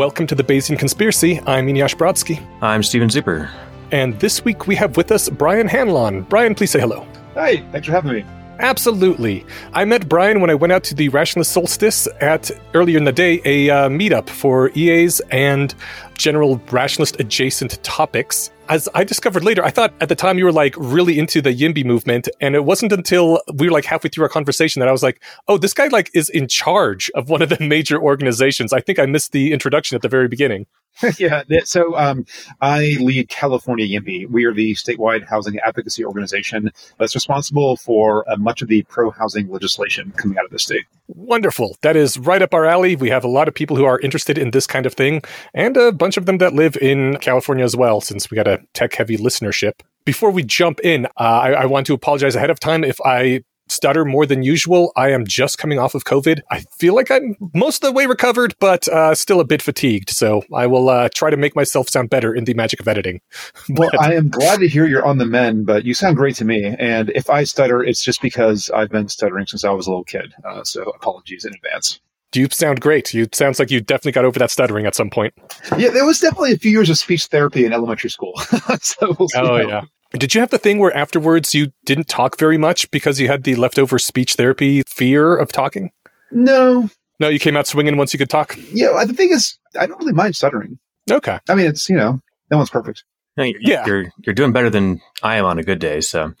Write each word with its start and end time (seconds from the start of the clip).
Welcome 0.00 0.26
to 0.28 0.34
the 0.34 0.42
Bayesian 0.42 0.78
Conspiracy. 0.78 1.40
I'm 1.40 1.66
Eneasz 1.66 1.94
Brodsky. 1.94 2.42
I'm 2.62 2.82
Steven 2.82 3.10
Zuber. 3.10 3.50
And 3.92 4.18
this 4.18 4.42
week 4.46 4.66
we 4.66 4.74
have 4.76 4.96
with 4.96 5.12
us 5.12 5.28
Brian 5.28 5.68
Hanlon. 5.68 6.22
Brian, 6.22 6.54
please 6.54 6.70
say 6.70 6.80
hello. 6.80 7.06
Hi, 7.34 7.58
thanks 7.70 7.86
for 7.86 7.92
having 7.92 8.12
me. 8.12 8.24
Absolutely. 8.60 9.44
I 9.74 9.84
met 9.84 10.08
Brian 10.08 10.40
when 10.40 10.48
I 10.48 10.54
went 10.54 10.72
out 10.72 10.84
to 10.84 10.94
the 10.94 11.10
Rationalist 11.10 11.52
Solstice 11.52 12.08
at 12.22 12.50
earlier 12.72 12.96
in 12.96 13.04
the 13.04 13.12
day, 13.12 13.42
a 13.44 13.68
uh, 13.68 13.88
meetup 13.90 14.30
for 14.30 14.70
EAs 14.74 15.20
and 15.32 15.74
general 16.14 16.56
rationalist 16.70 17.20
adjacent 17.20 17.82
topics. 17.84 18.50
As 18.70 18.88
I 18.94 19.02
discovered 19.02 19.42
later, 19.42 19.64
I 19.64 19.70
thought 19.70 19.92
at 20.00 20.08
the 20.08 20.14
time 20.14 20.38
you 20.38 20.44
were 20.44 20.52
like 20.52 20.76
really 20.78 21.18
into 21.18 21.42
the 21.42 21.52
YIMBY 21.52 21.84
movement. 21.84 22.28
And 22.40 22.54
it 22.54 22.64
wasn't 22.64 22.92
until 22.92 23.42
we 23.52 23.66
were 23.66 23.72
like 23.72 23.84
halfway 23.84 24.10
through 24.10 24.22
our 24.22 24.28
conversation 24.28 24.78
that 24.78 24.88
I 24.88 24.92
was 24.92 25.02
like, 25.02 25.20
oh, 25.48 25.58
this 25.58 25.74
guy 25.74 25.88
like 25.88 26.08
is 26.14 26.28
in 26.28 26.46
charge 26.46 27.10
of 27.16 27.28
one 27.28 27.42
of 27.42 27.48
the 27.48 27.58
major 27.64 28.00
organizations. 28.00 28.72
I 28.72 28.80
think 28.80 29.00
I 29.00 29.06
missed 29.06 29.32
the 29.32 29.52
introduction 29.52 29.96
at 29.96 30.02
the 30.02 30.08
very 30.08 30.28
beginning. 30.28 30.66
yeah. 31.18 31.42
So 31.64 31.96
um, 31.96 32.24
I 32.60 32.96
lead 33.00 33.28
California 33.28 33.86
YIMBY. 33.86 34.28
We 34.28 34.44
are 34.44 34.52
the 34.52 34.74
statewide 34.74 35.26
housing 35.26 35.58
advocacy 35.60 36.04
organization 36.04 36.70
that's 36.98 37.14
responsible 37.14 37.76
for 37.76 38.30
uh, 38.30 38.36
much 38.36 38.62
of 38.62 38.68
the 38.68 38.82
pro 38.84 39.10
housing 39.10 39.48
legislation 39.48 40.12
coming 40.16 40.38
out 40.38 40.44
of 40.44 40.50
the 40.50 40.58
state. 40.58 40.84
Wonderful. 41.08 41.76
That 41.82 41.96
is 41.96 42.18
right 42.18 42.42
up 42.42 42.54
our 42.54 42.64
alley. 42.64 42.96
We 42.96 43.10
have 43.10 43.24
a 43.24 43.28
lot 43.28 43.48
of 43.48 43.54
people 43.54 43.76
who 43.76 43.84
are 43.84 43.98
interested 44.00 44.38
in 44.38 44.50
this 44.50 44.66
kind 44.66 44.86
of 44.86 44.94
thing 44.94 45.22
and 45.54 45.76
a 45.76 45.92
bunch 45.92 46.16
of 46.16 46.26
them 46.26 46.38
that 46.38 46.54
live 46.54 46.76
in 46.76 47.16
California 47.18 47.64
as 47.64 47.76
well, 47.76 48.00
since 48.00 48.30
we 48.30 48.36
got 48.36 48.46
a 48.46 48.60
tech 48.74 48.94
heavy 48.94 49.16
listenership. 49.16 49.80
Before 50.04 50.30
we 50.30 50.42
jump 50.42 50.80
in, 50.80 51.06
uh, 51.06 51.08
I, 51.18 51.50
I 51.52 51.66
want 51.66 51.86
to 51.88 51.94
apologize 51.94 52.34
ahead 52.34 52.50
of 52.50 52.58
time 52.58 52.84
if 52.84 53.00
I 53.04 53.42
stutter 53.70 54.04
more 54.04 54.26
than 54.26 54.42
usual. 54.42 54.92
I 54.96 55.10
am 55.10 55.26
just 55.26 55.58
coming 55.58 55.78
off 55.78 55.94
of 55.94 56.04
COVID. 56.04 56.40
I 56.50 56.60
feel 56.78 56.94
like 56.94 57.10
I'm 57.10 57.36
most 57.54 57.82
of 57.82 57.88
the 57.88 57.92
way 57.92 58.06
recovered, 58.06 58.54
but 58.60 58.88
uh, 58.88 59.14
still 59.14 59.40
a 59.40 59.44
bit 59.44 59.62
fatigued. 59.62 60.10
So 60.10 60.42
I 60.54 60.66
will 60.66 60.88
uh, 60.88 61.08
try 61.14 61.30
to 61.30 61.36
make 61.36 61.56
myself 61.56 61.88
sound 61.88 62.10
better 62.10 62.34
in 62.34 62.44
the 62.44 62.54
magic 62.54 62.80
of 62.80 62.88
editing. 62.88 63.20
well, 63.70 63.90
I 63.98 64.14
am 64.14 64.28
glad 64.28 64.60
to 64.60 64.68
hear 64.68 64.86
you're 64.86 65.06
on 65.06 65.18
the 65.18 65.26
mend, 65.26 65.66
but 65.66 65.84
you 65.84 65.94
sound 65.94 66.16
great 66.16 66.36
to 66.36 66.44
me. 66.44 66.74
And 66.78 67.10
if 67.10 67.30
I 67.30 67.44
stutter, 67.44 67.82
it's 67.82 68.02
just 68.02 68.22
because 68.22 68.70
I've 68.70 68.90
been 68.90 69.08
stuttering 69.08 69.46
since 69.46 69.64
I 69.64 69.70
was 69.70 69.86
a 69.86 69.90
little 69.90 70.04
kid. 70.04 70.32
Uh, 70.44 70.64
so 70.64 70.82
apologies 70.82 71.44
in 71.44 71.54
advance. 71.54 72.00
You 72.34 72.48
sound 72.50 72.80
great. 72.80 73.12
You 73.12 73.26
sounds 73.32 73.58
like 73.58 73.72
you 73.72 73.80
definitely 73.80 74.12
got 74.12 74.24
over 74.24 74.38
that 74.38 74.52
stuttering 74.52 74.86
at 74.86 74.94
some 74.94 75.10
point. 75.10 75.34
Yeah, 75.76 75.90
there 75.90 76.06
was 76.06 76.20
definitely 76.20 76.52
a 76.52 76.58
few 76.58 76.70
years 76.70 76.88
of 76.88 76.96
speech 76.96 77.26
therapy 77.26 77.64
in 77.64 77.72
elementary 77.72 78.10
school. 78.10 78.34
so 78.80 79.16
we'll 79.18 79.28
oh 79.34 79.56
yeah. 79.56 79.82
Did 80.12 80.34
you 80.34 80.40
have 80.40 80.50
the 80.50 80.58
thing 80.58 80.78
where 80.78 80.96
afterwards 80.96 81.54
you 81.54 81.72
didn't 81.84 82.08
talk 82.08 82.38
very 82.38 82.58
much 82.58 82.90
because 82.90 83.20
you 83.20 83.28
had 83.28 83.44
the 83.44 83.54
leftover 83.54 83.98
speech 83.98 84.34
therapy 84.34 84.82
fear 84.82 85.36
of 85.36 85.52
talking? 85.52 85.90
No. 86.32 86.90
No, 87.20 87.28
you 87.28 87.38
came 87.38 87.56
out 87.56 87.66
swinging 87.66 87.96
once 87.96 88.12
you 88.12 88.18
could 88.18 88.30
talk? 88.30 88.56
Yeah, 88.72 89.04
the 89.04 89.12
thing 89.12 89.30
is, 89.30 89.58
I 89.78 89.86
don't 89.86 89.98
really 89.98 90.12
mind 90.12 90.34
stuttering. 90.34 90.78
Okay. 91.10 91.38
I 91.48 91.54
mean, 91.54 91.66
it's, 91.66 91.88
you 91.88 91.96
know, 91.96 92.20
no 92.50 92.56
one's 92.56 92.70
perfect. 92.70 93.04
No, 93.36 93.44
you're, 93.44 93.60
yeah. 93.60 93.86
You're, 93.86 94.12
you're 94.24 94.34
doing 94.34 94.52
better 94.52 94.70
than 94.70 95.00
I 95.22 95.36
am 95.36 95.44
on 95.44 95.58
a 95.58 95.62
good 95.62 95.78
day. 95.78 96.00
So, 96.00 96.32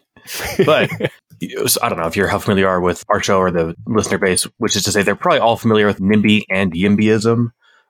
but 0.64 0.90
I 1.82 1.88
don't 1.88 1.98
know 1.98 2.06
if 2.06 2.16
you're 2.16 2.28
how 2.28 2.38
familiar 2.38 2.64
you 2.64 2.68
are 2.68 2.80
with 2.80 3.04
our 3.08 3.22
show 3.22 3.38
or 3.38 3.50
the 3.50 3.74
listener 3.86 4.18
base, 4.18 4.44
which 4.58 4.74
is 4.74 4.82
to 4.84 4.92
say 4.92 5.02
they're 5.02 5.14
probably 5.14 5.40
all 5.40 5.56
familiar 5.56 5.86
with 5.86 6.00
NIMBY 6.00 6.44
and 6.50 6.72
YIMBYism. 6.72 7.48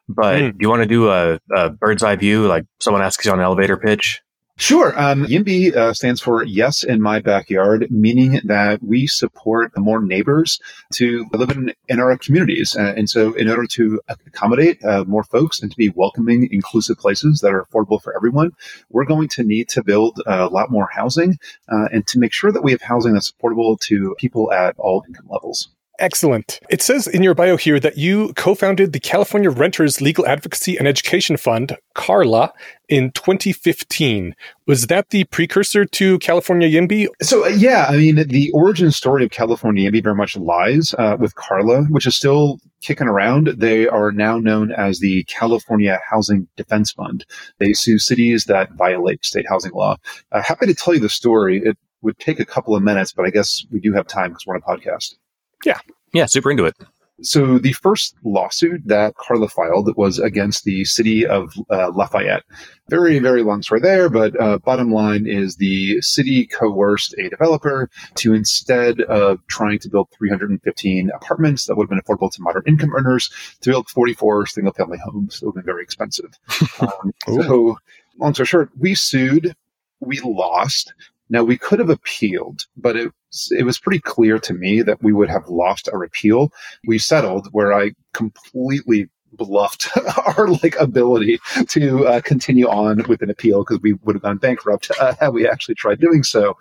But 0.09 0.41
mm. 0.41 0.51
do 0.53 0.59
you 0.61 0.69
want 0.69 0.83
to 0.83 0.89
do 0.89 1.09
a, 1.09 1.39
a 1.55 1.71
bird's 1.71 2.03
eye 2.03 2.17
view, 2.17 2.47
like 2.47 2.67
someone 2.81 3.03
asks 3.03 3.25
you 3.25 3.33
on 3.33 3.39
an 3.39 3.45
elevator 3.45 3.77
pitch? 3.77 4.21
Sure. 4.61 4.93
Um, 5.01 5.25
YIMBY 5.25 5.75
uh, 5.75 5.95
stands 5.95 6.21
for 6.21 6.45
Yes 6.45 6.85
in 6.85 7.01
My 7.01 7.19
Backyard, 7.19 7.91
meaning 7.91 8.43
that 8.45 8.83
we 8.83 9.07
support 9.07 9.73
more 9.79 10.03
neighbors 10.03 10.61
to 10.93 11.25
live 11.33 11.49
in, 11.49 11.73
in 11.89 11.99
our 11.99 12.15
communities. 12.19 12.77
Uh, 12.77 12.93
and 12.95 13.09
so, 13.09 13.33
in 13.33 13.49
order 13.49 13.67
to 13.69 13.99
accommodate 14.09 14.85
uh, 14.85 15.05
more 15.07 15.25
folks 15.25 15.63
and 15.63 15.71
to 15.71 15.77
be 15.79 15.89
welcoming, 15.89 16.47
inclusive 16.53 16.99
places 16.99 17.41
that 17.41 17.55
are 17.55 17.65
affordable 17.65 18.03
for 18.03 18.15
everyone, 18.15 18.51
we're 18.91 19.07
going 19.07 19.29
to 19.29 19.45
need 19.45 19.71
to 19.71 19.83
build 19.83 20.21
a 20.27 20.49
lot 20.49 20.71
more 20.71 20.91
housing 20.93 21.39
uh, 21.73 21.89
and 21.91 22.07
to 22.09 22.19
make 22.19 22.35
sure 22.35 22.53
that 22.53 22.63
we 22.63 22.73
have 22.73 22.83
housing 22.83 23.15
that's 23.15 23.33
affordable 23.33 23.81
to 23.81 24.15
people 24.19 24.53
at 24.53 24.75
all 24.77 25.03
income 25.09 25.27
levels. 25.31 25.71
Excellent. 26.01 26.61
It 26.71 26.81
says 26.81 27.07
in 27.07 27.23
your 27.23 27.35
bio 27.35 27.59
here 27.59 27.79
that 27.79 27.99
you 27.99 28.33
co 28.33 28.55
founded 28.55 28.95
the 28.95 29.01
California 29.01 29.51
Renters 29.51 30.01
Legal 30.01 30.27
Advocacy 30.27 30.79
and 30.79 30.89
Education 30.89 31.37
Fund, 31.37 31.77
CARLA, 31.95 32.53
in 32.89 33.13
2015. 33.13 34.35
Was 34.67 34.87
that 34.87 35.11
the 35.11 35.25
precursor 35.25 35.85
to 35.85 36.19
California 36.21 36.69
YIMBY? 36.69 37.09
So, 37.21 37.45
uh, 37.45 37.49
yeah, 37.49 37.87
I 37.91 37.99
mean, 37.99 38.17
the 38.29 38.51
origin 38.53 38.91
story 38.93 39.25
of 39.25 39.31
California 39.31 39.91
YIMBY 39.91 40.03
very 40.03 40.15
much 40.15 40.39
lies 40.39 40.95
uh, 40.99 41.19
with 41.21 41.35
CARLA, 41.35 41.85
which 41.91 42.07
is 42.07 42.17
still 42.17 42.59
kicking 42.81 43.07
around. 43.07 43.49
They 43.49 43.87
are 43.87 44.11
now 44.11 44.39
known 44.39 44.73
as 44.73 45.01
the 45.01 45.25
California 45.25 46.01
Housing 46.09 46.49
Defense 46.57 46.93
Fund. 46.93 47.27
They 47.59 47.75
sue 47.75 47.99
cities 47.99 48.45
that 48.45 48.73
violate 48.73 49.23
state 49.23 49.45
housing 49.47 49.73
law. 49.73 49.97
Uh, 50.33 50.41
happy 50.41 50.65
to 50.65 50.75
tell 50.75 50.95
you 50.95 51.01
the 51.01 51.11
story. 51.11 51.61
It 51.63 51.77
would 52.01 52.19
take 52.19 52.41
a 52.41 52.47
couple 52.47 52.75
of 52.75 52.83
minutes, 52.83 53.13
but 53.13 53.27
I 53.27 53.31
guess 53.31 53.67
we 53.71 53.81
do 53.81 53.93
have 53.93 54.07
time 54.07 54.31
because 54.31 54.47
we're 54.47 54.55
on 54.55 54.63
a 54.67 54.79
podcast. 54.79 55.17
Yeah. 55.65 55.79
Yeah, 56.13 56.27
super 56.27 56.51
into 56.51 56.65
it. 56.65 56.77
So 57.23 57.59
the 57.59 57.73
first 57.73 58.17
lawsuit 58.25 58.81
that 58.87 59.15
Carla 59.17 59.49
filed 59.49 59.95
was 59.97 60.19
against 60.19 60.65
the 60.65 60.85
city 60.85 61.27
of 61.27 61.53
uh, 61.71 61.91
Lafayette. 61.91 62.45
Very, 62.89 63.19
very 63.19 63.43
long 63.43 63.63
story 63.63 63.81
there, 63.81 64.09
but 64.09 64.41
uh, 64.41 64.59
bottom 64.59 64.91
line 64.91 65.27
is 65.27 65.57
the 65.57 66.01
city 66.01 66.47
coerced 66.47 67.15
a 67.19 67.29
developer 67.29 67.91
to 68.17 68.33
instead 68.33 69.03
of 69.03 69.47
trying 69.49 69.79
to 69.81 69.91
build 69.91 70.09
315 70.17 71.11
apartments 71.15 71.67
that 71.67 71.77
would 71.77 71.85
have 71.85 71.91
been 71.91 72.01
affordable 72.01 72.33
to 72.33 72.43
moderate 72.43 72.67
income 72.67 72.95
earners, 72.95 73.31
to 73.61 73.71
build 73.71 73.89
44 73.91 74.47
single 74.47 74.73
family 74.73 74.99
homes 75.05 75.41
that 75.41 75.47
would 75.47 75.57
have 75.57 75.65
been 75.65 75.73
very 75.73 75.83
expensive. 75.83 76.39
Um, 76.81 77.13
so 77.27 77.77
long 78.19 78.33
story 78.33 78.47
short, 78.47 78.71
we 78.79 78.95
sued, 78.95 79.55
we 80.01 80.19
lost. 80.21 80.95
Now 81.31 81.45
we 81.45 81.57
could 81.57 81.79
have 81.79 81.91
appealed, 81.91 82.67
but 82.77 82.97
it 82.97 83.13
it 83.51 83.65
was 83.65 83.79
pretty 83.79 84.01
clear 84.01 84.39
to 84.41 84.53
me 84.53 84.83
that 84.83 85.03
we 85.03 85.13
would 85.13 85.31
have 85.31 85.49
lost 85.49 85.89
our 85.93 86.03
appeal. 86.03 86.53
We 86.87 86.99
settled 86.99 87.49
where 87.53 87.73
I 87.73 87.93
completely 88.13 89.09
bluffed 89.33 89.89
our 90.37 90.49
like 90.49 90.77
ability 90.77 91.39
to 91.69 92.07
uh, 92.07 92.21
continue 92.21 92.69
on 92.69 93.05
with 93.09 93.23
an 93.23 93.31
appeal 93.31 93.61
because 93.61 93.81
we 93.81 93.93
would 93.93 94.17
have 94.17 94.23
gone 94.23 94.39
bankrupt 94.39 94.91
uh, 95.01 95.15
had 95.21 95.29
we 95.29 95.49
actually 95.49 95.77
tried 95.77 96.01
doing 96.01 96.23
so 96.23 96.57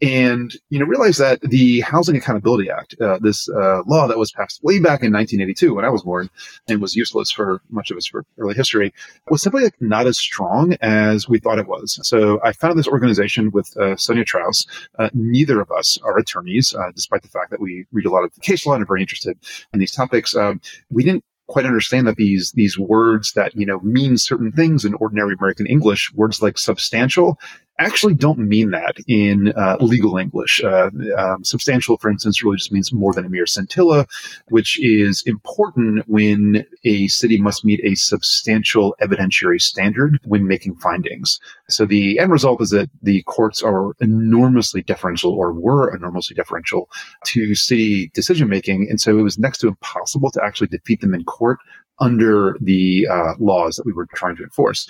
and 0.00 0.54
you 0.70 0.78
know 0.78 0.84
realize 0.84 1.16
that 1.18 1.40
the 1.40 1.80
Housing 1.80 2.16
Accountability 2.16 2.70
Act, 2.70 2.94
uh, 3.00 3.18
this 3.20 3.48
uh, 3.48 3.82
law 3.86 4.06
that 4.06 4.18
was 4.18 4.30
passed 4.30 4.62
way 4.62 4.78
back 4.78 5.02
in 5.02 5.12
1982 5.12 5.74
when 5.74 5.84
I 5.84 5.90
was 5.90 6.02
born 6.02 6.30
and 6.68 6.80
was 6.80 6.94
useless 6.94 7.30
for 7.30 7.60
much 7.70 7.90
of 7.90 7.96
its 7.96 8.06
for 8.06 8.24
early 8.38 8.54
history, 8.54 8.92
was 9.28 9.42
simply 9.42 9.64
like, 9.64 9.80
not 9.80 10.06
as 10.06 10.18
strong 10.18 10.76
as 10.80 11.28
we 11.28 11.38
thought 11.38 11.58
it 11.58 11.66
was. 11.66 11.98
So 12.02 12.40
I 12.44 12.52
founded 12.52 12.78
this 12.78 12.88
organization 12.88 13.50
with 13.50 13.76
uh, 13.76 13.96
Sonja 13.96 14.24
Trauss. 14.24 14.66
Uh, 14.98 15.10
neither 15.14 15.60
of 15.60 15.70
us 15.70 15.98
are 16.04 16.18
attorneys, 16.18 16.74
uh, 16.74 16.90
despite 16.94 17.22
the 17.22 17.28
fact 17.28 17.50
that 17.50 17.60
we 17.60 17.86
read 17.92 18.06
a 18.06 18.10
lot 18.10 18.24
of 18.24 18.32
the 18.34 18.40
case 18.40 18.66
law 18.66 18.74
and 18.74 18.82
are 18.82 18.86
very 18.86 19.00
interested 19.00 19.36
in 19.72 19.80
these 19.80 19.92
topics. 19.92 20.36
Um, 20.36 20.60
we 20.90 21.02
didn't 21.02 21.24
quite 21.48 21.64
understand 21.64 22.06
that 22.06 22.16
these 22.16 22.52
these 22.52 22.78
words 22.78 23.32
that 23.32 23.56
you 23.56 23.66
know 23.66 23.80
mean 23.80 24.16
certain 24.16 24.52
things 24.52 24.84
in 24.84 24.94
ordinary 24.94 25.34
American 25.34 25.66
English, 25.66 26.12
words 26.14 26.40
like 26.40 26.58
substantial, 26.58 27.38
actually 27.78 28.14
don't 28.14 28.38
mean 28.38 28.70
that 28.70 28.96
in 29.06 29.52
uh, 29.56 29.76
legal 29.80 30.16
English. 30.16 30.62
Uh, 30.62 30.90
um, 31.16 31.44
substantial, 31.44 31.96
for 31.96 32.10
instance, 32.10 32.42
really 32.42 32.56
just 32.56 32.72
means 32.72 32.92
more 32.92 33.12
than 33.12 33.24
a 33.24 33.28
mere 33.28 33.46
scintilla, 33.46 34.06
which 34.48 34.78
is 34.80 35.22
important 35.26 36.04
when 36.08 36.64
a 36.84 37.06
city 37.08 37.40
must 37.40 37.64
meet 37.64 37.80
a 37.84 37.94
substantial 37.94 38.96
evidentiary 39.00 39.60
standard 39.60 40.18
when 40.24 40.46
making 40.46 40.74
findings. 40.76 41.38
So 41.68 41.86
the 41.86 42.18
end 42.18 42.32
result 42.32 42.60
is 42.60 42.70
that 42.70 42.90
the 43.02 43.22
courts 43.22 43.62
are 43.62 43.92
enormously 44.00 44.82
deferential 44.82 45.32
or 45.32 45.52
were 45.52 45.94
enormously 45.94 46.34
deferential 46.34 46.88
to 47.26 47.54
city 47.54 48.10
decision 48.14 48.48
making. 48.48 48.88
And 48.90 49.00
so 49.00 49.18
it 49.18 49.22
was 49.22 49.38
next 49.38 49.58
to 49.58 49.68
impossible 49.68 50.30
to 50.32 50.44
actually 50.44 50.68
defeat 50.68 51.00
them 51.00 51.14
in 51.14 51.24
court 51.24 51.58
under 52.00 52.56
the 52.60 53.06
uh, 53.10 53.34
laws 53.38 53.76
that 53.76 53.86
we 53.86 53.92
were 53.92 54.06
trying 54.14 54.36
to 54.36 54.44
enforce. 54.44 54.88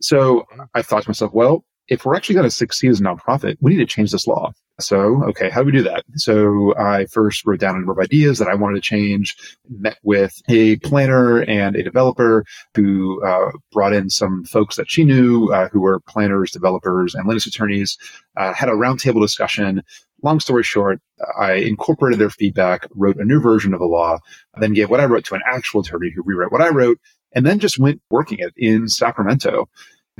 So 0.00 0.46
I 0.74 0.82
thought 0.82 1.02
to 1.04 1.10
myself, 1.10 1.32
well, 1.32 1.64
if 1.90 2.04
we're 2.04 2.14
actually 2.14 2.36
going 2.36 2.46
to 2.46 2.50
succeed 2.50 2.90
as 2.90 3.00
a 3.00 3.02
nonprofit, 3.02 3.56
we 3.60 3.72
need 3.72 3.78
to 3.78 3.86
change 3.86 4.12
this 4.12 4.26
law. 4.26 4.52
So, 4.78 5.22
okay, 5.24 5.50
how 5.50 5.60
do 5.60 5.66
we 5.66 5.72
do 5.72 5.82
that? 5.82 6.04
So 6.14 6.74
I 6.78 7.04
first 7.06 7.44
wrote 7.44 7.60
down 7.60 7.74
a 7.74 7.78
number 7.78 7.92
of 7.92 7.98
ideas 7.98 8.38
that 8.38 8.48
I 8.48 8.54
wanted 8.54 8.76
to 8.76 8.80
change, 8.80 9.36
met 9.68 9.98
with 10.02 10.32
a 10.48 10.76
planner 10.76 11.42
and 11.42 11.76
a 11.76 11.82
developer 11.82 12.44
who 12.74 13.22
uh, 13.26 13.50
brought 13.72 13.92
in 13.92 14.08
some 14.08 14.44
folks 14.44 14.76
that 14.76 14.90
she 14.90 15.04
knew 15.04 15.48
uh, 15.52 15.68
who 15.68 15.80
were 15.80 16.00
planners, 16.00 16.52
developers, 16.52 17.14
and 17.14 17.26
land 17.26 17.36
use 17.36 17.46
attorneys, 17.46 17.98
uh, 18.36 18.54
had 18.54 18.68
a 18.68 18.72
roundtable 18.72 19.20
discussion. 19.20 19.82
Long 20.22 20.38
story 20.38 20.62
short, 20.62 21.00
I 21.38 21.54
incorporated 21.54 22.20
their 22.20 22.30
feedback, 22.30 22.86
wrote 22.94 23.16
a 23.16 23.24
new 23.24 23.40
version 23.40 23.74
of 23.74 23.80
the 23.80 23.86
law, 23.86 24.18
then 24.58 24.74
gave 24.74 24.90
what 24.90 25.00
I 25.00 25.06
wrote 25.06 25.24
to 25.26 25.34
an 25.34 25.42
actual 25.44 25.80
attorney 25.80 26.12
who 26.14 26.22
rewrote 26.24 26.52
what 26.52 26.62
I 26.62 26.68
wrote, 26.68 26.98
and 27.34 27.44
then 27.44 27.58
just 27.58 27.78
went 27.78 28.00
working 28.10 28.38
it 28.40 28.52
in 28.56 28.88
Sacramento 28.88 29.68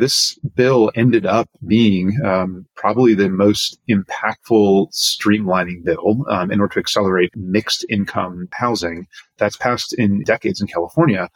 this 0.01 0.39
bill 0.55 0.91
ended 0.95 1.27
up 1.27 1.49
being 1.67 2.19
um, 2.25 2.67
probably 2.75 3.15
the 3.15 3.29
most 3.29 3.79
impactful 3.89 4.93
streamlining 4.93 5.85
bill 5.85 6.25
um, 6.29 6.51
in 6.51 6.61
order 6.61 6.75
to 6.75 6.81
accelerate 6.81 7.31
mixed 7.37 7.85
income 7.89 8.49
housing 8.53 9.07
that's 9.39 9.57
passed 9.57 9.93
in 9.95 10.23
decades 10.25 10.61
in 10.61 10.67
California. 10.67 11.29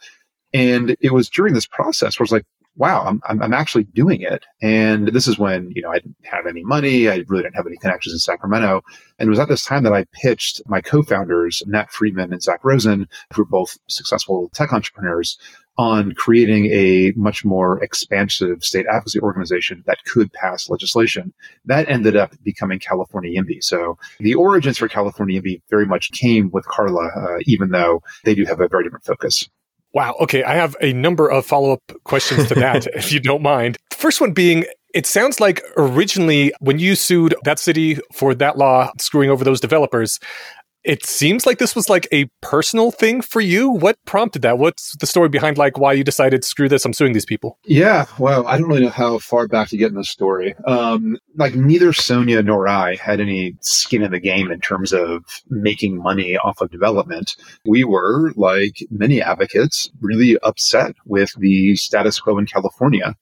And 0.53 0.95
it 0.99 1.13
was 1.13 1.29
during 1.29 1.53
this 1.53 1.67
process 1.67 2.19
where 2.19 2.23
I 2.23 2.27
was 2.27 2.31
like, 2.31 2.45
wow, 2.75 3.05
I'm, 3.05 3.41
I'm, 3.41 3.53
actually 3.53 3.85
doing 3.85 4.21
it. 4.21 4.45
And 4.61 5.07
this 5.09 5.27
is 5.27 5.39
when, 5.39 5.71
you 5.73 5.81
know, 5.81 5.89
I 5.89 5.99
didn't 5.99 6.17
have 6.23 6.45
any 6.45 6.63
money. 6.63 7.07
I 7.09 7.23
really 7.27 7.43
didn't 7.43 7.55
have 7.55 7.67
any 7.67 7.77
connections 7.77 8.13
in 8.13 8.19
Sacramento. 8.19 8.81
And 9.17 9.27
it 9.27 9.29
was 9.29 9.39
at 9.39 9.47
this 9.47 9.63
time 9.63 9.83
that 9.83 9.93
I 9.93 10.05
pitched 10.11 10.61
my 10.67 10.81
co-founders, 10.81 11.63
Nat 11.67 11.91
Friedman 11.91 12.33
and 12.33 12.41
Zach 12.41 12.63
Rosen, 12.63 13.07
who 13.33 13.43
are 13.43 13.45
both 13.45 13.77
successful 13.87 14.49
tech 14.53 14.73
entrepreneurs, 14.73 15.37
on 15.77 16.13
creating 16.13 16.67
a 16.67 17.11
much 17.15 17.43
more 17.43 17.83
expansive 17.83 18.63
state 18.63 18.85
advocacy 18.87 19.19
organization 19.19 19.83
that 19.85 20.03
could 20.05 20.31
pass 20.31 20.69
legislation. 20.69 21.33
That 21.65 21.89
ended 21.89 22.15
up 22.15 22.33
becoming 22.43 22.79
California 22.79 23.41
YIMBY. 23.41 23.61
So 23.61 23.97
the 24.19 24.35
origins 24.35 24.77
for 24.77 24.87
California 24.87 25.41
YIMBY 25.41 25.61
very 25.69 25.85
much 25.85 26.11
came 26.11 26.49
with 26.51 26.65
Carla, 26.65 27.07
uh, 27.07 27.39
even 27.45 27.71
though 27.71 28.01
they 28.23 28.35
do 28.35 28.45
have 28.45 28.61
a 28.61 28.67
very 28.67 28.83
different 28.83 29.05
focus. 29.05 29.49
Wow. 29.95 30.15
Okay. 30.19 30.43
I 30.43 30.53
have 30.53 30.75
a 30.81 30.91
number 30.93 31.27
of 31.29 31.45
follow 31.45 31.71
up 31.71 31.81
questions 32.03 32.49
to 32.49 32.55
that, 32.55 32.85
if 32.95 33.13
you 33.13 33.21
don't 33.21 33.41
mind. 33.41 33.77
The 33.91 33.95
first 33.95 34.21
one 34.21 34.33
being 34.33 34.65
it 34.93 35.05
sounds 35.05 35.39
like 35.39 35.61
originally 35.77 36.53
when 36.59 36.79
you 36.79 36.95
sued 36.95 37.35
that 37.43 37.59
city 37.59 37.97
for 38.13 38.33
that 38.35 38.57
law 38.57 38.91
screwing 38.99 39.29
over 39.29 39.43
those 39.43 39.59
developers, 39.59 40.19
it 40.85 41.03
seems 41.03 41.47
like 41.47 41.57
this 41.57 41.75
was 41.75 41.89
like 41.89 42.07
a 42.11 42.25
personal 42.41 42.91
thing 42.91 43.21
for 43.21 43.41
you. 43.41 43.69
What 43.69 43.97
prompted 44.05 44.43
that? 44.43 44.59
What's 44.59 44.95
the 44.97 45.07
story 45.07 45.29
behind 45.29 45.57
like 45.57 45.79
why 45.79 45.93
you 45.93 46.03
decided 46.03 46.45
screw 46.45 46.69
this? 46.69 46.85
I'm 46.85 46.93
suing 46.93 47.13
these 47.13 47.25
people. 47.25 47.57
Yeah, 47.65 48.05
well, 48.19 48.47
I 48.47 48.57
don't 48.57 48.67
really 48.67 48.83
know 48.83 48.89
how 48.89 49.17
far 49.17 49.47
back 49.47 49.69
to 49.69 49.77
get 49.77 49.89
in 49.89 49.95
the 49.95 50.03
story. 50.03 50.53
Um, 50.67 51.17
like 51.37 51.55
neither 51.55 51.91
Sonja 51.91 52.45
nor 52.45 52.67
I 52.67 52.95
had 52.95 53.19
any 53.19 53.55
skin 53.61 54.03
in 54.03 54.11
the 54.11 54.19
game 54.19 54.51
in 54.51 54.61
terms 54.61 54.93
of 54.93 55.25
making 55.49 55.97
money 55.97 56.37
off 56.37 56.61
of 56.61 56.69
development. 56.69 57.35
We 57.65 57.83
were 57.83 58.31
like 58.35 58.77
many 58.91 59.21
advocates 59.21 59.89
really 60.01 60.37
upset 60.43 60.95
with 61.05 61.33
the 61.39 61.75
status 61.77 62.19
quo 62.19 62.37
in 62.37 62.45
California 62.45 63.15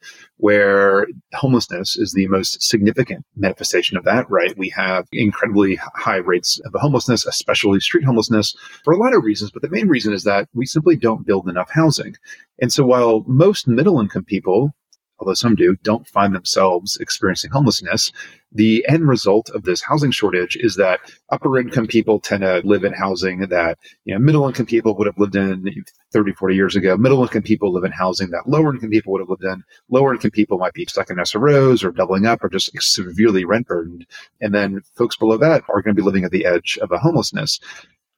where 0.43 1.07
homelessness 1.35 1.95
is 1.95 2.11
the 2.11 2.27
most 2.27 2.61
significant 2.61 3.25
manifestation 3.37 3.95
of 3.95 4.03
that, 4.03 4.29
right? 4.29 4.57
We 4.57 4.67
have 4.75 5.07
incredibly 5.13 5.75
high 5.95 6.17
rates 6.17 6.59
of 6.65 6.73
homelessness, 6.75 7.25
especially 7.25 7.52
street 7.55 8.03
homelessness, 8.03 8.55
for 8.83 8.93
a 8.93 8.97
lot 8.97 9.15
of 9.15 9.23
reasons. 9.23 9.51
But 9.51 9.61
the 9.61 9.69
main 9.69 9.87
reason 9.87 10.13
is 10.13 10.23
that 10.23 10.49
we 10.53 10.65
simply 10.65 10.95
don't 10.95 11.25
build 11.25 11.47
enough 11.47 11.69
housing. 11.71 12.15
And 12.61 12.71
so 12.71 12.85
while 12.85 13.23
most 13.27 13.67
middle 13.67 13.99
income 13.99 14.25
people 14.25 14.73
although 15.19 15.33
some 15.33 15.55
do, 15.55 15.75
don't 15.83 16.07
find 16.07 16.33
themselves 16.33 16.97
experiencing 16.99 17.51
homelessness. 17.51 18.11
The 18.51 18.85
end 18.87 19.07
result 19.07 19.49
of 19.49 19.63
this 19.63 19.81
housing 19.81 20.11
shortage 20.11 20.55
is 20.57 20.75
that 20.75 20.99
upper 21.31 21.57
income 21.57 21.87
people 21.87 22.19
tend 22.19 22.41
to 22.41 22.61
live 22.63 22.83
in 22.83 22.93
housing 22.93 23.39
that, 23.47 23.79
you 24.05 24.13
know, 24.13 24.19
middle 24.19 24.47
income 24.47 24.67
people 24.67 24.95
would 24.95 25.07
have 25.07 25.17
lived 25.17 25.35
in 25.35 25.65
30, 26.11 26.33
40 26.33 26.55
years 26.55 26.75
ago. 26.75 26.95
Middle 26.95 27.23
income 27.23 27.41
people 27.41 27.73
live 27.73 27.83
in 27.83 27.91
housing 27.91 28.29
that 28.29 28.47
lower 28.47 28.73
income 28.73 28.91
people 28.91 29.11
would 29.11 29.21
have 29.21 29.29
lived 29.29 29.43
in. 29.43 29.63
Lower 29.89 30.13
income 30.13 30.31
people 30.31 30.59
might 30.59 30.73
be 30.73 30.85
stuck 30.85 31.09
in 31.09 31.17
SROs 31.17 31.83
or 31.83 31.91
doubling 31.91 32.27
up 32.27 32.43
or 32.43 32.49
just 32.49 32.71
severely 32.79 33.43
rent 33.43 33.67
burdened. 33.67 34.05
And 34.39 34.53
then 34.53 34.81
folks 34.95 35.17
below 35.17 35.37
that 35.37 35.63
are 35.69 35.81
going 35.81 35.95
to 35.95 35.99
be 35.99 36.05
living 36.05 36.23
at 36.23 36.31
the 36.31 36.45
edge 36.45 36.77
of 36.81 36.91
a 36.91 36.99
homelessness. 36.99 37.59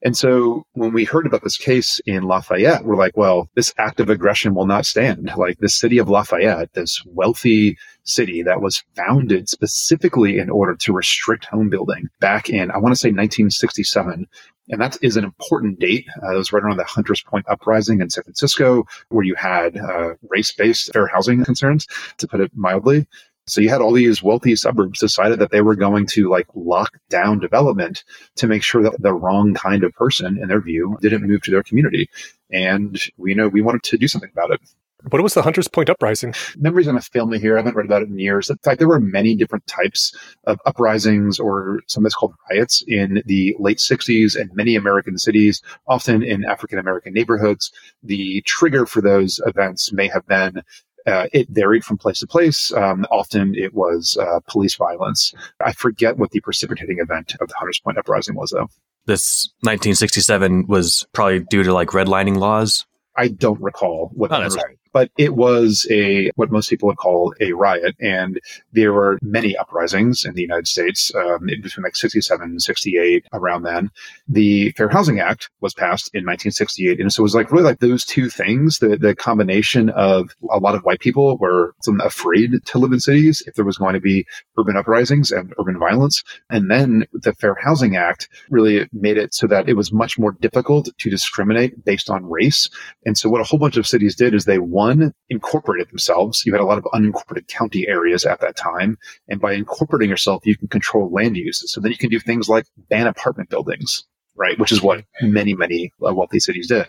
And 0.05 0.15
so 0.15 0.67
when 0.73 0.93
we 0.93 1.03
heard 1.03 1.25
about 1.25 1.43
this 1.43 1.57
case 1.57 1.99
in 2.05 2.25
Lafayette, 2.25 2.85
we're 2.85 2.95
like, 2.95 3.17
well, 3.17 3.49
this 3.55 3.73
act 3.79 3.99
of 3.99 4.07
aggression 4.07 4.53
will 4.53 4.67
not 4.67 4.85
stand. 4.85 5.31
Like 5.35 5.57
the 5.57 5.67
city 5.67 5.97
of 5.97 6.07
Lafayette, 6.07 6.71
this 6.73 7.01
wealthy 7.07 7.75
city 8.03 8.43
that 8.43 8.61
was 8.61 8.83
founded 8.95 9.49
specifically 9.49 10.37
in 10.37 10.51
order 10.51 10.75
to 10.75 10.93
restrict 10.93 11.45
home 11.45 11.71
building 11.71 12.07
back 12.19 12.51
in, 12.51 12.69
I 12.69 12.77
want 12.77 12.93
to 12.93 12.99
say 12.99 13.09
1967. 13.09 14.27
And 14.69 14.79
that 14.79 14.95
is 15.01 15.17
an 15.17 15.23
important 15.23 15.79
date. 15.79 16.05
Uh, 16.21 16.35
it 16.35 16.37
was 16.37 16.53
right 16.53 16.61
around 16.61 16.77
the 16.77 16.83
Hunters 16.83 17.23
Point 17.23 17.47
uprising 17.49 17.99
in 17.99 18.11
San 18.11 18.25
Francisco, 18.25 18.83
where 19.09 19.25
you 19.25 19.33
had 19.33 19.75
uh, 19.75 20.13
race 20.29 20.51
based 20.51 20.93
fair 20.93 21.07
housing 21.07 21.43
concerns, 21.43 21.87
to 22.19 22.27
put 22.27 22.41
it 22.41 22.51
mildly. 22.53 23.07
So 23.47 23.61
you 23.61 23.69
had 23.69 23.81
all 23.81 23.91
these 23.91 24.23
wealthy 24.23 24.55
suburbs 24.55 24.99
decided 24.99 25.39
that 25.39 25.51
they 25.51 25.61
were 25.61 25.75
going 25.75 26.07
to 26.07 26.29
like 26.29 26.47
lock 26.55 26.97
down 27.09 27.39
development 27.39 28.03
to 28.37 28.47
make 28.47 28.63
sure 28.63 28.81
that 28.83 29.01
the 29.01 29.13
wrong 29.13 29.53
kind 29.53 29.83
of 29.83 29.93
person, 29.93 30.39
in 30.41 30.47
their 30.47 30.61
view, 30.61 30.97
didn't 31.01 31.27
move 31.27 31.43
to 31.43 31.51
their 31.51 31.63
community. 31.63 32.09
And 32.51 32.99
we 33.17 33.35
know 33.35 33.47
we 33.47 33.61
wanted 33.61 33.83
to 33.83 33.97
do 33.97 34.07
something 34.07 34.31
about 34.31 34.51
it. 34.51 34.61
What 35.09 35.21
was 35.21 35.35
the 35.35 35.43
Hunters 35.43 35.67
Point 35.67 35.91
uprising? 35.91 36.33
Memories 36.57 36.87
on 36.87 36.97
a 36.97 37.01
family 37.01 37.37
here. 37.37 37.55
I 37.55 37.59
haven't 37.59 37.75
read 37.75 37.85
about 37.85 38.01
it 38.01 38.07
in 38.07 38.17
years. 38.17 38.49
In 38.49 38.57
fact, 38.57 38.79
there 38.79 38.87
were 38.87 38.99
many 38.99 39.35
different 39.35 39.67
types 39.67 40.15
of 40.45 40.59
uprisings 40.65 41.39
or 41.39 41.81
something 41.85 42.05
that's 42.05 42.15
called 42.15 42.33
riots 42.49 42.83
in 42.87 43.21
the 43.27 43.55
late 43.59 43.77
60s 43.77 44.35
in 44.35 44.49
many 44.55 44.75
American 44.75 45.19
cities, 45.19 45.61
often 45.87 46.23
in 46.23 46.43
African 46.45 46.79
American 46.79 47.13
neighborhoods. 47.13 47.71
The 48.01 48.41
trigger 48.47 48.87
for 48.87 49.01
those 49.01 49.39
events 49.45 49.93
may 49.93 50.07
have 50.07 50.25
been 50.25 50.63
uh, 51.05 51.27
it 51.33 51.47
varied 51.49 51.83
from 51.83 51.97
place 51.97 52.19
to 52.19 52.27
place. 52.27 52.71
Um, 52.73 53.05
often 53.11 53.53
it 53.55 53.73
was 53.73 54.17
uh, 54.19 54.39
police 54.47 54.75
violence. 54.75 55.33
I 55.63 55.73
forget 55.73 56.17
what 56.17 56.31
the 56.31 56.41
precipitating 56.41 56.99
event 56.99 57.35
of 57.39 57.47
the 57.47 57.53
Hunters 57.55 57.79
Point 57.79 57.97
uprising 57.97 58.35
was, 58.35 58.51
though. 58.51 58.69
This 59.05 59.49
1967 59.61 60.65
was 60.67 61.05
probably 61.13 61.41
due 61.41 61.63
to 61.63 61.73
like 61.73 61.89
redlining 61.89 62.37
laws. 62.37 62.85
I 63.17 63.27
don't 63.29 63.61
recall 63.61 64.11
what 64.13 64.31
oh, 64.31 64.39
that 64.39 64.45
was. 64.45 64.55
Right 64.55 64.77
but 64.95 65.11
it 65.17 65.35
was 65.35 65.85
a 65.91 66.31
what 66.35 66.53
most 66.53 66.69
people 66.69 66.87
would 66.87 66.95
call 66.95 67.33
a 67.41 67.51
riot. 67.51 67.97
And 67.99 68.39
there 68.71 68.93
were 68.93 69.19
many 69.21 69.57
uprisings 69.57 70.23
in 70.23 70.35
the 70.35 70.41
United 70.41 70.69
States 70.69 71.13
um, 71.13 71.47
between 71.47 71.83
like 71.83 71.97
67 71.97 72.41
and 72.41 72.61
68 72.61 73.25
around 73.33 73.63
then. 73.63 73.91
The 74.29 74.71
Fair 74.77 74.87
Housing 74.87 75.19
Act 75.19 75.49
was 75.59 75.73
passed 75.73 76.09
in 76.13 76.19
1968. 76.19 77.01
And 77.01 77.11
so 77.11 77.19
it 77.19 77.23
was 77.23 77.35
like 77.35 77.51
really 77.51 77.65
like 77.65 77.81
those 77.81 78.05
two 78.05 78.29
things, 78.29 78.79
the, 78.79 78.95
the 78.95 79.13
combination 79.13 79.89
of 79.89 80.33
a 80.49 80.59
lot 80.59 80.75
of 80.75 80.83
white 80.83 81.01
people 81.01 81.37
were 81.39 81.75
afraid 81.99 82.51
to 82.65 82.77
live 82.79 82.93
in 82.93 83.01
cities 83.01 83.43
if 83.47 83.55
there 83.55 83.65
was 83.65 83.77
going 83.77 83.95
to 83.95 83.99
be 83.99 84.25
urban 84.57 84.77
uprisings 84.77 85.29
and 85.29 85.53
urban 85.59 85.77
violence. 85.77 86.23
And 86.49 86.71
then 86.71 87.05
the 87.11 87.33
Fair 87.33 87.57
Housing 87.61 87.97
Act 87.97 88.29
really 88.49 88.87
made 88.93 89.17
it 89.17 89.33
so 89.33 89.45
that 89.47 89.67
it 89.67 89.73
was 89.73 89.91
much 89.91 90.17
more 90.17 90.31
difficult 90.39 90.87
to 90.97 91.09
discriminate 91.09 91.83
based 91.83 92.09
on 92.09 92.29
race. 92.29 92.69
And 93.05 93.17
so 93.17 93.27
what 93.27 93.41
a 93.41 93.43
whole 93.43 93.59
bunch 93.59 93.75
of 93.75 93.85
cities 93.85 94.15
did 94.15 94.33
is 94.33 94.45
they 94.45 94.59
won 94.59 94.84
one, 94.85 95.13
incorporated 95.29 95.89
themselves. 95.89 96.43
You 96.45 96.53
had 96.53 96.61
a 96.61 96.65
lot 96.65 96.77
of 96.77 96.83
unincorporated 96.85 97.47
county 97.47 97.87
areas 97.87 98.25
at 98.25 98.41
that 98.41 98.55
time. 98.55 98.97
And 99.27 99.39
by 99.41 99.53
incorporating 99.53 100.09
yourself, 100.09 100.45
you 100.45 100.57
can 100.57 100.67
control 100.67 101.11
land 101.11 101.37
use. 101.37 101.63
So 101.71 101.81
then 101.81 101.91
you 101.91 101.97
can 101.97 102.09
do 102.09 102.19
things 102.19 102.49
like 102.49 102.65
ban 102.89 103.07
apartment 103.07 103.49
buildings, 103.49 104.03
right? 104.35 104.57
Which 104.59 104.71
is 104.71 104.81
what 104.81 105.03
many, 105.21 105.53
many 105.53 105.91
uh, 106.05 106.13
wealthy 106.13 106.39
cities 106.39 106.67
did. 106.67 106.87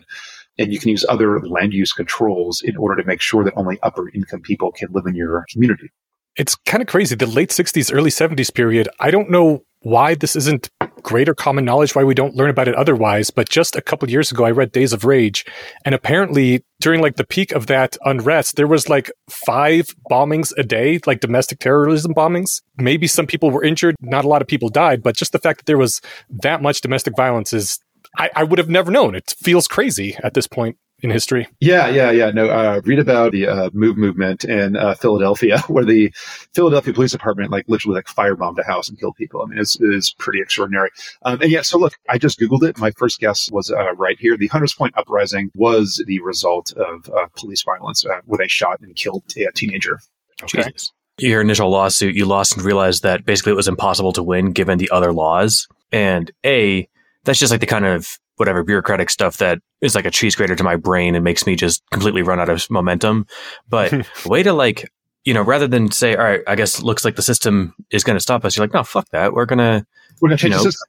And 0.58 0.72
you 0.72 0.78
can 0.78 0.90
use 0.90 1.04
other 1.08 1.40
land 1.40 1.72
use 1.72 1.92
controls 1.92 2.62
in 2.62 2.76
order 2.76 3.00
to 3.00 3.06
make 3.06 3.20
sure 3.20 3.44
that 3.44 3.54
only 3.56 3.78
upper 3.82 4.08
income 4.10 4.40
people 4.40 4.72
can 4.72 4.88
live 4.92 5.06
in 5.06 5.14
your 5.14 5.44
community. 5.50 5.90
It's 6.36 6.54
kind 6.54 6.82
of 6.82 6.88
crazy. 6.88 7.14
The 7.14 7.26
late 7.26 7.50
60s, 7.50 7.94
early 7.94 8.10
70s 8.10 8.52
period, 8.52 8.88
I 9.00 9.10
don't 9.10 9.30
know 9.30 9.64
why 9.80 10.14
this 10.14 10.36
isn't 10.36 10.68
greater 11.02 11.34
common 11.34 11.64
knowledge, 11.64 11.94
why 11.94 12.04
we 12.04 12.14
don't 12.14 12.34
learn 12.34 12.50
about 12.50 12.68
it 12.68 12.74
otherwise. 12.74 13.30
But 13.30 13.48
just 13.48 13.76
a 13.76 13.82
couple 13.82 14.08
years 14.10 14.30
ago, 14.30 14.44
I 14.44 14.50
read 14.50 14.72
Days 14.72 14.92
of 14.92 15.04
Rage, 15.04 15.44
and 15.84 15.94
apparently 15.94 16.64
during 16.80 17.00
like 17.00 17.16
the 17.16 17.26
peak 17.26 17.52
of 17.52 17.66
that 17.66 17.96
unrest, 18.04 18.56
there 18.56 18.66
was 18.66 18.88
like 18.88 19.10
five 19.30 19.94
bombings 20.10 20.52
a 20.58 20.62
day, 20.62 21.00
like 21.06 21.20
domestic 21.20 21.58
terrorism 21.58 22.14
bombings. 22.14 22.62
Maybe 22.76 23.06
some 23.06 23.26
people 23.26 23.50
were 23.50 23.64
injured, 23.64 23.96
not 24.00 24.24
a 24.24 24.28
lot 24.28 24.42
of 24.42 24.48
people 24.48 24.68
died, 24.68 25.02
but 25.02 25.16
just 25.16 25.32
the 25.32 25.38
fact 25.38 25.60
that 25.60 25.66
there 25.66 25.78
was 25.78 26.00
that 26.30 26.62
much 26.62 26.80
domestic 26.80 27.14
violence 27.16 27.52
is 27.52 27.78
I, 28.18 28.30
I 28.34 28.44
would 28.44 28.58
have 28.58 28.68
never 28.68 28.90
known. 28.90 29.14
It 29.14 29.34
feels 29.38 29.68
crazy 29.68 30.16
at 30.22 30.34
this 30.34 30.46
point 30.46 30.76
in 31.02 31.10
history. 31.10 31.46
Yeah, 31.60 31.88
yeah, 31.88 32.10
yeah. 32.10 32.30
No, 32.30 32.48
uh, 32.48 32.80
read 32.84 32.98
about 32.98 33.32
the 33.32 33.46
uh, 33.46 33.70
Move 33.72 33.96
movement 33.96 34.44
in 34.44 34.76
uh, 34.76 34.94
Philadelphia, 34.94 35.58
where 35.68 35.84
the 35.84 36.12
Philadelphia 36.54 36.94
Police 36.94 37.12
Department 37.12 37.50
like 37.50 37.66
literally 37.68 37.96
like 37.96 38.06
firebombed 38.06 38.58
a 38.58 38.64
house 38.64 38.88
and 38.88 38.98
killed 38.98 39.16
people. 39.16 39.42
I 39.42 39.46
mean, 39.46 39.58
it's, 39.58 39.78
it's 39.80 40.12
pretty 40.14 40.40
extraordinary. 40.40 40.90
Um, 41.22 41.40
and 41.42 41.50
yeah, 41.50 41.62
so 41.62 41.78
look, 41.78 41.94
I 42.08 42.18
just 42.18 42.40
googled 42.40 42.62
it. 42.62 42.78
My 42.78 42.90
first 42.92 43.20
guess 43.20 43.50
was 43.50 43.70
uh, 43.70 43.94
right 43.94 44.18
here. 44.18 44.36
The 44.36 44.48
Hunters 44.48 44.74
Point 44.74 44.96
uprising 44.96 45.50
was 45.54 46.02
the 46.06 46.20
result 46.20 46.72
of 46.72 47.10
uh, 47.10 47.26
police 47.36 47.62
violence, 47.62 48.04
uh, 48.04 48.20
where 48.24 48.38
they 48.38 48.48
shot 48.48 48.80
and 48.80 48.94
killed 48.96 49.24
a 49.36 49.52
teenager. 49.52 50.00
Okay. 50.42 50.62
Jesus. 50.62 50.92
Your 51.18 51.40
initial 51.40 51.70
lawsuit, 51.70 52.14
you 52.14 52.26
lost 52.26 52.56
and 52.56 52.64
realized 52.64 53.02
that 53.02 53.24
basically 53.24 53.52
it 53.52 53.56
was 53.56 53.68
impossible 53.68 54.12
to 54.12 54.22
win 54.22 54.52
given 54.52 54.76
the 54.76 54.90
other 54.90 55.14
laws. 55.14 55.66
And 55.90 56.30
A, 56.44 56.88
that's 57.24 57.38
just 57.38 57.50
like 57.50 57.60
the 57.60 57.66
kind 57.66 57.86
of 57.86 58.18
whatever 58.37 58.62
bureaucratic 58.62 59.11
stuff 59.11 59.38
that 59.38 59.61
is 59.81 59.95
like 59.95 60.05
a 60.05 60.11
cheese 60.11 60.35
grater 60.35 60.57
to 60.57 60.64
my 60.64 60.76
brain 60.76 61.14
and 61.14 61.25
makes 61.25 61.47
me 61.47 61.57
just 61.57 61.83
completely 61.90 62.23
run 62.23 62.40
out 62.40 62.49
of 62.49 62.69
momentum. 62.71 63.26
But 63.69 64.07
way 64.26 64.43
to 64.43 64.52
like, 64.52 64.90
you 65.25 65.35
know, 65.35 65.43
rather 65.43 65.66
than 65.66 65.90
say, 65.90 66.14
all 66.14 66.25
right, 66.25 66.43
I 66.47 66.55
guess 66.55 66.83
looks 66.83 67.05
like 67.05 67.16
the 67.16 67.23
system 67.23 67.75
is 67.90 68.05
going 68.05 68.16
to 68.16 68.21
stop 68.21 68.45
us. 68.45 68.57
You're 68.57 68.64
like, 68.64 68.75
no, 68.75 68.85
fuck 68.85 69.09
that. 69.11 69.33
We're 69.33 69.47
going 69.47 69.59
to, 69.59 69.87
we're 70.21 70.28
going 70.28 70.38
to 70.38 70.43
change 70.43 70.52
know, 70.52 70.59
the 70.59 70.73
system. 70.73 70.88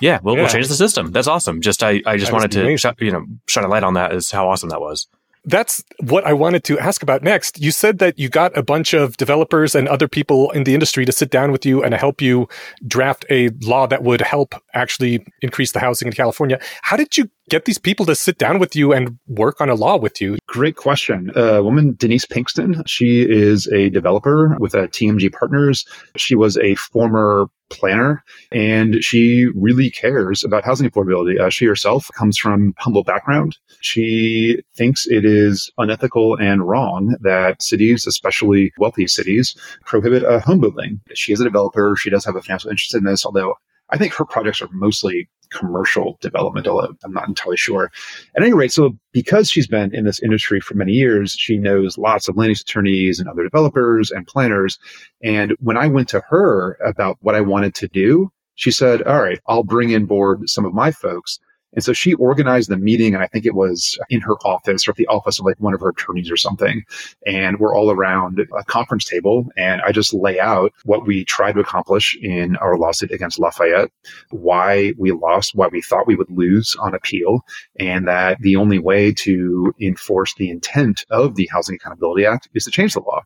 Yeah, 0.00 0.18
we'll, 0.22 0.34
yeah. 0.34 0.42
we'll 0.42 0.50
change 0.50 0.68
the 0.68 0.74
system. 0.74 1.12
That's 1.12 1.28
awesome. 1.28 1.60
Just 1.60 1.82
I, 1.82 2.02
I 2.06 2.16
just 2.16 2.30
that 2.30 2.32
wanted 2.32 2.52
to 2.52 2.76
sh- 2.76 2.86
you 3.00 3.12
know 3.12 3.24
shine 3.46 3.64
a 3.64 3.68
light 3.68 3.84
on 3.84 3.94
that 3.94 4.12
is 4.12 4.30
how 4.30 4.48
awesome 4.48 4.68
that 4.70 4.80
was. 4.80 5.06
That's 5.44 5.82
what 6.00 6.24
I 6.24 6.32
wanted 6.32 6.62
to 6.64 6.78
ask 6.78 7.02
about 7.02 7.22
next. 7.22 7.60
You 7.60 7.70
said 7.72 7.98
that 7.98 8.18
you 8.18 8.28
got 8.28 8.56
a 8.56 8.62
bunch 8.62 8.94
of 8.94 9.16
developers 9.16 9.74
and 9.74 9.88
other 9.88 10.06
people 10.06 10.50
in 10.52 10.64
the 10.64 10.74
industry 10.74 11.04
to 11.04 11.12
sit 11.12 11.30
down 11.30 11.50
with 11.50 11.66
you 11.66 11.82
and 11.82 11.94
help 11.94 12.22
you 12.22 12.48
draft 12.86 13.24
a 13.28 13.50
law 13.62 13.86
that 13.86 14.02
would 14.02 14.20
help 14.20 14.54
actually 14.74 15.24
increase 15.40 15.72
the 15.72 15.80
housing 15.80 16.06
in 16.06 16.14
California. 16.14 16.60
How 16.82 16.96
did 16.96 17.16
you 17.16 17.28
get 17.48 17.64
these 17.64 17.78
people 17.78 18.06
to 18.06 18.14
sit 18.14 18.38
down 18.38 18.58
with 18.58 18.76
you 18.76 18.92
and 18.92 19.18
work 19.26 19.60
on 19.60 19.68
a 19.68 19.74
law 19.74 19.96
with 19.96 20.20
you? 20.20 20.38
Great 20.46 20.76
question. 20.76 21.32
A 21.34 21.62
woman, 21.62 21.96
Denise 21.98 22.24
Pinkston, 22.24 22.82
she 22.86 23.22
is 23.28 23.66
a 23.68 23.90
developer 23.90 24.56
with 24.60 24.74
uh, 24.74 24.82
a 24.82 24.88
TMG 24.88 25.32
Partners. 25.32 25.84
She 26.16 26.34
was 26.34 26.56
a 26.58 26.74
former 26.76 27.46
planner 27.72 28.22
and 28.50 29.02
she 29.02 29.46
really 29.54 29.90
cares 29.90 30.44
about 30.44 30.64
housing 30.64 30.88
affordability. 30.88 31.40
Uh, 31.40 31.50
she 31.50 31.64
herself 31.64 32.08
comes 32.14 32.38
from 32.38 32.74
humble 32.78 33.04
background. 33.04 33.56
She 33.80 34.60
thinks 34.76 35.06
it 35.06 35.24
is 35.24 35.70
unethical 35.78 36.36
and 36.36 36.66
wrong 36.66 37.16
that 37.20 37.62
cities, 37.62 38.06
especially 38.06 38.72
wealthy 38.78 39.06
cities, 39.06 39.56
prohibit 39.84 40.24
uh, 40.24 40.40
home 40.40 40.60
building. 40.60 41.00
She 41.14 41.32
is 41.32 41.40
a 41.40 41.44
developer. 41.44 41.96
She 41.96 42.10
does 42.10 42.24
have 42.24 42.36
a 42.36 42.42
financial 42.42 42.70
interest 42.70 42.94
in 42.94 43.04
this, 43.04 43.26
although 43.26 43.54
I 43.92 43.98
think 43.98 44.12
her 44.14 44.24
projects 44.24 44.62
are 44.62 44.68
mostly 44.72 45.28
commercial 45.50 46.18
development, 46.20 46.66
I'm 46.66 47.12
not 47.12 47.28
entirely 47.28 47.58
sure. 47.58 47.92
At 48.36 48.42
any 48.42 48.54
rate, 48.54 48.72
so 48.72 48.96
because 49.12 49.50
she's 49.50 49.66
been 49.66 49.94
in 49.94 50.04
this 50.04 50.22
industry 50.22 50.60
for 50.60 50.74
many 50.74 50.92
years, 50.92 51.32
she 51.32 51.58
knows 51.58 51.98
lots 51.98 52.26
of 52.26 52.36
land 52.36 52.48
use 52.48 52.62
attorneys 52.62 53.20
and 53.20 53.28
other 53.28 53.42
developers 53.42 54.10
and 54.10 54.26
planners. 54.26 54.78
And 55.22 55.54
when 55.60 55.76
I 55.76 55.88
went 55.88 56.08
to 56.08 56.22
her 56.28 56.78
about 56.84 57.18
what 57.20 57.34
I 57.34 57.42
wanted 57.42 57.74
to 57.76 57.88
do, 57.88 58.32
she 58.54 58.70
said, 58.70 59.02
all 59.02 59.22
right, 59.22 59.40
I'll 59.46 59.62
bring 59.62 59.90
in 59.90 60.06
board 60.06 60.48
some 60.48 60.64
of 60.64 60.74
my 60.74 60.90
folks 60.90 61.38
and 61.74 61.84
so 61.84 61.92
she 61.92 62.14
organized 62.14 62.68
the 62.68 62.76
meeting, 62.76 63.14
and 63.14 63.22
I 63.22 63.26
think 63.26 63.46
it 63.46 63.54
was 63.54 63.98
in 64.10 64.20
her 64.20 64.34
office 64.44 64.86
or 64.86 64.92
at 64.92 64.96
the 64.96 65.06
office 65.06 65.38
of 65.38 65.46
like 65.46 65.58
one 65.58 65.74
of 65.74 65.80
her 65.80 65.90
attorneys 65.90 66.30
or 66.30 66.36
something. 66.36 66.84
And 67.26 67.58
we're 67.58 67.74
all 67.74 67.90
around 67.90 68.40
a 68.40 68.64
conference 68.64 69.04
table, 69.04 69.46
and 69.56 69.80
I 69.82 69.92
just 69.92 70.12
lay 70.12 70.38
out 70.38 70.72
what 70.84 71.06
we 71.06 71.24
tried 71.24 71.52
to 71.52 71.60
accomplish 71.60 72.16
in 72.20 72.56
our 72.56 72.76
lawsuit 72.76 73.10
against 73.10 73.38
Lafayette, 73.38 73.90
why 74.30 74.92
we 74.98 75.12
lost, 75.12 75.54
why 75.54 75.68
we 75.68 75.82
thought 75.82 76.06
we 76.06 76.16
would 76.16 76.30
lose 76.30 76.76
on 76.80 76.94
appeal, 76.94 77.44
and 77.78 78.06
that 78.08 78.38
the 78.40 78.56
only 78.56 78.78
way 78.78 79.12
to 79.12 79.74
enforce 79.80 80.34
the 80.34 80.50
intent 80.50 81.04
of 81.10 81.36
the 81.36 81.48
Housing 81.52 81.76
Accountability 81.76 82.26
Act 82.26 82.48
is 82.54 82.64
to 82.64 82.70
change 82.70 82.94
the 82.94 83.00
law. 83.00 83.22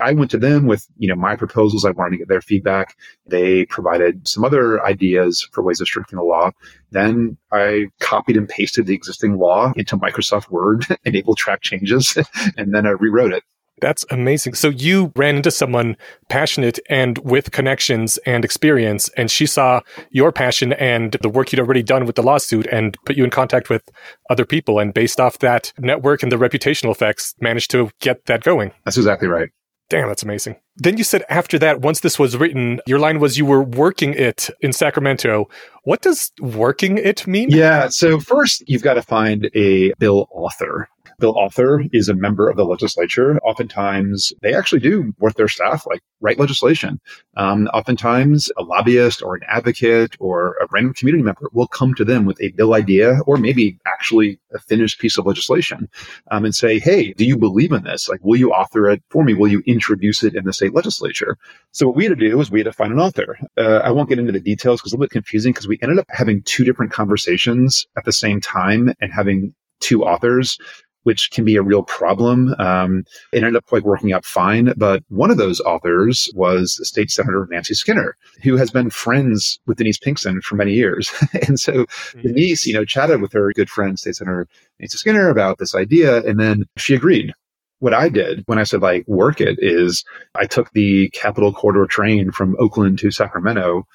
I 0.00 0.12
went 0.12 0.30
to 0.30 0.38
them 0.38 0.66
with, 0.66 0.86
you 0.96 1.08
know, 1.08 1.16
my 1.16 1.34
proposals. 1.36 1.84
I 1.84 1.90
wanted 1.90 2.12
to 2.12 2.18
get 2.18 2.28
their 2.28 2.40
feedback. 2.40 2.96
They 3.26 3.66
provided 3.66 4.26
some 4.28 4.44
other 4.44 4.84
ideas 4.84 5.48
for 5.52 5.62
ways 5.62 5.80
of 5.80 5.88
strengthening 5.88 6.18
the 6.18 6.28
law. 6.28 6.52
Then 6.90 7.36
I 7.52 7.86
copied 8.00 8.36
and 8.36 8.48
pasted 8.48 8.86
the 8.86 8.94
existing 8.94 9.38
law 9.38 9.72
into 9.76 9.96
Microsoft 9.96 10.50
Word, 10.50 10.86
enabled 11.04 11.38
track 11.38 11.62
changes, 11.62 12.16
and 12.56 12.74
then 12.74 12.86
I 12.86 12.90
rewrote 12.90 13.32
it. 13.32 13.42
That's 13.80 14.04
amazing. 14.10 14.54
So 14.54 14.68
you 14.70 15.12
ran 15.14 15.36
into 15.36 15.50
someone 15.50 15.96
passionate 16.28 16.78
and 16.88 17.18
with 17.18 17.50
connections 17.50 18.18
and 18.26 18.44
experience, 18.44 19.08
and 19.10 19.30
she 19.30 19.46
saw 19.46 19.80
your 20.10 20.32
passion 20.32 20.72
and 20.74 21.12
the 21.22 21.28
work 21.28 21.52
you'd 21.52 21.60
already 21.60 21.82
done 21.82 22.04
with 22.04 22.16
the 22.16 22.22
lawsuit 22.22 22.66
and 22.66 22.96
put 23.04 23.16
you 23.16 23.24
in 23.24 23.30
contact 23.30 23.70
with 23.70 23.88
other 24.30 24.44
people. 24.44 24.78
And 24.78 24.92
based 24.92 25.20
off 25.20 25.38
that 25.38 25.72
network 25.78 26.22
and 26.22 26.32
the 26.32 26.36
reputational 26.36 26.90
effects, 26.90 27.34
managed 27.40 27.70
to 27.72 27.90
get 28.00 28.26
that 28.26 28.42
going. 28.42 28.72
That's 28.84 28.96
exactly 28.96 29.28
right. 29.28 29.50
Damn, 29.90 30.08
that's 30.08 30.22
amazing. 30.22 30.56
Then 30.76 30.98
you 30.98 31.04
said 31.04 31.24
after 31.30 31.58
that, 31.60 31.80
once 31.80 32.00
this 32.00 32.18
was 32.18 32.36
written, 32.36 32.80
your 32.86 32.98
line 32.98 33.20
was 33.20 33.38
you 33.38 33.46
were 33.46 33.62
working 33.62 34.12
it 34.12 34.50
in 34.60 34.72
Sacramento. 34.72 35.48
What 35.84 36.02
does 36.02 36.30
working 36.40 36.98
it 36.98 37.26
mean? 37.26 37.50
Yeah. 37.50 37.88
So 37.88 38.20
first, 38.20 38.62
you've 38.68 38.82
got 38.82 38.94
to 38.94 39.02
find 39.02 39.50
a 39.54 39.94
bill 39.94 40.28
author. 40.30 40.88
Bill 41.18 41.36
author 41.36 41.82
is 41.92 42.08
a 42.08 42.14
member 42.14 42.48
of 42.48 42.56
the 42.56 42.64
legislature. 42.64 43.38
Oftentimes, 43.38 44.32
they 44.40 44.54
actually 44.54 44.78
do 44.80 45.12
work 45.18 45.34
their 45.34 45.48
staff 45.48 45.84
like 45.86 46.00
write 46.20 46.38
legislation. 46.38 47.00
Um, 47.36 47.66
oftentimes, 47.68 48.52
a 48.56 48.62
lobbyist 48.62 49.20
or 49.22 49.34
an 49.34 49.42
advocate 49.48 50.16
or 50.20 50.56
a 50.60 50.68
random 50.70 50.94
community 50.94 51.24
member 51.24 51.48
will 51.52 51.66
come 51.66 51.94
to 51.94 52.04
them 52.04 52.24
with 52.24 52.40
a 52.40 52.50
bill 52.50 52.74
idea 52.74 53.18
or 53.26 53.36
maybe 53.36 53.78
actually 53.84 54.38
a 54.54 54.60
finished 54.60 55.00
piece 55.00 55.18
of 55.18 55.26
legislation 55.26 55.88
um, 56.30 56.44
and 56.44 56.54
say, 56.54 56.78
"Hey, 56.78 57.12
do 57.14 57.24
you 57.24 57.36
believe 57.36 57.72
in 57.72 57.82
this? 57.82 58.08
Like, 58.08 58.20
will 58.22 58.38
you 58.38 58.52
author 58.52 58.88
it 58.88 59.02
for 59.10 59.24
me? 59.24 59.34
Will 59.34 59.48
you 59.48 59.62
introduce 59.66 60.22
it 60.22 60.36
in 60.36 60.44
the 60.44 60.52
state 60.52 60.74
legislature?" 60.74 61.36
So 61.72 61.88
what 61.88 61.96
we 61.96 62.04
had 62.04 62.16
to 62.18 62.28
do 62.28 62.40
is 62.40 62.50
we 62.50 62.60
had 62.60 62.66
to 62.66 62.72
find 62.72 62.92
an 62.92 63.00
author. 63.00 63.36
Uh, 63.56 63.80
I 63.82 63.90
won't 63.90 64.08
get 64.08 64.20
into 64.20 64.32
the 64.32 64.40
details 64.40 64.80
because 64.80 64.92
it's 64.92 64.94
a 64.94 64.96
little 64.96 65.06
bit 65.06 65.10
confusing 65.10 65.52
because 65.52 65.66
we 65.66 65.80
ended 65.82 65.98
up 65.98 66.06
having 66.10 66.42
two 66.42 66.64
different 66.64 66.92
conversations 66.92 67.86
at 67.96 68.04
the 68.04 68.12
same 68.12 68.40
time 68.40 68.92
and 69.00 69.12
having 69.12 69.54
two 69.80 70.04
authors 70.04 70.58
which 71.04 71.30
can 71.30 71.44
be 71.44 71.56
a 71.56 71.62
real 71.62 71.82
problem. 71.82 72.54
Um, 72.58 73.04
it 73.32 73.38
ended 73.38 73.56
up 73.56 73.70
like 73.72 73.84
working 73.84 74.12
out 74.12 74.24
fine. 74.24 74.72
But 74.76 75.02
one 75.08 75.30
of 75.30 75.36
those 75.36 75.60
authors 75.60 76.30
was 76.34 76.78
State 76.86 77.10
Senator 77.10 77.48
Nancy 77.50 77.74
Skinner, 77.74 78.16
who 78.42 78.56
has 78.56 78.70
been 78.70 78.90
friends 78.90 79.58
with 79.66 79.78
Denise 79.78 79.98
Pinkston 79.98 80.42
for 80.42 80.56
many 80.56 80.72
years. 80.72 81.10
and 81.46 81.58
so 81.58 81.72
mm-hmm. 81.72 82.22
Denise, 82.22 82.66
you 82.66 82.74
know, 82.74 82.84
chatted 82.84 83.20
with 83.20 83.32
her 83.32 83.52
good 83.52 83.70
friend, 83.70 83.98
State 83.98 84.16
Senator 84.16 84.46
Nancy 84.80 84.98
Skinner 84.98 85.28
about 85.28 85.58
this 85.58 85.74
idea. 85.74 86.22
And 86.24 86.38
then 86.38 86.64
she 86.76 86.94
agreed 86.94 87.32
what 87.80 87.94
I 87.94 88.08
did 88.08 88.42
when 88.46 88.58
I 88.58 88.64
said 88.64 88.82
like 88.82 89.06
work 89.06 89.40
it 89.40 89.58
is 89.60 90.04
I 90.34 90.46
took 90.46 90.72
the 90.72 91.10
Capitol 91.10 91.52
Corridor 91.52 91.86
train 91.86 92.32
from 92.32 92.56
Oakland 92.58 92.98
to 93.00 93.10
Sacramento 93.10 93.86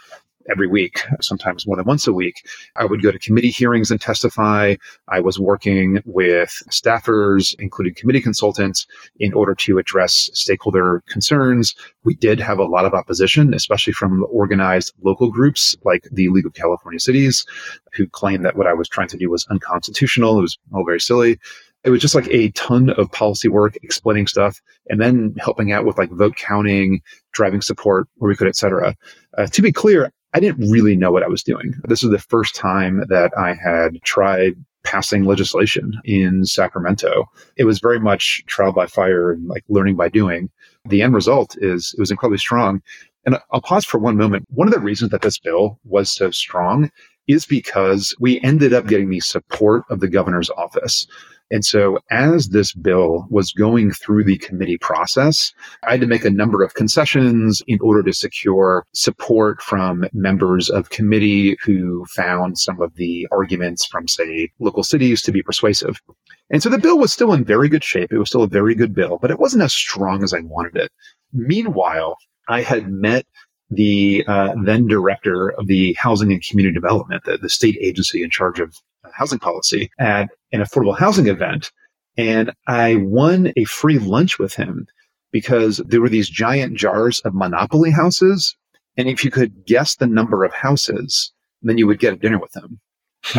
every 0.50 0.68
week, 0.68 1.02
sometimes 1.22 1.66
more 1.66 1.76
than 1.76 1.86
once 1.86 2.08
a 2.08 2.14
week. 2.14 2.48
I 2.76 2.86
would 2.86 3.02
go 3.02 3.12
to 3.12 3.20
committee 3.20 3.50
hearings 3.50 3.92
and 3.92 4.00
testify. 4.00 4.76
I 5.08 5.20
was 5.20 5.40
working 5.40 6.02
with 6.06 6.62
staffers, 6.70 7.56
including 7.60 7.96
committee 7.96 8.22
consultants, 8.22 8.86
in 9.20 9.34
order 9.34 9.56
to 9.56 9.78
address 9.78 10.30
stakeholder 10.34 11.04
concerns. 11.08 11.76
We 12.04 12.16
did 12.16 12.40
have 12.40 12.60
a 12.60 12.66
lot 12.66 12.86
of 12.86 12.94
opposition, 12.94 13.54
especially 13.54 13.94
from 13.94 14.26
organized 14.30 14.94
local 15.04 15.32
groups 15.32 15.76
like 15.84 16.08
the 16.12 16.30
League 16.30 16.46
of 16.46 16.54
California 16.54 17.00
Cities, 17.00 17.46
who 17.94 18.08
claimed 18.08 18.46
that 18.46 18.56
what 18.56 18.68
I 18.68 18.74
was 18.74 18.90
trying 18.90 19.10
to 19.10 19.18
do 19.18 19.30
was 19.30 19.46
unconstitutional. 19.50 20.40
It 20.40 20.44
was 20.44 20.58
all 20.74 20.86
very 20.86 21.02
silly 21.02 21.40
it 21.84 21.90
was 21.90 22.02
just 22.02 22.16
like 22.16 22.28
a 22.30 22.50
ton 22.52 22.90
of 22.92 23.12
policy 23.12 23.48
work 23.48 23.76
explaining 23.84 24.28
stuff 24.28 24.62
and 24.90 25.02
then 25.02 25.36
helping 25.38 25.72
out 25.72 25.86
with 25.86 25.98
like 25.98 26.10
vote 26.12 26.36
counting 26.36 27.02
driving 27.34 27.62
support 27.62 28.08
where 28.16 28.30
we 28.30 28.36
could 28.36 28.48
et 28.48 28.56
cetera 28.56 28.96
uh, 29.38 29.48
to 29.48 29.62
be 29.62 29.72
clear 29.72 30.12
I 30.34 30.40
didn't 30.40 30.70
really 30.72 30.96
know 30.96 31.12
what 31.12 31.24
I 31.24 31.28
was 31.28 31.44
doing. 31.44 31.74
This 31.84 32.02
was 32.02 32.12
the 32.12 32.20
first 32.20 32.56
time 32.56 33.04
that 33.10 33.32
I 33.38 33.54
had 33.54 34.02
tried 34.04 34.54
passing 34.84 35.24
legislation 35.24 35.94
in 36.04 36.46
Sacramento. 36.46 37.26
It 37.58 37.66
was 37.66 37.80
very 37.80 38.00
much 38.00 38.44
trial 38.48 38.74
by 38.74 38.88
fire 38.88 39.32
and 39.32 39.48
like 39.48 39.64
learning 39.70 39.96
by 39.96 40.10
doing. 40.10 40.50
The 40.86 41.02
end 41.02 41.14
result 41.14 41.56
is 41.60 41.94
it 41.98 42.02
was 42.02 42.12
incredibly 42.12 42.40
strong. 42.40 42.82
And 43.26 43.38
I'll 43.52 43.62
pause 43.62 43.86
for 43.86 44.00
one 44.00 44.18
moment. 44.18 44.46
One 44.50 44.68
of 44.68 44.74
the 44.74 44.82
reasons 44.82 45.12
that 45.12 45.22
this 45.22 45.40
bill 45.40 45.80
was 45.86 46.12
so 46.12 46.32
strong 46.32 46.90
is 47.28 47.46
because 47.46 48.14
we 48.20 48.42
ended 48.42 48.74
up 48.74 48.88
getting 48.88 49.10
the 49.10 49.22
support 49.22 49.84
of 49.90 50.02
the 50.02 50.10
governor's 50.10 50.50
office. 50.50 51.08
And 51.52 51.64
so 51.64 52.00
as 52.10 52.50
this 52.50 52.74
bill 52.74 53.28
was 53.30 53.52
going 53.52 53.92
through 53.92 54.24
the 54.24 54.38
committee 54.38 54.78
process, 54.78 55.54
I 55.88 55.92
had 55.92 56.02
to 56.02 56.08
make 56.08 56.26
a 56.26 56.30
number 56.30 56.64
of 56.64 56.74
concessions 56.74 57.62
in 57.68 57.78
order 57.82 58.02
to 58.04 58.14
secure 58.14 58.86
support 58.94 59.62
from 59.62 60.06
members 60.14 60.70
of 60.70 60.90
committee 60.90 61.58
who 61.64 62.06
found 62.16 62.58
some 62.58 62.82
of 62.82 62.96
the 62.96 63.28
arguments 63.32 63.86
from, 63.86 64.08
say, 64.08 64.50
local 64.60 64.84
cities 64.84 65.22
to 65.24 65.32
be 65.32 65.44
persuasive. 65.44 66.02
And 66.50 66.64
so 66.64 66.70
the 66.70 66.78
bill 66.78 66.98
was 66.98 67.14
still 67.14 67.34
in 67.34 67.46
very 67.46 67.70
good 67.70 67.84
shape. 67.84 68.12
It 68.12 68.18
was 68.18 68.30
still 68.30 68.44
a 68.44 68.48
very 68.48 68.74
good 68.74 68.96
bill, 68.96 69.20
but 69.22 69.32
it 69.32 69.40
wasn't 69.40 69.64
as 69.64 69.74
strong 69.74 70.24
as 70.24 70.34
I 70.34 70.40
wanted 70.42 70.76
it. 70.76 70.92
Meanwhile, 71.34 72.18
I 72.48 72.62
had 72.62 72.90
met 72.90 73.26
the 73.70 74.24
uh, 74.28 74.54
then 74.64 74.88
director 74.88 75.50
of 75.50 75.68
the 75.68 75.94
housing 75.94 76.32
and 76.32 76.44
community 76.44 76.74
development, 76.74 77.24
the, 77.26 77.38
the 77.38 77.50
state 77.50 77.78
agency 77.80 78.24
in 78.24 78.30
charge 78.30 78.60
of 78.60 78.76
housing 79.16 79.40
policy 79.40 79.90
at 80.00 80.30
an 80.52 80.62
affordable 80.62 80.98
housing 80.98 81.28
event. 81.28 81.72
And 82.18 82.52
I 82.68 82.96
won 82.98 83.54
a 83.58 83.64
free 83.66 84.00
lunch 84.00 84.38
with 84.38 84.54
him 84.56 84.88
because 85.32 85.78
there 85.78 86.02
were 86.02 86.10
these 86.10 86.30
giant 86.30 86.78
jars 86.78 87.20
of 87.22 87.34
monopoly 87.34 87.92
houses. 87.92 88.56
And 88.98 89.10
if 89.10 89.26
you 89.26 89.32
could 89.32 89.66
guess 89.66 89.96
the 89.96 90.08
number 90.08 90.44
of 90.44 90.54
houses, 90.54 91.32
then 91.64 91.78
you 91.78 91.88
would 91.88 92.00
get 92.00 92.14
a 92.14 92.18
dinner 92.18 92.40
with 92.40 92.56
him. 92.56 92.80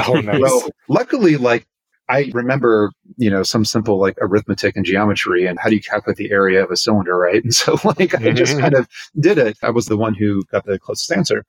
Oh, 0.09 0.15
nice. 0.15 0.41
well, 0.41 0.67
luckily, 0.89 1.37
like 1.37 1.67
I 2.09 2.31
remember, 2.35 2.91
you 3.17 3.31
know, 3.31 3.43
some 3.43 3.65
simple 3.65 3.99
like 3.99 4.17
arithmetic 4.21 4.77
and 4.77 4.85
geometry 4.85 5.47
and 5.47 5.59
how 5.59 5.71
do 5.71 5.75
you 5.75 5.83
calculate 5.83 6.17
the 6.17 6.31
area 6.31 6.63
of 6.63 6.71
a 6.71 6.77
cylinder, 6.77 7.17
right? 7.17 7.43
And 7.43 7.55
so 7.55 7.79
like 7.85 8.15
I 8.15 8.33
just 8.33 8.53
mm-hmm. 8.53 8.61
kind 8.61 8.75
of 8.75 8.89
did 9.19 9.39
it. 9.39 9.57
I 9.63 9.71
was 9.71 9.87
the 9.87 9.97
one 9.97 10.15
who 10.15 10.43
got 10.45 10.65
the 10.67 10.79
closest 10.79 11.13
answer. 11.13 11.45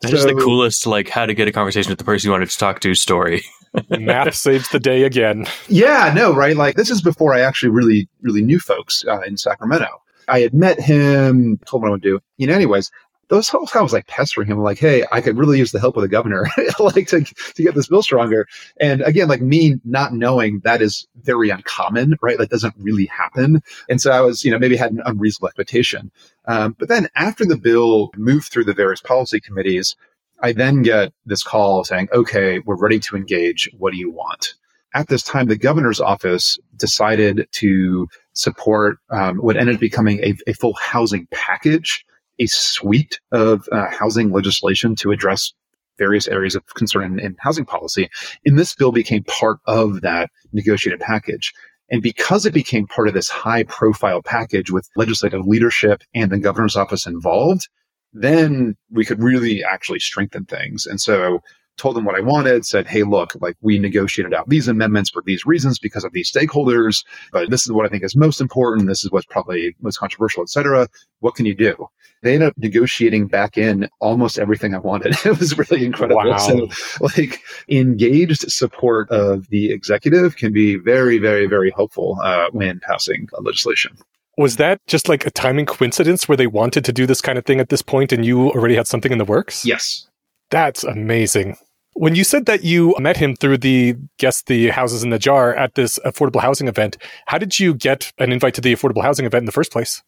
That's 0.00 0.10
so, 0.10 0.16
just 0.16 0.28
the 0.28 0.42
coolest, 0.42 0.86
like 0.86 1.08
how 1.08 1.26
to 1.26 1.34
get 1.34 1.48
a 1.48 1.52
conversation 1.52 1.90
with 1.90 1.98
the 1.98 2.04
person 2.04 2.28
you 2.28 2.32
wanted 2.32 2.50
to 2.50 2.58
talk 2.58 2.80
to 2.80 2.94
story. 2.94 3.42
Math 3.90 4.34
saves 4.34 4.68
the 4.68 4.80
day 4.80 5.04
again. 5.04 5.46
Yeah, 5.68 6.12
no, 6.14 6.34
right? 6.34 6.56
Like 6.56 6.76
this 6.76 6.90
is 6.90 7.02
before 7.02 7.34
I 7.34 7.40
actually 7.40 7.70
really, 7.70 8.08
really 8.20 8.42
knew 8.42 8.58
folks 8.58 9.04
uh, 9.06 9.20
in 9.20 9.36
Sacramento. 9.36 10.02
I 10.28 10.40
had 10.40 10.54
met 10.54 10.80
him, 10.80 11.58
told 11.66 11.80
him 11.80 11.82
what 11.82 11.88
I 11.88 11.92
would 11.92 12.02
do. 12.02 12.20
You 12.36 12.46
know, 12.46 12.54
anyways, 12.54 12.90
those 13.30 13.48
folks 13.48 13.74
I 13.74 13.80
was 13.80 13.92
like 13.92 14.08
pestering 14.08 14.48
him, 14.48 14.58
like, 14.58 14.78
hey, 14.78 15.04
I 15.10 15.20
could 15.20 15.38
really 15.38 15.58
use 15.58 15.72
the 15.72 15.80
help 15.80 15.96
of 15.96 16.02
the 16.02 16.08
governor, 16.08 16.46
like 16.80 17.06
to, 17.08 17.22
to 17.22 17.62
get 17.62 17.74
this 17.74 17.86
bill 17.86 18.02
stronger. 18.02 18.46
And 18.80 19.02
again, 19.02 19.28
like 19.28 19.40
me 19.40 19.76
not 19.84 20.12
knowing 20.12 20.60
that 20.64 20.82
is 20.82 21.06
very 21.22 21.48
uncommon, 21.48 22.16
right? 22.20 22.36
That 22.36 22.50
doesn't 22.50 22.74
really 22.76 23.06
happen. 23.06 23.62
And 23.88 24.00
so 24.00 24.10
I 24.10 24.20
was, 24.20 24.44
you 24.44 24.50
know, 24.50 24.58
maybe 24.58 24.76
had 24.76 24.92
an 24.92 25.02
unreasonable 25.06 25.48
expectation. 25.48 26.10
Um, 26.46 26.74
but 26.78 26.88
then 26.88 27.08
after 27.14 27.44
the 27.44 27.56
bill 27.56 28.10
moved 28.16 28.50
through 28.52 28.64
the 28.64 28.74
various 28.74 29.00
policy 29.00 29.40
committees, 29.40 29.94
I 30.42 30.52
then 30.52 30.82
get 30.82 31.12
this 31.26 31.42
call 31.42 31.84
saying, 31.84 32.08
okay, 32.12 32.60
we're 32.60 32.76
ready 32.76 32.98
to 33.00 33.16
engage. 33.16 33.68
What 33.78 33.92
do 33.92 33.98
you 33.98 34.10
want? 34.10 34.54
At 34.94 35.08
this 35.08 35.22
time, 35.22 35.46
the 35.46 35.56
governor's 35.56 36.00
office 36.00 36.58
decided 36.76 37.46
to 37.52 38.08
support 38.32 38.98
um, 39.10 39.36
what 39.36 39.56
ended 39.56 39.76
up 39.76 39.80
becoming 39.80 40.18
a, 40.20 40.34
a, 40.48 40.54
full 40.54 40.74
housing 40.74 41.28
package, 41.30 42.04
a 42.40 42.46
suite 42.46 43.20
of 43.30 43.68
uh, 43.70 43.86
housing 43.90 44.32
legislation 44.32 44.96
to 44.96 45.12
address 45.12 45.52
various 45.98 46.26
areas 46.26 46.56
of 46.56 46.66
concern 46.74 47.18
in, 47.18 47.24
in 47.24 47.36
housing 47.38 47.64
policy. 47.64 48.08
And 48.44 48.58
this 48.58 48.74
bill 48.74 48.90
became 48.90 49.22
part 49.24 49.58
of 49.66 50.00
that 50.00 50.30
negotiated 50.52 51.00
package. 51.00 51.52
And 51.90 52.02
because 52.02 52.46
it 52.46 52.54
became 52.54 52.86
part 52.86 53.08
of 53.08 53.14
this 53.14 53.28
high 53.28 53.64
profile 53.64 54.22
package 54.22 54.70
with 54.70 54.88
legislative 54.96 55.46
leadership 55.46 56.02
and 56.14 56.30
the 56.30 56.38
governor's 56.38 56.76
office 56.76 57.06
involved, 57.06 57.68
then 58.12 58.76
we 58.90 59.04
could 59.04 59.22
really 59.22 59.62
actually 59.64 60.00
strengthen 60.00 60.44
things. 60.44 60.86
And 60.86 61.00
so 61.00 61.40
told 61.80 61.96
them 61.96 62.04
what 62.04 62.14
I 62.14 62.20
wanted, 62.20 62.66
said, 62.66 62.86
Hey, 62.86 63.02
look, 63.02 63.34
like 63.40 63.56
we 63.62 63.78
negotiated 63.78 64.34
out 64.34 64.48
these 64.48 64.68
amendments 64.68 65.10
for 65.10 65.22
these 65.24 65.46
reasons 65.46 65.78
because 65.78 66.04
of 66.04 66.12
these 66.12 66.30
stakeholders, 66.30 67.04
but 67.32 67.50
this 67.50 67.64
is 67.64 67.72
what 67.72 67.86
I 67.86 67.88
think 67.88 68.04
is 68.04 68.14
most 68.14 68.40
important. 68.40 68.86
This 68.86 69.02
is 69.02 69.10
what's 69.10 69.26
probably 69.26 69.74
most 69.80 69.98
controversial, 69.98 70.42
et 70.42 70.50
cetera. 70.50 70.88
What 71.20 71.34
can 71.34 71.46
you 71.46 71.54
do? 71.54 71.88
They 72.22 72.34
ended 72.34 72.50
up 72.50 72.58
negotiating 72.58 73.28
back 73.28 73.56
in 73.56 73.88
almost 73.98 74.38
everything 74.38 74.74
I 74.74 74.78
wanted. 74.78 75.16
it 75.24 75.38
was 75.38 75.56
really 75.56 75.86
incredible. 75.86 76.22
Wow. 76.22 76.36
So 76.36 76.68
like 77.00 77.40
engaged 77.68 78.50
support 78.50 79.10
of 79.10 79.48
the 79.48 79.72
executive 79.72 80.36
can 80.36 80.52
be 80.52 80.76
very, 80.76 81.18
very, 81.18 81.46
very 81.46 81.72
helpful 81.74 82.18
uh, 82.22 82.48
when 82.52 82.80
passing 82.80 83.28
legislation. 83.40 83.96
Was 84.40 84.56
that 84.56 84.80
just 84.86 85.06
like 85.06 85.26
a 85.26 85.30
timing 85.30 85.66
coincidence 85.66 86.26
where 86.26 86.34
they 86.34 86.46
wanted 86.46 86.82
to 86.86 86.94
do 86.94 87.04
this 87.04 87.20
kind 87.20 87.36
of 87.36 87.44
thing 87.44 87.60
at 87.60 87.68
this 87.68 87.82
point 87.82 88.10
and 88.10 88.24
you 88.24 88.48
already 88.52 88.74
had 88.74 88.86
something 88.86 89.12
in 89.12 89.18
the 89.18 89.24
works? 89.26 89.66
Yes. 89.66 90.08
That's 90.48 90.82
amazing. 90.82 91.58
When 91.92 92.14
you 92.14 92.24
said 92.24 92.46
that 92.46 92.64
you 92.64 92.94
met 92.98 93.18
him 93.18 93.36
through 93.36 93.58
the 93.58 93.96
guess 94.16 94.40
the 94.44 94.70
houses 94.70 95.04
in 95.04 95.10
the 95.10 95.18
jar 95.18 95.54
at 95.54 95.74
this 95.74 95.98
affordable 96.06 96.40
housing 96.40 96.68
event, 96.68 96.96
how 97.26 97.36
did 97.36 97.58
you 97.58 97.74
get 97.74 98.14
an 98.16 98.32
invite 98.32 98.54
to 98.54 98.62
the 98.62 98.74
affordable 98.74 99.02
housing 99.02 99.26
event 99.26 99.42
in 99.42 99.44
the 99.44 99.52
first 99.52 99.72
place? 99.72 100.02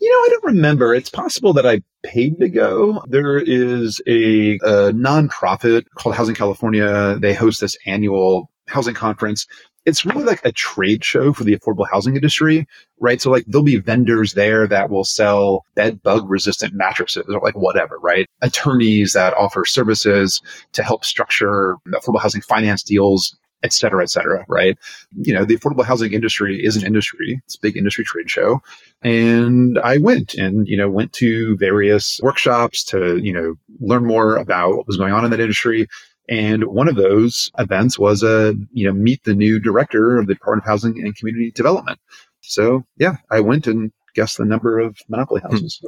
You 0.00 0.10
know, 0.10 0.16
I 0.16 0.28
don't 0.30 0.54
remember. 0.54 0.94
It's 0.94 1.10
possible 1.10 1.52
that 1.52 1.66
I 1.66 1.82
paid 2.02 2.40
to 2.40 2.48
go. 2.48 3.04
There 3.08 3.36
is 3.36 4.00
a, 4.06 4.54
a 4.54 4.92
nonprofit 4.94 5.84
called 5.96 6.14
Housing 6.14 6.34
California. 6.34 7.18
They 7.20 7.34
host 7.34 7.60
this 7.60 7.76
annual 7.84 8.50
housing 8.68 8.94
conference 8.94 9.46
it's 9.86 10.04
really 10.04 10.24
like 10.24 10.44
a 10.44 10.52
trade 10.52 11.04
show 11.04 11.32
for 11.32 11.44
the 11.44 11.56
affordable 11.56 11.86
housing 11.90 12.16
industry, 12.16 12.66
right? 13.00 13.20
So 13.20 13.30
like 13.30 13.44
there'll 13.46 13.64
be 13.64 13.78
vendors 13.78 14.34
there 14.34 14.66
that 14.66 14.90
will 14.90 15.04
sell 15.04 15.64
bed 15.74 16.02
bug 16.02 16.28
resistant 16.28 16.74
mattresses 16.74 17.24
or 17.28 17.40
like 17.40 17.56
whatever, 17.56 17.98
right? 18.00 18.26
Attorneys 18.42 19.12
that 19.12 19.34
offer 19.34 19.64
services 19.64 20.42
to 20.72 20.82
help 20.82 21.04
structure 21.04 21.76
affordable 21.88 22.20
housing 22.20 22.42
finance 22.42 22.82
deals 22.82 23.36
et 23.62 23.72
cetera, 23.72 24.02
et 24.02 24.10
cetera, 24.10 24.44
right? 24.48 24.78
You 25.16 25.34
know, 25.34 25.44
the 25.44 25.56
affordable 25.56 25.84
housing 25.84 26.12
industry 26.12 26.64
is 26.64 26.76
an 26.76 26.86
industry. 26.86 27.40
It's 27.46 27.56
a 27.56 27.60
big 27.60 27.76
industry 27.76 28.04
trade 28.04 28.30
show. 28.30 28.60
And 29.02 29.78
I 29.78 29.96
went 29.98 30.34
and, 30.34 30.68
you 30.68 30.76
know, 30.76 30.90
went 30.90 31.12
to 31.14 31.56
various 31.56 32.20
workshops 32.22 32.84
to, 32.84 33.16
you 33.16 33.32
know, 33.32 33.54
learn 33.80 34.04
more 34.06 34.36
about 34.36 34.76
what 34.76 34.86
was 34.86 34.98
going 34.98 35.12
on 35.12 35.24
in 35.24 35.30
that 35.30 35.40
industry, 35.40 35.88
and 36.28 36.64
one 36.64 36.88
of 36.88 36.96
those 36.96 37.50
events 37.58 37.98
was 37.98 38.22
a, 38.22 38.54
you 38.72 38.86
know, 38.86 38.92
meet 38.92 39.24
the 39.24 39.34
new 39.34 39.58
director 39.60 40.18
of 40.18 40.26
the 40.26 40.34
Department 40.34 40.64
of 40.64 40.68
Housing 40.68 41.02
and 41.02 41.16
Community 41.16 41.50
Development. 41.50 41.98
So 42.40 42.84
yeah, 42.98 43.16
I 43.30 43.40
went 43.40 43.66
and 43.66 43.92
guessed 44.14 44.38
the 44.38 44.44
number 44.44 44.78
of 44.78 44.96
monopoly 45.08 45.40
hmm. 45.40 45.50
houses. 45.50 45.80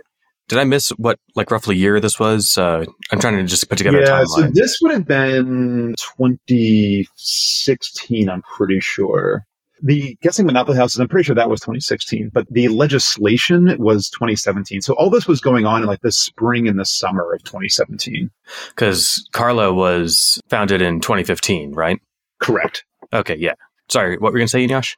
Did 0.48 0.59
I 0.59 0.64
miss 0.64 0.88
what, 0.90 1.18
like 1.35 1.51
roughly 1.51 1.77
year 1.77 2.01
this 2.01 2.18
was? 2.18 2.57
Uh, 2.57 2.87
I'm 3.12 3.20
trying 3.20 3.37
to 3.37 3.44
just 3.44 3.68
put 3.68 3.77
together 3.77 4.01
yeah, 4.01 4.24
so 4.24 4.48
this 4.51 4.79
would 4.81 4.92
have 4.92 5.07
been 5.07 5.94
2016, 6.16 8.31
I'm 8.31 8.40
pretty 8.42 8.81
sure. 8.81 9.44
The 9.82 10.16
guessing 10.22 10.46
monopoly 10.46 10.76
houses, 10.76 10.98
I'm 10.98 11.08
pretty 11.08 11.24
sure 11.24 11.34
that 11.34 11.50
was 11.50 11.60
2016, 11.60 12.30
but 12.32 12.46
the 12.50 12.68
legislation 12.68 13.76
was 13.78 14.10
2017. 14.10 14.80
So 14.80 14.94
all 14.94 15.10
this 15.10 15.26
was 15.28 15.40
going 15.40 15.66
on 15.66 15.82
in 15.82 15.88
like 15.88 16.00
the 16.00 16.12
spring 16.12 16.66
and 16.66 16.78
the 16.78 16.84
summer 16.84 17.32
of 17.32 17.42
2017. 17.44 18.30
Because 18.70 19.28
Carla 19.32 19.72
was 19.72 20.40
founded 20.48 20.82
in 20.82 21.00
2015, 21.00 21.72
right? 21.72 22.00
Correct. 22.40 22.84
Okay, 23.12 23.36
yeah. 23.36 23.54
Sorry, 23.88 24.18
what 24.18 24.32
were 24.32 24.38
you 24.38 24.42
going 24.42 24.48
to 24.48 24.50
say, 24.50 24.66
Eneasz? 24.66 24.96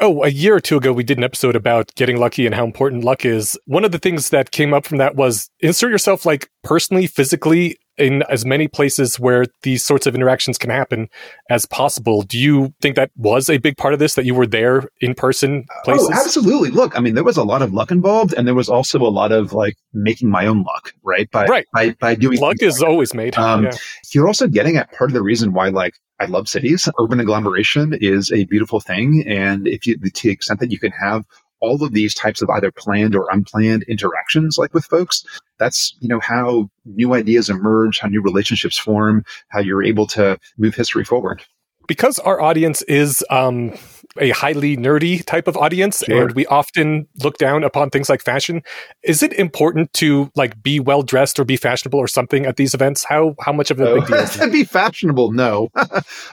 Oh, 0.00 0.24
a 0.24 0.28
year 0.28 0.56
or 0.56 0.60
two 0.60 0.78
ago, 0.78 0.92
we 0.92 1.04
did 1.04 1.18
an 1.18 1.24
episode 1.24 1.54
about 1.54 1.94
getting 1.94 2.16
lucky 2.16 2.46
and 2.46 2.54
how 2.54 2.64
important 2.64 3.04
luck 3.04 3.24
is. 3.24 3.58
One 3.66 3.84
of 3.84 3.92
the 3.92 3.98
things 3.98 4.30
that 4.30 4.50
came 4.50 4.74
up 4.74 4.86
from 4.86 4.98
that 4.98 5.14
was 5.14 5.50
insert 5.60 5.92
yourself 5.92 6.26
like 6.26 6.50
personally, 6.64 7.06
physically 7.06 7.76
in 7.98 8.22
as 8.30 8.44
many 8.44 8.68
places 8.68 9.20
where 9.20 9.44
these 9.62 9.84
sorts 9.84 10.06
of 10.06 10.14
interactions 10.14 10.58
can 10.58 10.70
happen 10.70 11.08
as 11.50 11.66
possible. 11.66 12.22
Do 12.22 12.38
you 12.38 12.74
think 12.80 12.96
that 12.96 13.10
was 13.16 13.50
a 13.50 13.58
big 13.58 13.76
part 13.76 13.92
of 13.92 14.00
this 14.00 14.14
that 14.14 14.24
you 14.24 14.34
were 14.34 14.46
there 14.46 14.88
in 15.00 15.14
person 15.14 15.66
oh, 15.70 15.80
places? 15.84 16.10
Oh, 16.10 16.14
absolutely. 16.14 16.70
Look, 16.70 16.96
I 16.96 17.00
mean, 17.00 17.14
there 17.14 17.24
was 17.24 17.36
a 17.36 17.44
lot 17.44 17.62
of 17.62 17.72
luck 17.72 17.90
involved 17.90 18.34
and 18.34 18.46
there 18.46 18.54
was 18.54 18.68
also 18.68 18.98
a 19.00 19.10
lot 19.10 19.32
of 19.32 19.52
like 19.52 19.76
making 19.92 20.30
my 20.30 20.46
own 20.46 20.62
luck, 20.62 20.92
right? 21.02 21.30
By, 21.30 21.46
right. 21.46 21.66
By, 21.72 21.90
by 22.00 22.14
doing 22.14 22.40
luck 22.40 22.56
is 22.60 22.80
like 22.80 22.88
always 22.88 23.14
made. 23.14 23.36
Um, 23.36 23.64
yeah. 23.64 23.72
You're 24.14 24.26
also 24.26 24.48
getting 24.48 24.76
at 24.76 24.92
part 24.92 25.10
of 25.10 25.14
the 25.14 25.22
reason 25.22 25.52
why 25.52 25.68
like 25.68 25.94
I 26.18 26.26
love 26.26 26.48
cities. 26.48 26.88
Urban 27.00 27.20
agglomeration 27.20 27.98
is 28.00 28.30
a 28.32 28.44
beautiful 28.44 28.80
thing. 28.80 29.24
And 29.26 29.66
if 29.66 29.86
you, 29.86 29.98
to 29.98 30.22
the 30.22 30.30
extent 30.30 30.60
that 30.60 30.70
you 30.70 30.78
can 30.78 30.92
have 30.92 31.24
all 31.62 31.82
of 31.82 31.92
these 31.92 32.14
types 32.14 32.42
of 32.42 32.50
either 32.50 32.70
planned 32.70 33.16
or 33.16 33.26
unplanned 33.30 33.84
interactions 33.84 34.58
like 34.58 34.74
with 34.74 34.84
folks 34.84 35.24
that's 35.58 35.96
you 36.00 36.08
know 36.08 36.20
how 36.20 36.68
new 36.84 37.14
ideas 37.14 37.48
emerge 37.48 38.00
how 38.00 38.08
new 38.08 38.20
relationships 38.22 38.76
form 38.76 39.24
how 39.48 39.60
you're 39.60 39.82
able 39.82 40.06
to 40.08 40.38
move 40.58 40.74
history 40.74 41.04
forward. 41.04 41.42
Because 41.88 42.20
our 42.20 42.40
audience 42.40 42.82
is 42.82 43.24
um, 43.28 43.74
a 44.16 44.30
highly 44.30 44.76
nerdy 44.76 45.24
type 45.24 45.48
of 45.48 45.56
audience 45.56 45.98
sure. 45.98 46.22
and 46.22 46.32
we 46.32 46.46
often 46.46 47.08
look 47.22 47.38
down 47.38 47.64
upon 47.64 47.90
things 47.90 48.08
like 48.08 48.22
fashion 48.22 48.62
is 49.02 49.22
it 49.22 49.32
important 49.32 49.92
to 49.94 50.30
like 50.36 50.62
be 50.62 50.78
well 50.78 51.02
dressed 51.02 51.40
or 51.40 51.44
be 51.44 51.56
fashionable 51.56 51.98
or 51.98 52.08
something 52.08 52.46
at 52.46 52.56
these 52.56 52.72
events? 52.72 53.04
How 53.04 53.34
how 53.40 53.52
much 53.52 53.70
of 53.70 53.80
a 53.80 53.96
big 53.96 54.06
deal 54.06 54.16
is 54.18 54.30
to 54.38 54.48
be 54.48 54.64
fashionable 54.64 55.32
no. 55.32 55.68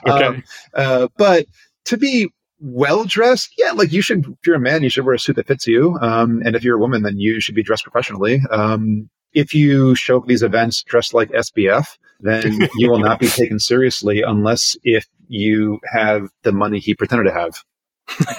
Okay. 0.06 0.24
Um, 0.24 0.44
uh, 0.74 1.08
but 1.16 1.46
to 1.86 1.96
be 1.96 2.30
well 2.60 3.04
dressed, 3.04 3.54
yeah, 3.58 3.72
like 3.72 3.92
you 3.92 4.02
should, 4.02 4.24
if 4.26 4.46
you're 4.46 4.56
a 4.56 4.60
man, 4.60 4.82
you 4.82 4.90
should 4.90 5.04
wear 5.04 5.14
a 5.14 5.18
suit 5.18 5.36
that 5.36 5.46
fits 5.46 5.66
you. 5.66 5.98
Um, 6.00 6.42
and 6.44 6.54
if 6.54 6.62
you're 6.62 6.76
a 6.76 6.80
woman, 6.80 7.02
then 7.02 7.18
you 7.18 7.40
should 7.40 7.54
be 7.54 7.62
dressed 7.62 7.84
professionally. 7.84 8.40
Um, 8.50 9.08
if 9.32 9.54
you 9.54 9.94
show 9.94 10.18
up 10.18 10.26
these 10.26 10.42
events 10.42 10.82
dressed 10.82 11.14
like 11.14 11.30
SBF, 11.30 11.86
then 12.20 12.68
you 12.76 12.90
will 12.90 12.98
not 12.98 13.18
be 13.18 13.28
taken 13.28 13.58
seriously 13.58 14.22
unless 14.22 14.76
if 14.82 15.06
you 15.28 15.80
have 15.90 16.28
the 16.42 16.52
money 16.52 16.78
he 16.78 16.94
pretended 16.94 17.24
to 17.24 17.32
have. 17.32 17.62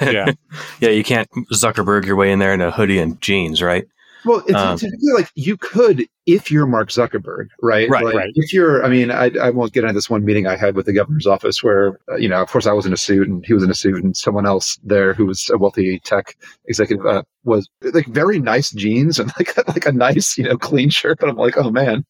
yeah. 0.02 0.32
yeah, 0.80 0.90
you 0.90 1.02
can't 1.02 1.28
Zuckerberg 1.52 2.04
your 2.04 2.16
way 2.16 2.30
in 2.30 2.38
there 2.38 2.52
in 2.52 2.60
a 2.60 2.70
hoodie 2.70 2.98
and 2.98 3.20
jeans, 3.20 3.62
right? 3.62 3.86
Well, 4.24 4.42
it's, 4.46 4.82
um, 4.84 4.90
like 5.14 5.30
you 5.34 5.56
could 5.56 6.06
if 6.26 6.50
you're 6.50 6.66
Mark 6.66 6.88
Zuckerberg, 6.88 7.48
right? 7.60 7.88
Right, 7.88 8.04
like, 8.04 8.14
right. 8.14 8.32
If 8.34 8.52
you're, 8.52 8.84
I 8.84 8.88
mean, 8.88 9.10
I, 9.10 9.30
I 9.40 9.50
won't 9.50 9.72
get 9.72 9.82
into 9.82 9.94
this 9.94 10.08
one 10.08 10.24
meeting 10.24 10.46
I 10.46 10.56
had 10.56 10.76
with 10.76 10.86
the 10.86 10.92
governor's 10.92 11.26
office 11.26 11.62
where, 11.62 11.98
uh, 12.10 12.16
you 12.16 12.28
know, 12.28 12.40
of 12.40 12.48
course 12.48 12.66
I 12.66 12.72
was 12.72 12.86
in 12.86 12.92
a 12.92 12.96
suit 12.96 13.28
and 13.28 13.44
he 13.44 13.54
was 13.54 13.62
in 13.62 13.70
a 13.70 13.74
suit 13.74 14.02
and 14.02 14.16
someone 14.16 14.46
else 14.46 14.78
there 14.84 15.14
who 15.14 15.26
was 15.26 15.50
a 15.52 15.58
wealthy 15.58 15.98
tech 16.00 16.36
executive 16.66 17.04
uh, 17.04 17.22
was 17.44 17.68
like 17.82 18.06
very 18.06 18.38
nice 18.38 18.70
jeans 18.70 19.18
and 19.18 19.32
like 19.38 19.56
like 19.68 19.86
a 19.86 19.92
nice, 19.92 20.38
you 20.38 20.44
know, 20.44 20.56
clean 20.56 20.90
shirt. 20.90 21.18
But 21.18 21.28
I'm 21.28 21.36
like, 21.36 21.56
oh 21.56 21.70
man, 21.70 22.04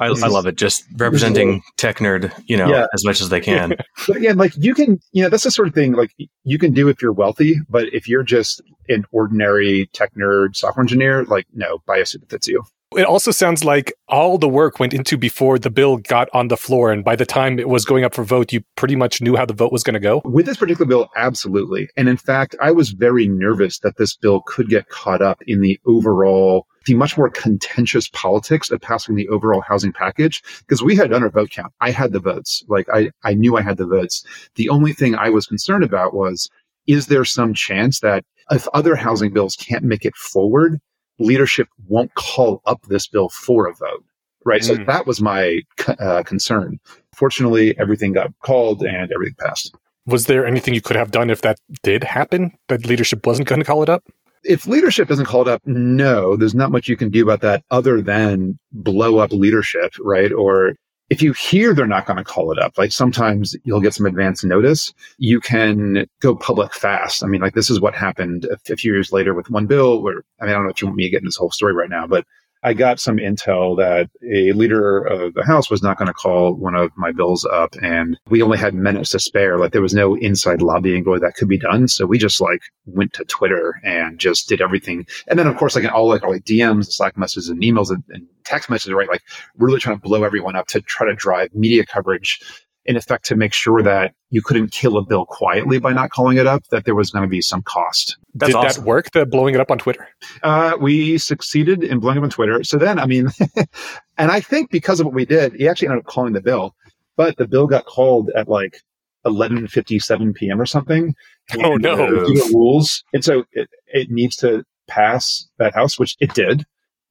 I, 0.00 0.06
I, 0.06 0.28
love 0.28 0.46
it. 0.46 0.56
Just 0.56 0.84
representing 0.96 1.62
tech 1.76 1.98
nerd, 1.98 2.32
you 2.46 2.56
know, 2.56 2.68
yeah. 2.68 2.86
as 2.94 3.04
much 3.04 3.20
as 3.20 3.28
they 3.28 3.40
can. 3.40 3.74
but 4.06 4.16
again, 4.16 4.36
like 4.36 4.52
you 4.56 4.74
can, 4.74 5.00
you 5.12 5.22
know, 5.22 5.28
that's 5.28 5.44
the 5.44 5.50
sort 5.50 5.68
of 5.68 5.74
thing 5.74 5.92
like 5.92 6.12
you 6.44 6.58
can 6.58 6.72
do 6.72 6.88
if 6.88 7.02
you're 7.02 7.12
wealthy, 7.12 7.56
but 7.68 7.92
if 7.92 8.08
you're 8.08 8.22
just 8.22 8.62
an 8.88 9.04
ordinary 9.12 9.88
tech 9.92 10.12
nerd 10.14 10.56
software 10.56 10.82
engineer, 10.82 11.24
like 11.24 11.46
no, 11.52 11.78
buy 11.86 11.98
a 11.98 12.06
suit 12.06 12.20
that 12.22 12.30
fits 12.30 12.48
you. 12.48 12.62
It 12.96 13.04
also 13.04 13.30
sounds 13.30 13.62
like 13.62 13.92
all 14.08 14.38
the 14.38 14.48
work 14.48 14.80
went 14.80 14.94
into 14.94 15.18
before 15.18 15.58
the 15.58 15.68
bill 15.68 15.98
got 15.98 16.28
on 16.32 16.48
the 16.48 16.56
floor. 16.56 16.90
And 16.90 17.04
by 17.04 17.14
the 17.14 17.26
time 17.26 17.58
it 17.58 17.68
was 17.68 17.84
going 17.84 18.04
up 18.04 18.14
for 18.14 18.24
vote, 18.24 18.54
you 18.54 18.62
pretty 18.74 18.96
much 18.96 19.20
knew 19.20 19.36
how 19.36 19.44
the 19.44 19.52
vote 19.52 19.70
was 19.70 19.82
going 19.82 19.94
to 19.94 20.00
go. 20.00 20.22
With 20.24 20.46
this 20.46 20.56
particular 20.56 20.86
bill, 20.86 21.10
absolutely. 21.14 21.90
And 21.96 22.08
in 22.08 22.16
fact, 22.16 22.56
I 22.60 22.70
was 22.70 22.90
very 22.90 23.28
nervous 23.28 23.80
that 23.80 23.98
this 23.98 24.16
bill 24.16 24.40
could 24.46 24.70
get 24.70 24.88
caught 24.88 25.20
up 25.20 25.42
in 25.46 25.60
the 25.60 25.78
overall 25.84 26.66
the 26.86 26.94
much 26.94 27.18
more 27.18 27.28
contentious 27.28 28.08
politics 28.08 28.70
of 28.70 28.80
passing 28.80 29.16
the 29.16 29.28
overall 29.28 29.60
housing 29.60 29.92
package 29.92 30.42
because 30.60 30.82
we 30.82 30.96
had 30.96 31.10
done 31.10 31.22
our 31.22 31.28
vote 31.28 31.50
count. 31.50 31.72
I 31.80 31.90
had 31.90 32.12
the 32.12 32.20
votes. 32.20 32.64
Like 32.68 32.86
I, 32.90 33.10
I 33.24 33.34
knew 33.34 33.56
I 33.56 33.62
had 33.62 33.76
the 33.76 33.86
votes. 33.86 34.24
The 34.54 34.70
only 34.70 34.92
thing 34.92 35.14
I 35.14 35.28
was 35.28 35.46
concerned 35.46 35.84
about 35.84 36.14
was, 36.14 36.48
is 36.86 37.08
there 37.08 37.24
some 37.24 37.52
chance 37.52 38.00
that 38.00 38.24
if 38.50 38.68
other 38.68 38.94
housing 38.94 39.32
bills 39.32 39.56
can't 39.56 39.84
make 39.84 40.04
it 40.04 40.14
forward, 40.14 40.80
leadership 41.18 41.68
won't 41.88 42.14
call 42.14 42.62
up 42.66 42.82
this 42.88 43.06
bill 43.06 43.28
for 43.28 43.66
a 43.66 43.74
vote. 43.74 44.04
Right. 44.44 44.62
So 44.62 44.74
Mm. 44.76 44.86
that 44.86 45.06
was 45.06 45.20
my 45.20 45.62
uh, 45.98 46.22
concern. 46.24 46.78
Fortunately, 47.14 47.76
everything 47.78 48.12
got 48.12 48.32
called 48.42 48.82
and 48.82 49.10
everything 49.12 49.34
passed. 49.40 49.74
Was 50.06 50.26
there 50.26 50.46
anything 50.46 50.72
you 50.72 50.80
could 50.80 50.94
have 50.96 51.10
done 51.10 51.30
if 51.30 51.42
that 51.42 51.58
did 51.82 52.04
happen? 52.04 52.52
That 52.68 52.86
leadership 52.86 53.26
wasn't 53.26 53.48
going 53.48 53.60
to 53.60 53.64
call 53.64 53.82
it 53.82 53.88
up? 53.88 54.04
If 54.44 54.68
leadership 54.68 55.08
doesn't 55.08 55.26
call 55.26 55.42
it 55.42 55.48
up, 55.48 55.62
no, 55.66 56.36
there's 56.36 56.54
not 56.54 56.70
much 56.70 56.86
you 56.88 56.96
can 56.96 57.10
do 57.10 57.24
about 57.24 57.40
that 57.40 57.64
other 57.72 58.00
than 58.00 58.56
blow 58.70 59.18
up 59.18 59.32
leadership, 59.32 59.94
right? 60.00 60.30
Or 60.32 60.74
if 61.08 61.22
you 61.22 61.32
hear 61.32 61.72
they're 61.72 61.86
not 61.86 62.06
going 62.06 62.16
to 62.16 62.24
call 62.24 62.50
it 62.50 62.58
up, 62.58 62.76
like 62.76 62.92
sometimes 62.92 63.54
you'll 63.64 63.80
get 63.80 63.94
some 63.94 64.06
advance 64.06 64.42
notice, 64.42 64.92
you 65.18 65.40
can 65.40 66.06
go 66.20 66.34
public 66.34 66.74
fast. 66.74 67.22
I 67.22 67.26
mean, 67.26 67.40
like 67.40 67.54
this 67.54 67.70
is 67.70 67.80
what 67.80 67.94
happened 67.94 68.46
a 68.68 68.76
few 68.76 68.92
years 68.92 69.12
later 69.12 69.32
with 69.32 69.50
one 69.50 69.66
bill 69.66 70.02
where, 70.02 70.24
I 70.40 70.44
mean, 70.44 70.50
I 70.50 70.54
don't 70.54 70.64
know 70.64 70.70
if 70.70 70.82
you 70.82 70.88
want 70.88 70.96
me 70.96 71.04
to 71.04 71.10
get 71.10 71.18
into 71.18 71.28
this 71.28 71.36
whole 71.36 71.50
story 71.50 71.74
right 71.74 71.90
now, 71.90 72.06
but 72.06 72.24
I 72.62 72.74
got 72.74 72.98
some 72.98 73.16
intel 73.16 73.76
that 73.76 74.10
a 74.22 74.52
leader 74.52 75.02
of 75.02 75.34
the 75.34 75.44
House 75.44 75.70
was 75.70 75.82
not 75.82 75.98
going 75.98 76.08
to 76.08 76.14
call 76.14 76.54
one 76.54 76.74
of 76.74 76.90
my 76.96 77.12
bills 77.12 77.44
up, 77.44 77.74
and 77.82 78.18
we 78.28 78.42
only 78.42 78.58
had 78.58 78.74
minutes 78.74 79.10
to 79.10 79.20
spare. 79.20 79.58
Like 79.58 79.72
there 79.72 79.82
was 79.82 79.94
no 79.94 80.16
inside 80.16 80.62
lobbying 80.62 81.04
going 81.04 81.20
that 81.20 81.34
could 81.34 81.48
be 81.48 81.58
done, 81.58 81.88
so 81.88 82.06
we 82.06 82.18
just 82.18 82.40
like 82.40 82.60
went 82.86 83.12
to 83.14 83.24
Twitter 83.24 83.80
and 83.84 84.18
just 84.18 84.48
did 84.48 84.60
everything. 84.60 85.06
And 85.28 85.38
then 85.38 85.46
of 85.46 85.56
course, 85.56 85.76
like 85.76 85.84
in 85.84 85.90
all 85.90 86.08
like 86.08 86.24
all 86.24 86.32
like 86.32 86.44
DMs, 86.44 86.86
Slack 86.86 87.16
messages, 87.16 87.48
and 87.48 87.62
emails 87.62 87.90
and, 87.90 88.02
and 88.08 88.26
text 88.44 88.70
messages, 88.70 88.94
right? 88.94 89.08
Like 89.08 89.22
really 89.56 89.80
trying 89.80 89.96
to 89.96 90.02
blow 90.02 90.24
everyone 90.24 90.56
up 90.56 90.66
to 90.68 90.80
try 90.80 91.06
to 91.06 91.14
drive 91.14 91.54
media 91.54 91.84
coverage 91.84 92.40
in 92.86 92.96
effect 92.96 93.24
to 93.26 93.36
make 93.36 93.52
sure 93.52 93.82
that 93.82 94.14
you 94.30 94.42
couldn't 94.42 94.72
kill 94.72 94.96
a 94.96 95.04
bill 95.04 95.26
quietly 95.26 95.78
by 95.78 95.92
not 95.92 96.10
calling 96.10 96.38
it 96.38 96.46
up, 96.46 96.64
that 96.70 96.84
there 96.84 96.94
was 96.94 97.10
going 97.10 97.22
to 97.22 97.28
be 97.28 97.40
some 97.40 97.62
cost. 97.62 98.16
That's 98.34 98.52
did 98.52 98.56
awesome. 98.56 98.82
that 98.82 98.88
work, 98.88 99.10
the 99.12 99.26
blowing 99.26 99.54
it 99.54 99.60
up 99.60 99.70
on 99.70 99.78
Twitter? 99.78 100.08
Uh, 100.42 100.76
we 100.80 101.18
succeeded 101.18 101.82
in 101.82 102.00
blowing 102.00 102.18
up 102.18 102.24
on 102.24 102.30
Twitter. 102.30 102.62
So 102.64 102.78
then, 102.78 102.98
I 102.98 103.06
mean, 103.06 103.28
and 104.18 104.30
I 104.30 104.40
think 104.40 104.70
because 104.70 105.00
of 105.00 105.06
what 105.06 105.14
we 105.14 105.24
did, 105.24 105.54
he 105.54 105.68
actually 105.68 105.88
ended 105.88 106.04
up 106.04 106.12
calling 106.12 106.32
the 106.32 106.40
bill, 106.40 106.74
but 107.16 107.36
the 107.36 107.46
bill 107.46 107.66
got 107.66 107.86
called 107.86 108.30
at 108.36 108.48
like 108.48 108.80
11:57 109.26 110.34
p.m. 110.34 110.60
or 110.60 110.66
something. 110.66 111.14
Oh, 111.62 111.76
no. 111.76 111.92
uh, 111.92 112.26
rules, 112.52 113.04
and 113.12 113.24
so 113.24 113.44
it, 113.52 113.68
it 113.86 114.10
needs 114.10 114.34
to 114.38 114.64
pass 114.88 115.48
that 115.58 115.74
house, 115.74 115.96
which 115.96 116.16
it 116.18 116.34
did. 116.34 116.64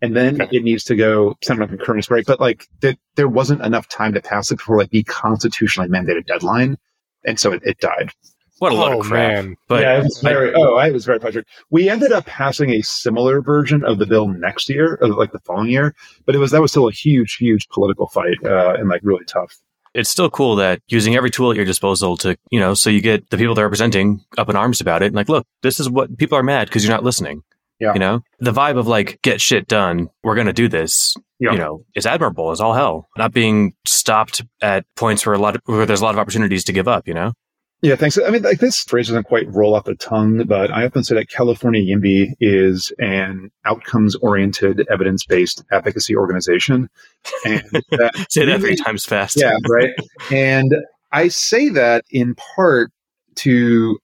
And 0.06 0.16
then 0.16 0.42
Okay. 0.42 0.58
it 0.58 0.64
needs 0.64 0.84
to 0.86 0.96
go 0.96 1.36
send 1.44 1.62
on 1.62 1.68
concurrence 1.68 2.08
break. 2.08 2.26
But 2.26 2.40
like 2.40 2.68
th- 2.82 2.98
there 3.16 3.28
wasn't 3.28 3.62
enough 3.62 3.88
time 3.90 4.14
to 4.14 4.22
pass 4.22 4.52
it 4.52 4.58
before 4.58 4.78
like 4.78 4.92
the 4.92 5.04
constitutionally 5.04 5.90
mandated 5.90 6.26
deadline. 6.28 6.78
And 7.26 7.40
so 7.40 7.52
it, 7.54 7.62
it 7.66 7.80
died. 7.80 8.12
What 8.60 8.72
a 8.72 8.76
load 8.76 8.94
oh, 8.96 9.00
of 9.02 9.08
crap. 9.08 9.34
man. 9.34 9.56
But 9.68 9.82
yeah, 9.82 9.98
it 10.00 10.04
was 10.04 10.20
very. 10.22 10.54
oh, 10.56 10.76
I 10.76 10.90
was 10.92 11.06
very 11.06 11.20
frustrated. 11.20 11.46
We 11.72 11.90
ended 11.90 12.14
up 12.14 12.26
passing 12.26 12.70
a 12.72 12.82
similar 12.84 13.42
version 13.42 13.84
of 13.84 14.00
the 14.00 14.06
bill 14.06 14.28
next 14.30 14.70
year, 14.70 14.98
or 15.02 15.10
like 15.10 15.34
the 15.34 15.40
following 15.40 15.72
year, 15.72 15.94
but 16.26 16.36
it 16.36 16.38
was 16.38 16.52
that 16.52 16.62
was 16.62 16.72
still 16.72 16.88
a 16.88 16.92
huge, 16.92 17.36
huge 17.36 17.68
political 17.70 18.08
fight 18.08 18.38
uh, 18.46 18.76
and 18.80 18.88
like 18.88 19.02
really 19.04 19.26
tough. 19.26 19.58
it's 19.94 20.10
still 20.10 20.30
cool 20.30 20.56
that 20.58 20.82
using 20.88 21.16
every 21.16 21.30
tool 21.32 21.52
at 21.52 21.56
your 21.58 21.66
disposal 21.66 22.16
to, 22.18 22.38
you 22.50 22.60
know, 22.60 22.74
so 22.74 22.90
you 22.90 23.02
get 23.02 23.30
the 23.30 23.38
people 23.38 23.56
they're 23.56 23.66
representing 23.66 24.24
up 24.38 24.50
in 24.50 24.56
arms 24.56 24.80
about 24.80 25.02
it. 25.02 25.08
And 25.08 25.16
like, 25.16 25.30
look, 25.30 25.46
this 25.62 25.80
is 25.80 25.90
what 25.90 26.18
people 26.18 26.38
are 26.38 26.44
mad 26.44 26.68
because 26.68 26.84
you're 26.86 26.94
not 26.94 27.04
listening. 27.04 27.44
Yeah. 27.80 27.94
You 27.94 28.00
know, 28.00 28.22
the 28.40 28.52
vibe 28.52 28.78
of 28.78 28.88
like, 28.88 29.22
get 29.22 29.42
shit 29.42 29.68
done. 29.68 30.10
We're 30.24 30.36
going 30.36 30.48
to 30.48 30.54
do 30.54 30.68
this. 30.68 31.16
Yeah. 31.40 31.52
You 31.52 31.58
know, 31.58 31.86
is 31.96 32.06
admirable 32.06 32.52
as 32.52 32.62
all 32.62 32.74
hell. 32.74 33.10
Not 33.18 33.34
being 33.34 33.74
stopped 33.86 34.42
at 34.62 34.86
points 34.96 35.26
where 35.26 35.36
a 35.36 35.38
lot 35.38 35.56
of, 35.56 35.62
where 35.66 35.86
there's 35.86 36.00
a 36.00 36.06
lot 36.06 36.16
of 36.16 36.20
opportunities 36.20 36.64
to 36.66 36.74
give 36.74 36.88
up, 36.88 37.08
you 37.08 37.14
know? 37.14 37.34
Yeah, 37.82 37.98
thanks. 37.98 38.18
I 38.18 38.30
mean, 38.30 38.42
like 38.42 38.60
this 38.60 38.82
phrase 38.84 39.10
doesn't 39.10 39.26
quite 39.26 39.54
roll 39.54 39.76
off 39.76 39.84
the 39.84 39.96
tongue, 39.96 40.46
but 40.48 40.72
I 40.72 40.86
often 40.86 41.04
say 41.04 41.16
that 41.16 41.30
California 41.30 41.82
YIMBY 41.82 42.36
is 42.40 42.92
an 43.00 43.52
outcomes-oriented, 43.66 44.88
evidence-based 44.90 45.64
advocacy 45.72 46.16
organization, 46.16 46.90
and 47.46 47.62
that 47.92 48.28
Say 48.30 48.46
that 48.46 48.62
three 48.62 48.78
times 48.78 49.06
fast. 49.06 49.38
yeah, 49.40 49.58
right. 49.70 49.92
And 50.32 50.74
I 51.12 51.28
say 51.28 51.70
that 51.70 52.06
in 52.10 52.36
part 52.36 52.92
to 53.36 53.98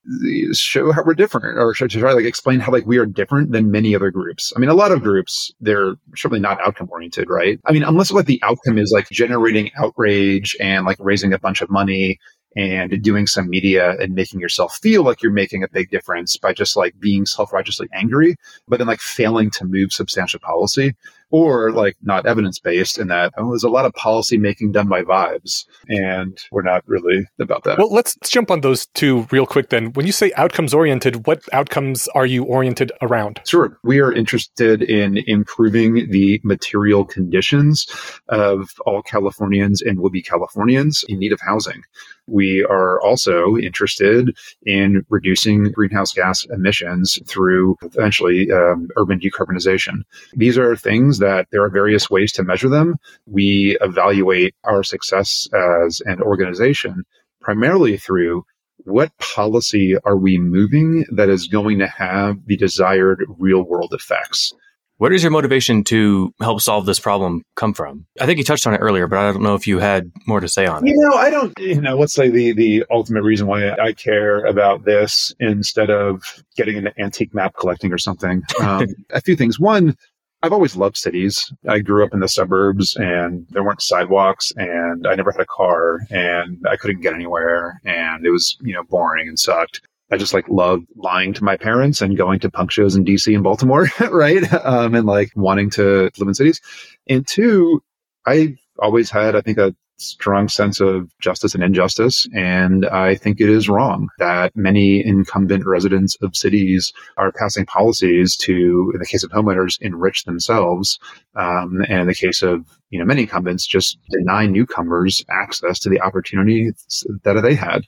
show 0.52 0.92
how 0.92 1.02
we're 1.04 1.14
different, 1.14 1.58
or 1.58 1.72
to 1.74 1.88
try 1.88 2.12
like 2.12 2.24
explain 2.24 2.60
how 2.60 2.72
like 2.72 2.86
we 2.86 2.98
are 2.98 3.06
different 3.06 3.52
than 3.52 3.70
many 3.70 3.94
other 3.94 4.10
groups. 4.10 4.52
I 4.54 4.58
mean, 4.58 4.70
a 4.70 4.74
lot 4.74 4.92
of 4.92 5.02
groups 5.02 5.52
they're 5.60 5.94
certainly 6.16 6.40
not 6.40 6.60
outcome 6.60 6.88
oriented, 6.90 7.30
right? 7.30 7.58
I 7.64 7.72
mean, 7.72 7.82
unless 7.82 8.12
like 8.12 8.26
the 8.26 8.40
outcome 8.42 8.78
is 8.78 8.92
like 8.92 9.08
generating 9.10 9.70
outrage 9.76 10.56
and 10.60 10.84
like 10.84 10.98
raising 11.00 11.32
a 11.32 11.38
bunch 11.38 11.62
of 11.62 11.70
money 11.70 12.18
and 12.54 13.02
doing 13.02 13.26
some 13.26 13.48
media 13.48 13.96
and 13.98 14.14
making 14.14 14.38
yourself 14.38 14.76
feel 14.82 15.02
like 15.02 15.22
you're 15.22 15.32
making 15.32 15.62
a 15.62 15.68
big 15.72 15.88
difference 15.90 16.36
by 16.36 16.52
just 16.52 16.76
like 16.76 16.92
being 17.00 17.24
self-righteously 17.24 17.88
angry, 17.94 18.36
but 18.68 18.76
then 18.76 18.86
like 18.86 19.00
failing 19.00 19.50
to 19.50 19.64
move 19.64 19.90
substantial 19.90 20.38
policy 20.38 20.94
or 21.32 21.72
like 21.72 21.96
not 22.02 22.26
evidence 22.26 22.60
based 22.60 22.98
in 22.98 23.08
that 23.08 23.32
oh, 23.36 23.48
there's 23.50 23.64
a 23.64 23.68
lot 23.68 23.84
of 23.84 23.92
policy 23.94 24.38
making 24.38 24.70
done 24.70 24.88
by 24.88 25.02
vibes 25.02 25.64
and 25.88 26.38
we're 26.52 26.62
not 26.62 26.86
really 26.86 27.26
about 27.40 27.64
that. 27.64 27.78
Well, 27.78 27.92
let's 27.92 28.16
jump 28.24 28.50
on 28.50 28.60
those 28.60 28.86
two 28.94 29.26
real 29.32 29.46
quick 29.46 29.70
then. 29.70 29.92
When 29.94 30.06
you 30.06 30.12
say 30.12 30.32
outcomes 30.36 30.72
oriented, 30.72 31.26
what 31.26 31.42
outcomes 31.52 32.06
are 32.14 32.26
you 32.26 32.44
oriented 32.44 32.92
around? 33.00 33.40
Sure. 33.46 33.78
We 33.82 34.00
are 34.00 34.12
interested 34.12 34.82
in 34.82 35.18
improving 35.26 36.10
the 36.10 36.40
material 36.44 37.04
conditions 37.04 37.86
of 38.28 38.70
all 38.86 39.02
Californians 39.02 39.82
and 39.82 40.00
would 40.00 40.12
be 40.12 40.22
Californians 40.22 41.04
in 41.08 41.18
need 41.18 41.32
of 41.32 41.40
housing. 41.40 41.82
We 42.26 42.64
are 42.64 43.00
also 43.00 43.56
interested 43.56 44.36
in 44.64 45.04
reducing 45.08 45.72
greenhouse 45.72 46.12
gas 46.12 46.44
emissions 46.46 47.18
through 47.26 47.76
eventually 47.82 48.50
um, 48.50 48.88
urban 48.96 49.18
decarbonization. 49.18 50.02
These 50.34 50.56
are 50.56 50.76
things 50.76 51.18
that 51.22 51.48
there 51.50 51.64
are 51.64 51.70
various 51.70 52.10
ways 52.10 52.32
to 52.32 52.44
measure 52.44 52.68
them. 52.68 52.96
We 53.26 53.76
evaluate 53.80 54.54
our 54.64 54.82
success 54.82 55.48
as 55.52 56.00
an 56.04 56.20
organization 56.20 57.04
primarily 57.40 57.96
through 57.96 58.44
what 58.84 59.16
policy 59.18 59.96
are 60.04 60.16
we 60.16 60.38
moving 60.38 61.04
that 61.12 61.28
is 61.28 61.46
going 61.46 61.78
to 61.78 61.86
have 61.86 62.36
the 62.46 62.56
desired 62.56 63.24
real 63.38 63.62
world 63.62 63.92
effects? 63.92 64.52
Where 64.98 65.10
does 65.10 65.24
your 65.24 65.32
motivation 65.32 65.82
to 65.84 66.32
help 66.40 66.60
solve 66.60 66.86
this 66.86 67.00
problem 67.00 67.42
come 67.56 67.74
from? 67.74 68.06
I 68.20 68.26
think 68.26 68.38
you 68.38 68.44
touched 68.44 68.68
on 68.68 68.74
it 68.74 68.78
earlier, 68.78 69.08
but 69.08 69.18
I 69.18 69.32
don't 69.32 69.42
know 69.42 69.56
if 69.56 69.66
you 69.66 69.80
had 69.80 70.12
more 70.28 70.38
to 70.38 70.46
say 70.46 70.64
on 70.66 70.86
it. 70.86 70.90
You 70.90 70.96
know, 70.96 71.16
I 71.16 71.28
don't, 71.28 71.52
you 71.58 71.80
know, 71.80 71.96
let's 71.96 72.12
say 72.12 72.28
the, 72.28 72.52
the 72.52 72.84
ultimate 72.88 73.22
reason 73.22 73.48
why 73.48 73.70
I 73.70 73.94
care 73.94 74.44
about 74.44 74.84
this 74.84 75.34
instead 75.40 75.90
of 75.90 76.44
getting 76.56 76.76
into 76.76 76.92
antique 77.00 77.34
map 77.34 77.54
collecting 77.58 77.92
or 77.92 77.98
something. 77.98 78.42
Um, 78.62 78.86
a 79.10 79.20
few 79.20 79.34
things. 79.34 79.58
One, 79.58 79.96
I've 80.42 80.52
always 80.52 80.74
loved 80.74 80.96
cities. 80.96 81.52
I 81.68 81.78
grew 81.78 82.04
up 82.04 82.12
in 82.12 82.20
the 82.20 82.28
suburbs 82.28 82.96
and 82.96 83.46
there 83.50 83.62
weren't 83.62 83.80
sidewalks 83.80 84.52
and 84.56 85.06
I 85.06 85.14
never 85.14 85.30
had 85.30 85.40
a 85.40 85.46
car 85.46 86.00
and 86.10 86.64
I 86.68 86.76
couldn't 86.76 87.00
get 87.00 87.14
anywhere 87.14 87.80
and 87.84 88.26
it 88.26 88.30
was, 88.30 88.56
you 88.60 88.74
know, 88.74 88.82
boring 88.82 89.28
and 89.28 89.38
sucked. 89.38 89.82
I 90.10 90.16
just 90.16 90.34
like 90.34 90.48
loved 90.48 90.86
lying 90.96 91.32
to 91.34 91.44
my 91.44 91.56
parents 91.56 92.02
and 92.02 92.16
going 92.18 92.40
to 92.40 92.50
punk 92.50 92.70
shows 92.70 92.96
in 92.96 93.04
DC 93.04 93.32
and 93.32 93.44
Baltimore, 93.44 93.86
right? 94.10 94.52
Um, 94.52 94.94
and 94.94 95.06
like 95.06 95.30
wanting 95.36 95.70
to 95.70 96.10
live 96.18 96.28
in 96.28 96.34
cities. 96.34 96.60
And 97.08 97.26
two, 97.26 97.82
I 98.26 98.56
always 98.78 99.10
had, 99.10 99.36
I 99.36 99.40
think, 99.40 99.58
a 99.58 99.74
strong 99.98 100.48
sense 100.48 100.80
of 100.80 101.10
justice 101.18 101.54
and 101.54 101.62
injustice. 101.62 102.26
And 102.34 102.86
I 102.86 103.14
think 103.14 103.40
it 103.40 103.48
is 103.48 103.68
wrong 103.68 104.08
that 104.18 104.54
many 104.56 105.04
incumbent 105.04 105.66
residents 105.66 106.16
of 106.22 106.36
cities 106.36 106.92
are 107.16 107.32
passing 107.32 107.66
policies 107.66 108.36
to, 108.38 108.90
in 108.94 109.00
the 109.00 109.06
case 109.06 109.22
of 109.22 109.30
homeowners, 109.30 109.80
enrich 109.80 110.24
themselves. 110.24 110.98
Um, 111.36 111.82
and 111.88 112.00
in 112.00 112.06
the 112.06 112.14
case 112.14 112.42
of, 112.42 112.66
you 112.90 112.98
know, 112.98 113.04
many 113.04 113.22
incumbents, 113.22 113.66
just 113.66 113.98
deny 114.10 114.46
newcomers 114.46 115.24
access 115.30 115.78
to 115.80 115.88
the 115.88 116.00
opportunities 116.00 117.06
that 117.24 117.40
they 117.42 117.54
had. 117.54 117.82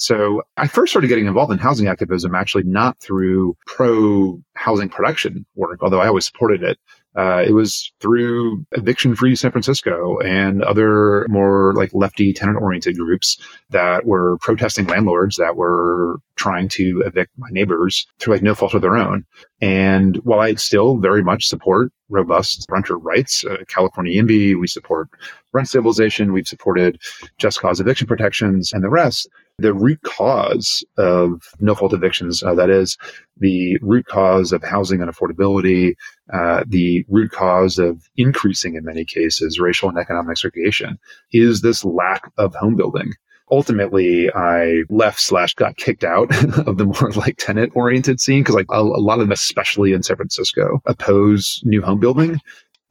So 0.00 0.40
I 0.56 0.66
first 0.66 0.92
started 0.92 1.08
getting 1.08 1.26
involved 1.26 1.52
in 1.52 1.58
housing 1.58 1.86
activism 1.86 2.34
actually 2.34 2.62
not 2.64 2.98
through 3.00 3.54
pro 3.66 4.40
housing 4.54 4.88
production 4.88 5.44
work, 5.56 5.80
although 5.82 6.00
I 6.00 6.06
always 6.06 6.24
supported 6.24 6.62
it. 6.62 6.78
Uh, 7.16 7.42
it 7.44 7.52
was 7.52 7.92
through 8.00 8.64
Eviction 8.72 9.16
Free 9.16 9.34
San 9.34 9.50
Francisco 9.50 10.18
and 10.20 10.62
other 10.62 11.26
more 11.28 11.74
like 11.74 11.90
lefty 11.92 12.32
tenant 12.32 12.58
oriented 12.60 12.96
groups 12.96 13.36
that 13.70 14.06
were 14.06 14.38
protesting 14.38 14.86
landlords 14.86 15.36
that 15.36 15.56
were 15.56 16.20
trying 16.36 16.68
to 16.68 17.02
evict 17.04 17.32
my 17.36 17.48
neighbors 17.50 18.06
through 18.18 18.34
like 18.34 18.42
no 18.42 18.54
fault 18.54 18.74
of 18.74 18.82
their 18.82 18.96
own. 18.96 19.24
And 19.60 20.16
while 20.18 20.40
I 20.40 20.54
still 20.54 20.98
very 20.98 21.22
much 21.22 21.48
support 21.48 21.92
robust 22.08 22.66
renter 22.70 22.96
rights, 22.96 23.44
uh, 23.44 23.58
California 23.68 24.22
YIMBY, 24.22 24.58
we 24.58 24.66
support 24.66 25.08
rent 25.52 25.68
stabilization, 25.68 26.32
we've 26.32 26.48
supported 26.48 27.00
just 27.38 27.60
cause 27.60 27.80
eviction 27.80 28.06
protections 28.06 28.72
and 28.72 28.84
the 28.84 28.88
rest. 28.88 29.28
The 29.60 29.74
root 29.74 30.00
cause 30.02 30.84
of 30.96 31.42
no 31.60 31.74
fault 31.74 31.92
evictions, 31.92 32.42
uh, 32.42 32.54
that 32.54 32.70
is 32.70 32.96
the 33.36 33.78
root 33.82 34.06
cause 34.06 34.52
of 34.52 34.62
housing 34.62 35.00
unaffordability, 35.00 35.94
uh, 36.32 36.64
the 36.66 37.04
root 37.08 37.30
cause 37.30 37.78
of 37.78 38.08
increasing 38.16 38.74
in 38.74 38.84
many 38.84 39.04
cases 39.04 39.60
racial 39.60 39.88
and 39.88 39.98
economic 39.98 40.38
segregation 40.38 40.98
is 41.32 41.60
this 41.60 41.84
lack 41.84 42.30
of 42.38 42.54
home 42.54 42.76
building. 42.76 43.12
ultimately 43.50 44.30
I 44.32 44.84
left 44.88 45.20
slash 45.20 45.54
got 45.54 45.76
kicked 45.76 46.04
out 46.04 46.30
of 46.66 46.78
the 46.78 46.84
more 46.84 47.10
like 47.16 47.36
tenant 47.36 47.72
oriented 47.74 48.20
scene 48.20 48.42
because 48.42 48.54
like 48.54 48.66
a, 48.70 48.80
a, 48.80 49.02
lot 49.02 49.14
of 49.14 49.26
them, 49.26 49.32
especially 49.32 49.92
in 49.92 50.02
San 50.02 50.16
Francisco, 50.16 50.80
oppose 50.86 51.60
new 51.64 51.82
home 51.82 52.00
building. 52.00 52.40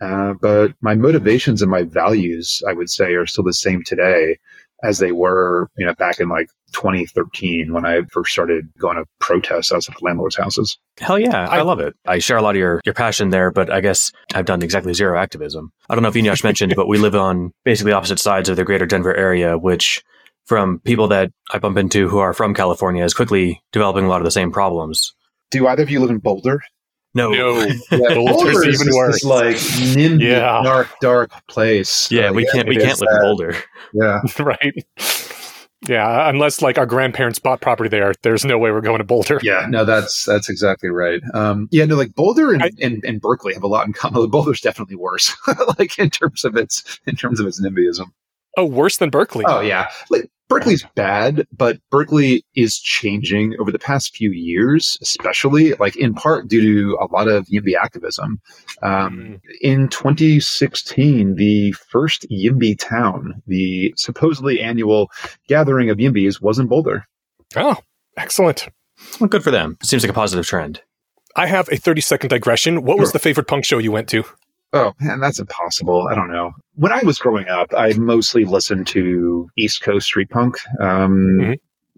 Uh, 0.02 0.34
but 0.42 0.74
my 0.82 0.96
motivations 0.96 1.62
and 1.62 1.72
my 1.72 1.84
values, 1.84 2.62
I 2.68 2.74
would 2.74 2.90
say, 2.90 3.14
are 3.14 3.26
still 3.26 3.44
the 3.44 3.54
same 3.54 3.84
today 3.84 4.38
as 4.84 5.00
they 5.00 5.12
were, 5.12 5.70
you 5.78 5.86
know, 5.86 5.94
back 5.96 6.20
in 6.20 6.30
like 6.30 6.48
2013 6.74 7.74
when 7.74 7.86
I 7.86 8.02
first 8.12 8.32
started 8.32 8.70
going 8.80 8.98
to 8.98 9.06
protest 9.20 9.72
outside 9.72 9.96
landlords' 10.02 10.38
houses. 10.38 10.78
Hell 11.00 11.20
yeah, 11.20 11.48
I, 11.50 11.58
I, 11.58 11.62
love 11.62 11.80
it. 11.80 11.96
I 12.06 12.20
share 12.20 12.38
a 12.38 12.42
lot 12.42 12.56
of 12.56 12.60
your, 12.60 12.82
your 12.86 12.94
passion 12.94 13.30
there, 13.30 13.52
but 13.52 13.72
I 13.72 13.82
guess 13.82 14.12
I've 14.34 14.46
done 14.46 14.62
exactly 14.62 14.94
zero 14.94 15.20
activism. 15.20 15.72
I 15.90 15.96
don't 15.96 16.04
know 16.04 16.10
if 16.10 16.16
Eneasz 16.16 16.44
mentioned, 16.44 16.74
but 16.76 16.88
we 16.88 16.98
live 16.98 17.16
on 17.16 17.52
basically 17.66 17.92
opposite 17.92 18.20
sides 18.20 18.50
of 18.50 18.56
the 18.56 18.64
greater 18.64 18.86
Denver 18.86 19.16
area, 19.16 19.58
which 19.58 20.04
from 20.46 20.80
people 20.80 21.08
that 21.10 21.32
I 21.52 21.60
bump 21.60 21.78
into 21.78 22.08
who 22.08 22.20
are 22.20 22.34
from 22.34 22.54
California 22.54 23.04
is 23.04 23.14
quickly 23.14 23.62
developing 23.72 24.06
a 24.06 24.10
lot 24.10 24.22
of 24.22 24.26
the 24.26 24.32
same 24.32 24.52
problems. 24.52 25.14
Do 25.52 25.68
either 25.68 25.84
of 25.84 25.90
you 25.90 26.00
live 26.00 26.10
in 26.10 26.20
Boulder? 26.20 26.62
No, 27.16 27.32
no, 27.32 27.60
yeah, 27.60 27.76
Boulder's 28.14 28.82
even 28.82 28.96
worse. 28.96 29.16
This, 29.16 29.24
like 29.24 29.56
NIMBY, 29.56 30.22
yeah. 30.22 30.62
dark, 30.64 30.90
dark 31.02 31.32
place. 31.48 32.10
Yeah, 32.12 32.30
uh, 32.30 32.34
we 32.34 32.46
can't 32.46 32.68
we 32.68 32.78
can't 32.78 33.00
live 33.00 33.10
in 33.12 33.22
Boulder. 33.22 33.56
Yeah, 33.94 34.22
right. 34.40 34.86
Yeah, 35.88 36.30
unless 36.30 36.62
like 36.62 36.78
our 36.78 36.86
grandparents 36.86 37.40
bought 37.40 37.62
property 37.62 37.90
there, 37.90 38.14
there's 38.22 38.46
no 38.46 38.60
way 38.60 38.70
we're 38.70 38.82
going 38.82 39.00
to 39.00 39.04
Boulder. 39.04 39.40
Yeah, 39.42 39.66
no, 39.68 39.86
that's 39.86 40.26
that's 40.26 40.50
exactly 40.50 40.90
right. 40.90 41.22
Um, 41.34 41.68
yeah, 41.72 41.86
no, 41.86 41.96
like 41.96 42.14
Boulder 42.14 42.54
and, 42.54 42.62
I, 42.62 42.72
and, 42.82 43.04
and, 43.04 43.20
Berkeley 43.20 43.54
have 43.54 43.64
a 43.64 43.68
lot 43.68 43.88
in 43.88 43.94
common. 43.94 44.30
Boulder's 44.30 44.62
definitely 44.62 44.98
worse, 44.98 45.36
like 45.80 45.98
in 45.98 46.12
terms 46.12 46.46
of 46.46 46.56
its 46.56 47.00
in 47.08 47.16
terms 47.16 47.40
of 47.40 47.48
its 47.48 47.60
NIMBYism. 47.60 48.06
Oh, 48.60 48.66
worse 48.66 48.98
than 48.98 49.10
Berkeley. 49.10 49.46
Oh 49.48 49.62
yeah, 49.62 49.88
like 50.10 50.30
Berkeley's 50.50 50.86
bad, 50.96 51.48
but 51.56 51.78
Berkeley 51.90 52.44
is 52.56 52.78
changing 52.78 53.56
over 53.58 53.72
the 53.72 53.80
past 53.80 54.14
few 54.14 54.32
years, 54.32 54.98
especially 55.02 55.74
like 55.76 55.96
in 55.96 56.14
part 56.14 56.50
due 56.50 56.60
to 56.60 56.98
a 57.00 57.06
lot 57.06 57.30
of 57.30 57.46
YIMBY 57.46 57.76
activism. 57.82 58.42
Um, 58.82 58.92
mm. 58.92 59.40
In 59.62 59.88
2016, 59.88 61.36
the 61.36 61.72
first 61.72 62.26
YIMBY 62.30 62.80
town, 62.80 63.42
the 63.48 63.94
supposedly 63.96 64.60
annual 64.60 65.10
gathering 65.48 65.90
of 65.90 65.98
YIMBYs, 65.98 66.42
was 66.42 66.60
in 66.60 66.68
Boulder. 66.68 67.06
Oh, 67.56 67.78
excellent. 68.18 68.68
Well, 69.22 69.30
good 69.30 69.44
for 69.44 69.52
them. 69.52 69.78
Seems 69.84 70.04
like 70.04 70.12
a 70.12 70.14
positive 70.14 70.46
trend. 70.46 70.82
I 71.38 71.46
have 71.46 71.70
a 71.72 71.78
30 71.78 72.02
second 72.02 72.30
digression. 72.30 72.84
What 72.84 73.00
was 73.00 73.14
the 73.14 73.20
favorite 73.20 73.48
punk 73.48 73.64
show 73.64 73.78
you 73.78 73.94
went 73.94 74.10
to? 74.10 74.26
Oh 74.72 74.94
man, 75.00 75.20
that's 75.20 75.40
impossible. 75.40 76.08
I 76.10 76.16
don't 76.16 76.32
know. 76.32 76.52
When 76.76 76.92
I 76.92 77.02
was 77.04 77.18
growing 77.18 77.48
up, 77.48 77.74
I 77.76 77.94
mostly 77.94 78.46
listened 78.46 78.88
to 78.88 79.50
East 79.58 79.82
Coast 79.82 80.08
street 80.08 80.30
punk. 80.30 80.58
Um, 80.80 81.38
mm-hmm. 81.40 81.54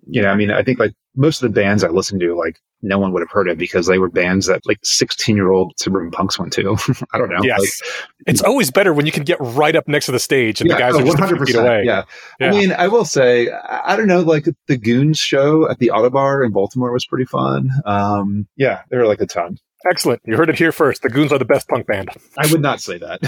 You 0.07 0.21
know, 0.21 0.29
I 0.29 0.36
mean, 0.36 0.51
I 0.51 0.63
think 0.63 0.79
like 0.79 0.93
most 1.15 1.43
of 1.43 1.53
the 1.53 1.62
bands 1.62 1.84
I 1.84 1.89
listened 1.89 2.21
to, 2.21 2.36
like 2.36 2.57
no 2.81 2.97
one 2.97 3.12
would 3.13 3.21
have 3.21 3.29
heard 3.29 3.47
of 3.47 3.57
because 3.57 3.86
they 3.86 3.99
were 3.99 4.10
bands 4.10 4.47
that 4.47 4.65
like 4.65 4.79
16 4.84 5.36
year 5.36 5.51
old 5.51 5.73
suburban 5.77 6.12
punks 6.12 6.39
went 6.39 6.53
to. 6.53 6.77
I 7.13 7.17
don't 7.17 7.29
know. 7.29 7.41
Yes. 7.43 7.60
Like, 7.60 8.03
it's 8.27 8.41
always 8.41 8.71
better 8.71 8.93
when 8.93 9.05
you 9.05 9.12
can 9.12 9.23
get 9.23 9.38
right 9.39 9.75
up 9.75 9.88
next 9.88 10.07
to 10.07 10.12
the 10.12 10.19
stage 10.19 10.62
and 10.62 10.69
yeah, 10.69 10.75
the 10.75 10.79
guys 10.79 10.93
oh, 10.95 10.99
are 10.99 11.05
just 11.05 11.17
100%, 11.17 11.45
feet 11.45 11.55
away. 11.55 11.84
Yeah. 11.86 12.05
yeah. 12.39 12.47
I 12.47 12.51
mean, 12.51 12.71
I 12.71 12.88
will 12.88 13.05
say, 13.05 13.49
I 13.51 13.95
don't 13.95 14.07
know, 14.07 14.21
like 14.21 14.47
the 14.67 14.77
Goons 14.77 15.19
show 15.19 15.69
at 15.69 15.79
the 15.79 15.91
Ottobar 15.93 16.45
in 16.45 16.51
Baltimore 16.51 16.91
was 16.91 17.05
pretty 17.05 17.25
fun. 17.25 17.69
Um, 17.86 18.47
yeah, 18.55 18.81
there 18.89 18.99
were 18.99 19.07
like 19.07 19.21
a 19.21 19.27
ton. 19.27 19.57
Excellent. 19.89 20.22
You 20.26 20.38
heard 20.38 20.50
it 20.50 20.58
here 20.58 20.72
first. 20.72 21.02
The 21.02 21.10
Goons 21.10 21.32
are 21.32 21.39
the 21.39 21.46
best 21.46 21.67
punk 21.67 21.88
band. 21.88 22.10
I 22.38 22.52
would 22.52 22.62
not 22.62 22.82
say 22.82 22.98
that. 23.00 23.20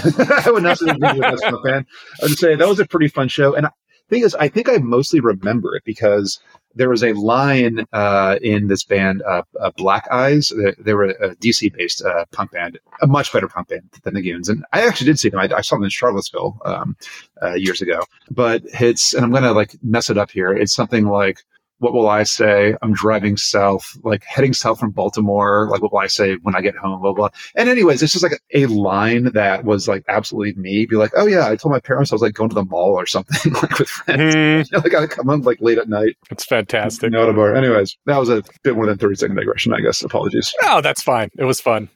I 0.46 0.50
would 0.50 0.62
not 0.62 0.78
say 0.78 0.86
the 0.86 0.92
Goons 0.94 1.04
are 1.04 1.14
the 1.14 1.20
best 1.20 1.42
punk 1.42 1.64
band. 1.64 1.86
I 2.22 2.26
would 2.26 2.38
say 2.38 2.54
that 2.54 2.68
was 2.68 2.80
a 2.80 2.86
pretty 2.86 3.08
fun 3.08 3.28
show. 3.28 3.54
And 3.54 3.66
the 3.66 3.70
thing 4.08 4.22
is, 4.22 4.34
I 4.34 4.48
think 4.48 4.68
I 4.68 4.76
mostly 4.76 5.20
remember 5.20 5.74
it 5.74 5.82
because 5.84 6.38
there 6.74 6.88
was 6.88 7.02
a 7.02 7.12
line 7.12 7.86
uh, 7.92 8.36
in 8.42 8.66
this 8.68 8.84
band, 8.84 9.22
uh, 9.22 9.42
uh, 9.60 9.70
Black 9.76 10.06
Eyes. 10.10 10.52
They, 10.78 10.94
were 10.94 11.04
a 11.04 11.34
DC 11.36 11.72
based 11.72 12.04
uh, 12.04 12.24
punk 12.32 12.52
band, 12.52 12.78
a 13.00 13.06
much 13.06 13.32
better 13.32 13.48
punk 13.48 13.68
band 13.68 13.90
than 14.02 14.14
the 14.14 14.22
Goons. 14.22 14.48
And 14.48 14.64
I 14.72 14.86
actually 14.86 15.06
did 15.06 15.18
see 15.18 15.28
them. 15.28 15.40
I, 15.40 15.48
I 15.56 15.60
saw 15.60 15.76
them 15.76 15.84
in 15.84 15.90
Charlottesville 15.90 16.58
um, 16.64 16.96
uh, 17.42 17.54
years 17.54 17.80
ago. 17.80 18.02
But 18.30 18.62
it's, 18.64 19.14
and 19.14 19.24
I'm 19.24 19.30
going 19.30 19.44
to 19.44 19.52
like 19.52 19.76
mess 19.82 20.10
it 20.10 20.18
up 20.18 20.30
here. 20.30 20.52
It's 20.52 20.74
something 20.74 21.06
like, 21.06 21.38
what 21.84 21.92
will 21.92 22.08
I 22.08 22.22
say? 22.22 22.74
I'm 22.80 22.94
driving 22.94 23.36
south, 23.36 23.94
like 24.02 24.24
heading 24.24 24.54
south 24.54 24.80
from 24.80 24.90
Baltimore. 24.90 25.68
Like, 25.70 25.82
what 25.82 25.92
will 25.92 25.98
I 25.98 26.06
say 26.06 26.36
when 26.40 26.56
I 26.56 26.62
get 26.62 26.74
home? 26.74 27.02
Blah, 27.02 27.12
blah. 27.12 27.28
And 27.54 27.68
anyways, 27.68 28.02
it's 28.02 28.14
just 28.14 28.22
like 28.22 28.40
a 28.54 28.64
line 28.64 29.24
that 29.34 29.66
was 29.66 29.86
like 29.86 30.02
absolutely 30.08 30.54
me. 30.54 30.86
Be 30.86 30.96
like, 30.96 31.12
oh 31.14 31.26
yeah, 31.26 31.46
I 31.46 31.56
told 31.56 31.72
my 31.72 31.80
parents 31.80 32.10
I 32.10 32.14
was 32.14 32.22
like 32.22 32.32
going 32.32 32.48
to 32.48 32.54
the 32.54 32.64
mall 32.64 32.94
or 32.94 33.04
something, 33.04 33.52
like 33.62 33.78
with 33.78 33.88
friends. 33.88 34.34
Mm. 34.34 34.54
You 34.74 34.78
know, 34.78 34.82
like 34.82 34.94
I 34.94 35.06
come 35.06 35.26
home 35.26 35.42
like 35.42 35.58
late 35.60 35.76
at 35.76 35.88
night. 35.88 36.16
It's 36.30 36.44
fantastic. 36.46 37.10
No, 37.12 37.30
bar. 37.34 37.54
Anyways, 37.54 37.98
that 38.06 38.16
was 38.16 38.30
a 38.30 38.42
bit 38.62 38.76
more 38.76 38.86
than 38.86 38.96
30 38.96 39.16
second 39.16 39.36
digression, 39.36 39.74
I 39.74 39.80
guess. 39.80 40.02
Apologies. 40.02 40.54
Oh, 40.62 40.80
that's 40.80 41.02
fine. 41.02 41.28
It 41.36 41.44
was 41.44 41.60
fun. 41.60 41.90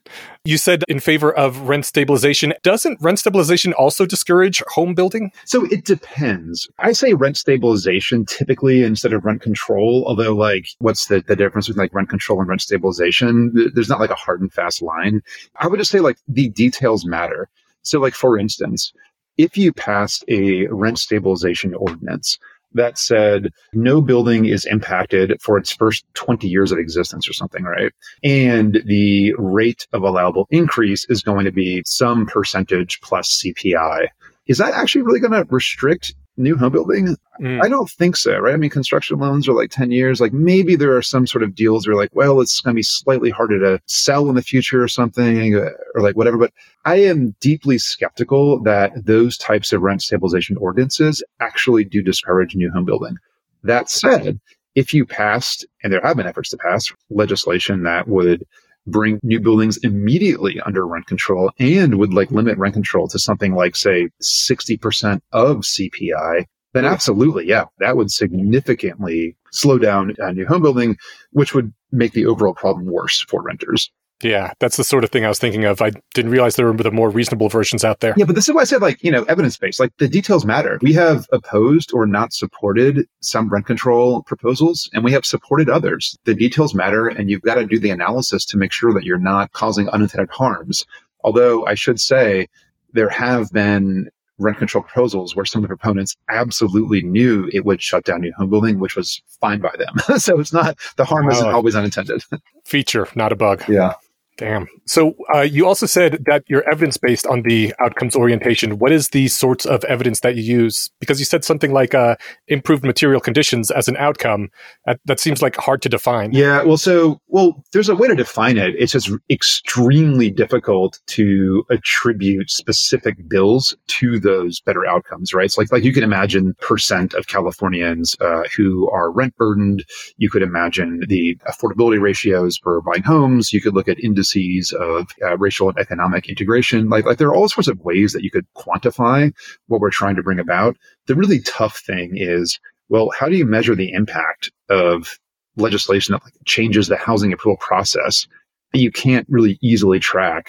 You 0.48 0.56
said 0.56 0.82
in 0.88 0.98
favor 0.98 1.30
of 1.30 1.68
rent 1.68 1.84
stabilization. 1.84 2.54
Doesn't 2.62 2.96
rent 3.02 3.18
stabilization 3.18 3.74
also 3.74 4.06
discourage 4.06 4.62
home 4.68 4.94
building? 4.94 5.30
So 5.44 5.66
it 5.66 5.84
depends. 5.84 6.66
I 6.78 6.92
say 6.92 7.12
rent 7.12 7.36
stabilization 7.36 8.24
typically 8.24 8.82
instead 8.82 9.12
of 9.12 9.26
rent 9.26 9.42
control, 9.42 10.04
although 10.06 10.34
like 10.34 10.68
what's 10.78 11.08
the, 11.08 11.20
the 11.20 11.36
difference 11.36 11.68
between 11.68 11.84
like 11.84 11.92
rent 11.92 12.08
control 12.08 12.40
and 12.40 12.48
rent 12.48 12.62
stabilization? 12.62 13.52
There's 13.74 13.90
not 13.90 14.00
like 14.00 14.08
a 14.08 14.14
hard 14.14 14.40
and 14.40 14.50
fast 14.50 14.80
line. 14.80 15.20
I 15.56 15.66
would 15.66 15.80
just 15.80 15.90
say 15.90 16.00
like 16.00 16.16
the 16.26 16.48
details 16.48 17.04
matter. 17.04 17.50
So 17.82 18.00
like 18.00 18.14
for 18.14 18.38
instance, 18.38 18.94
if 19.36 19.58
you 19.58 19.74
passed 19.74 20.24
a 20.28 20.66
rent 20.68 20.98
stabilization 20.98 21.74
ordinance, 21.74 22.38
that 22.74 22.98
said 22.98 23.50
no 23.72 24.00
building 24.00 24.44
is 24.44 24.64
impacted 24.64 25.40
for 25.40 25.58
its 25.58 25.72
first 25.72 26.04
20 26.14 26.48
years 26.48 26.72
of 26.72 26.78
existence 26.78 27.28
or 27.28 27.32
something, 27.32 27.64
right? 27.64 27.92
And 28.22 28.82
the 28.86 29.34
rate 29.38 29.86
of 29.92 30.02
allowable 30.02 30.46
increase 30.50 31.06
is 31.08 31.22
going 31.22 31.44
to 31.44 31.52
be 31.52 31.82
some 31.86 32.26
percentage 32.26 33.00
plus 33.00 33.42
CPI. 33.42 34.08
Is 34.48 34.58
that 34.58 34.72
actually 34.74 35.02
really 35.02 35.20
going 35.20 35.32
to 35.32 35.46
restrict 35.50 36.14
new 36.38 36.56
home 36.56 36.72
building? 36.72 37.16
Mm. 37.40 37.62
I 37.62 37.68
don't 37.68 37.90
think 37.90 38.16
so, 38.16 38.38
right? 38.38 38.54
I 38.54 38.56
mean, 38.56 38.70
construction 38.70 39.18
loans 39.18 39.46
are 39.48 39.52
like 39.52 39.70
10 39.70 39.90
years. 39.92 40.20
Like 40.20 40.32
maybe 40.32 40.74
there 40.74 40.96
are 40.96 41.02
some 41.02 41.26
sort 41.26 41.42
of 41.42 41.54
deals 41.54 41.86
where 41.86 41.96
like, 41.96 42.10
well, 42.14 42.40
it's 42.40 42.60
going 42.60 42.74
to 42.74 42.78
be 42.78 42.82
slightly 42.82 43.30
harder 43.30 43.58
to 43.60 43.80
sell 43.86 44.28
in 44.30 44.36
the 44.36 44.42
future 44.42 44.82
or 44.82 44.88
something 44.88 45.54
or 45.54 46.00
like 46.00 46.16
whatever. 46.16 46.38
But 46.38 46.52
I 46.84 46.96
am 46.96 47.36
deeply 47.40 47.76
skeptical 47.78 48.62
that 48.62 48.92
those 49.04 49.36
types 49.36 49.72
of 49.72 49.82
rent 49.82 50.02
stabilization 50.02 50.56
ordinances 50.56 51.22
actually 51.40 51.84
do 51.84 52.02
discourage 52.02 52.54
new 52.54 52.70
home 52.70 52.86
building. 52.86 53.16
That 53.64 53.90
said, 53.90 54.40
if 54.74 54.94
you 54.94 55.04
passed, 55.04 55.66
and 55.82 55.92
there 55.92 56.00
have 56.02 56.16
been 56.16 56.26
efforts 56.26 56.50
to 56.50 56.56
pass 56.56 56.90
legislation 57.10 57.82
that 57.82 58.08
would 58.08 58.46
bring 58.90 59.18
new 59.22 59.40
buildings 59.40 59.76
immediately 59.78 60.60
under 60.60 60.86
rent 60.86 61.06
control 61.06 61.50
and 61.58 61.98
would 61.98 62.14
like 62.14 62.30
limit 62.30 62.58
rent 62.58 62.74
control 62.74 63.08
to 63.08 63.18
something 63.18 63.54
like 63.54 63.76
say 63.76 64.08
60% 64.22 65.20
of 65.32 65.58
CPI, 65.58 66.44
then 66.74 66.84
absolutely, 66.84 67.46
yeah, 67.46 67.64
that 67.78 67.96
would 67.96 68.10
significantly 68.10 69.36
slow 69.52 69.78
down 69.78 70.14
uh, 70.22 70.30
new 70.30 70.46
home 70.46 70.62
building, 70.62 70.96
which 71.32 71.54
would 71.54 71.72
make 71.90 72.12
the 72.12 72.26
overall 72.26 72.54
problem 72.54 72.86
worse 72.86 73.24
for 73.28 73.42
renters. 73.42 73.90
Yeah, 74.22 74.52
that's 74.58 74.76
the 74.76 74.84
sort 74.84 75.04
of 75.04 75.10
thing 75.10 75.24
I 75.24 75.28
was 75.28 75.38
thinking 75.38 75.64
of. 75.64 75.80
I 75.80 75.92
didn't 76.12 76.32
realize 76.32 76.56
there 76.56 76.66
were 76.66 76.72
the 76.72 76.90
more 76.90 77.08
reasonable 77.08 77.48
versions 77.48 77.84
out 77.84 78.00
there. 78.00 78.14
Yeah, 78.16 78.24
but 78.24 78.34
this 78.34 78.48
is 78.48 78.54
why 78.54 78.62
I 78.62 78.64
said, 78.64 78.82
like, 78.82 79.02
you 79.02 79.12
know, 79.12 79.22
evidence 79.24 79.56
based. 79.56 79.78
Like, 79.78 79.96
the 79.98 80.08
details 80.08 80.44
matter. 80.44 80.78
We 80.82 80.92
have 80.94 81.26
opposed 81.32 81.92
or 81.92 82.06
not 82.06 82.32
supported 82.32 83.06
some 83.20 83.48
rent 83.48 83.66
control 83.66 84.22
proposals, 84.22 84.90
and 84.92 85.04
we 85.04 85.12
have 85.12 85.24
supported 85.24 85.68
others. 85.68 86.18
The 86.24 86.34
details 86.34 86.74
matter, 86.74 87.06
and 87.06 87.30
you've 87.30 87.42
got 87.42 87.54
to 87.54 87.66
do 87.66 87.78
the 87.78 87.90
analysis 87.90 88.44
to 88.46 88.56
make 88.56 88.72
sure 88.72 88.92
that 88.92 89.04
you're 89.04 89.18
not 89.18 89.52
causing 89.52 89.88
unintended 89.88 90.30
harms. 90.30 90.84
Although 91.22 91.64
I 91.66 91.74
should 91.74 92.00
say, 92.00 92.48
there 92.92 93.10
have 93.10 93.52
been 93.52 94.10
rent 94.38 94.58
control 94.58 94.82
proposals 94.82 95.34
where 95.34 95.44
some 95.44 95.62
of 95.62 95.68
the 95.68 95.76
proponents 95.76 96.16
absolutely 96.28 97.02
knew 97.02 97.50
it 97.52 97.64
would 97.64 97.82
shut 97.82 98.04
down 98.04 98.20
new 98.20 98.32
home 98.36 98.50
building, 98.50 98.78
which 98.78 98.96
was 98.96 99.20
fine 99.40 99.60
by 99.60 99.74
them. 99.78 100.18
so 100.18 100.38
it's 100.40 100.52
not 100.52 100.78
the 100.96 101.04
harm 101.04 101.28
isn't 101.30 101.48
always 101.48 101.74
unintended. 101.74 102.22
Feature, 102.64 103.08
not 103.14 103.32
a 103.32 103.36
bug. 103.36 103.64
Yeah. 103.68 103.94
Damn. 104.38 104.68
So 104.86 105.16
uh, 105.34 105.40
you 105.40 105.66
also 105.66 105.84
said 105.84 106.24
that 106.26 106.44
you're 106.46 106.62
evidence 106.70 106.96
based 106.96 107.26
on 107.26 107.42
the 107.42 107.74
outcomes 107.80 108.14
orientation. 108.14 108.78
What 108.78 108.92
is 108.92 109.08
the 109.08 109.26
sorts 109.26 109.66
of 109.66 109.82
evidence 109.84 110.20
that 110.20 110.36
you 110.36 110.42
use? 110.42 110.90
Because 111.00 111.18
you 111.18 111.24
said 111.24 111.44
something 111.44 111.72
like 111.72 111.92
uh, 111.92 112.14
improved 112.46 112.84
material 112.84 113.20
conditions 113.20 113.72
as 113.72 113.88
an 113.88 113.96
outcome. 113.96 114.48
That, 114.86 115.00
that, 115.06 115.18
seems 115.18 115.42
like 115.42 115.56
hard 115.56 115.82
to 115.82 115.88
define. 115.88 116.32
Yeah. 116.32 116.62
Well, 116.62 116.76
so 116.76 117.20
well, 117.26 117.64
there's 117.72 117.88
a 117.88 117.96
way 117.96 118.06
to 118.06 118.14
define 118.14 118.56
it. 118.56 118.76
It's 118.78 118.92
just 118.92 119.10
extremely 119.28 120.30
difficult 120.30 121.00
to 121.08 121.64
attribute 121.68 122.48
specific 122.48 123.28
bills 123.28 123.76
to 123.88 124.20
those 124.20 124.60
better 124.60 124.86
outcomes, 124.86 125.34
right? 125.34 125.50
So 125.50 125.60
like 125.60 125.72
like 125.72 125.82
you 125.82 125.92
can 125.92 126.04
imagine 126.04 126.54
percent 126.60 127.12
of 127.14 127.26
Californians 127.26 128.14
uh, 128.20 128.44
who 128.56 128.88
are 128.90 129.10
rent 129.10 129.36
burdened. 129.36 129.84
You 130.16 130.30
could 130.30 130.42
imagine 130.42 131.00
the 131.08 131.36
affordability 131.48 132.00
ratios 132.00 132.56
for 132.56 132.80
buying 132.82 133.02
homes. 133.02 133.52
You 133.52 133.60
could 133.60 133.74
look 133.74 133.88
at 133.88 133.98
indices 133.98 134.27
indices 134.34 134.72
of 134.72 135.08
uh, 135.22 135.36
racial 135.38 135.68
and 135.68 135.78
economic 135.78 136.28
integration. 136.28 136.88
Like, 136.88 137.04
like 137.04 137.18
there 137.18 137.28
are 137.28 137.34
all 137.34 137.48
sorts 137.48 137.68
of 137.68 137.80
ways 137.80 138.12
that 138.12 138.22
you 138.22 138.30
could 138.30 138.46
quantify 138.56 139.32
what 139.66 139.80
we're 139.80 139.90
trying 139.90 140.16
to 140.16 140.22
bring 140.22 140.38
about. 140.38 140.76
The 141.06 141.14
really 141.14 141.40
tough 141.40 141.78
thing 141.78 142.12
is 142.14 142.58
Well, 142.88 143.10
how 143.10 143.28
do 143.28 143.36
you 143.36 143.44
measure 143.44 143.74
the 143.74 143.92
impact 143.92 144.50
of 144.68 145.18
legislation 145.56 146.12
that 146.12 146.24
like, 146.24 146.34
changes 146.46 146.88
the 146.88 146.96
housing 146.96 147.32
approval 147.32 147.58
process 147.58 148.26
that 148.72 148.80
you 148.80 148.90
can't 148.90 149.26
really 149.28 149.58
easily 149.62 149.98
track? 149.98 150.46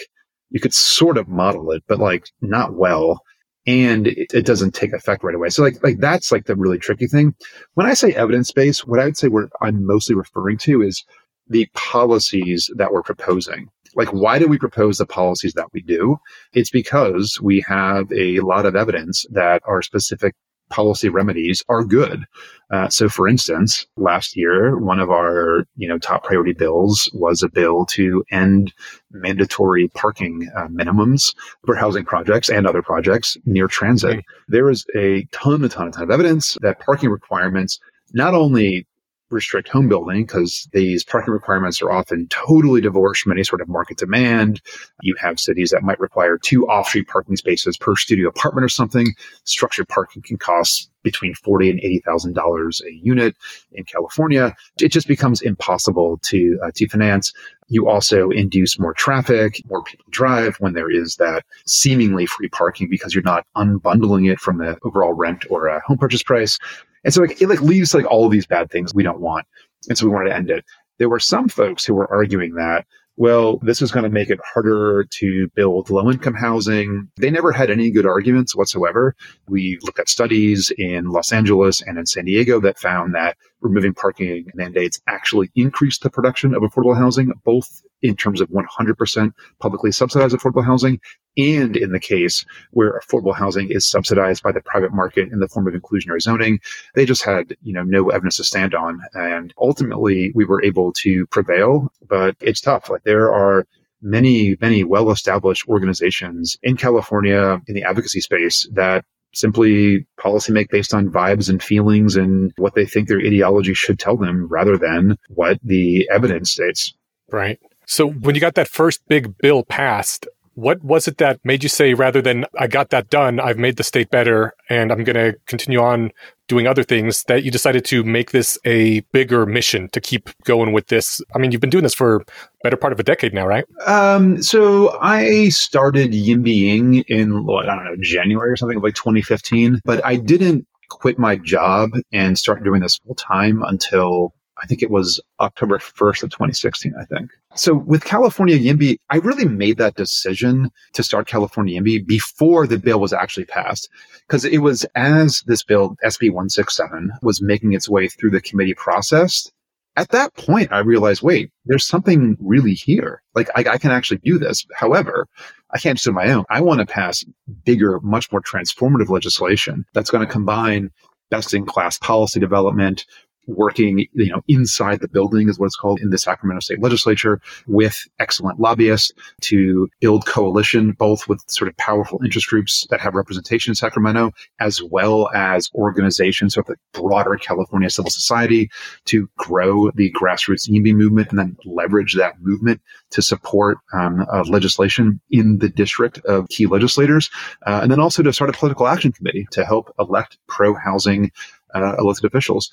You 0.50 0.60
could 0.60 0.74
sort 0.74 1.18
of 1.18 1.28
model 1.28 1.72
it, 1.72 1.84
but 1.88 2.00
like 2.00 2.30
not 2.42 2.74
well. 2.74 3.22
And 3.68 4.08
it, 4.08 4.34
it 4.34 4.46
doesn't 4.46 4.74
take 4.74 4.94
effect 4.94 5.24
right 5.24 5.36
away. 5.36 5.50
So 5.50 5.62
like, 5.62 5.84
like 5.84 6.00
that's 6.00 6.32
like 6.32 6.46
the 6.46 6.56
really 6.56 6.80
tricky 6.80 7.08
thing. 7.08 7.36
When 7.74 7.86
I 7.86 7.94
say 7.94 8.14
evidence 8.14 8.52
based, 8.52 8.88
what 8.88 9.00
I 9.00 9.06
would 9.06 9.18
say 9.18 9.28
what 9.28 9.50
I'm 9.62 9.86
mostly 9.86 10.16
referring 10.16 10.58
to 10.60 10.82
is 10.82 11.04
the 11.50 11.68
policies 11.74 12.70
that 12.76 12.92
we're 12.92 13.04
proposing. 13.04 13.70
Like, 13.96 14.14
why 14.14 14.38
do 14.38 14.48
we 14.48 14.58
propose 14.58 14.98
the 14.98 15.06
policies 15.06 15.54
that 15.54 15.74
we 15.74 15.82
do? 15.82 16.18
It's 16.54 16.70
because 16.70 17.40
we 17.42 17.64
have 17.68 18.12
a 18.12 18.40
lot 18.42 18.66
of 18.66 18.76
evidence 18.76 19.26
that 19.32 19.62
our 19.66 19.82
specific 19.82 20.36
policy 20.70 21.10
remedies 21.10 21.64
are 21.68 21.84
good. 21.84 22.26
Uh, 22.72 22.88
so, 22.90 23.10
for 23.10 23.28
instance, 23.28 23.88
last 23.98 24.38
year, 24.38 24.78
one 24.78 25.00
of 25.00 25.10
our 25.10 25.66
you 25.76 25.88
know 25.88 25.98
top 25.98 26.24
priority 26.24 26.54
bills 26.54 27.10
was 27.14 27.42
a 27.42 27.50
bill 27.50 27.86
to 27.88 28.24
end 28.32 28.72
mandatory 29.12 29.88
parking 29.90 30.48
uh, 30.56 30.68
minimums 30.68 31.34
for 31.66 31.76
housing 31.76 32.06
projects 32.06 32.50
and 32.50 32.68
other 32.68 32.84
projects 32.84 33.38
near 33.46 33.68
transit. 33.68 34.24
There 34.48 34.70
is 34.70 34.86
a 34.96 35.26
ton, 35.32 35.64
a 35.64 35.70
ton, 35.70 35.88
a 35.88 35.92
ton 35.92 36.04
of 36.04 36.12
evidence 36.12 36.58
that 36.62 36.80
parking 36.80 37.10
requirements 37.10 37.80
not 38.14 38.34
only 38.34 38.88
restrict 39.32 39.70
home 39.70 39.88
building 39.88 40.24
because 40.26 40.68
these 40.74 41.04
parking 41.04 41.34
requirements 41.34 41.82
are 41.82 41.92
often 41.92 42.28
totally 42.30 42.82
divorced 42.82 43.22
from 43.22 43.32
any 43.32 43.44
sort 43.44 43.62
of 43.62 43.68
market 43.68 43.98
demand. 43.98 44.62
You 45.02 45.16
have 45.20 45.40
cities 45.40 45.72
that 45.72 45.84
might 45.84 46.00
require 46.00 46.38
two 46.38 46.68
off-street 46.68 47.08
parking 47.08 47.36
spaces 47.36 47.78
per 47.78 47.96
studio 47.96 48.30
apartment 48.30 48.66
or 48.66 48.70
something. 48.70 49.08
Structured 49.44 49.88
parking 49.88 50.22
can 50.22 50.38
cost 50.38 50.90
between 51.02 51.34
forty 51.34 51.70
and 51.70 51.80
eighty 51.80 52.00
thousand 52.00 52.34
dollars 52.34 52.82
a 52.86 52.92
unit 52.92 53.36
in 53.72 53.86
California. 53.86 54.54
It 54.82 54.90
just 54.90 55.08
becomes 55.08 55.42
impossible 55.42 56.20
to 56.24 56.60
uh, 56.64 56.72
to 56.76 56.88
finance. 56.90 57.34
You 57.70 57.88
also 57.88 58.32
induce 58.32 58.80
more 58.80 58.96
traffic, 58.96 59.62
more 59.70 59.84
people 59.84 60.06
drive 60.10 60.56
when 60.60 60.74
there 60.74 60.90
is 60.90 61.16
that 61.18 61.46
seemingly 61.66 62.26
free 62.26 62.50
parking 62.50 62.90
because 62.90 63.14
you're 63.14 63.24
not 63.24 63.46
unbundling 63.56 64.30
it 64.30 64.40
from 64.40 64.58
the 64.58 64.78
overall 64.84 65.14
rent 65.14 65.46
or 65.50 65.68
a 65.68 65.80
home 65.86 66.00
purchase 66.00 66.24
price. 66.24 66.58
And 67.04 67.14
so 67.14 67.22
like, 67.22 67.42
it 67.42 67.48
like 67.48 67.62
leaves 67.62 67.94
like 67.94 68.06
all 68.06 68.26
of 68.26 68.32
these 68.32 68.48
bad 68.48 68.70
things 68.70 68.94
we 68.94 69.04
don't 69.04 69.22
want. 69.22 69.46
And 69.88 69.98
so 69.98 70.06
we 70.06 70.14
wanted 70.14 70.30
to 70.30 70.36
end 70.36 70.50
it. 70.50 70.66
There 70.98 71.10
were 71.10 71.20
some 71.20 71.48
folks 71.48 71.86
who 71.86 71.94
were 71.94 72.12
arguing 72.12 72.56
that, 72.56 72.86
well, 73.16 73.58
this 73.58 73.82
is 73.82 73.92
going 73.92 74.04
to 74.04 74.10
make 74.10 74.30
it 74.30 74.40
harder 74.54 75.04
to 75.04 75.50
build 75.54 75.90
low 75.90 76.10
income 76.10 76.36
housing. 76.36 77.10
They 77.18 77.30
never 77.30 77.52
had 77.52 77.70
any 77.70 77.92
good 77.92 78.06
arguments 78.06 78.56
whatsoever. 78.56 79.14
We 79.48 79.78
looked 79.82 80.00
at 80.00 80.08
studies 80.08 80.72
in 80.78 81.10
Los 81.10 81.34
Angeles 81.34 81.82
and 81.82 81.98
in 81.98 82.06
San 82.06 82.24
Diego 82.24 82.62
that 82.62 82.80
found 82.80 83.16
that 83.16 83.36
removing 83.60 83.94
parking 83.94 84.46
mandates 84.54 85.02
actually 85.08 85.52
increased 85.54 86.02
the 86.02 86.10
production 86.10 86.56
of 86.56 86.64
affordable 86.64 86.98
housing, 86.98 87.34
both 87.44 87.82
in 88.02 88.16
terms 88.16 88.40
of 88.40 88.50
100% 88.50 89.32
publicly 89.60 89.92
subsidized 89.92 90.34
affordable 90.34 90.64
housing 90.64 91.02
and 91.40 91.76
in 91.76 91.92
the 91.92 92.00
case 92.00 92.46
where 92.72 93.00
affordable 93.00 93.36
housing 93.36 93.70
is 93.70 93.90
subsidized 93.90 94.44
by 94.44 94.52
the 94.52 94.62
private 94.62 94.94
market 94.94 95.32
in 95.32 95.40
the 95.40 95.48
form 95.48 95.68
of 95.68 95.74
inclusionary 95.74 96.22
zoning. 96.22 96.60
They 96.96 97.06
just 97.06 97.24
had, 97.24 97.56
you 97.62 97.74
know, 97.74 97.84
no 97.84 98.10
evidence 98.10 98.38
to 98.38 98.44
stand 98.44 98.76
on. 98.76 99.02
And 99.14 99.54
ultimately 99.58 100.32
we 100.36 100.46
were 100.46 100.64
able 100.64 100.94
to 101.04 101.26
prevail, 101.28 101.92
but 102.08 102.36
it's 102.42 102.62
tough. 102.62 102.90
Like 102.90 103.04
there 103.04 103.34
are 103.34 103.66
many, 104.02 104.58
many 104.62 104.84
well 104.84 105.12
established 105.12 105.68
organizations 105.68 106.58
in 106.64 106.78
California 106.78 107.62
in 107.68 107.76
the 107.76 107.84
advocacy 107.84 108.22
space 108.22 108.68
that 108.74 109.06
simply 109.34 110.08
policy 110.20 110.52
make 110.52 110.70
based 110.70 110.94
on 110.94 111.10
vibes 111.10 111.50
and 111.50 111.62
feelings 111.62 112.16
and 112.16 112.52
what 112.58 112.74
they 112.74 112.86
think 112.86 113.08
their 113.08 113.20
ideology 113.20 113.74
should 113.74 114.00
tell 114.00 114.18
them 114.18 114.48
rather 114.48 114.78
than 114.78 115.18
what 115.30 115.60
the 115.64 116.10
evidence 116.12 116.52
states. 116.52 116.94
Right. 117.32 117.60
So 117.86 118.10
when 118.10 118.36
you 118.36 118.42
got 118.42 118.56
that 118.56 118.68
first 118.68 119.02
big 119.08 119.38
bill 119.38 119.64
passed, 119.64 120.28
what 120.54 120.84
was 120.84 121.08
it 121.08 121.18
that 121.18 121.40
made 121.44 121.64
you 121.64 121.70
say 121.70 121.94
rather 121.94 122.22
than 122.22 122.46
I 122.58 122.68
got 122.68 122.90
that 122.90 123.10
done, 123.10 123.40
I've 123.40 123.58
made 123.58 123.78
the 123.78 123.84
state 123.84 124.10
better 124.10 124.54
and 124.70 124.92
I'm 124.92 125.04
going 125.04 125.16
to 125.16 125.38
continue 125.46 125.80
on 125.80 126.12
doing 126.48 126.68
other 126.68 126.84
things 126.84 127.24
that 127.24 127.44
you 127.44 127.52
decided 127.52 127.86
to 127.86 128.04
make 128.04 128.32
this 128.32 128.58
a 128.66 129.02
bigger 129.14 129.46
mission 129.46 129.88
to 129.90 130.02
keep 130.02 130.30
going 130.44 130.74
with 130.74 130.88
this? 130.88 131.22
I 131.34 131.40
mean, 131.40 131.52
you've 131.52 131.62
been 131.62 131.70
doing 131.70 131.84
this 131.84 131.94
for 131.94 132.26
better 132.64 132.76
part 132.76 132.92
of 132.92 133.00
a 133.00 133.04
decade 133.04 133.34
now, 133.34 133.46
right? 133.48 133.66
Um, 133.86 134.42
so 134.42 135.00
I 135.00 135.50
started 135.50 136.12
Yimbying 136.12 137.06
in, 137.08 137.32
I 137.32 137.66
don't 137.66 137.86
know, 137.86 137.96
January 138.02 138.52
or 138.52 138.58
something 138.58 138.82
like 138.82 138.96
2015, 138.96 139.82
but 139.86 140.04
I 140.04 140.18
didn't 140.18 140.66
quit 140.90 141.20
my 141.20 141.38
job 141.38 141.92
and 142.12 142.38
start 142.38 142.64
doing 142.64 142.82
this 142.82 142.98
full 142.98 143.16
time 143.16 143.62
until 143.64 144.34
I 144.62 144.66
think 144.66 144.82
it 144.82 144.92
was 144.92 145.22
October 145.40 145.78
1st 145.78 146.24
of 146.24 146.30
2016, 146.32 146.94
I 147.00 147.06
think. 147.06 147.32
So 147.56 147.74
with 147.74 148.04
California 148.04 148.58
YIMBY, 148.58 148.98
I 149.10 149.18
really 149.18 149.46
made 149.46 149.78
that 149.78 149.96
decision 149.96 150.70
to 150.94 151.04
start 151.04 151.28
California 151.28 151.80
YIMBY 151.80 152.06
before 152.06 152.68
the 152.68 152.78
bill 152.78 153.00
was 153.00 153.14
actually 153.14 153.46
passed. 153.46 153.90
Because 154.28 154.46
it 154.46 154.60
was 154.60 154.86
as 154.96 155.42
this 155.48 155.64
bill, 155.64 155.96
SB 156.04 156.30
167, 156.30 157.12
was 157.22 157.42
making 157.42 157.74
its 157.74 157.90
way 157.90 158.08
through 158.08 158.32
the 158.32 158.42
committee 158.42 158.76
process. 158.76 159.52
At 159.96 160.10
that 160.10 160.34
point, 160.36 160.72
I 160.72 160.80
realized, 160.80 161.24
wait, 161.24 161.52
there's 161.66 161.86
something 161.86 162.38
really 162.40 162.74
here. 162.74 163.22
Like 163.36 163.50
I, 163.56 163.66
I 163.72 163.78
can 163.78 163.92
actually 163.92 164.20
do 164.24 164.38
this. 164.38 164.66
However, 164.76 165.28
I 165.72 165.80
can't 165.80 165.98
just 165.98 166.06
do 166.06 166.12
my 166.12 166.32
own. 166.32 166.46
I 166.50 166.62
want 166.62 166.80
to 166.80 166.86
pass 166.86 167.26
bigger, 167.66 168.00
much 168.02 168.32
more 168.32 168.42
transformative 168.42 169.10
legislation 169.10 169.86
that's 169.94 170.10
going 170.10 170.26
to 170.26 170.32
combine 170.32 170.92
best 171.30 171.54
in 171.54 171.66
class 171.66 171.98
policy 171.98 172.40
development, 172.40 173.06
working, 173.50 174.06
you 174.14 174.32
know, 174.32 174.42
inside 174.48 175.02
the 175.02 175.08
building 175.08 175.50
is 175.50 175.60
what 175.60 175.68
it's 175.68 175.76
called 175.76 176.00
in 176.00 176.10
the 176.10 176.18
Sacramento 176.18 176.62
state 176.62 176.82
legislature 176.82 177.42
with 177.68 178.08
excellent 178.20 178.60
lobbyists 178.60 179.12
to 179.42 179.88
build 180.00 180.26
coalition, 180.26 180.92
both 180.92 181.28
with 181.28 181.44
sort 181.48 181.68
of 181.68 181.76
powerful 181.78 182.20
interest 182.24 182.48
groups 182.48 182.86
that 182.90 183.00
have 183.00 183.16
representation 183.16 183.72
in 183.72 183.76
Sacramento, 183.76 184.32
as 184.60 184.82
well 184.84 185.30
as 185.34 185.70
organizations 185.76 186.58
of 186.58 186.66
the 186.66 186.76
broader 186.94 187.36
California 187.36 187.90
civil 187.90 188.12
society 188.12 188.70
to 189.06 189.30
grow 189.38 189.92
the 189.92 190.12
grassroots 190.12 190.70
YIMBY 190.70 190.94
movement 190.94 191.30
and 191.30 191.40
then 191.40 191.58
leverage 191.66 192.16
that 192.16 192.36
movement 192.42 192.82
to 193.12 193.22
support 193.22 193.80
um, 193.94 194.26
uh, 194.32 194.44
legislation 194.44 195.20
in 195.32 195.58
the 195.60 195.70
district 195.70 196.20
of 196.26 196.48
key 196.50 196.68
legislators. 196.68 197.30
Uh, 197.66 197.80
and 197.82 197.92
then 197.92 198.00
also 198.00 198.22
to 198.22 198.34
start 198.34 198.50
a 198.50 198.54
political 198.54 198.88
action 198.88 199.12
committee 199.12 199.48
to 199.52 199.66
help 199.66 199.94
elect 200.00 200.38
pro 200.48 200.74
housing 200.76 201.32
uh, 201.76 201.96
elected 202.00 202.26
officials 202.26 202.72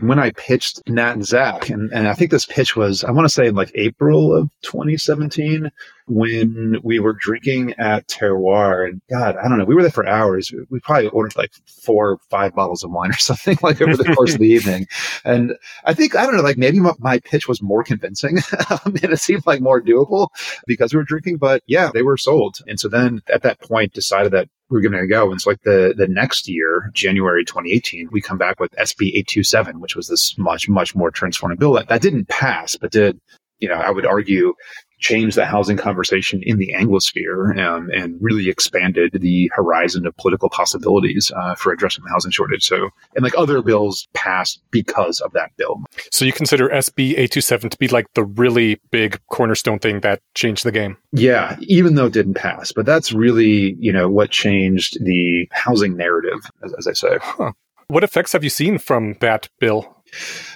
when 0.00 0.18
I 0.18 0.30
pitched 0.30 0.82
Nat 0.88 1.12
and 1.12 1.26
Zach, 1.26 1.70
and, 1.70 1.90
and 1.92 2.06
I 2.06 2.14
think 2.14 2.30
this 2.30 2.44
pitch 2.44 2.76
was, 2.76 3.02
I 3.02 3.10
want 3.12 3.26
to 3.26 3.32
say 3.32 3.50
like 3.50 3.72
April 3.74 4.34
of 4.34 4.50
2017 4.62 5.70
when 6.08 6.76
we 6.82 6.98
were 6.98 7.14
drinking 7.14 7.74
at 7.78 8.06
Terroir. 8.06 8.86
And 8.86 9.00
God, 9.10 9.36
I 9.36 9.48
don't 9.48 9.58
know, 9.58 9.64
we 9.64 9.74
were 9.74 9.82
there 9.82 9.90
for 9.90 10.06
hours. 10.06 10.52
We 10.70 10.80
probably 10.80 11.08
ordered 11.08 11.36
like 11.36 11.52
four 11.82 12.10
or 12.10 12.18
five 12.30 12.54
bottles 12.54 12.84
of 12.84 12.90
wine 12.90 13.10
or 13.10 13.14
something 13.18 13.58
like 13.62 13.80
over 13.80 13.96
the 13.96 14.14
course 14.14 14.34
of 14.34 14.40
the 14.40 14.48
evening. 14.48 14.86
And 15.24 15.54
I 15.84 15.94
think, 15.94 16.14
I 16.14 16.24
don't 16.24 16.36
know, 16.36 16.42
like 16.42 16.58
maybe 16.58 16.78
my, 16.78 16.92
my 16.98 17.18
pitch 17.20 17.48
was 17.48 17.62
more 17.62 17.82
convincing 17.82 18.38
um, 18.70 18.96
and 19.02 19.12
it 19.12 19.20
seemed 19.20 19.46
like 19.46 19.60
more 19.60 19.80
doable 19.80 20.28
because 20.66 20.92
we 20.92 20.98
were 20.98 21.04
drinking, 21.04 21.38
but 21.38 21.62
yeah, 21.66 21.90
they 21.92 22.02
were 22.02 22.18
sold. 22.18 22.58
And 22.68 22.78
so 22.78 22.88
then 22.88 23.22
at 23.32 23.42
that 23.42 23.60
point 23.60 23.94
decided 23.94 24.32
that 24.32 24.48
we 24.68 24.78
are 24.78 24.80
giving 24.80 24.98
it 24.98 25.04
a 25.04 25.06
go. 25.06 25.30
And 25.30 25.40
so 25.40 25.50
like 25.50 25.62
the, 25.62 25.94
the 25.96 26.08
next 26.08 26.48
year, 26.48 26.90
January 26.92 27.44
2018, 27.44 28.08
we 28.10 28.20
come 28.20 28.38
back 28.38 28.58
with 28.58 28.72
SB 28.72 29.08
827, 29.08 29.80
which 29.80 29.94
was 29.94 30.08
this 30.08 30.36
much, 30.38 30.68
much 30.68 30.94
more 30.94 31.10
transformative 31.10 31.58
bill 31.58 31.74
that, 31.74 31.88
that 31.88 32.02
didn't 32.02 32.28
pass, 32.28 32.76
but 32.76 32.90
did, 32.90 33.20
you 33.58 33.68
know, 33.68 33.76
I 33.76 33.90
would 33.90 34.06
argue 34.06 34.54
changed 34.98 35.36
the 35.36 35.46
housing 35.46 35.76
conversation 35.76 36.40
in 36.42 36.58
the 36.58 36.72
Anglosphere 36.76 37.58
um, 37.58 37.90
and 37.94 38.16
really 38.20 38.48
expanded 38.48 39.12
the 39.20 39.50
horizon 39.54 40.06
of 40.06 40.16
political 40.16 40.48
possibilities 40.48 41.30
uh, 41.36 41.54
for 41.54 41.72
addressing 41.72 42.04
the 42.04 42.10
housing 42.10 42.30
shortage. 42.30 42.64
So, 42.64 42.90
and 43.14 43.22
like 43.22 43.36
other 43.36 43.62
bills 43.62 44.08
passed 44.14 44.62
because 44.70 45.20
of 45.20 45.32
that 45.32 45.50
bill. 45.56 45.82
So 46.10 46.24
you 46.24 46.32
consider 46.32 46.68
SB 46.68 47.10
827 47.10 47.70
to 47.70 47.78
be 47.78 47.88
like 47.88 48.06
the 48.14 48.24
really 48.24 48.80
big 48.90 49.20
cornerstone 49.30 49.78
thing 49.78 50.00
that 50.00 50.20
changed 50.34 50.64
the 50.64 50.72
game? 50.72 50.96
Yeah, 51.12 51.56
even 51.60 51.94
though 51.94 52.06
it 52.06 52.12
didn't 52.12 52.34
pass. 52.34 52.72
But 52.72 52.86
that's 52.86 53.12
really, 53.12 53.76
you 53.78 53.92
know, 53.92 54.08
what 54.08 54.30
changed 54.30 55.02
the 55.04 55.48
housing 55.52 55.96
narrative, 55.96 56.38
as, 56.64 56.74
as 56.74 56.86
I 56.86 56.92
say. 56.92 57.18
Huh. 57.20 57.52
What 57.88 58.02
effects 58.02 58.32
have 58.32 58.42
you 58.42 58.50
seen 58.50 58.78
from 58.78 59.14
that 59.20 59.48
bill? 59.60 59.95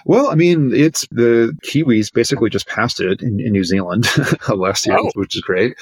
Well, 0.04 0.30
I 0.30 0.34
mean, 0.34 0.72
it's 0.74 1.06
the 1.10 1.56
Kiwis 1.64 2.12
basically 2.12 2.50
just 2.50 2.66
passed 2.66 3.00
it 3.00 3.22
in, 3.22 3.40
in 3.40 3.52
New 3.52 3.64
Zealand 3.64 4.06
last 4.48 4.86
year, 4.86 4.98
oh. 4.98 5.10
which 5.14 5.36
is 5.36 5.42
great. 5.42 5.76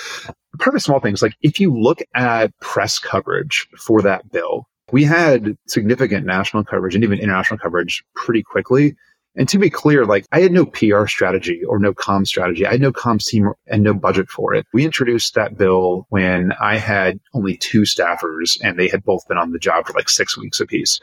Pretty 0.59 0.81
small 0.81 1.01
things 1.01 1.23
like 1.23 1.35
if 1.43 1.61
you 1.61 1.77
look 1.77 2.01
at 2.15 2.59
press 2.61 2.99
coverage 2.99 3.69
for 3.79 4.03
that 4.03 4.31
bill, 4.31 4.67
we 4.91 5.05
had 5.05 5.57
significant 5.67 6.27
national 6.27 6.65
coverage 6.65 6.95
and 6.95 7.05
even 7.05 7.19
international 7.19 7.59
coverage 7.59 8.03
pretty 8.15 8.43
quickly. 8.43 8.97
And 9.37 9.49
to 9.51 9.59
be 9.59 9.71
clear, 9.71 10.05
like 10.05 10.27
I 10.33 10.41
had 10.41 10.53
no 10.53 10.67
PR 10.67 11.07
strategy 11.07 11.63
or 11.65 11.79
no 11.79 11.95
com 11.95 12.25
strategy. 12.25 12.67
I 12.67 12.73
had 12.73 12.81
no 12.81 12.93
comms 12.93 13.25
team 13.25 13.53
and 13.67 13.83
no 13.83 13.95
budget 13.95 14.29
for 14.29 14.55
it. 14.55 14.67
We 14.73 14.85
introduced 14.85 15.35
that 15.35 15.57
bill 15.57 16.07
when 16.09 16.53
I 16.61 16.77
had 16.77 17.21
only 17.35 17.57
two 17.57 17.83
staffers 17.83 18.59
and 18.63 18.79
they 18.79 18.89
had 18.89 19.05
both 19.05 19.27
been 19.29 19.39
on 19.39 19.53
the 19.53 19.59
job 19.59 19.87
for 19.87 19.93
like 19.93 20.09
six 20.09 20.37
weeks 20.37 20.61
apiece. 20.61 20.99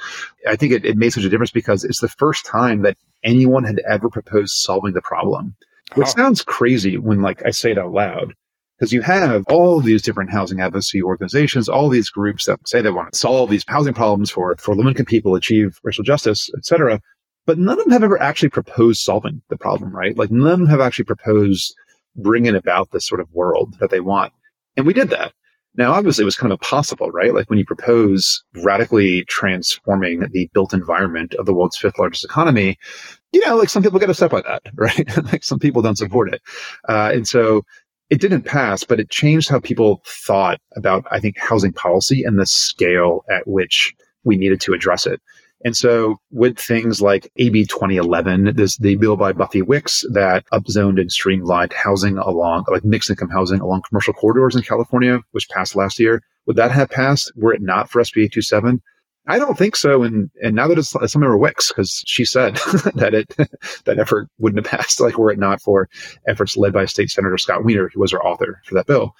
I 0.47 0.55
think 0.57 0.73
it, 0.73 0.85
it 0.85 0.97
made 0.97 1.13
such 1.13 1.23
a 1.23 1.29
difference 1.29 1.51
because 1.51 1.83
it's 1.83 2.01
the 2.01 2.09
first 2.09 2.45
time 2.45 2.81
that 2.81 2.97
anyone 3.23 3.63
had 3.63 3.81
ever 3.87 4.09
proposed 4.09 4.53
solving 4.55 4.93
the 4.93 5.01
problem, 5.01 5.55
which 5.93 6.07
oh. 6.07 6.11
sounds 6.11 6.43
crazy 6.43 6.97
when 6.97 7.21
like 7.21 7.45
I 7.45 7.51
say 7.51 7.71
it 7.71 7.77
out 7.77 7.93
loud 7.93 8.33
because 8.77 8.91
you 8.91 9.01
have 9.01 9.45
all 9.47 9.79
these 9.79 10.01
different 10.01 10.31
housing 10.31 10.59
advocacy 10.59 11.01
organizations, 11.01 11.69
all 11.69 11.87
these 11.87 12.09
groups 12.09 12.45
that 12.45 12.59
say 12.67 12.81
they 12.81 12.91
want 12.91 13.13
to 13.13 13.17
solve 13.17 13.49
these 13.49 13.63
housing 13.65 13.93
problems 13.93 14.29
for, 14.29 14.53
for 14.57 14.75
low 14.75 14.89
income 14.89 15.05
people, 15.05 15.35
achieve 15.35 15.79
racial 15.83 16.03
justice, 16.03 16.49
et 16.57 16.65
cetera 16.65 16.99
but 17.45 17.57
none 17.57 17.79
of 17.79 17.85
them 17.85 17.91
have 17.91 18.03
ever 18.03 18.21
actually 18.21 18.49
proposed 18.49 19.01
solving 19.01 19.41
the 19.49 19.57
problem, 19.57 19.95
right? 19.95 20.17
Like 20.17 20.31
none 20.31 20.51
of 20.51 20.59
them 20.59 20.67
have 20.67 20.81
actually 20.81 21.05
proposed 21.05 21.75
bringing 22.15 22.55
about 22.55 22.91
this 22.91 23.07
sort 23.07 23.21
of 23.21 23.31
world 23.33 23.75
that 23.79 23.89
they 23.89 23.99
want. 23.99 24.33
And 24.77 24.85
we 24.85 24.93
did 24.93 25.09
that. 25.09 25.33
Now, 25.77 25.91
obviously, 25.91 26.21
it 26.21 26.25
was 26.25 26.37
kind 26.37 26.53
of 26.53 26.57
impossible, 26.57 27.11
right? 27.11 27.33
Like 27.33 27.49
when 27.49 27.59
you 27.59 27.65
propose 27.65 28.43
radically 28.63 29.25
transforming 29.25 30.21
the 30.31 30.49
built 30.53 30.73
environment 30.73 31.33
of 31.35 31.45
the 31.45 31.53
world's 31.53 31.77
fifth 31.77 31.99
largest 31.99 32.23
economy, 32.23 32.77
you 33.33 33.45
know, 33.45 33.57
like 33.57 33.69
some 33.69 33.83
people 33.83 33.99
get 33.99 34.09
upset 34.09 34.31
by 34.31 34.41
that, 34.41 34.61
right? 34.75 35.05
like 35.25 35.43
some 35.43 35.59
people 35.59 35.81
don't 35.81 35.97
support 35.97 36.33
it. 36.33 36.41
Uh, 36.87 37.11
and 37.13 37.27
so 37.27 37.63
it 38.09 38.21
didn't 38.21 38.43
pass, 38.43 38.83
but 38.83 38.99
it 38.99 39.09
changed 39.09 39.49
how 39.49 39.59
people 39.59 40.01
thought 40.05 40.61
about, 40.77 41.05
I 41.11 41.19
think, 41.19 41.37
housing 41.37 41.73
policy 41.73 42.23
and 42.23 42.39
the 42.39 42.45
scale 42.45 43.25
at 43.29 43.45
which 43.47 43.93
we 44.23 44.37
needed 44.37 44.61
to 44.61 44.73
address 44.73 45.05
it. 45.05 45.21
And 45.65 45.75
so 45.75 46.17
with 46.29 46.59
things 46.59 47.01
like 47.01 47.31
AB 47.37 47.65
2011, 47.65 48.53
this 48.55 48.77
the 48.77 48.97
bill 48.97 49.17
by 49.17 49.33
Buffy 49.33 49.63
Wicks 49.63 50.05
that 50.13 50.45
upzoned 50.53 51.01
and 51.01 51.11
streamlined 51.11 51.73
housing 51.73 52.19
along 52.19 52.65
like 52.69 52.85
mixed 52.85 53.09
income 53.09 53.29
housing 53.29 53.61
along 53.61 53.81
commercial 53.89 54.13
corridors 54.13 54.55
in 54.55 54.61
California, 54.61 55.21
which 55.31 55.49
passed 55.49 55.75
last 55.75 55.99
year. 55.99 56.21
Would 56.45 56.57
that 56.57 56.69
have 56.69 56.91
passed 56.91 57.31
were 57.35 57.51
it 57.51 57.63
not 57.63 57.89
for 57.89 57.99
SB 57.99 58.25
827? 58.25 58.79
I 59.27 59.39
don't 59.39 59.57
think 59.57 59.75
so. 59.75 60.03
And 60.03 60.29
and 60.43 60.55
now 60.55 60.67
that 60.67 60.77
it's, 60.77 60.93
some 61.11 61.23
of 61.23 61.39
Wicks, 61.39 61.69
because 61.69 62.03
she 62.05 62.25
said 62.25 62.55
that 62.93 63.15
it 63.15 63.35
that 63.85 63.97
effort 63.97 64.29
wouldn't 64.37 64.63
have 64.63 64.79
passed, 64.79 65.01
like 65.01 65.17
were 65.17 65.31
it 65.31 65.39
not 65.39 65.63
for 65.63 65.89
efforts 66.27 66.55
led 66.55 66.73
by 66.73 66.85
State 66.85 67.09
Senator 67.09 67.39
Scott 67.39 67.65
Wiener, 67.65 67.89
who 67.91 68.01
was 68.01 68.13
our 68.13 68.23
author 68.23 68.61
for 68.65 68.75
that 68.75 68.85
bill 68.85 69.15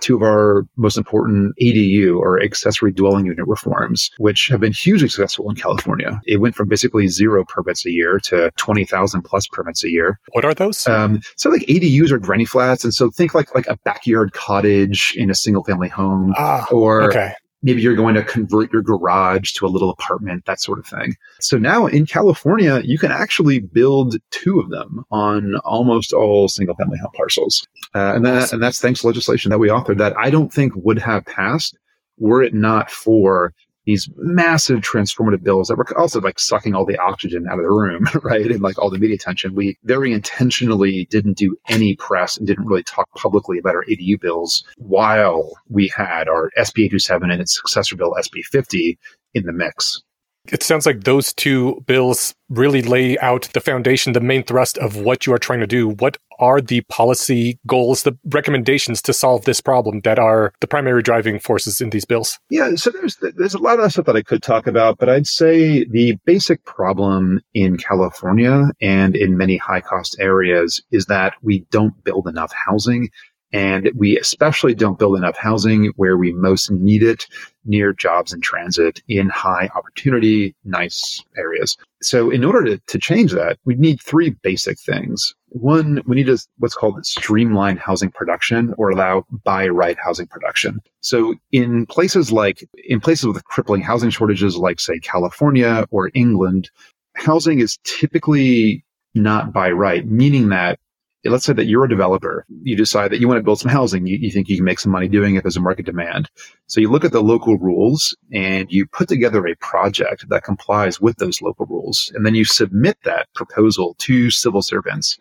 two 0.00 0.16
of 0.16 0.22
our 0.22 0.66
most 0.76 0.96
important 0.96 1.54
ADU 1.60 2.18
or 2.18 2.42
accessory 2.42 2.92
dwelling 2.92 3.26
unit 3.26 3.46
reforms, 3.46 4.10
which 4.18 4.48
have 4.48 4.60
been 4.60 4.72
hugely 4.72 5.08
successful 5.08 5.48
in 5.50 5.56
California. 5.56 6.20
It 6.26 6.38
went 6.38 6.54
from 6.54 6.68
basically 6.68 7.08
zero 7.08 7.44
permits 7.44 7.84
a 7.86 7.90
year 7.90 8.18
to 8.24 8.50
20,000 8.56 9.22
plus 9.22 9.46
permits 9.48 9.84
a 9.84 9.90
year. 9.90 10.18
What 10.32 10.44
are 10.44 10.54
those? 10.54 10.86
Um, 10.86 11.20
so 11.36 11.50
like 11.50 11.62
ADUs 11.62 12.10
are 12.10 12.18
granny 12.18 12.44
flats. 12.44 12.84
And 12.84 12.94
so 12.94 13.10
think 13.10 13.34
like, 13.34 13.54
like 13.54 13.66
a 13.66 13.78
backyard 13.84 14.32
cottage 14.32 15.14
in 15.16 15.30
a 15.30 15.34
single 15.34 15.64
family 15.64 15.88
home 15.88 16.34
ah, 16.36 16.66
or 16.70 17.02
okay 17.04 17.32
maybe 17.62 17.82
you're 17.82 17.96
going 17.96 18.14
to 18.14 18.22
convert 18.22 18.72
your 18.72 18.82
garage 18.82 19.52
to 19.52 19.66
a 19.66 19.68
little 19.68 19.90
apartment, 19.90 20.44
that 20.46 20.60
sort 20.60 20.78
of 20.78 20.86
thing. 20.86 21.14
So 21.40 21.58
now 21.58 21.86
in 21.86 22.06
California, 22.06 22.80
you 22.84 22.98
can 22.98 23.10
actually 23.10 23.60
build 23.60 24.16
two 24.30 24.58
of 24.58 24.70
them 24.70 25.04
on 25.10 25.56
almost 25.64 26.12
all 26.12 26.48
single 26.48 26.74
family 26.74 26.98
home 26.98 27.12
parcels. 27.14 27.66
Uh, 27.94 28.14
and 28.14 28.24
that, 28.24 28.52
and 28.52 28.62
that's 28.62 28.80
thanks 28.80 29.00
to 29.00 29.06
legislation 29.06 29.50
that 29.50 29.58
we 29.58 29.68
authored 29.68 29.98
that 29.98 30.16
I 30.16 30.30
don't 30.30 30.52
think 30.52 30.72
would 30.76 30.98
have 30.98 31.24
passed 31.26 31.76
were 32.18 32.42
it 32.42 32.54
not 32.54 32.90
for 32.90 33.52
these 33.86 34.08
massive 34.16 34.80
transformative 34.80 35.42
bills 35.42 35.68
that 35.68 35.76
were 35.76 35.98
also 35.98 36.20
like 36.20 36.38
sucking 36.38 36.74
all 36.74 36.84
the 36.84 36.98
oxygen 36.98 37.46
out 37.48 37.58
of 37.58 37.64
the 37.64 37.70
room, 37.70 38.06
right? 38.22 38.46
And 38.46 38.60
like 38.60 38.78
all 38.78 38.90
the 38.90 38.98
media 38.98 39.16
attention. 39.16 39.54
We 39.54 39.78
very 39.84 40.12
intentionally 40.12 41.06
didn't 41.10 41.36
do 41.36 41.56
any 41.68 41.96
press 41.96 42.36
and 42.36 42.46
didn't 42.46 42.66
really 42.66 42.82
talk 42.82 43.08
publicly 43.16 43.58
about 43.58 43.74
our 43.74 43.84
ADU 43.84 44.20
bills 44.20 44.64
while 44.76 45.50
we 45.68 45.90
had 45.94 46.28
our 46.28 46.50
SB 46.58 46.84
827 46.84 47.30
and 47.30 47.40
its 47.40 47.56
successor 47.56 47.96
bill, 47.96 48.14
SB 48.18 48.44
50, 48.44 48.98
in 49.34 49.44
the 49.44 49.52
mix. 49.52 50.02
It 50.50 50.62
sounds 50.62 50.86
like 50.86 51.04
those 51.04 51.32
two 51.34 51.82
bills 51.86 52.34
really 52.48 52.82
lay 52.82 53.18
out 53.18 53.48
the 53.52 53.60
foundation, 53.60 54.14
the 54.14 54.20
main 54.20 54.42
thrust 54.42 54.78
of 54.78 54.96
what 54.96 55.26
you 55.26 55.34
are 55.34 55.38
trying 55.38 55.60
to 55.60 55.66
do. 55.66 55.90
What 55.90 56.16
are 56.40 56.60
the 56.60 56.80
policy 56.82 57.58
goals, 57.66 58.02
the 58.02 58.16
recommendations 58.26 59.00
to 59.02 59.12
solve 59.12 59.44
this 59.44 59.60
problem 59.60 60.00
that 60.00 60.18
are 60.18 60.52
the 60.60 60.66
primary 60.66 61.02
driving 61.02 61.38
forces 61.38 61.80
in 61.80 61.90
these 61.90 62.04
bills? 62.04 62.38
Yeah, 62.48 62.74
so 62.74 62.90
there's 62.90 63.16
there's 63.36 63.54
a 63.54 63.58
lot 63.58 63.78
of 63.78 63.92
stuff 63.92 64.06
that 64.06 64.16
I 64.16 64.22
could 64.22 64.42
talk 64.42 64.66
about, 64.66 64.98
but 64.98 65.08
I'd 65.08 65.26
say 65.26 65.84
the 65.84 66.16
basic 66.24 66.64
problem 66.64 67.40
in 67.54 67.76
California 67.76 68.70
and 68.80 69.14
in 69.14 69.36
many 69.36 69.58
high 69.58 69.80
cost 69.80 70.16
areas 70.18 70.82
is 70.90 71.06
that 71.06 71.34
we 71.42 71.60
don't 71.70 72.02
build 72.04 72.26
enough 72.26 72.52
housing 72.52 73.10
and 73.52 73.90
we 73.96 74.18
especially 74.18 74.74
don't 74.74 74.98
build 74.98 75.16
enough 75.16 75.36
housing 75.36 75.92
where 75.96 76.16
we 76.16 76.32
most 76.32 76.70
need 76.70 77.02
it 77.02 77.26
near 77.64 77.92
jobs 77.92 78.32
and 78.32 78.42
transit 78.42 79.02
in 79.08 79.28
high 79.28 79.68
opportunity, 79.74 80.54
nice 80.64 81.22
areas. 81.36 81.76
So 82.00 82.30
in 82.30 82.44
order 82.44 82.64
to, 82.64 82.78
to 82.86 82.98
change 82.98 83.32
that, 83.32 83.58
we 83.64 83.74
need 83.74 84.00
three 84.00 84.30
basic 84.30 84.78
things. 84.78 85.34
One, 85.48 86.00
we 86.06 86.16
need 86.16 86.26
to, 86.26 86.38
what's 86.58 86.74
called 86.74 87.04
streamline 87.04 87.76
housing 87.76 88.10
production 88.10 88.74
or 88.78 88.90
allow 88.90 89.26
buy 89.44 89.68
right 89.68 89.98
housing 90.02 90.26
production. 90.26 90.80
So 91.00 91.34
in 91.52 91.86
places 91.86 92.32
like, 92.32 92.66
in 92.84 93.00
places 93.00 93.26
with 93.26 93.44
crippling 93.44 93.82
housing 93.82 94.10
shortages 94.10 94.56
like 94.56 94.80
say 94.80 94.98
California 95.00 95.86
or 95.90 96.10
England, 96.14 96.70
housing 97.14 97.60
is 97.60 97.78
typically 97.84 98.84
not 99.14 99.52
by 99.52 99.70
right, 99.72 100.06
meaning 100.06 100.50
that 100.50 100.78
let's 101.24 101.44
say 101.44 101.52
that 101.52 101.66
you're 101.66 101.84
a 101.84 101.88
developer, 101.88 102.46
you 102.62 102.76
decide 102.76 103.10
that 103.10 103.20
you 103.20 103.28
want 103.28 103.38
to 103.38 103.42
build 103.42 103.60
some 103.60 103.70
housing, 103.70 104.06
you, 104.06 104.16
you, 104.18 104.30
think 104.30 104.48
you 104.48 104.56
can 104.56 104.64
make 104.64 104.78
some 104.78 104.92
money 104.92 105.08
doing 105.08 105.34
it, 105.34 105.42
there's 105.42 105.56
a 105.56 105.60
market 105.60 105.84
demand. 105.84 106.30
So 106.66 106.80
you 106.80 106.90
look 106.90 107.04
at 107.04 107.12
the 107.12 107.22
local 107.22 107.58
rules 107.58 108.16
and 108.32 108.70
you 108.70 108.86
put 108.86 109.08
together 109.08 109.46
a 109.46 109.56
project 109.56 110.28
that 110.28 110.44
complies 110.44 111.00
with 111.00 111.16
those 111.16 111.42
local 111.42 111.66
rules. 111.66 112.10
And 112.14 112.24
then 112.24 112.34
you 112.34 112.44
submit 112.44 112.98
that 113.04 113.28
proposal 113.34 113.96
to 113.98 114.30
civil 114.30 114.62
servants. 114.62 115.18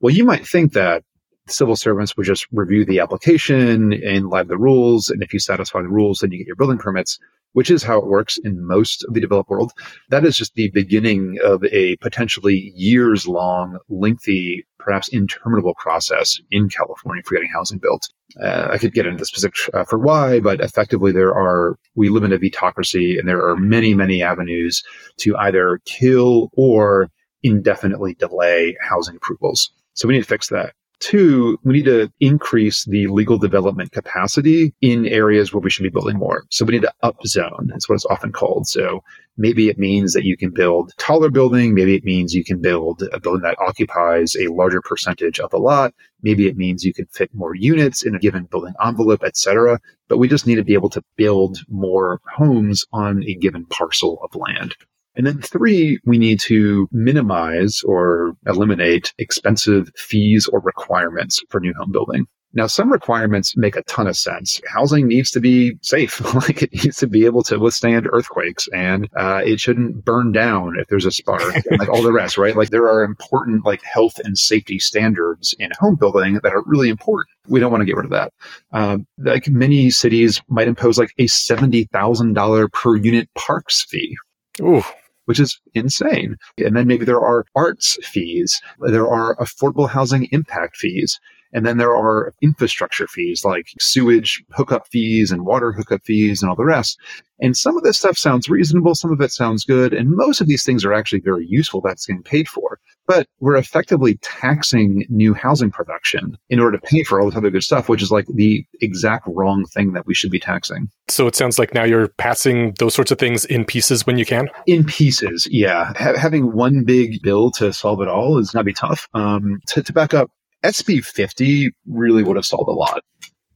Well, 0.00 0.14
you 0.14 0.24
might 0.24 0.46
think 0.46 0.72
that 0.72 1.04
civil 1.50 1.76
servants 1.76 2.16
would 2.16 2.26
just 2.26 2.46
review 2.52 2.84
the 2.84 3.00
application 3.00 3.92
and 3.92 4.28
live 4.28 4.48
the 4.48 4.58
rules. 4.58 5.10
And 5.10 5.22
if 5.22 5.32
you 5.32 5.38
satisfy 5.38 5.82
the 5.82 5.88
rules, 5.88 6.20
then 6.20 6.32
you 6.32 6.38
get 6.38 6.46
your 6.46 6.56
building 6.56 6.78
permits 6.78 7.18
which 7.52 7.70
is 7.70 7.82
how 7.82 7.98
it 7.98 8.06
works 8.06 8.38
in 8.44 8.66
most 8.66 9.04
of 9.04 9.14
the 9.14 9.20
developed 9.20 9.50
world. 9.50 9.72
That 10.10 10.24
is 10.24 10.36
just 10.36 10.54
the 10.54 10.70
beginning 10.70 11.38
of 11.42 11.64
a 11.64 11.96
potentially 11.96 12.72
years 12.74 13.26
long, 13.26 13.78
lengthy, 13.88 14.66
perhaps 14.78 15.08
interminable 15.08 15.74
process 15.74 16.38
in 16.50 16.68
California 16.68 17.22
for 17.24 17.34
getting 17.34 17.50
housing 17.52 17.78
built. 17.78 18.08
Uh, 18.40 18.68
I 18.70 18.78
could 18.78 18.92
get 18.92 19.06
into 19.06 19.18
the 19.18 19.26
specifics 19.26 19.68
uh, 19.72 19.84
for 19.84 19.98
why, 19.98 20.40
but 20.40 20.60
effectively 20.60 21.12
there 21.12 21.34
are, 21.34 21.78
we 21.94 22.10
live 22.10 22.24
in 22.24 22.32
a 22.32 22.38
vetocracy 22.38 23.18
and 23.18 23.28
there 23.28 23.44
are 23.44 23.56
many, 23.56 23.94
many 23.94 24.22
avenues 24.22 24.82
to 25.18 25.36
either 25.36 25.80
kill 25.84 26.50
or 26.52 27.08
indefinitely 27.42 28.14
delay 28.14 28.76
housing 28.80 29.16
approvals. 29.16 29.70
So 29.94 30.06
we 30.06 30.14
need 30.14 30.22
to 30.22 30.28
fix 30.28 30.48
that. 30.50 30.74
Two, 31.00 31.58
we 31.62 31.74
need 31.74 31.84
to 31.84 32.10
increase 32.18 32.84
the 32.84 33.06
legal 33.06 33.38
development 33.38 33.92
capacity 33.92 34.74
in 34.80 35.06
areas 35.06 35.52
where 35.52 35.60
we 35.60 35.70
should 35.70 35.84
be 35.84 35.90
building 35.90 36.18
more. 36.18 36.44
So 36.50 36.64
we 36.64 36.72
need 36.72 36.82
to 36.82 36.94
upzone. 37.04 37.68
That's 37.68 37.88
what 37.88 37.94
it's 37.94 38.06
often 38.06 38.32
called. 38.32 38.66
So 38.66 39.04
maybe 39.36 39.68
it 39.68 39.78
means 39.78 40.12
that 40.14 40.24
you 40.24 40.36
can 40.36 40.50
build 40.50 40.92
taller 40.98 41.30
building. 41.30 41.72
Maybe 41.72 41.94
it 41.94 42.04
means 42.04 42.34
you 42.34 42.44
can 42.44 42.60
build 42.60 43.04
a 43.12 43.20
building 43.20 43.42
that 43.42 43.58
occupies 43.60 44.34
a 44.34 44.48
larger 44.48 44.82
percentage 44.82 45.38
of 45.38 45.50
the 45.50 45.58
lot. 45.58 45.94
Maybe 46.22 46.48
it 46.48 46.56
means 46.56 46.84
you 46.84 46.92
can 46.92 47.06
fit 47.06 47.30
more 47.32 47.54
units 47.54 48.04
in 48.04 48.16
a 48.16 48.18
given 48.18 48.44
building 48.44 48.74
envelope, 48.84 49.22
etc. 49.22 49.78
But 50.08 50.18
we 50.18 50.26
just 50.26 50.48
need 50.48 50.56
to 50.56 50.64
be 50.64 50.74
able 50.74 50.90
to 50.90 51.04
build 51.16 51.58
more 51.68 52.20
homes 52.34 52.84
on 52.92 53.22
a 53.22 53.34
given 53.34 53.66
parcel 53.66 54.18
of 54.24 54.34
land. 54.34 54.74
And 55.18 55.26
then 55.26 55.42
three, 55.42 55.98
we 56.06 56.16
need 56.16 56.38
to 56.42 56.88
minimize 56.92 57.82
or 57.82 58.36
eliminate 58.46 59.12
expensive 59.18 59.90
fees 59.96 60.46
or 60.46 60.60
requirements 60.60 61.42
for 61.50 61.58
new 61.58 61.74
home 61.76 61.90
building. 61.90 62.26
Now, 62.54 62.66
some 62.66 62.90
requirements 62.90 63.56
make 63.56 63.76
a 63.76 63.82
ton 63.82 64.06
of 64.06 64.16
sense. 64.16 64.60
Housing 64.72 65.06
needs 65.06 65.30
to 65.32 65.40
be 65.40 65.74
safe, 65.82 66.20
like 66.34 66.62
it 66.62 66.72
needs 66.72 66.96
to 66.98 67.08
be 67.08 67.26
able 67.26 67.42
to 67.42 67.58
withstand 67.58 68.08
earthquakes, 68.10 68.68
and 68.72 69.08
uh, 69.16 69.42
it 69.44 69.60
shouldn't 69.60 70.04
burn 70.04 70.30
down 70.32 70.76
if 70.78 70.86
there's 70.86 71.04
a 71.04 71.10
spark, 71.10 71.42
and 71.66 71.78
like 71.78 71.88
all 71.88 72.00
the 72.00 72.12
rest, 72.12 72.38
right? 72.38 72.56
Like 72.56 72.70
there 72.70 72.88
are 72.88 73.02
important 73.02 73.66
like 73.66 73.82
health 73.82 74.18
and 74.24 74.38
safety 74.38 74.78
standards 74.78 75.54
in 75.58 75.72
home 75.78 75.96
building 75.96 76.38
that 76.42 76.54
are 76.54 76.62
really 76.64 76.88
important. 76.88 77.28
We 77.48 77.60
don't 77.60 77.72
want 77.72 77.82
to 77.82 77.86
get 77.86 77.96
rid 77.96 78.06
of 78.06 78.12
that. 78.12 78.32
Um, 78.72 79.06
like 79.18 79.48
many 79.48 79.90
cities 79.90 80.40
might 80.48 80.68
impose 80.68 80.96
like 80.96 81.12
a 81.18 81.26
seventy 81.26 81.84
thousand 81.92 82.34
dollar 82.34 82.68
per 82.68 82.96
unit 82.96 83.28
parks 83.34 83.84
fee. 83.84 84.16
Ooh 84.62 84.82
which 85.28 85.38
is 85.38 85.60
insane. 85.74 86.38
And 86.56 86.74
then 86.74 86.86
maybe 86.86 87.04
there 87.04 87.20
are 87.20 87.44
arts 87.54 87.98
fees. 88.02 88.62
There 88.80 89.06
are 89.06 89.36
affordable 89.36 89.86
housing 89.86 90.26
impact 90.32 90.78
fees. 90.78 91.20
And 91.52 91.66
then 91.66 91.76
there 91.76 91.94
are 91.94 92.32
infrastructure 92.40 93.06
fees 93.06 93.44
like 93.44 93.66
sewage 93.78 94.42
hookup 94.52 94.88
fees 94.88 95.30
and 95.30 95.44
water 95.44 95.70
hookup 95.72 96.02
fees 96.02 96.40
and 96.42 96.48
all 96.48 96.56
the 96.56 96.64
rest. 96.64 96.98
And 97.40 97.54
some 97.54 97.76
of 97.76 97.82
this 97.82 97.98
stuff 97.98 98.16
sounds 98.16 98.48
reasonable. 98.48 98.94
Some 98.94 99.12
of 99.12 99.20
it 99.20 99.30
sounds 99.30 99.66
good. 99.66 99.92
And 99.92 100.10
most 100.10 100.40
of 100.40 100.46
these 100.46 100.64
things 100.64 100.82
are 100.82 100.94
actually 100.94 101.20
very 101.20 101.46
useful 101.46 101.82
that's 101.82 102.06
getting 102.06 102.22
paid 102.22 102.48
for. 102.48 102.80
But 103.08 103.26
we're 103.40 103.56
effectively 103.56 104.18
taxing 104.22 105.06
new 105.08 105.32
housing 105.32 105.70
production 105.70 106.36
in 106.50 106.60
order 106.60 106.76
to 106.78 106.86
pay 106.86 107.02
for 107.02 107.20
all 107.20 107.26
this 107.26 107.36
other 107.36 107.50
good 107.50 107.64
stuff, 107.64 107.88
which 107.88 108.02
is 108.02 108.10
like 108.10 108.26
the 108.26 108.64
exact 108.82 109.26
wrong 109.26 109.64
thing 109.64 109.94
that 109.94 110.06
we 110.06 110.14
should 110.14 110.30
be 110.30 110.38
taxing. 110.38 110.90
So 111.08 111.26
it 111.26 111.34
sounds 111.34 111.58
like 111.58 111.72
now 111.72 111.84
you're 111.84 112.08
passing 112.08 112.74
those 112.78 112.94
sorts 112.94 113.10
of 113.10 113.18
things 113.18 113.46
in 113.46 113.64
pieces 113.64 114.06
when 114.06 114.18
you 114.18 114.26
can? 114.26 114.50
In 114.66 114.84
pieces, 114.84 115.48
yeah. 115.50 115.94
Ha- 115.96 116.18
having 116.18 116.52
one 116.52 116.84
big 116.84 117.22
bill 117.22 117.50
to 117.52 117.72
solve 117.72 118.02
it 118.02 118.08
all 118.08 118.38
is 118.38 118.50
going 118.50 118.60
to 118.60 118.64
be 118.64 118.74
tough. 118.74 119.08
Um, 119.14 119.60
to, 119.68 119.82
to 119.82 119.92
back 119.92 120.12
up, 120.12 120.30
SB 120.62 121.02
50 121.02 121.70
really 121.86 122.22
would 122.22 122.36
have 122.36 122.46
solved 122.46 122.68
a 122.68 122.72
lot. 122.72 123.02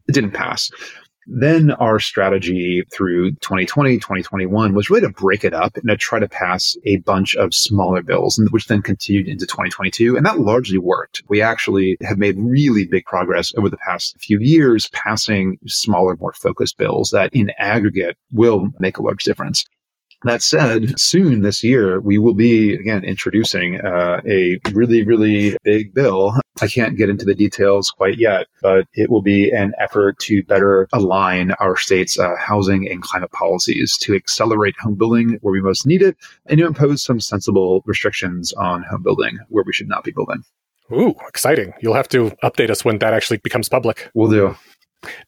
It 0.09 0.15
didn't 0.15 0.33
pass. 0.33 0.71
Then 1.27 1.71
our 1.73 1.99
strategy 2.01 2.83
through 2.93 3.33
2020, 3.37 3.97
2021 3.97 4.75
was 4.75 4.91
really 4.91 5.03
to 5.03 5.11
break 5.11 5.45
it 5.45 5.55
up 5.55 5.77
and 5.77 5.89
to 5.89 5.97
try 5.97 6.19
to 6.19 6.29
pass 6.29 6.77
a 6.85 6.99
bunch 6.99 7.35
of 7.37 7.55
smaller 7.55 8.03
bills, 8.03 8.41
which 8.51 8.67
then 8.67 8.83
continued 8.83 9.29
into 9.29 9.47
2022. 9.47 10.17
And 10.17 10.27
that 10.27 10.41
largely 10.41 10.79
worked. 10.79 11.23
We 11.29 11.41
actually 11.41 11.97
have 12.03 12.19
made 12.19 12.37
really 12.39 12.87
big 12.87 13.05
progress 13.05 13.53
over 13.57 13.69
the 13.69 13.77
past 13.77 14.17
few 14.21 14.39
years, 14.41 14.89
passing 14.89 15.59
smaller, 15.67 16.17
more 16.17 16.33
focused 16.33 16.79
bills 16.79 17.11
that 17.11 17.33
in 17.33 17.51
aggregate 17.59 18.17
will 18.33 18.69
make 18.79 18.99
a 18.99 19.03
large 19.03 19.25
difference. 19.25 19.65
That 20.25 20.43
said, 20.43 20.99
soon 20.99 21.43
this 21.43 21.65
year, 21.65 22.01
we 22.01 22.19
will 22.19 22.35
be 22.35 22.75
again 22.75 23.05
introducing 23.05 23.81
uh, 23.81 24.21
a 24.27 24.61
really, 24.73 25.03
really 25.05 25.57
big 25.65 25.93
bill. 25.95 26.35
I 26.61 26.69
can't 26.69 26.97
get 26.97 27.09
into 27.09 27.25
the 27.25 27.35
details 27.35 27.91
quite 27.91 28.19
yet, 28.19 28.47
but 28.61 28.87
it 28.95 29.11
will 29.11 29.23
be 29.23 29.51
an 29.51 29.73
effort 29.81 30.19
to 30.21 30.45
better 30.45 30.87
align 30.93 31.53
our 31.53 31.77
state's 31.77 32.19
uh, 32.19 32.37
housing 32.39 32.89
and 32.89 33.03
climate 33.03 33.33
policies 33.33 33.97
to 33.99 34.15
accelerate 34.15 34.75
home 34.79 34.95
building 34.95 35.39
where 35.41 35.53
we 35.53 35.61
most 35.61 35.87
need 35.87 36.03
it 36.03 36.17
and 36.47 36.59
to 36.59 36.67
impose 36.67 37.03
some 37.03 37.19
sensible 37.19 37.83
restrictions 37.87 38.53
on 38.53 38.85
home 38.85 39.03
building 39.03 39.39
where 39.49 39.65
we 39.67 39.73
should 39.73 39.89
not 39.89 40.05
be 40.05 40.13
building. 40.13 40.45
Ooh, 40.93 41.15
exciting. 41.27 41.73
You'll 41.81 41.95
have 41.95 42.09
to 42.11 42.31
update 42.45 42.71
us 42.71 42.85
when 42.85 42.99
that 42.99 43.15
actually 43.15 43.39
becomes 43.39 43.69
public. 43.69 44.11
We'll 44.15 44.31
do. 44.31 44.57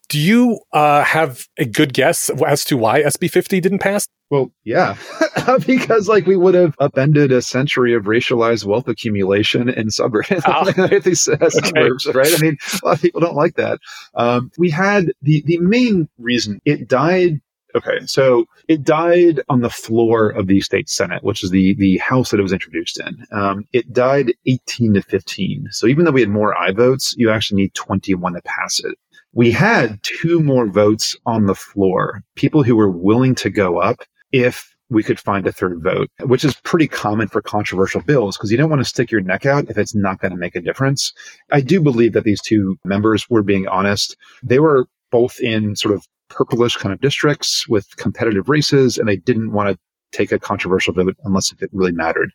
Do 0.08 0.20
you 0.20 0.60
uh, 0.72 1.02
have 1.02 1.48
a 1.58 1.64
good 1.64 1.94
guess 1.94 2.30
as 2.46 2.64
to 2.66 2.76
why 2.76 3.02
SB 3.02 3.30
50 3.30 3.60
didn't 3.60 3.80
pass? 3.80 4.06
Well, 4.34 4.50
yeah, 4.64 4.96
because 5.66 6.08
like 6.08 6.26
we 6.26 6.36
would 6.36 6.54
have 6.54 6.74
upended 6.80 7.30
a 7.30 7.40
century 7.40 7.94
of 7.94 8.06
racialized 8.06 8.64
wealth 8.64 8.88
accumulation 8.88 9.68
in 9.68 9.90
suburbs, 9.90 10.28
oh. 10.44 10.64
suburbs, 11.14 12.06
right? 12.12 12.34
I 12.36 12.42
mean, 12.42 12.56
a 12.82 12.84
lot 12.84 12.96
of 12.96 13.00
people 13.00 13.20
don't 13.20 13.36
like 13.36 13.54
that. 13.54 13.78
Um, 14.14 14.50
we 14.58 14.70
had 14.70 15.12
the 15.22 15.44
the 15.46 15.58
main 15.58 16.08
reason 16.18 16.60
it 16.64 16.88
died 16.88 17.40
Okay, 17.76 18.00
so 18.06 18.46
it 18.68 18.82
died 18.82 19.40
on 19.48 19.60
the 19.60 19.70
floor 19.70 20.30
of 20.30 20.48
the 20.48 20.60
state 20.60 20.88
senate, 20.88 21.22
which 21.22 21.44
is 21.44 21.50
the 21.50 21.74
the 21.74 21.98
house 21.98 22.32
that 22.32 22.40
it 22.40 22.42
was 22.42 22.52
introduced 22.52 22.98
in. 22.98 23.24
Um, 23.30 23.66
it 23.72 23.92
died 23.92 24.32
18 24.46 24.94
to 24.94 25.02
15. 25.02 25.68
So 25.70 25.86
even 25.86 26.04
though 26.04 26.12
we 26.12 26.22
had 26.22 26.30
more 26.30 26.56
aye 26.56 26.72
votes, 26.72 27.14
you 27.16 27.30
actually 27.30 27.62
need 27.62 27.74
21 27.74 28.32
to 28.32 28.42
pass 28.42 28.80
it 28.80 28.96
we 29.36 29.50
had 29.50 29.98
two 30.04 30.38
more 30.40 30.68
votes 30.68 31.16
on 31.26 31.46
the 31.46 31.56
floor, 31.56 32.22
people 32.36 32.62
who 32.62 32.76
were 32.76 32.90
willing 32.90 33.34
to 33.34 33.50
go 33.50 33.78
up 33.78 34.04
if 34.34 34.74
we 34.90 35.04
could 35.04 35.20
find 35.20 35.46
a 35.46 35.52
third 35.52 35.80
vote, 35.80 36.10
which 36.24 36.44
is 36.44 36.56
pretty 36.64 36.88
common 36.88 37.28
for 37.28 37.40
controversial 37.40 38.02
bills 38.02 38.36
because 38.36 38.50
you 38.50 38.56
don't 38.56 38.68
want 38.68 38.80
to 38.80 38.84
stick 38.84 39.10
your 39.10 39.20
neck 39.20 39.46
out 39.46 39.70
if 39.70 39.78
it's 39.78 39.94
not 39.94 40.20
going 40.20 40.32
to 40.32 40.36
make 40.36 40.56
a 40.56 40.60
difference. 40.60 41.12
I 41.52 41.60
do 41.60 41.80
believe 41.80 42.14
that 42.14 42.24
these 42.24 42.42
two 42.42 42.76
members 42.84 43.30
were 43.30 43.44
being 43.44 43.68
honest. 43.68 44.16
They 44.42 44.58
were 44.58 44.86
both 45.12 45.38
in 45.38 45.76
sort 45.76 45.94
of 45.94 46.04
purplish 46.30 46.76
kind 46.76 46.92
of 46.92 47.00
districts 47.00 47.68
with 47.68 47.96
competitive 47.96 48.48
races, 48.48 48.98
and 48.98 49.08
they 49.08 49.16
didn't 49.16 49.52
want 49.52 49.70
to 49.70 49.78
take 50.16 50.32
a 50.32 50.38
controversial 50.38 50.92
vote 50.92 51.16
unless 51.24 51.52
it 51.52 51.70
really 51.72 51.92
mattered. 51.92 52.32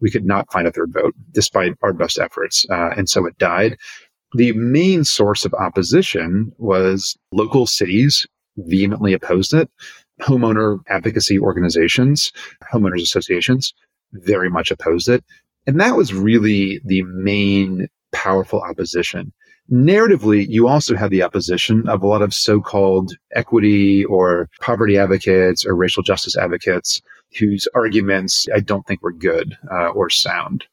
We 0.00 0.12
could 0.12 0.24
not 0.24 0.50
find 0.52 0.68
a 0.68 0.72
third 0.72 0.92
vote 0.92 1.14
despite 1.32 1.72
our 1.82 1.92
best 1.92 2.16
efforts. 2.20 2.64
Uh, 2.70 2.90
and 2.96 3.08
so 3.08 3.26
it 3.26 3.36
died. 3.38 3.76
The 4.34 4.52
main 4.52 5.02
source 5.02 5.44
of 5.44 5.52
opposition 5.54 6.52
was 6.58 7.16
local 7.32 7.66
cities 7.66 8.24
vehemently 8.56 9.12
opposed 9.12 9.52
it. 9.52 9.70
Homeowner 10.22 10.78
advocacy 10.88 11.38
organizations, 11.38 12.32
homeowners 12.72 13.02
associations 13.02 13.74
very 14.12 14.48
much 14.48 14.70
opposed 14.70 15.08
it. 15.08 15.24
And 15.66 15.80
that 15.80 15.96
was 15.96 16.14
really 16.14 16.80
the 16.84 17.02
main 17.02 17.88
powerful 18.12 18.60
opposition. 18.60 19.32
Narratively, 19.72 20.46
you 20.48 20.68
also 20.68 20.94
had 20.94 21.10
the 21.10 21.22
opposition 21.22 21.88
of 21.88 22.02
a 22.02 22.06
lot 22.06 22.22
of 22.22 22.34
so-called 22.34 23.12
equity 23.34 24.04
or 24.04 24.48
poverty 24.60 24.98
advocates 24.98 25.64
or 25.64 25.74
racial 25.74 26.02
justice 26.02 26.36
advocates 26.36 27.00
whose 27.38 27.66
arguments 27.74 28.46
I 28.54 28.60
don't 28.60 28.86
think 28.86 29.02
were 29.02 29.12
good 29.12 29.56
uh, 29.72 29.88
or 29.88 30.10
sound. 30.10 30.64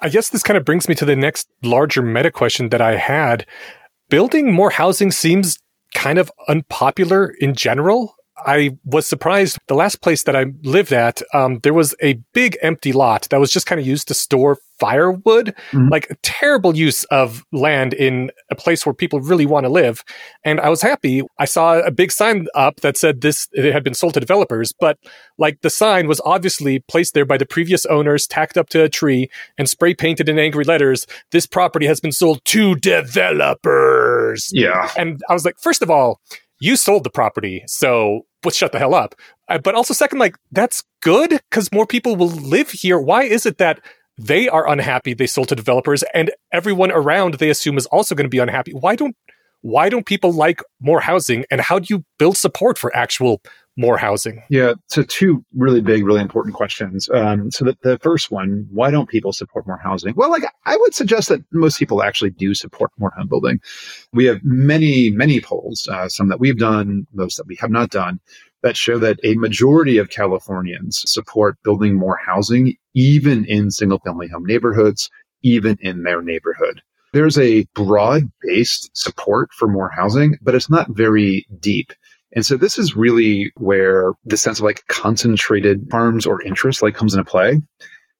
I 0.00 0.08
guess 0.08 0.28
this 0.30 0.42
kind 0.42 0.56
of 0.56 0.64
brings 0.64 0.88
me 0.88 0.94
to 0.96 1.04
the 1.04 1.16
next 1.16 1.48
larger 1.62 2.02
meta 2.02 2.30
question 2.30 2.68
that 2.68 2.80
I 2.80 2.96
had. 2.96 3.46
Building 4.08 4.52
more 4.52 4.70
housing 4.70 5.10
seems 5.10 5.58
kind 5.94 6.18
of 6.18 6.30
unpopular 6.48 7.34
in 7.40 7.54
general. 7.54 8.14
I 8.38 8.76
was 8.84 9.06
surprised. 9.06 9.58
The 9.68 9.74
last 9.74 10.02
place 10.02 10.24
that 10.24 10.36
I 10.36 10.46
lived 10.62 10.92
at, 10.92 11.22
um, 11.32 11.60
there 11.62 11.74
was 11.74 11.94
a 12.02 12.14
big 12.32 12.58
empty 12.62 12.92
lot 12.92 13.28
that 13.30 13.40
was 13.40 13.50
just 13.50 13.66
kind 13.66 13.80
of 13.80 13.86
used 13.86 14.08
to 14.08 14.14
store 14.14 14.58
firewood, 14.78 15.54
mm-hmm. 15.70 15.88
like 15.88 16.16
terrible 16.22 16.76
use 16.76 17.04
of 17.04 17.44
land 17.50 17.94
in 17.94 18.30
a 18.50 18.54
place 18.54 18.84
where 18.84 18.92
people 18.92 19.20
really 19.20 19.46
want 19.46 19.64
to 19.64 19.70
live. 19.70 20.04
And 20.44 20.60
I 20.60 20.68
was 20.68 20.82
happy. 20.82 21.22
I 21.38 21.46
saw 21.46 21.78
a 21.80 21.90
big 21.90 22.12
sign 22.12 22.46
up 22.54 22.80
that 22.80 22.96
said 22.96 23.22
this, 23.22 23.48
it 23.52 23.72
had 23.72 23.82
been 23.82 23.94
sold 23.94 24.14
to 24.14 24.20
developers, 24.20 24.74
but 24.78 24.98
like 25.38 25.60
the 25.62 25.70
sign 25.70 26.08
was 26.08 26.20
obviously 26.24 26.80
placed 26.80 27.14
there 27.14 27.24
by 27.24 27.38
the 27.38 27.46
previous 27.46 27.86
owners, 27.86 28.26
tacked 28.26 28.58
up 28.58 28.68
to 28.70 28.82
a 28.82 28.88
tree 28.88 29.30
and 29.56 29.68
spray 29.68 29.94
painted 29.94 30.28
in 30.28 30.38
angry 30.38 30.64
letters. 30.64 31.06
This 31.30 31.46
property 31.46 31.86
has 31.86 32.00
been 32.00 32.12
sold 32.12 32.44
to 32.46 32.74
developers. 32.76 34.50
Yeah. 34.52 34.90
And 34.98 35.22
I 35.28 35.32
was 35.32 35.44
like, 35.44 35.58
first 35.58 35.82
of 35.82 35.90
all, 35.90 36.20
you 36.58 36.76
sold 36.76 37.04
the 37.04 37.10
property, 37.10 37.62
so 37.66 38.26
let's 38.44 38.56
shut 38.56 38.72
the 38.72 38.78
hell 38.78 38.94
up. 38.94 39.14
Uh, 39.48 39.58
but 39.58 39.74
also, 39.74 39.94
second, 39.94 40.18
like 40.18 40.36
that's 40.52 40.82
good 41.02 41.30
because 41.30 41.72
more 41.72 41.86
people 41.86 42.16
will 42.16 42.28
live 42.28 42.70
here. 42.70 42.98
Why 42.98 43.24
is 43.24 43.46
it 43.46 43.58
that 43.58 43.80
they 44.18 44.48
are 44.48 44.68
unhappy 44.68 45.12
they 45.12 45.26
sold 45.26 45.48
to 45.48 45.54
developers, 45.54 46.02
and 46.14 46.30
everyone 46.52 46.90
around 46.90 47.34
they 47.34 47.50
assume 47.50 47.76
is 47.76 47.86
also 47.86 48.14
going 48.14 48.24
to 48.24 48.30
be 48.30 48.38
unhappy? 48.38 48.72
Why 48.72 48.96
don't 48.96 49.16
why 49.62 49.88
don't 49.88 50.06
people 50.06 50.32
like 50.32 50.62
more 50.80 51.00
housing, 51.00 51.44
and 51.50 51.60
how 51.60 51.78
do 51.78 51.86
you 51.90 52.04
build 52.18 52.36
support 52.36 52.78
for 52.78 52.94
actual 52.96 53.42
more 53.76 53.98
housing? 53.98 54.42
Yeah, 54.48 54.74
so 54.86 55.02
two 55.02 55.44
really 55.54 55.80
big, 55.80 56.04
really 56.04 56.20
important 56.20 56.54
questions. 56.54 57.08
Um, 57.10 57.50
so 57.50 57.64
the, 57.64 57.76
the 57.82 57.98
first 57.98 58.30
one, 58.30 58.66
why 58.70 58.90
don't 58.90 59.08
people 59.08 59.32
support 59.32 59.66
more 59.66 59.78
housing? 59.78 60.14
Well, 60.16 60.30
like 60.30 60.44
I 60.64 60.76
would 60.76 60.94
suggest 60.94 61.28
that 61.28 61.44
most 61.52 61.78
people 61.78 62.02
actually 62.02 62.30
do 62.30 62.54
support 62.54 62.90
more 62.98 63.12
home 63.16 63.28
building. 63.28 63.60
We 64.12 64.24
have 64.26 64.40
many, 64.42 65.10
many 65.10 65.40
polls, 65.40 65.88
uh, 65.90 66.08
some 66.08 66.28
that 66.28 66.40
we've 66.40 66.58
done, 66.58 67.06
most 67.12 67.36
that 67.36 67.46
we 67.46 67.56
have 67.56 67.70
not 67.70 67.90
done, 67.90 68.20
that 68.62 68.76
show 68.76 68.98
that 68.98 69.20
a 69.22 69.34
majority 69.34 69.98
of 69.98 70.10
Californians 70.10 71.02
support 71.06 71.56
building 71.62 71.94
more 71.94 72.18
housing, 72.24 72.74
even 72.94 73.44
in 73.44 73.70
single 73.70 73.98
family 73.98 74.28
home 74.28 74.44
neighborhoods, 74.44 75.10
even 75.42 75.76
in 75.80 76.02
their 76.02 76.22
neighborhood. 76.22 76.80
There's 77.12 77.38
a 77.38 77.66
broad 77.74 78.24
based 78.42 78.90
support 78.94 79.50
for 79.52 79.68
more 79.68 79.90
housing, 79.90 80.36
but 80.42 80.54
it's 80.54 80.68
not 80.68 80.90
very 80.90 81.46
deep. 81.60 81.92
And 82.36 82.44
so 82.44 82.56
this 82.56 82.78
is 82.78 82.94
really 82.94 83.50
where 83.56 84.12
the 84.24 84.36
sense 84.36 84.58
of 84.58 84.64
like 84.64 84.86
concentrated 84.88 85.88
farms 85.90 86.26
or 86.26 86.42
interest 86.42 86.82
like 86.82 86.94
comes 86.94 87.14
into 87.14 87.24
play. 87.24 87.60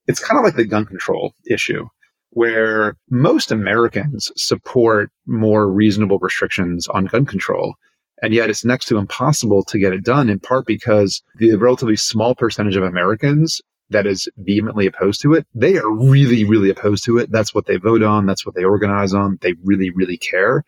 It's 0.07 0.25
kind 0.25 0.39
of 0.39 0.45
like 0.45 0.57
the 0.57 0.65
gun 0.65 0.87
control 0.87 1.35
issue 1.49 1.87
where 2.31 2.97
most 3.11 3.53
Americans 3.53 4.31
support 4.37 5.11
more 5.27 5.71
reasonable 5.71 6.19
restrictions 6.19 6.89
on 6.89 7.07
gun 7.07 7.25
control. 7.25 7.75
And 8.23 8.33
yet 8.33 8.51
it's 8.51 8.65
next 8.65 8.87
to 8.87 8.99
impossible 8.99 9.65
to 9.65 9.79
get 9.79 9.93
it 9.93 10.05
done 10.05 10.31
in 10.31 10.41
part 10.41 10.67
because 10.67 11.23
the 11.37 11.55
relatively 11.57 11.97
small 11.97 12.35
percentage 12.35 12.77
of 12.77 12.83
Americans 12.83 13.61
that 13.91 14.07
is 14.07 14.29
vehemently 14.39 14.87
opposed 14.87 15.21
to 15.23 15.35
it, 15.35 15.47
they 15.55 15.77
are 15.77 15.91
really, 15.91 16.45
really 16.45 16.71
opposed 16.71 17.05
to 17.05 17.19
it. 17.19 17.31
That's 17.31 17.55
what 17.55 17.67
they 17.67 17.77
vote 17.77 18.03
on. 18.03 18.27
That's 18.27 18.45
what 18.45 18.55
they 18.55 18.65
organize 18.65 19.15
on. 19.15 19.39
They 19.43 19.55
really, 19.63 19.91
really 19.91 20.17
care. 20.17 20.65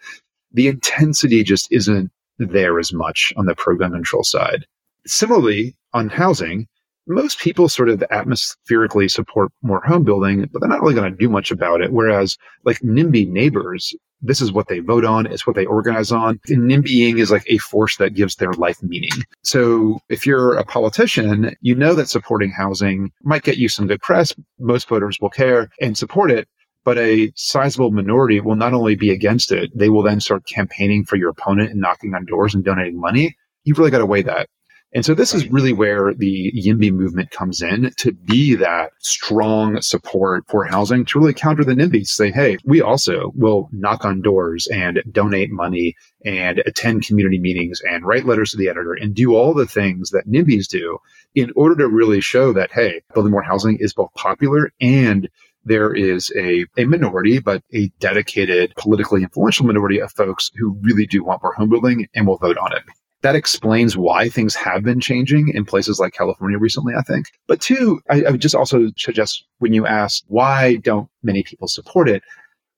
The 0.52 0.68
intensity 0.68 1.42
just 1.42 1.68
isn't 1.70 2.10
there 2.38 2.78
as 2.78 2.92
much 2.92 3.32
on 3.36 3.46
the 3.46 3.54
pro 3.54 3.76
gun 3.76 3.92
control 3.92 4.24
side. 4.24 4.66
Similarly, 5.06 5.76
on 5.92 6.08
housing, 6.08 6.66
most 7.06 7.38
people 7.38 7.68
sort 7.68 7.88
of 7.88 8.00
atmospherically 8.10 9.10
support 9.10 9.50
more 9.62 9.80
home 9.80 10.04
building, 10.04 10.48
but 10.52 10.60
they're 10.60 10.68
not 10.68 10.82
really 10.82 10.94
going 10.94 11.10
to 11.10 11.16
do 11.16 11.28
much 11.28 11.50
about 11.50 11.80
it. 11.80 11.92
Whereas 11.92 12.36
like 12.64 12.78
NIMBY 12.80 13.30
neighbors, 13.30 13.94
this 14.20 14.40
is 14.40 14.52
what 14.52 14.68
they 14.68 14.80
vote 14.80 15.04
on. 15.04 15.26
It's 15.26 15.46
what 15.46 15.56
they 15.56 15.64
organize 15.64 16.12
on. 16.12 16.40
And 16.48 16.70
NIMBYing 16.70 17.18
is 17.18 17.30
like 17.30 17.44
a 17.46 17.58
force 17.58 17.96
that 17.96 18.14
gives 18.14 18.36
their 18.36 18.52
life 18.52 18.82
meaning. 18.82 19.10
So 19.42 20.00
if 20.08 20.26
you're 20.26 20.54
a 20.54 20.64
politician, 20.64 21.54
you 21.60 21.74
know 21.74 21.94
that 21.94 22.08
supporting 22.08 22.50
housing 22.50 23.12
might 23.22 23.44
get 23.44 23.56
you 23.56 23.68
some 23.68 23.86
good 23.86 24.02
press. 24.02 24.34
Most 24.58 24.88
voters 24.88 25.18
will 25.20 25.30
care 25.30 25.70
and 25.80 25.96
support 25.96 26.30
it. 26.30 26.48
But 26.88 26.96
a 26.96 27.30
sizable 27.36 27.90
minority 27.90 28.40
will 28.40 28.56
not 28.56 28.72
only 28.72 28.96
be 28.96 29.10
against 29.10 29.52
it, 29.52 29.70
they 29.74 29.90
will 29.90 30.02
then 30.02 30.20
start 30.20 30.46
campaigning 30.46 31.04
for 31.04 31.16
your 31.16 31.28
opponent 31.28 31.70
and 31.70 31.82
knocking 31.82 32.14
on 32.14 32.24
doors 32.24 32.54
and 32.54 32.64
donating 32.64 32.98
money. 32.98 33.36
You've 33.64 33.76
really 33.76 33.90
got 33.90 33.98
to 33.98 34.06
weigh 34.06 34.22
that. 34.22 34.48
And 34.94 35.04
so 35.04 35.12
this 35.12 35.34
is 35.34 35.46
really 35.48 35.74
where 35.74 36.14
the 36.14 36.50
YIMBY 36.56 36.92
movement 36.92 37.30
comes 37.30 37.60
in 37.60 37.90
to 37.98 38.12
be 38.12 38.54
that 38.54 38.92
strong 39.00 39.82
support 39.82 40.44
for 40.48 40.64
housing 40.64 41.04
to 41.04 41.18
really 41.18 41.34
counter 41.34 41.62
the 41.62 41.74
NIMBYs. 41.74 42.06
Say, 42.06 42.30
hey, 42.30 42.56
we 42.64 42.80
also 42.80 43.32
will 43.34 43.68
knock 43.70 44.06
on 44.06 44.22
doors 44.22 44.66
and 44.68 45.02
donate 45.12 45.50
money 45.50 45.94
and 46.24 46.62
attend 46.64 47.06
community 47.06 47.38
meetings 47.38 47.82
and 47.86 48.06
write 48.06 48.24
letters 48.24 48.52
to 48.52 48.56
the 48.56 48.70
editor 48.70 48.94
and 48.94 49.14
do 49.14 49.34
all 49.34 49.52
the 49.52 49.66
things 49.66 50.08
that 50.12 50.26
NIMBYs 50.26 50.68
do 50.68 50.96
in 51.34 51.52
order 51.54 51.76
to 51.76 51.86
really 51.86 52.22
show 52.22 52.54
that, 52.54 52.72
hey, 52.72 53.02
building 53.12 53.32
more 53.32 53.42
housing 53.42 53.76
is 53.78 53.92
both 53.92 54.14
popular 54.14 54.70
and 54.80 55.28
there 55.68 55.94
is 55.94 56.32
a, 56.36 56.66
a 56.76 56.84
minority, 56.84 57.38
but 57.38 57.62
a 57.72 57.88
dedicated, 58.00 58.74
politically 58.76 59.22
influential 59.22 59.66
minority 59.66 60.00
of 60.00 60.12
folks 60.12 60.50
who 60.56 60.76
really 60.82 61.06
do 61.06 61.24
want 61.24 61.42
more 61.42 61.54
home 61.54 61.70
building 61.70 62.08
and 62.14 62.26
will 62.26 62.38
vote 62.38 62.58
on 62.58 62.72
it 62.72 62.82
that 63.22 63.34
explains 63.34 63.96
why 63.96 64.28
things 64.28 64.54
have 64.54 64.82
been 64.84 65.00
changing 65.00 65.48
in 65.48 65.64
places 65.64 65.98
like 65.98 66.12
California 66.12 66.58
recently, 66.58 66.94
I 66.96 67.02
think. 67.02 67.26
But 67.46 67.60
two, 67.60 68.00
I, 68.08 68.22
I 68.24 68.30
would 68.30 68.40
just 68.40 68.54
also 68.54 68.90
suggest 68.96 69.44
when 69.58 69.72
you 69.72 69.86
ask 69.86 70.22
why 70.28 70.76
don't 70.76 71.08
many 71.22 71.42
people 71.42 71.68
support 71.68 72.08
it, 72.08 72.22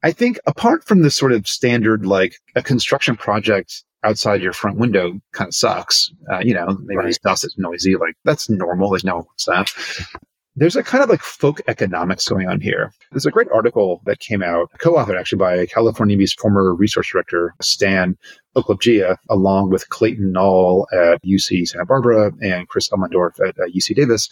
I 0.02 0.12
think 0.12 0.38
apart 0.46 0.84
from 0.84 1.02
the 1.02 1.10
sort 1.10 1.32
of 1.32 1.46
standard, 1.46 2.06
like 2.06 2.36
a 2.56 2.62
construction 2.62 3.16
project 3.16 3.84
outside 4.02 4.40
your 4.40 4.54
front 4.54 4.78
window 4.78 5.20
kind 5.32 5.48
of 5.48 5.54
sucks. 5.54 6.10
Uh, 6.32 6.38
you 6.38 6.54
know, 6.54 6.78
maybe 6.84 6.96
right. 6.96 7.18
dust 7.22 7.44
is 7.44 7.54
noisy. 7.58 7.96
Like 7.96 8.14
that's 8.24 8.48
normal. 8.48 8.90
There's 8.90 9.04
no 9.04 9.18
what's 9.18 9.44
that 9.44 9.70
there's 10.60 10.76
a 10.76 10.82
kind 10.82 11.02
of 11.02 11.08
like 11.08 11.22
folk 11.22 11.62
economics 11.68 12.28
going 12.28 12.46
on 12.46 12.60
here. 12.60 12.92
There's 13.10 13.24
a 13.24 13.30
great 13.30 13.48
article 13.52 14.02
that 14.04 14.20
came 14.20 14.42
out, 14.42 14.70
co-authored 14.78 15.18
actually 15.18 15.38
by 15.38 15.64
California 15.64 16.18
YIMBY's 16.18 16.34
former 16.34 16.74
research 16.74 17.10
director, 17.10 17.54
Stan 17.62 18.14
Oklobdzija, 18.54 19.16
along 19.30 19.70
with 19.70 19.88
Clayton 19.88 20.34
Nall 20.34 20.84
at 20.92 21.22
UC 21.22 21.66
Santa 21.66 21.86
Barbara 21.86 22.32
and 22.42 22.68
Chris 22.68 22.90
Elmendorf 22.90 23.40
at 23.40 23.58
uh, 23.58 23.68
UC 23.74 23.96
Davis. 23.96 24.28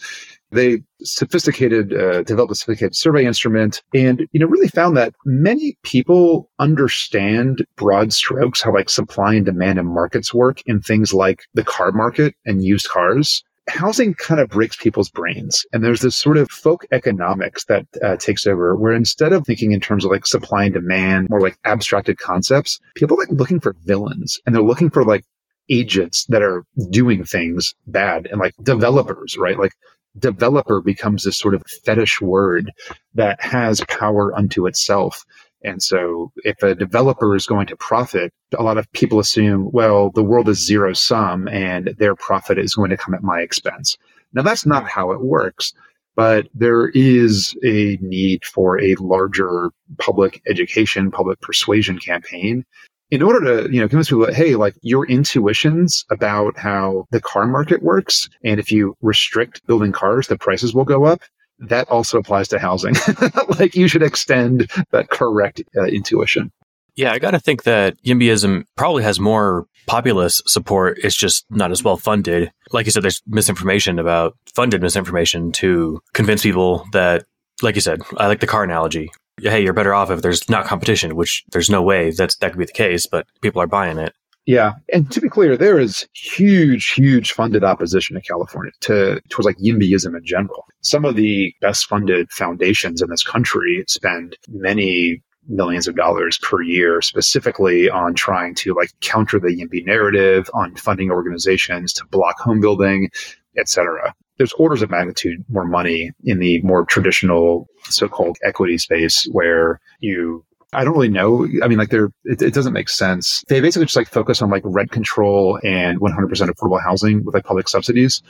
They 0.51 0.83
sophisticated, 1.01 1.93
uh, 1.93 2.21
developed 2.21 2.51
a 2.51 2.55
sophisticated 2.55 2.95
survey 2.95 3.25
instrument 3.25 3.81
and, 3.95 4.27
you 4.31 4.39
know, 4.39 4.45
really 4.45 4.67
found 4.67 4.97
that 4.97 5.15
many 5.25 5.77
people 5.81 6.51
understand 6.59 7.65
broad 7.75 8.13
strokes, 8.13 8.61
how 8.61 8.71
like 8.71 8.89
supply 8.91 9.33
and 9.33 9.45
demand 9.45 9.79
and 9.79 9.87
markets 9.87 10.31
work 10.31 10.61
in 10.67 10.79
things 10.79 11.11
like 11.11 11.41
the 11.55 11.63
car 11.63 11.91
market 11.91 12.35
and 12.45 12.63
used 12.63 12.87
cars 12.87 13.43
housing 13.69 14.13
kind 14.13 14.39
of 14.39 14.49
breaks 14.49 14.75
people's 14.75 15.09
brains. 15.09 15.65
And 15.71 15.83
there's 15.83 16.01
this 16.01 16.15
sort 16.15 16.37
of 16.37 16.49
folk 16.51 16.85
economics 16.91 17.65
that 17.65 17.85
uh, 18.03 18.17
takes 18.17 18.45
over 18.45 18.75
where 18.75 18.93
instead 18.93 19.33
of 19.33 19.45
thinking 19.45 19.71
in 19.71 19.79
terms 19.79 20.05
of 20.05 20.11
like 20.11 20.25
supply 20.25 20.65
and 20.65 20.73
demand, 20.73 21.29
more 21.29 21.41
like 21.41 21.57
abstracted 21.65 22.17
concepts, 22.17 22.79
people 22.95 23.15
are 23.15 23.25
like 23.25 23.31
looking 23.31 23.59
for 23.59 23.75
villains 23.85 24.39
and 24.45 24.53
they're 24.53 24.61
looking 24.61 24.89
for 24.89 25.03
like 25.03 25.25
agents 25.69 26.25
that 26.29 26.41
are 26.41 26.65
doing 26.89 27.23
things 27.23 27.75
bad 27.87 28.27
and 28.27 28.39
like 28.39 28.55
developers, 28.63 29.37
right? 29.37 29.59
Like 29.59 29.73
developer 30.17 30.81
becomes 30.81 31.23
this 31.23 31.37
sort 31.37 31.53
of 31.53 31.63
fetish 31.85 32.19
word 32.21 32.71
that 33.13 33.41
has 33.41 33.81
power 33.87 34.35
unto 34.35 34.65
itself. 34.67 35.23
And 35.63 35.81
so 35.83 36.31
if 36.37 36.61
a 36.63 36.75
developer 36.75 37.35
is 37.35 37.45
going 37.45 37.67
to 37.67 37.75
profit, 37.75 38.31
a 38.57 38.63
lot 38.63 38.77
of 38.77 38.91
people 38.93 39.19
assume, 39.19 39.69
well, 39.71 40.09
the 40.11 40.23
world 40.23 40.47
is 40.49 40.65
zero 40.65 40.93
sum 40.93 41.47
and 41.47 41.95
their 41.97 42.15
profit 42.15 42.57
is 42.57 42.75
going 42.75 42.89
to 42.91 42.97
come 42.97 43.13
at 43.13 43.23
my 43.23 43.41
expense. 43.41 43.97
Now 44.33 44.41
that's 44.41 44.65
not 44.65 44.87
how 44.87 45.11
it 45.11 45.21
works, 45.21 45.73
but 46.15 46.47
there 46.53 46.89
is 46.89 47.55
a 47.63 47.97
need 48.01 48.45
for 48.45 48.81
a 48.81 48.95
larger 48.95 49.71
public 49.97 50.41
education, 50.47 51.11
public 51.11 51.41
persuasion 51.41 51.99
campaign 51.99 52.65
in 53.11 53.21
order 53.23 53.63
to, 53.63 53.73
you 53.73 53.81
know, 53.81 53.87
convince 53.87 54.09
people 54.09 54.25
that, 54.25 54.35
hey, 54.35 54.55
like 54.55 54.75
your 54.81 55.05
intuitions 55.07 56.05
about 56.11 56.57
how 56.57 57.05
the 57.11 57.19
car 57.19 57.47
market 57.47 57.81
works. 57.81 58.29
And 58.43 58.59
if 58.59 58.71
you 58.71 58.95
restrict 59.01 59.65
building 59.65 59.91
cars, 59.91 60.27
the 60.27 60.37
prices 60.37 60.73
will 60.73 60.85
go 60.85 61.05
up 61.05 61.21
that 61.59 61.89
also 61.89 62.17
applies 62.17 62.47
to 62.49 62.59
housing. 62.59 62.95
like 63.59 63.75
you 63.75 63.87
should 63.87 64.03
extend 64.03 64.69
that 64.91 65.09
correct 65.09 65.61
uh, 65.77 65.85
intuition. 65.85 66.51
Yeah, 66.95 67.13
I 67.13 67.19
got 67.19 67.31
to 67.31 67.39
think 67.39 67.63
that 67.63 68.01
YIMBYism 68.03 68.65
probably 68.75 69.03
has 69.03 69.19
more 69.19 69.65
populist 69.87 70.49
support. 70.49 70.99
It's 71.01 71.15
just 71.15 71.45
not 71.49 71.71
as 71.71 71.83
well 71.83 71.97
funded. 71.97 72.51
Like 72.71 72.85
you 72.85 72.91
said, 72.91 73.03
there's 73.03 73.21
misinformation 73.25 73.99
about 73.99 74.35
funded 74.53 74.81
misinformation 74.81 75.51
to 75.53 76.01
convince 76.13 76.43
people 76.43 76.85
that, 76.91 77.23
like 77.61 77.75
you 77.75 77.81
said, 77.81 78.01
I 78.17 78.27
like 78.27 78.41
the 78.41 78.47
car 78.47 78.63
analogy. 78.63 79.11
Hey, 79.41 79.63
you're 79.63 79.73
better 79.73 79.93
off 79.93 80.11
if 80.11 80.21
there's 80.21 80.49
not 80.49 80.65
competition, 80.65 81.15
which 81.15 81.45
there's 81.51 81.69
no 81.69 81.81
way 81.81 82.11
that's 82.11 82.35
that 82.37 82.51
could 82.51 82.59
be 82.59 82.65
the 82.65 82.73
case, 82.73 83.05
but 83.05 83.25
people 83.41 83.61
are 83.61 83.67
buying 83.67 83.97
it. 83.97 84.13
Yeah, 84.49 84.71
and 84.91 85.11
to 85.11 85.21
be 85.21 85.29
clear, 85.29 85.55
there 85.55 85.77
is 85.77 86.07
huge, 86.13 86.93
huge 86.93 87.33
funded 87.33 87.63
opposition 87.63 88.15
in 88.15 88.23
California 88.23 88.71
to 88.81 89.21
towards 89.29 89.45
like 89.45 89.59
YIMBYism 89.59 90.17
in 90.17 90.25
general. 90.25 90.65
Some 90.81 91.05
of 91.05 91.15
the 91.15 91.53
best 91.61 91.85
funded 91.85 92.31
foundations 92.31 93.03
in 93.03 93.11
this 93.11 93.21
country 93.21 93.83
spend 93.87 94.37
many 94.47 95.21
millions 95.47 95.87
of 95.87 95.95
dollars 95.95 96.39
per 96.39 96.63
year 96.63 96.99
specifically 96.99 97.91
on 97.91 98.15
trying 98.15 98.55
to 98.55 98.73
like 98.73 98.89
counter 99.01 99.39
the 99.39 99.49
YIMBY 99.49 99.85
narrative, 99.85 100.49
on 100.55 100.75
funding 100.75 101.11
organizations 101.11 101.93
to 101.93 102.05
block 102.07 102.39
home 102.39 102.59
building, 102.59 103.11
etc. 103.55 104.15
There's 104.39 104.53
orders 104.53 104.81
of 104.81 104.89
magnitude 104.89 105.45
more 105.49 105.65
money 105.65 106.09
in 106.23 106.39
the 106.39 106.59
more 106.63 106.85
traditional 106.85 107.67
so-called 107.83 108.39
equity 108.43 108.79
space 108.79 109.27
where 109.31 109.79
you 109.99 110.43
I 110.73 110.83
don't 110.83 110.93
really 110.93 111.09
know. 111.09 111.47
I 111.63 111.67
mean, 111.67 111.77
like 111.77 111.89
they're, 111.89 112.11
it, 112.25 112.41
it, 112.41 112.53
doesn't 112.53 112.73
make 112.73 112.89
sense. 112.89 113.43
They 113.47 113.59
basically 113.59 113.85
just 113.85 113.95
like 113.95 114.07
focus 114.07 114.41
on 114.41 114.49
like 114.49 114.61
rent 114.65 114.91
control 114.91 115.59
and 115.63 115.99
100% 115.99 116.29
affordable 116.49 116.81
housing 116.81 117.25
with 117.25 117.33
like 117.33 117.43
public 117.43 117.67
subsidies, 117.67 118.21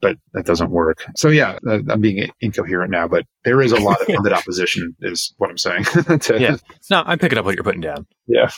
but 0.00 0.16
that 0.32 0.46
doesn't 0.46 0.70
work. 0.70 1.04
So 1.16 1.28
yeah, 1.28 1.58
uh, 1.68 1.80
I'm 1.90 2.00
being 2.00 2.30
incoherent 2.40 2.90
now, 2.90 3.08
but 3.08 3.24
there 3.44 3.60
is 3.60 3.72
a 3.72 3.80
lot 3.80 4.00
of 4.00 4.06
funded 4.14 4.32
opposition 4.32 4.96
is 5.00 5.34
what 5.36 5.50
I'm 5.50 5.58
saying. 5.58 5.84
to, 6.20 6.38
yeah. 6.40 6.56
No, 6.90 7.02
I'm 7.04 7.18
picking 7.18 7.38
up 7.38 7.44
what 7.44 7.54
you're 7.54 7.64
putting 7.64 7.82
down. 7.82 8.06
Yeah. 8.26 8.50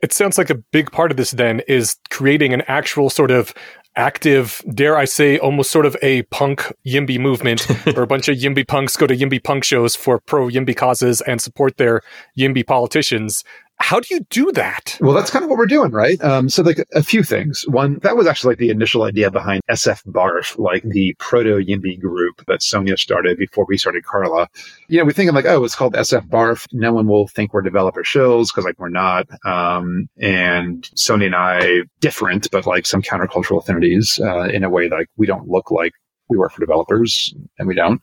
It 0.00 0.12
sounds 0.12 0.38
like 0.38 0.48
a 0.48 0.54
big 0.54 0.90
part 0.90 1.10
of 1.10 1.16
this 1.16 1.32
then 1.32 1.60
is 1.68 1.96
creating 2.10 2.54
an 2.54 2.62
actual 2.68 3.10
sort 3.10 3.30
of 3.30 3.52
active, 3.98 4.62
dare 4.72 4.96
I 4.96 5.04
say, 5.04 5.38
almost 5.38 5.70
sort 5.70 5.84
of 5.84 5.96
a 6.00 6.22
punk 6.22 6.72
Yimby 6.86 7.18
movement, 7.18 7.62
where 7.84 8.02
a 8.02 8.06
bunch 8.06 8.28
of 8.28 8.36
Yimby 8.36 8.66
punks 8.66 8.96
go 8.96 9.06
to 9.06 9.14
Yimby 9.14 9.42
punk 9.42 9.64
shows 9.64 9.94
for 9.96 10.18
pro 10.20 10.46
Yimby 10.48 10.76
causes 10.76 11.20
and 11.22 11.42
support 11.42 11.76
their 11.76 12.00
Yimby 12.38 12.66
politicians. 12.66 13.44
How 13.80 14.00
do 14.00 14.12
you 14.14 14.20
do 14.28 14.50
that? 14.52 14.98
Well, 15.00 15.14
that's 15.14 15.30
kind 15.30 15.44
of 15.44 15.48
what 15.48 15.58
we're 15.58 15.66
doing, 15.66 15.92
right? 15.92 16.20
Um, 16.22 16.48
so, 16.48 16.62
like 16.62 16.84
a 16.94 17.02
few 17.02 17.22
things. 17.22 17.64
One, 17.68 17.98
that 18.00 18.16
was 18.16 18.26
actually 18.26 18.52
like 18.52 18.58
the 18.58 18.70
initial 18.70 19.04
idea 19.04 19.30
behind 19.30 19.62
SF 19.70 20.04
Barf, 20.04 20.58
like 20.58 20.82
the 20.82 21.14
proto 21.18 21.56
Yimby 21.56 22.00
group 22.00 22.44
that 22.46 22.60
Sonja 22.60 22.98
started 22.98 23.38
before 23.38 23.66
we 23.68 23.78
started 23.78 24.04
CaRLA. 24.04 24.48
You 24.88 24.98
know, 24.98 25.04
we 25.04 25.12
think 25.12 25.28
of 25.28 25.34
like, 25.34 25.46
oh, 25.46 25.64
it's 25.64 25.76
called 25.76 25.94
SF 25.94 26.28
Barf. 26.28 26.66
No 26.72 26.92
one 26.92 27.06
will 27.06 27.28
think 27.28 27.54
we're 27.54 27.62
developer 27.62 28.02
shills 28.02 28.48
because 28.48 28.64
like 28.64 28.78
we're 28.78 28.88
not. 28.88 29.28
Um, 29.46 30.08
and 30.20 30.82
Sonja 30.96 31.26
and 31.26 31.36
I 31.36 31.82
different, 32.00 32.50
but 32.50 32.66
like 32.66 32.84
some 32.84 33.02
countercultural 33.02 33.62
affinities 33.62 34.18
uh, 34.22 34.48
in 34.48 34.64
a 34.64 34.70
way 34.70 34.88
that 34.88 34.96
like 34.96 35.10
we 35.16 35.26
don't 35.26 35.48
look 35.48 35.70
like 35.70 35.92
we 36.28 36.36
work 36.36 36.52
for 36.52 36.60
developers 36.60 37.34
and 37.58 37.68
we 37.68 37.74
don't. 37.74 38.02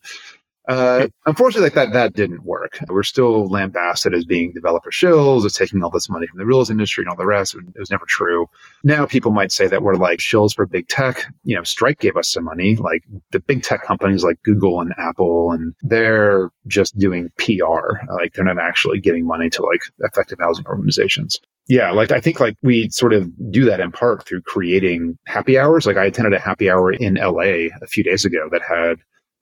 Uh, 0.67 1.07
unfortunately, 1.25 1.65
like 1.65 1.73
that, 1.73 1.93
that 1.93 2.13
didn't 2.13 2.43
work. 2.43 2.79
We're 2.87 3.03
still 3.03 3.47
lambasted 3.47 4.13
as 4.13 4.25
being 4.25 4.51
developer 4.53 4.89
shills, 4.91 5.45
as 5.45 5.53
taking 5.53 5.83
all 5.83 5.89
this 5.89 6.09
money 6.09 6.27
from 6.27 6.39
the 6.39 6.45
real 6.45 6.61
estate 6.61 6.73
industry 6.73 7.03
and 7.03 7.09
all 7.09 7.15
the 7.15 7.25
rest. 7.25 7.55
It 7.55 7.79
was 7.79 7.91
never 7.91 8.05
true. 8.07 8.47
Now 8.83 9.05
people 9.05 9.31
might 9.31 9.51
say 9.51 9.67
that 9.67 9.83
we're 9.83 9.95
like 9.95 10.19
shills 10.19 10.55
for 10.55 10.65
big 10.65 10.87
tech. 10.87 11.25
You 11.43 11.55
know, 11.55 11.63
Stripe 11.63 11.99
gave 11.99 12.17
us 12.17 12.31
some 12.31 12.45
money, 12.45 12.75
like 12.75 13.03
the 13.31 13.39
big 13.39 13.63
tech 13.63 13.83
companies 13.83 14.23
like 14.23 14.41
Google 14.43 14.81
and 14.81 14.93
Apple, 14.97 15.51
and 15.51 15.73
they're 15.81 16.49
just 16.67 16.97
doing 16.97 17.29
PR. 17.37 17.99
Like 18.11 18.33
they're 18.33 18.45
not 18.45 18.59
actually 18.59 18.99
giving 18.99 19.27
money 19.27 19.49
to 19.51 19.63
like 19.63 19.81
effective 19.99 20.39
housing 20.39 20.65
organizations. 20.65 21.39
Yeah, 21.67 21.91
like 21.91 22.11
I 22.11 22.19
think 22.19 22.39
like 22.39 22.55
we 22.61 22.89
sort 22.89 23.13
of 23.13 23.29
do 23.51 23.65
that 23.65 23.79
in 23.79 23.91
part 23.91 24.25
through 24.25 24.41
creating 24.41 25.17
happy 25.25 25.57
hours. 25.57 25.87
Like 25.87 25.97
I 25.97 26.05
attended 26.05 26.33
a 26.33 26.39
happy 26.39 26.69
hour 26.69 26.91
in 26.91 27.15
LA 27.15 27.69
a 27.81 27.87
few 27.87 28.03
days 28.03 28.23
ago 28.23 28.49
that 28.51 28.61
had 28.61 28.97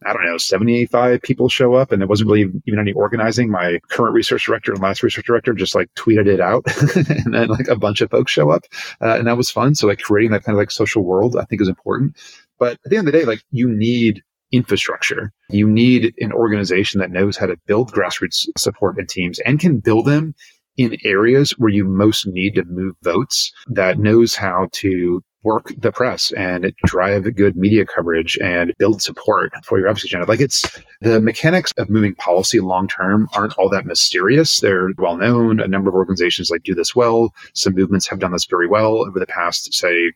I 0.05 0.13
don't 0.13 0.25
know, 0.25 0.37
75 0.37 1.21
people 1.21 1.49
show 1.49 1.73
up 1.73 1.91
and 1.91 2.01
there 2.01 2.07
wasn't 2.07 2.29
really 2.29 2.51
even 2.65 2.79
any 2.79 2.93
organizing. 2.93 3.49
My 3.49 3.79
current 3.89 4.13
research 4.13 4.45
director 4.45 4.71
and 4.71 4.81
last 4.81 5.03
research 5.03 5.25
director 5.25 5.53
just 5.53 5.75
like 5.75 5.89
tweeted 5.95 6.27
it 6.27 6.39
out 6.39 6.63
and 7.25 7.33
then 7.33 7.47
like 7.47 7.67
a 7.67 7.75
bunch 7.75 8.01
of 8.01 8.09
folks 8.09 8.31
show 8.31 8.49
up. 8.49 8.63
Uh, 9.01 9.15
and 9.17 9.27
that 9.27 9.37
was 9.37 9.49
fun. 9.49 9.75
So 9.75 9.87
like 9.87 9.99
creating 9.99 10.31
that 10.31 10.43
kind 10.43 10.55
of 10.55 10.59
like 10.59 10.71
social 10.71 11.03
world, 11.03 11.35
I 11.35 11.45
think 11.45 11.61
is 11.61 11.69
important. 11.69 12.17
But 12.59 12.73
at 12.85 12.89
the 12.89 12.97
end 12.97 13.07
of 13.07 13.13
the 13.13 13.19
day, 13.19 13.25
like 13.25 13.43
you 13.51 13.69
need 13.69 14.21
infrastructure. 14.51 15.33
You 15.49 15.67
need 15.67 16.13
an 16.19 16.31
organization 16.31 16.99
that 16.99 17.11
knows 17.11 17.35
how 17.35 17.47
to 17.47 17.57
build 17.65 17.91
grassroots 17.91 18.45
support 18.57 18.97
and 18.97 19.09
teams 19.09 19.39
and 19.39 19.59
can 19.59 19.79
build 19.79 20.05
them 20.05 20.35
in 20.77 20.95
areas 21.03 21.51
where 21.57 21.71
you 21.71 21.85
most 21.85 22.27
need 22.27 22.55
to 22.55 22.63
move 22.65 22.95
votes 23.03 23.51
that 23.67 23.99
knows 23.99 24.35
how 24.35 24.69
to 24.71 25.21
work 25.43 25.71
the 25.77 25.91
press 25.91 26.31
and 26.33 26.73
drive 26.85 27.35
good 27.35 27.55
media 27.55 27.85
coverage 27.85 28.37
and 28.41 28.73
build 28.79 29.01
support 29.01 29.51
for 29.65 29.77
your 29.77 29.87
advocacy 29.87 30.07
agenda. 30.09 30.27
Like 30.27 30.39
it's 30.41 30.63
the 31.01 31.19
mechanics 31.19 31.71
of 31.77 31.89
moving 31.89 32.15
policy 32.15 32.59
long 32.59 32.87
term 32.87 33.27
aren't 33.35 33.57
all 33.57 33.69
that 33.69 33.85
mysterious. 33.85 34.59
They're 34.59 34.89
well 34.97 35.17
known. 35.17 35.59
A 35.59 35.67
number 35.67 35.89
of 35.89 35.95
organizations 35.95 36.49
like 36.49 36.63
do 36.63 36.73
this 36.75 36.95
well. 36.95 37.33
Some 37.53 37.75
movements 37.75 38.07
have 38.07 38.19
done 38.19 38.31
this 38.31 38.45
very 38.45 38.67
well 38.67 39.05
over 39.05 39.19
the 39.19 39.27
past, 39.27 39.73
say, 39.73 40.11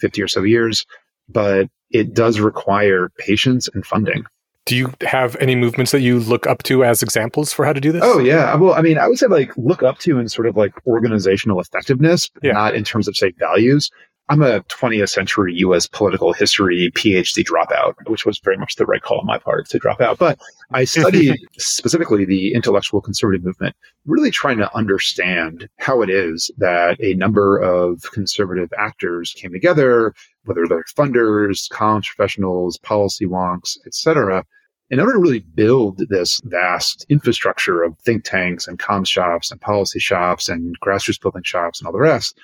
50 0.00 0.22
or 0.22 0.28
so 0.28 0.42
years, 0.42 0.84
but 1.28 1.68
it 1.90 2.14
does 2.14 2.40
require 2.40 3.10
patience 3.18 3.68
and 3.72 3.84
funding. 3.84 4.24
Do 4.64 4.76
you 4.76 4.92
have 5.02 5.36
any 5.40 5.56
movements 5.56 5.90
that 5.90 6.02
you 6.02 6.20
look 6.20 6.46
up 6.46 6.62
to 6.64 6.84
as 6.84 7.02
examples 7.02 7.52
for 7.52 7.64
how 7.64 7.72
to 7.72 7.80
do 7.80 7.90
this? 7.90 8.02
Oh 8.04 8.20
yeah. 8.20 8.52
Uh, 8.52 8.58
well, 8.58 8.74
I 8.74 8.80
mean, 8.80 8.96
I 8.96 9.08
would 9.08 9.18
say 9.18 9.26
like 9.26 9.52
look 9.56 9.82
up 9.82 9.98
to 10.00 10.18
in 10.20 10.28
sort 10.28 10.46
of 10.46 10.56
like 10.56 10.72
organizational 10.86 11.60
effectiveness, 11.60 12.30
Yeah. 12.42 12.52
not 12.52 12.74
in 12.76 12.84
terms 12.84 13.08
of 13.08 13.16
say 13.16 13.32
values. 13.38 13.90
I'm 14.32 14.40
a 14.40 14.62
20th 14.62 15.10
century 15.10 15.52
US 15.56 15.86
political 15.86 16.32
history 16.32 16.90
PhD 16.94 17.44
dropout, 17.44 18.08
which 18.08 18.24
was 18.24 18.38
very 18.38 18.56
much 18.56 18.76
the 18.76 18.86
right 18.86 19.02
call 19.02 19.20
on 19.20 19.26
my 19.26 19.36
part 19.36 19.68
to 19.68 19.78
drop 19.78 20.00
out. 20.00 20.16
But 20.16 20.40
I 20.72 20.84
studied 20.86 21.36
specifically 21.58 22.24
the 22.24 22.54
intellectual 22.54 23.02
conservative 23.02 23.44
movement, 23.44 23.76
really 24.06 24.30
trying 24.30 24.56
to 24.56 24.74
understand 24.74 25.68
how 25.76 26.00
it 26.00 26.08
is 26.08 26.50
that 26.56 26.96
a 26.98 27.12
number 27.12 27.58
of 27.58 28.10
conservative 28.12 28.72
actors 28.78 29.34
came 29.36 29.52
together, 29.52 30.14
whether 30.46 30.64
they're 30.66 30.82
funders, 30.96 31.70
comms 31.70 32.06
professionals, 32.06 32.78
policy 32.78 33.26
wonks, 33.26 33.76
etc., 33.86 34.46
in 34.88 34.98
order 34.98 35.12
to 35.12 35.18
really 35.18 35.40
build 35.40 35.98
this 36.08 36.40
vast 36.44 37.04
infrastructure 37.10 37.82
of 37.82 37.98
think 37.98 38.24
tanks 38.24 38.66
and 38.66 38.78
comms 38.78 39.08
shops 39.08 39.50
and 39.50 39.60
policy 39.60 39.98
shops 39.98 40.48
and 40.48 40.80
grassroots 40.80 41.20
building 41.20 41.42
shops 41.42 41.80
and 41.80 41.86
all 41.86 41.92
the 41.92 41.98
rest, 41.98 42.38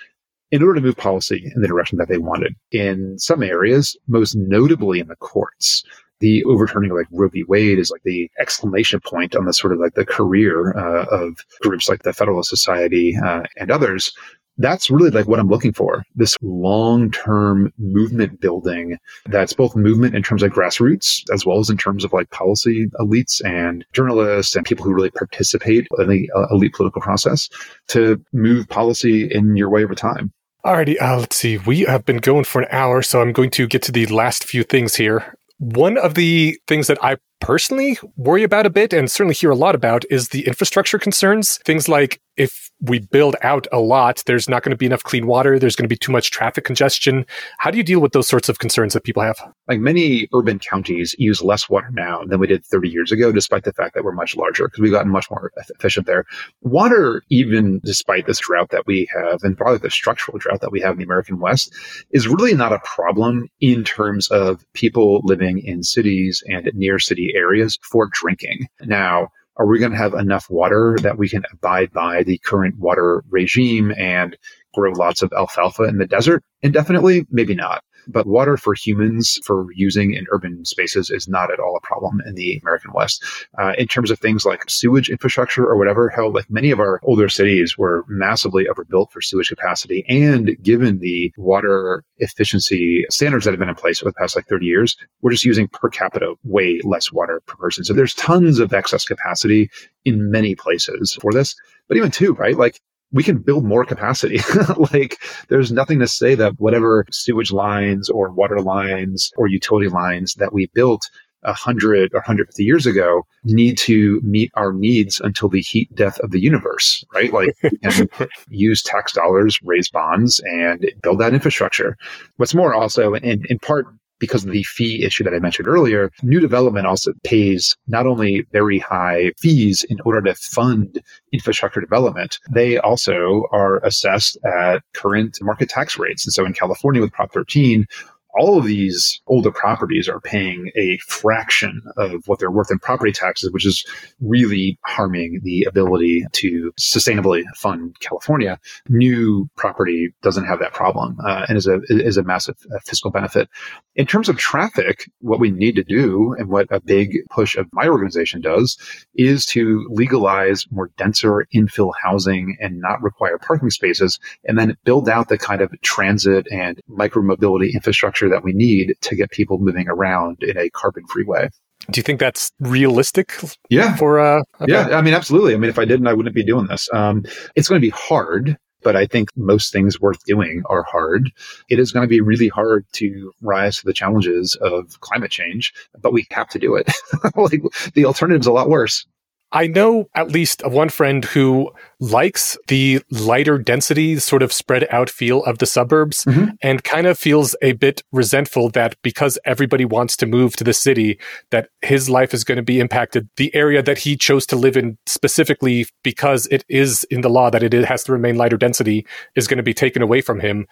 in 0.50 0.62
order 0.62 0.74
to 0.74 0.80
move 0.80 0.96
policy 0.96 1.50
in 1.54 1.60
the 1.60 1.68
direction 1.68 1.98
that 1.98 2.08
they 2.08 2.18
wanted. 2.18 2.54
In 2.70 3.18
some 3.18 3.42
areas, 3.42 3.96
most 4.06 4.34
notably 4.34 5.00
in 5.00 5.08
the 5.08 5.16
courts, 5.16 5.84
the 6.20 6.44
overturning 6.44 6.90
of 6.90 6.96
like 6.96 7.06
Roe 7.12 7.28
v. 7.28 7.44
Wade 7.44 7.78
is 7.78 7.90
like 7.90 8.02
the 8.04 8.30
exclamation 8.40 9.00
point 9.00 9.36
on 9.36 9.44
the 9.44 9.52
sort 9.52 9.72
of 9.72 9.78
like 9.78 9.94
the 9.94 10.04
career 10.04 10.76
uh, 10.76 11.04
of 11.10 11.38
groups 11.60 11.88
like 11.88 12.02
the 12.02 12.12
Federalist 12.12 12.50
Society 12.50 13.16
uh, 13.16 13.42
and 13.56 13.70
others. 13.70 14.12
That's 14.60 14.90
really 14.90 15.10
like 15.10 15.28
what 15.28 15.38
I'm 15.38 15.48
looking 15.48 15.72
for. 15.72 16.02
This 16.16 16.36
long 16.42 17.12
term 17.12 17.72
movement 17.78 18.40
building 18.40 18.98
that's 19.26 19.52
both 19.52 19.76
movement 19.76 20.16
in 20.16 20.22
terms 20.24 20.42
of 20.42 20.50
grassroots 20.50 21.22
as 21.32 21.46
well 21.46 21.60
as 21.60 21.70
in 21.70 21.76
terms 21.76 22.04
of 22.04 22.12
like 22.12 22.30
policy 22.30 22.88
elites 22.98 23.40
and 23.44 23.84
journalists 23.92 24.56
and 24.56 24.66
people 24.66 24.84
who 24.84 24.92
really 24.92 25.12
participate 25.12 25.86
in 25.98 26.08
the 26.08 26.28
uh, 26.34 26.48
elite 26.50 26.72
political 26.72 27.00
process 27.00 27.48
to 27.86 28.20
move 28.32 28.68
policy 28.68 29.28
in 29.30 29.56
your 29.56 29.70
way 29.70 29.84
over 29.84 29.94
time. 29.94 30.32
Alrighty, 30.64 31.00
uh, 31.00 31.18
let's 31.18 31.36
see. 31.36 31.56
We 31.56 31.82
have 31.82 32.04
been 32.04 32.18
going 32.18 32.44
for 32.44 32.60
an 32.62 32.68
hour, 32.70 33.00
so 33.02 33.20
I'm 33.20 33.32
going 33.32 33.50
to 33.50 33.66
get 33.66 33.82
to 33.82 33.92
the 33.92 34.06
last 34.06 34.44
few 34.44 34.64
things 34.64 34.96
here. 34.96 35.34
One 35.58 35.96
of 35.96 36.14
the 36.14 36.58
things 36.66 36.88
that 36.88 37.02
I 37.02 37.16
personally 37.40 37.98
worry 38.16 38.42
about 38.42 38.66
a 38.66 38.70
bit 38.70 38.92
and 38.92 39.10
certainly 39.10 39.34
hear 39.34 39.50
a 39.50 39.56
lot 39.56 39.74
about 39.74 40.04
is 40.10 40.28
the 40.28 40.46
infrastructure 40.46 40.98
concerns. 40.98 41.58
Things 41.58 41.88
like 41.88 42.20
if 42.36 42.67
we 42.80 43.00
build 43.00 43.36
out 43.42 43.66
a 43.72 43.80
lot, 43.80 44.22
there's 44.26 44.48
not 44.48 44.62
going 44.62 44.70
to 44.70 44.76
be 44.76 44.86
enough 44.86 45.02
clean 45.02 45.26
water, 45.26 45.58
there's 45.58 45.74
going 45.74 45.84
to 45.84 45.92
be 45.92 45.96
too 45.96 46.12
much 46.12 46.30
traffic 46.30 46.64
congestion. 46.64 47.26
How 47.58 47.70
do 47.70 47.78
you 47.78 47.82
deal 47.82 48.00
with 48.00 48.12
those 48.12 48.28
sorts 48.28 48.48
of 48.48 48.58
concerns 48.58 48.92
that 48.92 49.04
people 49.04 49.22
have? 49.22 49.36
Like 49.66 49.80
many 49.80 50.28
urban 50.34 50.58
counties 50.58 51.14
use 51.18 51.42
less 51.42 51.68
water 51.68 51.90
now 51.92 52.22
than 52.24 52.38
we 52.38 52.46
did 52.46 52.64
30 52.64 52.88
years 52.88 53.10
ago, 53.10 53.32
despite 53.32 53.64
the 53.64 53.72
fact 53.72 53.94
that 53.94 54.04
we're 54.04 54.12
much 54.12 54.36
larger 54.36 54.68
because 54.68 54.80
we've 54.80 54.92
gotten 54.92 55.10
much 55.10 55.30
more 55.30 55.50
efficient 55.56 56.06
there. 56.06 56.24
Water, 56.62 57.22
even 57.30 57.80
despite 57.84 58.26
this 58.26 58.40
drought 58.40 58.70
that 58.70 58.86
we 58.86 59.08
have 59.14 59.40
and 59.42 59.56
probably 59.56 59.78
the 59.78 59.90
structural 59.90 60.38
drought 60.38 60.60
that 60.60 60.72
we 60.72 60.80
have 60.80 60.92
in 60.92 60.98
the 60.98 61.04
American 61.04 61.40
West, 61.40 61.74
is 62.10 62.28
really 62.28 62.54
not 62.54 62.72
a 62.72 62.80
problem 62.84 63.48
in 63.60 63.82
terms 63.82 64.28
of 64.28 64.64
people 64.74 65.20
living 65.24 65.58
in 65.58 65.82
cities 65.82 66.42
and 66.46 66.70
near 66.74 66.98
city 66.98 67.32
areas 67.34 67.78
for 67.82 68.08
drinking. 68.12 68.66
Now, 68.82 69.28
are 69.58 69.66
we 69.66 69.78
going 69.78 69.92
to 69.92 69.98
have 69.98 70.14
enough 70.14 70.48
water 70.48 70.96
that 71.02 71.18
we 71.18 71.28
can 71.28 71.42
abide 71.52 71.92
by 71.92 72.22
the 72.22 72.38
current 72.38 72.78
water 72.78 73.24
regime 73.28 73.92
and 73.96 74.36
grow 74.72 74.92
lots 74.92 75.22
of 75.22 75.32
alfalfa 75.32 75.84
in 75.84 75.98
the 75.98 76.06
desert? 76.06 76.44
Indefinitely? 76.62 77.26
Maybe 77.30 77.54
not. 77.54 77.82
But 78.08 78.26
water 78.26 78.56
for 78.56 78.74
humans 78.74 79.38
for 79.44 79.66
using 79.74 80.14
in 80.14 80.26
urban 80.32 80.64
spaces 80.64 81.10
is 81.10 81.28
not 81.28 81.52
at 81.52 81.60
all 81.60 81.76
a 81.76 81.86
problem 81.86 82.20
in 82.26 82.34
the 82.34 82.58
American 82.62 82.92
West. 82.94 83.24
Uh, 83.58 83.72
in 83.78 83.86
terms 83.86 84.10
of 84.10 84.18
things 84.18 84.44
like 84.44 84.68
sewage 84.68 85.10
infrastructure 85.10 85.64
or 85.64 85.76
whatever, 85.76 86.08
hell, 86.08 86.32
like 86.32 86.50
many 86.50 86.70
of 86.70 86.80
our 86.80 87.00
older 87.02 87.28
cities 87.28 87.76
were 87.76 88.04
massively 88.08 88.66
overbuilt 88.68 89.12
for 89.12 89.20
sewage 89.20 89.48
capacity. 89.48 90.04
And 90.08 90.56
given 90.62 90.98
the 90.98 91.32
water 91.36 92.04
efficiency 92.18 93.04
standards 93.10 93.44
that 93.44 93.52
have 93.52 93.60
been 93.60 93.68
in 93.68 93.74
place 93.74 94.02
over 94.02 94.10
the 94.10 94.14
past 94.14 94.36
like 94.36 94.46
30 94.46 94.66
years, 94.66 94.96
we're 95.20 95.32
just 95.32 95.44
using 95.44 95.68
per 95.68 95.88
capita 95.88 96.34
way 96.44 96.80
less 96.84 97.12
water 97.12 97.42
per 97.46 97.56
person. 97.56 97.84
So 97.84 97.92
there's 97.92 98.14
tons 98.14 98.58
of 98.58 98.72
excess 98.72 99.04
capacity 99.04 99.70
in 100.04 100.30
many 100.30 100.54
places 100.54 101.18
for 101.20 101.32
this. 101.32 101.54
But 101.88 101.96
even 101.96 102.10
too, 102.10 102.34
right? 102.34 102.56
Like 102.56 102.80
we 103.12 103.22
can 103.22 103.38
build 103.38 103.64
more 103.64 103.84
capacity. 103.84 104.40
like 104.92 105.18
there's 105.48 105.72
nothing 105.72 105.98
to 106.00 106.08
say 106.08 106.34
that 106.34 106.54
whatever 106.58 107.06
sewage 107.10 107.52
lines 107.52 108.08
or 108.08 108.30
water 108.30 108.60
lines 108.60 109.30
or 109.36 109.46
utility 109.46 109.88
lines 109.88 110.34
that 110.34 110.52
we 110.52 110.70
built 110.74 111.08
100 111.42 112.12
or 112.12 112.18
150 112.18 112.64
years 112.64 112.86
ago 112.86 113.22
need 113.44 113.78
to 113.78 114.20
meet 114.22 114.50
our 114.54 114.72
needs 114.72 115.20
until 115.20 115.48
the 115.48 115.60
heat 115.60 115.88
death 115.94 116.18
of 116.20 116.32
the 116.32 116.40
universe, 116.40 117.04
right? 117.14 117.32
Like 117.32 117.56
use 118.48 118.82
tax 118.82 119.12
dollars, 119.12 119.58
raise 119.62 119.88
bonds 119.88 120.40
and 120.40 120.90
build 121.02 121.20
that 121.20 121.34
infrastructure. 121.34 121.96
What's 122.36 122.54
more 122.54 122.74
also 122.74 123.14
in, 123.14 123.44
in 123.48 123.58
part 123.60 123.86
because 124.18 124.44
of 124.44 124.52
the 124.52 124.62
fee 124.64 125.04
issue 125.04 125.24
that 125.24 125.34
I 125.34 125.38
mentioned 125.38 125.68
earlier, 125.68 126.10
new 126.22 126.40
development 126.40 126.86
also 126.86 127.12
pays 127.24 127.76
not 127.86 128.06
only 128.06 128.46
very 128.52 128.78
high 128.78 129.32
fees 129.38 129.84
in 129.88 129.98
order 130.04 130.20
to 130.22 130.34
fund 130.34 131.00
infrastructure 131.32 131.80
development, 131.80 132.38
they 132.50 132.78
also 132.78 133.44
are 133.52 133.78
assessed 133.84 134.38
at 134.44 134.82
current 134.94 135.38
market 135.40 135.68
tax 135.68 135.98
rates. 135.98 136.26
And 136.26 136.32
so 136.32 136.44
in 136.44 136.52
California 136.52 137.00
with 137.00 137.12
Prop 137.12 137.32
13, 137.32 137.86
all 138.34 138.58
of 138.58 138.64
these 138.64 139.20
older 139.26 139.50
properties 139.50 140.08
are 140.08 140.20
paying 140.20 140.70
a 140.76 140.98
fraction 140.98 141.82
of 141.96 142.26
what 142.26 142.38
they're 142.38 142.50
worth 142.50 142.70
in 142.70 142.78
property 142.78 143.12
taxes, 143.12 143.50
which 143.52 143.66
is 143.66 143.84
really 144.20 144.78
harming 144.84 145.40
the 145.42 145.64
ability 145.64 146.24
to 146.32 146.72
sustainably 146.78 147.42
fund 147.56 147.96
California. 148.00 148.58
New 148.88 149.48
property 149.56 150.12
doesn't 150.22 150.44
have 150.44 150.60
that 150.60 150.72
problem 150.72 151.16
uh, 151.24 151.46
and 151.48 151.56
is 151.56 151.66
a 151.66 151.80
is 151.88 152.16
a 152.16 152.22
massive 152.22 152.56
uh, 152.74 152.78
fiscal 152.84 153.10
benefit. 153.10 153.48
In 153.96 154.06
terms 154.06 154.28
of 154.28 154.36
traffic, 154.36 155.10
what 155.20 155.40
we 155.40 155.50
need 155.50 155.74
to 155.76 155.84
do 155.84 156.34
and 156.38 156.48
what 156.48 156.66
a 156.70 156.80
big 156.80 157.16
push 157.30 157.56
of 157.56 157.66
my 157.72 157.88
organization 157.88 158.40
does 158.40 158.76
is 159.14 159.44
to 159.46 159.86
legalize 159.90 160.66
more 160.70 160.90
denser 160.96 161.46
infill 161.54 161.92
housing 162.00 162.56
and 162.60 162.80
not 162.80 163.02
require 163.02 163.38
parking 163.38 163.70
spaces, 163.70 164.20
and 164.44 164.58
then 164.58 164.76
build 164.84 165.08
out 165.08 165.28
the 165.28 165.38
kind 165.38 165.60
of 165.60 165.72
transit 165.82 166.46
and 166.52 166.80
micromobility 166.88 167.72
infrastructure 167.74 168.17
that 168.28 168.42
we 168.42 168.52
need 168.52 168.94
to 169.02 169.14
get 169.14 169.30
people 169.30 169.58
moving 169.58 169.88
around 169.88 170.42
in 170.42 170.56
a 170.56 170.70
carbon 170.70 171.06
free 171.06 171.24
way. 171.24 171.50
Do 171.90 171.98
you 171.98 172.02
think 172.02 172.20
that's 172.20 172.50
realistic 172.60 173.32
Yeah. 173.70 173.94
for 173.96 174.18
uh 174.18 174.42
okay. 174.60 174.72
Yeah. 174.72 174.88
I 174.98 175.02
mean, 175.02 175.14
absolutely. 175.14 175.54
I 175.54 175.58
mean, 175.58 175.70
if 175.70 175.78
I 175.78 175.84
didn't, 175.84 176.06
I 176.06 176.14
wouldn't 176.14 176.34
be 176.34 176.44
doing 176.44 176.66
this. 176.66 176.88
Um, 176.92 177.24
it's 177.54 177.68
going 177.68 177.80
to 177.80 177.86
be 177.86 177.90
hard, 177.90 178.56
but 178.82 178.96
I 178.96 179.06
think 179.06 179.28
most 179.36 179.72
things 179.72 180.00
worth 180.00 180.22
doing 180.24 180.62
are 180.66 180.82
hard. 180.82 181.30
It 181.70 181.78
is 181.78 181.92
going 181.92 182.02
to 182.04 182.08
be 182.08 182.20
really 182.20 182.48
hard 182.48 182.84
to 182.94 183.32
rise 183.42 183.78
to 183.78 183.86
the 183.86 183.92
challenges 183.94 184.56
of 184.60 185.00
climate 185.00 185.30
change, 185.30 185.72
but 186.00 186.12
we 186.12 186.26
have 186.30 186.48
to 186.50 186.58
do 186.58 186.74
it. 186.74 186.90
like 187.36 187.62
the 187.94 188.04
alternative's 188.04 188.46
a 188.46 188.52
lot 188.52 188.68
worse. 188.68 189.06
I 189.52 189.66
know 189.66 190.08
at 190.14 190.30
least 190.30 190.62
one 190.66 190.90
friend 190.90 191.24
who 191.24 191.70
likes 192.00 192.56
the 192.68 193.00
lighter 193.10 193.58
density, 193.58 194.18
sort 194.18 194.42
of 194.42 194.52
spread 194.52 194.86
out 194.90 195.08
feel 195.08 195.42
of 195.44 195.58
the 195.58 195.66
suburbs 195.66 196.24
Mhm. 196.26 196.52
and 196.62 196.84
kind 196.84 197.06
of 197.06 197.18
feels 197.18 197.56
a 197.62 197.72
bit 197.72 198.02
resentful 198.12 198.68
that 198.70 198.94
because 199.02 199.38
everybody 199.44 199.84
wants 199.84 200.16
to 200.18 200.26
move 200.26 200.54
to 200.56 200.64
the 200.64 200.74
city, 200.74 201.18
that 201.50 201.68
his 201.82 202.10
life 202.10 202.34
is 202.34 202.44
going 202.44 202.56
to 202.56 202.62
be 202.62 202.78
impacted. 202.78 203.28
The 203.36 203.54
area 203.54 203.82
that 203.82 203.98
he 203.98 204.16
chose 204.16 204.44
to 204.46 204.56
live 204.56 204.76
in 204.76 204.98
specifically 205.06 205.86
because 206.04 206.46
it 206.48 206.64
is 206.68 207.04
in 207.10 207.22
the 207.22 207.30
law 207.30 207.48
that 207.50 207.62
it 207.62 207.72
has 207.72 208.04
to 208.04 208.12
remain 208.12 208.36
lighter 208.36 208.58
density 208.58 209.06
is 209.34 209.48
going 209.48 209.56
to 209.58 209.62
be 209.62 209.74
taken 209.74 210.02
away 210.02 210.20
from 210.20 210.40
him. 210.40 210.66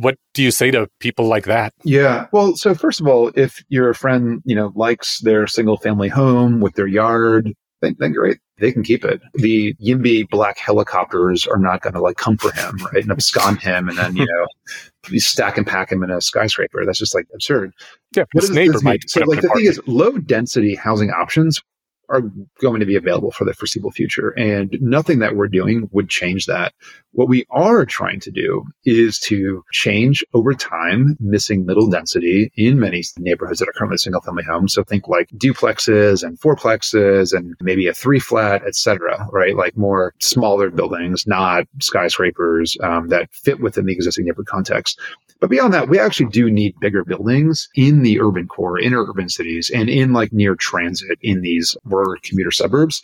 What 0.00 0.16
do 0.32 0.42
you 0.42 0.50
say 0.50 0.70
to 0.70 0.88
people 1.00 1.26
like 1.26 1.44
that? 1.44 1.74
Yeah. 1.84 2.26
Well, 2.32 2.56
so 2.56 2.74
first 2.74 2.98
of 3.00 3.06
all, 3.06 3.30
if 3.36 3.62
your 3.68 3.92
friend, 3.92 4.40
you 4.46 4.56
know, 4.56 4.72
likes 4.74 5.18
their 5.20 5.46
single 5.46 5.76
family 5.76 6.08
home 6.08 6.60
with 6.60 6.74
their 6.74 6.86
yard, 6.86 7.52
then, 7.82 7.96
then 7.98 8.12
great. 8.12 8.38
They 8.58 8.72
can 8.72 8.82
keep 8.82 9.04
it. 9.04 9.20
The 9.34 9.74
YIMBY 9.74 10.30
black 10.30 10.56
helicopters 10.56 11.46
are 11.46 11.58
not 11.58 11.82
going 11.82 11.94
to 11.94 12.00
like 12.00 12.16
come 12.16 12.38
for 12.38 12.52
him, 12.52 12.76
right? 12.92 13.02
And 13.02 13.10
abscond 13.10 13.60
him 13.60 13.88
and 13.88 13.98
then, 13.98 14.16
you 14.16 14.24
know, 14.24 14.46
stack 15.18 15.58
and 15.58 15.66
pack 15.66 15.92
him 15.92 16.02
in 16.02 16.10
a 16.10 16.20
skyscraper. 16.20 16.84
That's 16.86 16.98
just 16.98 17.14
like 17.14 17.26
absurd. 17.34 17.72
Yeah, 18.16 18.24
What 18.32 18.42
does 18.42 18.50
neighbor 18.50 18.80
might? 18.82 19.10
So, 19.10 19.20
like, 19.24 19.40
the 19.40 19.48
thing 19.48 19.66
is, 19.66 19.80
low 19.86 20.12
density 20.12 20.74
housing 20.74 21.10
options 21.10 21.60
are 22.12 22.22
going 22.60 22.80
to 22.80 22.86
be 22.86 22.96
available 22.96 23.32
for 23.32 23.44
the 23.44 23.54
foreseeable 23.54 23.90
future. 23.90 24.30
And 24.38 24.76
nothing 24.80 25.18
that 25.20 25.34
we're 25.34 25.48
doing 25.48 25.88
would 25.92 26.08
change 26.08 26.46
that. 26.46 26.74
What 27.12 27.28
we 27.28 27.44
are 27.50 27.84
trying 27.84 28.20
to 28.20 28.30
do 28.30 28.64
is 28.84 29.18
to 29.20 29.64
change 29.72 30.24
over 30.32 30.54
time 30.54 31.16
missing 31.20 31.66
middle 31.66 31.88
density 31.88 32.52
in 32.56 32.78
many 32.78 33.02
neighborhoods 33.18 33.58
that 33.58 33.68
are 33.68 33.72
currently 33.72 33.98
single 33.98 34.20
family 34.20 34.44
homes. 34.44 34.72
So 34.72 34.84
think 34.84 35.08
like 35.08 35.28
duplexes 35.36 36.22
and 36.22 36.38
fourplexes 36.38 37.36
and 37.36 37.54
maybe 37.60 37.86
a 37.88 37.94
three 37.94 38.20
flat, 38.20 38.62
et 38.66 38.76
cetera, 38.76 39.26
right? 39.32 39.56
Like 39.56 39.76
more 39.76 40.14
smaller 40.20 40.70
buildings, 40.70 41.26
not 41.26 41.66
skyscrapers 41.80 42.76
um, 42.82 43.08
that 43.08 43.32
fit 43.32 43.60
within 43.60 43.86
the 43.86 43.92
existing 43.92 44.26
neighborhood 44.26 44.46
context. 44.46 45.00
But 45.42 45.50
beyond 45.50 45.74
that, 45.74 45.88
we 45.88 45.98
actually 45.98 46.30
do 46.30 46.48
need 46.48 46.78
bigger 46.80 47.04
buildings 47.04 47.68
in 47.74 48.04
the 48.04 48.20
urban 48.20 48.46
core, 48.46 48.78
inner 48.78 49.04
urban 49.04 49.28
cities, 49.28 49.72
and 49.74 49.90
in 49.90 50.12
like 50.12 50.32
near 50.32 50.54
transit 50.54 51.18
in 51.20 51.40
these 51.42 51.76
rural 51.84 52.14
commuter 52.22 52.52
suburbs. 52.52 53.02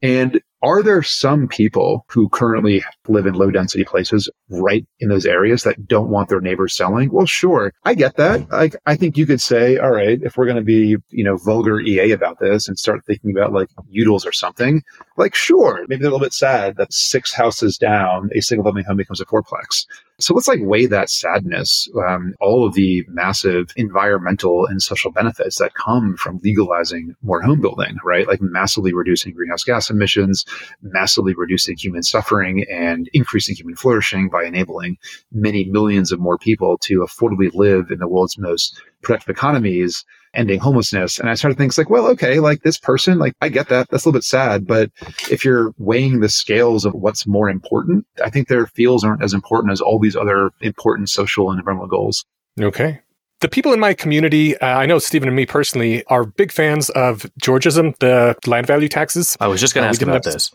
And 0.00 0.40
are 0.64 0.82
there 0.82 1.02
some 1.02 1.46
people 1.46 2.06
who 2.08 2.28
currently 2.30 2.82
live 3.06 3.26
in 3.26 3.34
low 3.34 3.50
density 3.50 3.84
places 3.84 4.30
right 4.48 4.86
in 4.98 5.10
those 5.10 5.26
areas 5.26 5.62
that 5.62 5.86
don't 5.86 6.08
want 6.08 6.30
their 6.30 6.40
neighbors 6.40 6.74
selling? 6.74 7.12
Well, 7.12 7.26
sure. 7.26 7.74
I 7.84 7.92
get 7.92 8.16
that. 8.16 8.46
I, 8.50 8.70
I 8.86 8.96
think 8.96 9.18
you 9.18 9.26
could 9.26 9.42
say, 9.42 9.76
all 9.76 9.90
right, 9.90 10.18
if 10.22 10.38
we're 10.38 10.46
going 10.46 10.56
to 10.56 10.62
be, 10.62 10.96
you 11.10 11.24
know, 11.24 11.36
vulgar 11.36 11.80
EA 11.80 12.12
about 12.12 12.38
this 12.40 12.66
and 12.66 12.78
start 12.78 13.04
thinking 13.04 13.30
about 13.30 13.52
like 13.52 13.68
utils 13.94 14.26
or 14.26 14.32
something, 14.32 14.82
like, 15.18 15.34
sure, 15.34 15.84
maybe 15.86 16.00
they're 16.00 16.08
a 16.08 16.14
little 16.14 16.24
bit 16.24 16.32
sad 16.32 16.76
that 16.76 16.92
six 16.92 17.32
houses 17.32 17.76
down, 17.76 18.30
a 18.34 18.40
single 18.40 18.64
family 18.64 18.84
home 18.84 18.96
becomes 18.96 19.20
a 19.20 19.26
fourplex. 19.26 19.84
So 20.20 20.32
let's 20.32 20.48
like 20.48 20.60
weigh 20.62 20.86
that 20.86 21.10
sadness, 21.10 21.88
um, 22.06 22.34
all 22.40 22.66
of 22.66 22.74
the 22.74 23.04
massive 23.08 23.70
environmental 23.76 24.64
and 24.66 24.80
social 24.80 25.10
benefits 25.10 25.58
that 25.58 25.74
come 25.74 26.16
from 26.16 26.40
legalizing 26.44 27.16
more 27.22 27.42
home 27.42 27.60
building, 27.60 27.96
right? 28.04 28.26
Like 28.26 28.40
massively 28.40 28.94
reducing 28.94 29.34
greenhouse 29.34 29.64
gas 29.64 29.90
emissions, 29.90 30.44
massively 30.82 31.34
reducing 31.36 31.76
human 31.76 32.02
suffering 32.02 32.64
and 32.70 33.08
increasing 33.12 33.54
human 33.54 33.76
flourishing 33.76 34.28
by 34.28 34.44
enabling 34.44 34.96
many 35.32 35.64
millions 35.64 36.12
of 36.12 36.20
more 36.20 36.38
people 36.38 36.78
to 36.78 37.00
affordably 37.00 37.52
live 37.54 37.90
in 37.90 37.98
the 37.98 38.08
world's 38.08 38.38
most 38.38 38.80
productive 39.02 39.28
economies 39.28 40.04
ending 40.34 40.58
homelessness. 40.58 41.20
And 41.20 41.30
I 41.30 41.34
started 41.34 41.56
thinking 41.56 41.80
like, 41.80 41.90
well, 41.90 42.08
okay, 42.08 42.40
like 42.40 42.62
this 42.62 42.78
person, 42.78 43.18
like 43.18 43.34
I 43.40 43.48
get 43.48 43.68
that. 43.68 43.88
That's 43.88 44.04
a 44.04 44.08
little 44.08 44.18
bit 44.18 44.24
sad. 44.24 44.66
But 44.66 44.90
if 45.30 45.44
you're 45.44 45.72
weighing 45.78 46.20
the 46.20 46.28
scales 46.28 46.84
of 46.84 46.92
what's 46.92 47.26
more 47.26 47.48
important, 47.48 48.04
I 48.22 48.30
think 48.30 48.48
their 48.48 48.66
feels 48.66 49.04
aren't 49.04 49.22
as 49.22 49.32
important 49.32 49.72
as 49.72 49.80
all 49.80 50.00
these 50.00 50.16
other 50.16 50.50
important 50.60 51.08
social 51.08 51.50
and 51.50 51.60
environmental 51.60 51.88
goals. 51.88 52.24
Okay 52.60 53.00
the 53.44 53.48
people 53.50 53.74
in 53.74 53.78
my 53.78 53.92
community, 53.92 54.56
uh, 54.56 54.66
I 54.66 54.86
know 54.86 54.98
Stephen 54.98 55.28
and 55.28 55.36
me 55.36 55.44
personally, 55.44 56.02
are 56.06 56.24
big 56.24 56.50
fans 56.50 56.88
of 56.88 57.26
Georgism, 57.42 57.94
the 57.98 58.34
land 58.46 58.66
value 58.66 58.88
taxes. 58.88 59.36
I 59.38 59.48
was 59.48 59.60
just 59.60 59.74
going 59.74 59.82
to 59.82 59.88
uh, 59.88 59.90
ask 59.90 60.00
about 60.00 60.22
this. 60.22 60.50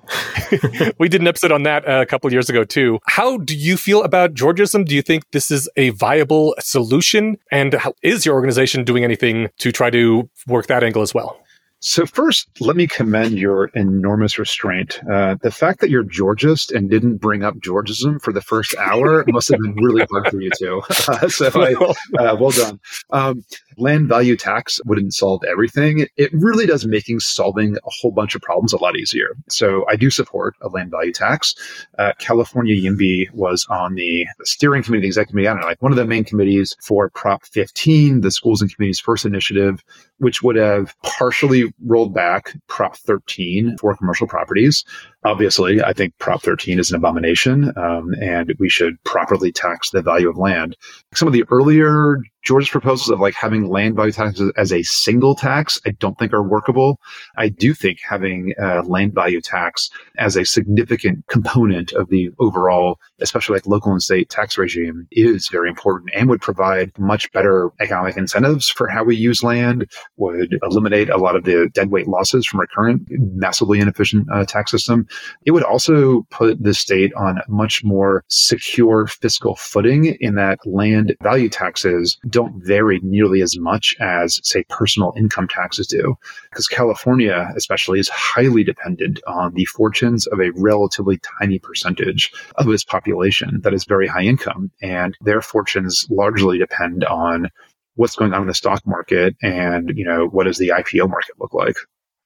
we 0.97 1.07
did 1.07 1.21
an 1.21 1.27
episode 1.27 1.51
on 1.51 1.61
that 1.63 1.87
a 1.87 2.07
couple 2.07 2.31
years 2.31 2.49
ago 2.49 2.63
too. 2.63 2.97
How 3.05 3.37
do 3.37 3.55
you 3.55 3.77
feel 3.77 4.01
about 4.01 4.33
Georgism? 4.33 4.85
Do 4.85 4.95
you 4.95 5.03
think 5.03 5.29
this 5.33 5.51
is 5.51 5.69
a 5.75 5.89
viable 5.91 6.55
solution? 6.59 7.37
And 7.51 7.75
how, 7.75 7.93
is 8.01 8.25
your 8.25 8.33
organization 8.33 8.83
doing 8.85 9.03
anything 9.03 9.49
to 9.59 9.71
try 9.71 9.91
to 9.91 10.27
work 10.47 10.65
that 10.65 10.83
angle 10.83 11.03
as 11.03 11.13
well? 11.13 11.39
So 11.81 12.05
first, 12.05 12.49
let 12.59 12.75
me 12.75 12.87
commend 12.87 13.39
your 13.39 13.67
enormous 13.67 14.37
restraint. 14.37 14.99
Uh, 15.09 15.35
the 15.41 15.51
fact 15.51 15.79
that 15.79 15.89
you're 15.89 16.03
Georgist 16.03 16.73
and 16.73 16.89
didn't 16.89 17.17
bring 17.17 17.41
up 17.41 17.55
Georgism 17.55 18.21
for 18.21 18.33
the 18.33 18.41
first 18.41 18.75
hour 18.77 19.23
must 19.29 19.47
have 19.47 19.59
been 19.59 19.75
really 19.75 20.05
hard 20.11 20.29
for 20.29 20.41
you 20.41 20.49
too. 20.57 20.81
Uh, 21.07 21.27
so 21.29 21.49
I, 21.55 21.73
uh, 22.19 22.35
well 22.35 22.51
done. 22.51 22.79
Um, 23.11 23.45
land 23.79 24.07
value 24.07 24.35
tax 24.35 24.79
wouldn't 24.85 25.13
solve 25.13 25.43
everything. 25.43 26.07
It 26.17 26.31
really 26.33 26.65
does 26.65 26.85
making 26.85 27.19
solving 27.19 27.75
a 27.77 27.89
whole 28.01 28.11
bunch 28.11 28.35
of 28.35 28.41
problems 28.41 28.73
a 28.73 28.77
lot 28.77 28.95
easier. 28.95 29.35
So 29.49 29.85
I 29.89 29.95
do 29.95 30.09
support 30.09 30.55
a 30.61 30.67
land 30.67 30.91
value 30.91 31.13
tax. 31.13 31.55
Uh, 31.97 32.13
California 32.19 32.75
YIMBY 32.75 33.31
was 33.33 33.65
on 33.69 33.95
the 33.95 34.25
steering 34.43 34.83
committee, 34.83 35.01
the 35.01 35.07
executive 35.07 35.31
committee, 35.31 35.47
I 35.47 35.53
don't 35.53 35.61
know, 35.61 35.67
like 35.67 35.81
one 35.81 35.91
of 35.91 35.97
the 35.97 36.05
main 36.05 36.23
committees 36.23 36.75
for 36.81 37.09
Prop 37.09 37.45
15, 37.45 38.21
the 38.21 38.31
Schools 38.31 38.61
and 38.61 38.73
Communities 38.73 38.99
First 38.99 39.25
initiative, 39.25 39.83
which 40.17 40.41
would 40.43 40.55
have 40.55 40.95
partially 41.01 41.73
rolled 41.85 42.13
back 42.13 42.53
Prop 42.67 42.97
13 42.97 43.77
for 43.77 43.95
commercial 43.95 44.27
properties. 44.27 44.83
Obviously, 45.25 45.83
I 45.83 45.91
think 45.91 46.17
Prop 46.17 46.41
13 46.41 46.79
is 46.79 46.91
an 46.91 46.95
abomination, 46.95 47.73
um, 47.75 48.13
and 48.21 48.53
we 48.57 48.69
should 48.69 49.03
properly 49.03 49.51
tax 49.51 49.89
the 49.89 50.01
value 50.01 50.29
of 50.29 50.37
land. 50.37 50.77
Some 51.13 51.27
of 51.27 51.33
the 51.33 51.43
earlier 51.51 52.21
Georgist 52.45 52.71
proposals 52.71 53.09
of 53.09 53.19
like 53.19 53.33
having 53.33 53.67
land 53.67 53.95
value 53.95 54.13
taxes 54.13 54.51
as 54.55 54.71
a 54.71 54.81
single 54.83 55.35
tax, 55.35 55.79
I 55.85 55.91
don't 55.91 56.17
think 56.17 56.33
are 56.33 56.41
workable. 56.41 56.99
I 57.37 57.49
do 57.49 57.73
think 57.73 57.99
having 58.01 58.53
a 58.57 58.81
land 58.81 59.13
value 59.13 59.41
tax 59.41 59.89
as 60.17 60.37
a 60.37 60.45
significant 60.45 61.27
component 61.27 61.91
of 61.91 62.09
the 62.09 62.29
overall, 62.39 62.97
especially 63.19 63.55
like 63.55 63.67
local 63.67 63.91
and 63.91 64.01
state 64.01 64.29
tax 64.29 64.57
regime 64.57 65.05
is 65.11 65.49
very 65.49 65.67
important 65.67 66.11
and 66.15 66.29
would 66.29 66.41
provide 66.41 66.97
much 66.97 67.29
better 67.33 67.71
economic 67.81 68.15
incentives 68.15 68.69
for 68.69 68.87
how 68.87 69.03
we 69.03 69.17
use 69.17 69.43
land, 69.43 69.91
would 70.15 70.57
eliminate 70.63 71.09
a 71.09 71.17
lot 71.17 71.35
of 71.35 71.43
the 71.43 71.69
deadweight 71.73 72.07
losses 72.07 72.45
from 72.45 72.61
our 72.61 72.67
current 72.67 73.01
massively 73.09 73.79
inefficient 73.79 74.27
uh, 74.31 74.45
tax 74.45 74.71
system. 74.71 75.07
It 75.45 75.51
would 75.51 75.63
also 75.63 76.23
put 76.29 76.61
the 76.61 76.73
state 76.73 77.13
on 77.15 77.41
much 77.47 77.83
more 77.83 78.23
secure 78.27 79.07
fiscal 79.07 79.55
footing 79.55 80.17
in 80.19 80.35
that 80.35 80.59
land 80.65 81.15
value 81.21 81.49
taxes 81.49 82.17
don't 82.29 82.63
vary 82.63 82.99
nearly 83.03 83.41
as 83.41 83.57
much 83.57 83.95
as, 83.99 84.39
say, 84.43 84.63
personal 84.69 85.13
income 85.17 85.47
taxes 85.47 85.87
do. 85.87 86.15
Because 86.49 86.67
California, 86.67 87.51
especially, 87.55 87.99
is 87.99 88.09
highly 88.09 88.63
dependent 88.63 89.19
on 89.27 89.53
the 89.53 89.65
fortunes 89.65 90.27
of 90.27 90.39
a 90.39 90.51
relatively 90.55 91.19
tiny 91.39 91.59
percentage 91.59 92.31
of 92.55 92.67
its 92.69 92.83
population 92.83 93.61
that 93.63 93.73
is 93.73 93.85
very 93.85 94.07
high 94.07 94.23
income. 94.23 94.71
And 94.81 95.17
their 95.21 95.41
fortunes 95.41 96.05
largely 96.09 96.57
depend 96.57 97.03
on 97.05 97.49
what's 97.95 98.15
going 98.15 98.33
on 98.33 98.41
in 98.41 98.47
the 98.47 98.53
stock 98.53 98.81
market 98.85 99.35
and, 99.41 99.91
you 99.95 100.05
know, 100.05 100.25
what 100.27 100.45
does 100.45 100.57
the 100.57 100.69
IPO 100.69 101.09
market 101.09 101.35
look 101.39 101.53
like. 101.53 101.75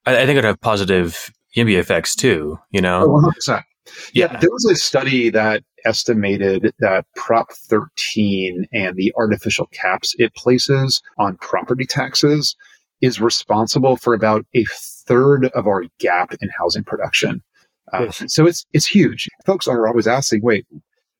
I, 0.05 0.25
think 0.25 0.31
it 0.31 0.35
would 0.35 0.43
have 0.43 0.61
positive 0.61 1.31
YIMBY 1.55 1.77
effects 1.77 2.15
too, 2.15 2.59
you 2.71 2.81
know? 2.81 3.03
Oh, 3.03 3.31
100%. 3.47 3.63
Yeah. 4.13 4.31
yeah, 4.31 4.39
there 4.39 4.49
was 4.49 4.65
a 4.65 4.75
study 4.75 5.29
that 5.29 5.63
estimated 5.85 6.73
that 6.79 7.05
Prop 7.15 7.51
13 7.51 8.65
and 8.71 8.95
the 8.95 9.13
artificial 9.17 9.67
caps 9.67 10.15
it 10.17 10.33
places 10.35 11.01
on 11.17 11.37
property 11.37 11.85
taxes 11.85 12.55
is 13.01 13.19
responsible 13.19 13.97
for 13.97 14.13
about 14.13 14.45
a 14.55 14.63
third 14.71 15.47
of 15.47 15.67
our 15.67 15.83
gap 15.99 16.33
in 16.41 16.49
housing 16.57 16.83
production. 16.83 17.43
Uh, 17.91 18.09
so 18.11 18.47
it's 18.47 18.65
it's 18.71 18.87
huge. 18.87 19.27
Folks 19.45 19.67
are 19.67 19.87
always 19.87 20.07
asking, 20.07 20.41
wait, 20.41 20.65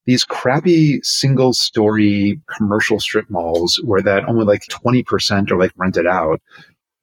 these 0.06 0.24
crappy 0.24 1.02
single 1.04 1.54
story 1.54 2.40
commercial 2.56 3.00
strip 3.00 3.30
malls 3.30 3.80
where 3.84 4.02
that 4.02 4.26
only 4.28 4.46
like 4.46 4.64
20% 4.70 5.52
are 5.52 5.58
like 5.58 5.72
rented 5.76 6.08
out, 6.08 6.42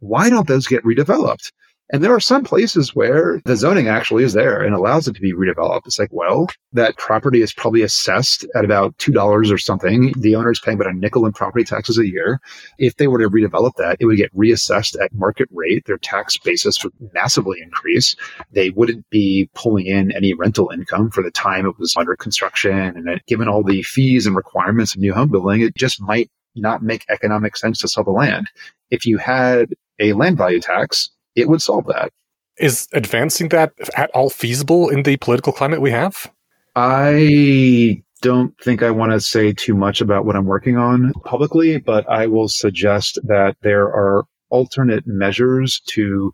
why 0.01 0.31
don't 0.31 0.49
those 0.49 0.67
get 0.67 0.83
redeveloped? 0.83 1.53
And 1.93 2.05
there 2.05 2.15
are 2.15 2.21
some 2.21 2.45
places 2.45 2.95
where 2.95 3.41
the 3.45 3.57
zoning 3.57 3.89
actually 3.89 4.23
is 4.23 4.33
there 4.33 4.63
and 4.63 4.75
allows 4.75 5.09
it 5.09 5.15
to 5.15 5.21
be 5.21 5.33
redeveloped. 5.33 5.87
It's 5.87 5.99
like, 5.99 6.13
well, 6.13 6.47
that 6.73 6.97
property 6.97 7.43
is 7.43 7.53
probably 7.53 7.83
assessed 7.83 8.47
at 8.55 8.65
about 8.65 8.97
$2 8.99 9.53
or 9.53 9.59
something. 9.59 10.13
The 10.17 10.37
owner 10.37 10.53
is 10.53 10.61
paying 10.61 10.81
about 10.81 10.93
a 10.93 10.97
nickel 10.97 11.27
in 11.27 11.33
property 11.33 11.65
taxes 11.65 11.99
a 11.99 12.07
year. 12.07 12.41
If 12.79 12.97
they 12.97 13.09
were 13.09 13.19
to 13.19 13.29
redevelop 13.29 13.73
that, 13.79 13.97
it 13.99 14.07
would 14.07 14.19
get 14.19 14.35
reassessed 14.37 15.01
at 15.03 15.13
market 15.15 15.49
rate. 15.51 15.85
Their 15.87 15.99
tax 15.99 16.39
basis 16.39 16.83
would 16.85 16.93
massively 17.13 17.59
increase. 17.61 18.15
They 18.53 18.71
wouldn't 18.71 19.09
be 19.11 19.51
pulling 19.55 19.87
in 19.87 20.13
any 20.13 20.33
rental 20.33 20.71
income 20.73 21.11
for 21.11 21.25
the 21.25 21.33
time 21.33 21.67
it 21.67 21.79
was 21.79 21.97
under 21.97 22.15
construction. 22.15 22.71
And 22.73 23.21
given 23.27 23.49
all 23.49 23.65
the 23.65 23.83
fees 23.83 24.27
and 24.27 24.37
requirements 24.37 24.95
of 24.95 25.01
new 25.01 25.13
home 25.13 25.31
building, 25.31 25.63
it 25.63 25.75
just 25.75 26.01
might 26.01 26.31
not 26.55 26.83
make 26.83 27.05
economic 27.09 27.57
sense 27.57 27.81
to 27.81 27.89
sell 27.89 28.05
the 28.05 28.11
land. 28.11 28.47
If 28.91 29.07
you 29.07 29.19
had 29.19 29.75
a 29.99 30.13
land 30.13 30.39
value 30.39 30.61
tax, 30.61 31.11
it 31.35 31.49
would 31.49 31.63
solve 31.63 31.87
that. 31.87 32.11
Is 32.59 32.87
advancing 32.93 33.49
that 33.49 33.73
at 33.97 34.11
all 34.11 34.31
feasible 34.31 34.89
in 34.91 35.03
the 35.03 35.17
political 35.17 35.53
climate 35.53 35.81
we 35.81 35.91
have? 35.91 36.31
I 36.77 38.03
don't 38.23 38.55
think 38.61 38.83
I 38.83 38.91
want 38.91 39.13
to 39.13 39.21
say 39.21 39.53
too 39.53 39.75
much 39.75 40.01
about 40.01 40.27
what 40.27 40.37
I'm 40.37 40.45
working 40.45 40.77
on 40.77 41.13
publicly, 41.25 41.79
but 41.79 42.09
I 42.09 42.27
will 42.27 42.49
suggest 42.49 43.19
that 43.25 43.57
there 43.63 43.85
are 43.85 44.25
alternate 44.51 45.07
measures 45.07 45.81
to 45.87 46.33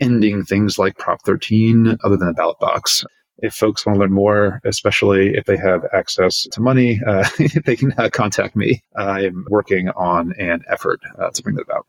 ending 0.00 0.44
things 0.44 0.78
like 0.78 0.98
Prop 0.98 1.22
13 1.24 1.96
other 2.04 2.16
than 2.16 2.28
a 2.28 2.34
ballot 2.34 2.58
box. 2.60 3.04
If 3.38 3.54
folks 3.54 3.84
want 3.84 3.96
to 3.96 4.00
learn 4.00 4.12
more, 4.12 4.60
especially 4.64 5.34
if 5.36 5.44
they 5.44 5.56
have 5.56 5.84
access 5.92 6.46
to 6.52 6.60
money, 6.60 7.00
uh, 7.06 7.28
they 7.64 7.76
can 7.76 7.92
uh, 7.98 8.08
contact 8.10 8.56
me. 8.56 8.82
I 8.96 9.26
am 9.26 9.46
working 9.50 9.88
on 9.90 10.32
an 10.38 10.62
effort 10.70 11.00
uh, 11.18 11.30
to 11.30 11.42
bring 11.42 11.56
that 11.56 11.62
about. 11.62 11.86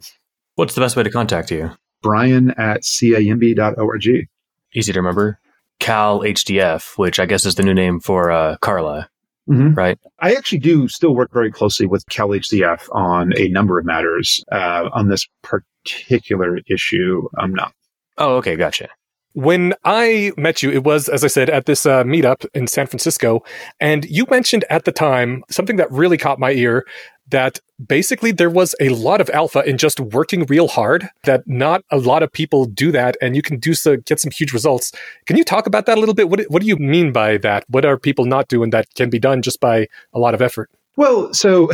What's 0.55 0.75
the 0.75 0.81
best 0.81 0.95
way 0.95 1.03
to 1.03 1.11
contact 1.11 1.51
you? 1.51 1.71
Brian 2.01 2.51
at 2.51 2.81
cayimby.org. 2.81 4.27
Easy 4.73 4.93
to 4.93 4.99
remember. 4.99 5.39
Cal 5.79 6.21
HDF, 6.21 6.97
which 6.97 7.19
I 7.19 7.25
guess 7.25 7.45
is 7.45 7.55
the 7.55 7.63
new 7.63 7.73
name 7.73 7.99
for 7.99 8.31
uh, 8.31 8.57
CaRLA. 8.61 9.07
Mm-hmm. 9.49 9.75
Right. 9.75 9.97
I 10.19 10.35
actually 10.35 10.59
do 10.59 10.87
still 10.89 11.15
work 11.15 11.31
very 11.31 11.51
closely 11.51 11.85
with 11.85 12.05
Cal 12.09 12.29
HDF 12.29 12.89
on 12.91 13.31
a 13.37 13.47
number 13.47 13.79
of 13.79 13.85
matters. 13.85 14.43
Uh, 14.51 14.89
on 14.93 15.07
this 15.07 15.25
particular 15.41 16.59
issue, 16.69 17.29
I'm 17.37 17.53
not. 17.53 17.73
Oh, 18.17 18.35
okay, 18.37 18.55
gotcha. 18.55 18.89
When 19.33 19.73
I 19.85 20.31
met 20.35 20.63
you, 20.63 20.71
it 20.71 20.83
was, 20.83 21.07
as 21.07 21.23
I 21.23 21.27
said, 21.27 21.49
at 21.49 21.65
this 21.65 21.85
uh, 21.85 22.03
meetup 22.03 22.45
in 22.55 22.67
San 22.67 22.87
Francisco. 22.87 23.43
And 23.79 24.03
you 24.05 24.25
mentioned 24.29 24.65
at 24.69 24.85
the 24.85 24.91
time 24.91 25.43
something 25.49 25.75
that 25.75 25.91
really 25.91 26.17
caught 26.17 26.39
my 26.39 26.51
ear 26.51 26.85
that 27.29 27.59
basically 27.85 28.31
there 28.31 28.49
was 28.49 28.75
a 28.79 28.89
lot 28.89 29.21
of 29.21 29.29
alpha 29.31 29.63
in 29.67 29.77
just 29.77 29.99
working 29.99 30.45
real 30.45 30.67
hard, 30.67 31.09
that 31.23 31.43
not 31.45 31.83
a 31.91 31.97
lot 31.97 32.23
of 32.23 32.31
people 32.31 32.65
do 32.65 32.91
that. 32.91 33.17
And 33.21 33.35
you 33.35 33.41
can 33.41 33.59
do 33.59 33.73
so, 33.73 33.97
get 33.97 34.19
some 34.19 34.31
huge 34.31 34.53
results. 34.53 34.91
Can 35.25 35.37
you 35.37 35.43
talk 35.43 35.67
about 35.67 35.85
that 35.85 35.97
a 35.97 35.99
little 35.99 36.15
bit? 36.15 36.29
What, 36.29 36.41
what 36.49 36.61
do 36.61 36.67
you 36.67 36.77
mean 36.77 37.11
by 37.11 37.37
that? 37.37 37.65
What 37.67 37.85
are 37.85 37.97
people 37.97 38.25
not 38.25 38.47
doing 38.47 38.69
that 38.71 38.93
can 38.95 39.09
be 39.09 39.19
done 39.19 39.41
just 39.41 39.59
by 39.59 39.87
a 40.13 40.19
lot 40.19 40.33
of 40.33 40.41
effort? 40.41 40.69
Well, 40.97 41.31
so 41.31 41.69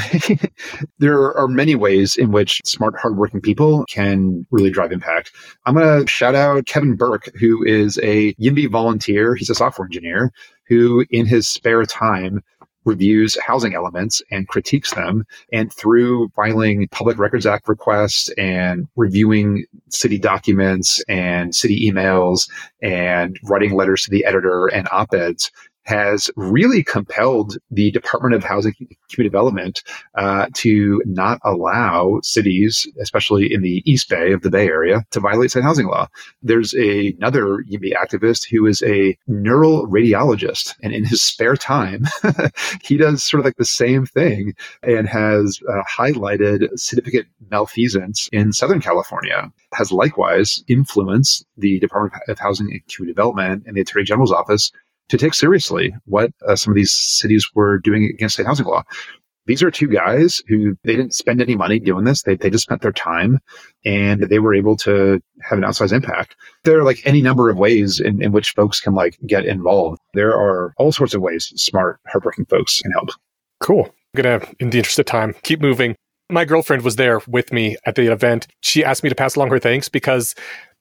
there 0.99 1.33
are 1.37 1.47
many 1.47 1.75
ways 1.75 2.17
in 2.17 2.33
which 2.33 2.59
smart, 2.65 2.95
hardworking 2.99 3.39
people 3.39 3.85
can 3.85 4.45
really 4.51 4.69
drive 4.69 4.91
impact. 4.91 5.31
I'm 5.65 5.75
going 5.75 6.01
to 6.01 6.11
shout 6.11 6.35
out 6.35 6.65
Kevin 6.65 6.97
Burke, 6.97 7.31
who 7.39 7.63
is 7.63 7.97
a 8.03 8.33
YIMBY 8.33 8.69
volunteer. 8.69 9.33
He's 9.35 9.49
a 9.49 9.55
software 9.55 9.85
engineer 9.85 10.33
who, 10.67 11.05
in 11.09 11.25
his 11.25 11.47
spare 11.47 11.85
time, 11.85 12.43
reviews 12.85 13.37
housing 13.45 13.73
elements 13.73 14.21
and 14.31 14.47
critiques 14.47 14.93
them. 14.93 15.25
And 15.51 15.71
through 15.73 16.29
filing 16.29 16.87
Public 16.89 17.17
Records 17.17 17.45
Act 17.45 17.67
requests 17.67 18.29
and 18.37 18.87
reviewing 18.95 19.65
city 19.89 20.19
documents 20.19 21.03
and 21.07 21.55
city 21.55 21.89
emails 21.89 22.49
and 22.81 23.39
writing 23.43 23.73
letters 23.73 24.03
to 24.03 24.09
the 24.09 24.25
editor 24.25 24.67
and 24.67 24.87
op-eds, 24.91 25.51
has 25.83 26.31
really 26.35 26.83
compelled 26.83 27.57
the 27.71 27.91
Department 27.91 28.35
of 28.35 28.43
Housing 28.43 28.73
and 28.79 28.89
Community 29.11 29.29
Development 29.29 29.83
uh, 30.15 30.47
to 30.55 31.01
not 31.05 31.39
allow 31.43 32.19
cities, 32.23 32.87
especially 32.99 33.53
in 33.53 33.61
the 33.61 33.81
East 33.85 34.09
Bay 34.09 34.31
of 34.31 34.41
the 34.41 34.49
Bay 34.49 34.67
Area, 34.67 35.05
to 35.11 35.19
violate 35.19 35.51
state 35.51 35.63
housing 35.63 35.87
law. 35.87 36.07
There's 36.41 36.73
a, 36.75 37.13
another 37.17 37.63
YIMBY 37.69 37.93
activist 37.93 38.47
who 38.49 38.65
is 38.65 38.81
a 38.83 39.17
neural 39.27 39.87
radiologist, 39.87 40.75
and 40.81 40.93
in 40.93 41.05
his 41.05 41.21
spare 41.21 41.55
time, 41.55 42.05
he 42.83 42.97
does 42.97 43.23
sort 43.23 43.39
of 43.39 43.45
like 43.45 43.57
the 43.57 43.65
same 43.65 44.05
thing 44.05 44.53
and 44.81 45.07
has 45.07 45.59
uh, 45.69 45.81
highlighted 45.89 46.67
significant 46.79 47.27
malfeasance 47.51 48.29
in 48.31 48.53
Southern 48.53 48.81
California. 48.81 49.51
Has 49.73 49.91
likewise 49.91 50.63
influenced 50.67 51.45
the 51.57 51.79
Department 51.79 52.21
of 52.27 52.39
Housing 52.39 52.71
and 52.71 52.81
Community 52.87 53.13
Development 53.13 53.63
and 53.65 53.75
the 53.75 53.81
Attorney 53.81 54.05
General's 54.05 54.31
office 54.31 54.71
to 55.09 55.17
take 55.17 55.33
seriously 55.33 55.93
what 56.05 56.31
uh, 56.47 56.55
some 56.55 56.71
of 56.71 56.75
these 56.75 56.93
cities 56.93 57.45
were 57.53 57.79
doing 57.79 58.05
against 58.05 58.35
state 58.35 58.45
housing 58.45 58.65
law. 58.65 58.83
These 59.45 59.61
are 59.61 59.69
two 59.69 59.87
guys 59.87 60.41
who 60.47 60.77
they 60.85 60.95
didn't 60.95 61.13
spend 61.13 61.41
any 61.41 61.55
money 61.55 61.77
doing 61.79 62.05
this. 62.05 62.23
They, 62.23 62.35
they 62.35 62.49
just 62.49 62.63
spent 62.63 62.81
their 62.81 62.93
time 62.93 63.39
and 63.83 64.21
they 64.21 64.39
were 64.39 64.53
able 64.53 64.77
to 64.77 65.21
have 65.41 65.57
an 65.57 65.65
outsized 65.65 65.91
impact. 65.91 66.37
There 66.63 66.79
are 66.79 66.83
like 66.83 67.01
any 67.03 67.21
number 67.21 67.49
of 67.49 67.57
ways 67.57 67.99
in, 67.99 68.23
in 68.23 68.31
which 68.31 68.51
folks 68.51 68.79
can 68.79 68.93
like 68.93 69.17
get 69.27 69.45
involved. 69.45 69.99
There 70.13 70.31
are 70.31 70.73
all 70.77 70.93
sorts 70.93 71.13
of 71.13 71.21
ways 71.21 71.51
smart, 71.57 71.99
hardworking 72.07 72.45
folks 72.45 72.81
can 72.81 72.91
help. 72.93 73.09
Cool. 73.59 73.93
I'm 74.15 74.21
going 74.21 74.39
to, 74.39 74.55
in 74.59 74.69
the 74.69 74.77
interest 74.77 74.99
of 74.99 75.05
time, 75.05 75.35
keep 75.43 75.59
moving. 75.59 75.95
My 76.29 76.45
girlfriend 76.45 76.83
was 76.83 76.95
there 76.95 77.19
with 77.27 77.51
me 77.51 77.75
at 77.85 77.95
the 77.95 78.09
event. 78.11 78.47
She 78.61 78.83
asked 78.83 79.03
me 79.03 79.09
to 79.09 79.15
pass 79.15 79.35
along 79.35 79.49
her 79.49 79.59
thanks 79.59 79.89
because 79.89 80.35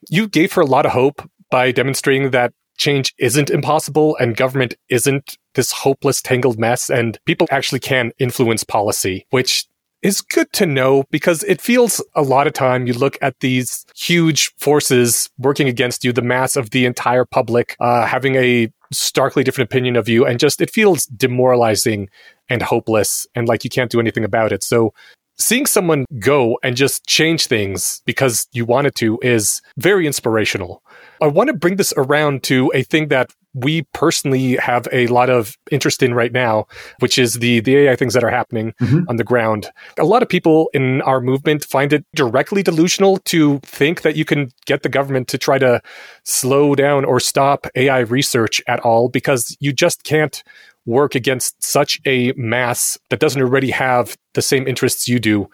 you 0.08 0.28
gave 0.28 0.52
her 0.52 0.62
a 0.62 0.66
lot 0.66 0.86
of 0.86 0.92
hope 0.92 1.28
by 1.50 1.72
demonstrating 1.72 2.30
that 2.30 2.52
change 2.76 3.14
isn't 3.18 3.50
impossible 3.50 4.16
and 4.18 4.36
government 4.36 4.74
isn't 4.88 5.36
this 5.54 5.72
hopeless, 5.72 6.22
tangled 6.22 6.58
mess, 6.58 6.90
and 6.90 7.18
people 7.26 7.46
actually 7.50 7.80
can 7.80 8.12
influence 8.18 8.64
policy, 8.64 9.26
which 9.30 9.66
is 10.02 10.20
good 10.20 10.52
to 10.52 10.66
know 10.66 11.04
because 11.10 11.44
it 11.44 11.60
feels 11.60 12.04
a 12.14 12.22
lot 12.22 12.46
of 12.46 12.52
time 12.52 12.86
you 12.86 12.92
look 12.92 13.16
at 13.22 13.38
these 13.40 13.86
huge 13.94 14.52
forces 14.58 15.30
working 15.38 15.68
against 15.68 16.04
you, 16.04 16.12
the 16.12 16.22
mass 16.22 16.56
of 16.56 16.70
the 16.70 16.84
entire 16.84 17.24
public 17.24 17.76
uh, 17.78 18.04
having 18.04 18.34
a 18.34 18.72
starkly 18.92 19.44
different 19.44 19.70
opinion 19.70 19.96
of 19.96 20.08
you, 20.08 20.26
and 20.26 20.40
just 20.40 20.60
it 20.60 20.70
feels 20.70 21.06
demoralizing 21.06 22.08
and 22.48 22.62
hopeless 22.62 23.26
and 23.34 23.48
like 23.48 23.64
you 23.64 23.70
can't 23.70 23.90
do 23.90 24.00
anything 24.00 24.24
about 24.24 24.52
it. 24.52 24.62
So 24.62 24.92
seeing 25.38 25.66
someone 25.66 26.04
go 26.18 26.58
and 26.62 26.76
just 26.76 27.06
change 27.06 27.46
things 27.46 28.02
because 28.04 28.46
you 28.52 28.64
wanted 28.64 28.94
to 28.96 29.18
is 29.22 29.62
very 29.78 30.06
inspirational. 30.06 30.82
I 31.22 31.28
want 31.28 31.48
to 31.48 31.54
bring 31.54 31.76
this 31.76 31.94
around 31.96 32.42
to 32.44 32.72
a 32.74 32.82
thing 32.82 33.08
that 33.08 33.32
we 33.54 33.82
personally 33.92 34.56
have 34.56 34.88
a 34.92 35.06
lot 35.08 35.30
of 35.30 35.56
interest 35.70 36.02
in 36.02 36.14
right 36.14 36.32
now, 36.32 36.66
which 36.98 37.18
is 37.18 37.34
the 37.34 37.60
the 37.60 37.76
AI 37.76 37.96
things 37.96 38.14
that 38.14 38.24
are 38.24 38.30
happening 38.30 38.72
mm-hmm. 38.80 39.08
on 39.08 39.16
the 39.16 39.24
ground. 39.24 39.68
A 39.98 40.04
lot 40.04 40.22
of 40.22 40.28
people 40.28 40.70
in 40.72 41.00
our 41.02 41.20
movement 41.20 41.64
find 41.64 41.92
it 41.92 42.04
directly 42.14 42.62
delusional 42.62 43.18
to 43.18 43.60
think 43.60 44.02
that 44.02 44.16
you 44.16 44.24
can 44.24 44.50
get 44.66 44.82
the 44.82 44.88
government 44.88 45.28
to 45.28 45.38
try 45.38 45.58
to 45.58 45.80
slow 46.24 46.74
down 46.74 47.04
or 47.04 47.20
stop 47.20 47.66
AI 47.76 48.00
research 48.00 48.60
at 48.66 48.80
all 48.80 49.08
because 49.08 49.56
you 49.60 49.72
just 49.72 50.04
can't 50.04 50.42
work 50.84 51.14
against 51.14 51.62
such 51.62 52.00
a 52.06 52.32
mass 52.32 52.98
that 53.10 53.20
doesn't 53.20 53.40
already 53.40 53.70
have 53.70 54.16
the 54.34 54.42
same 54.42 54.66
interests 54.66 55.06
you 55.06 55.20
do. 55.20 55.48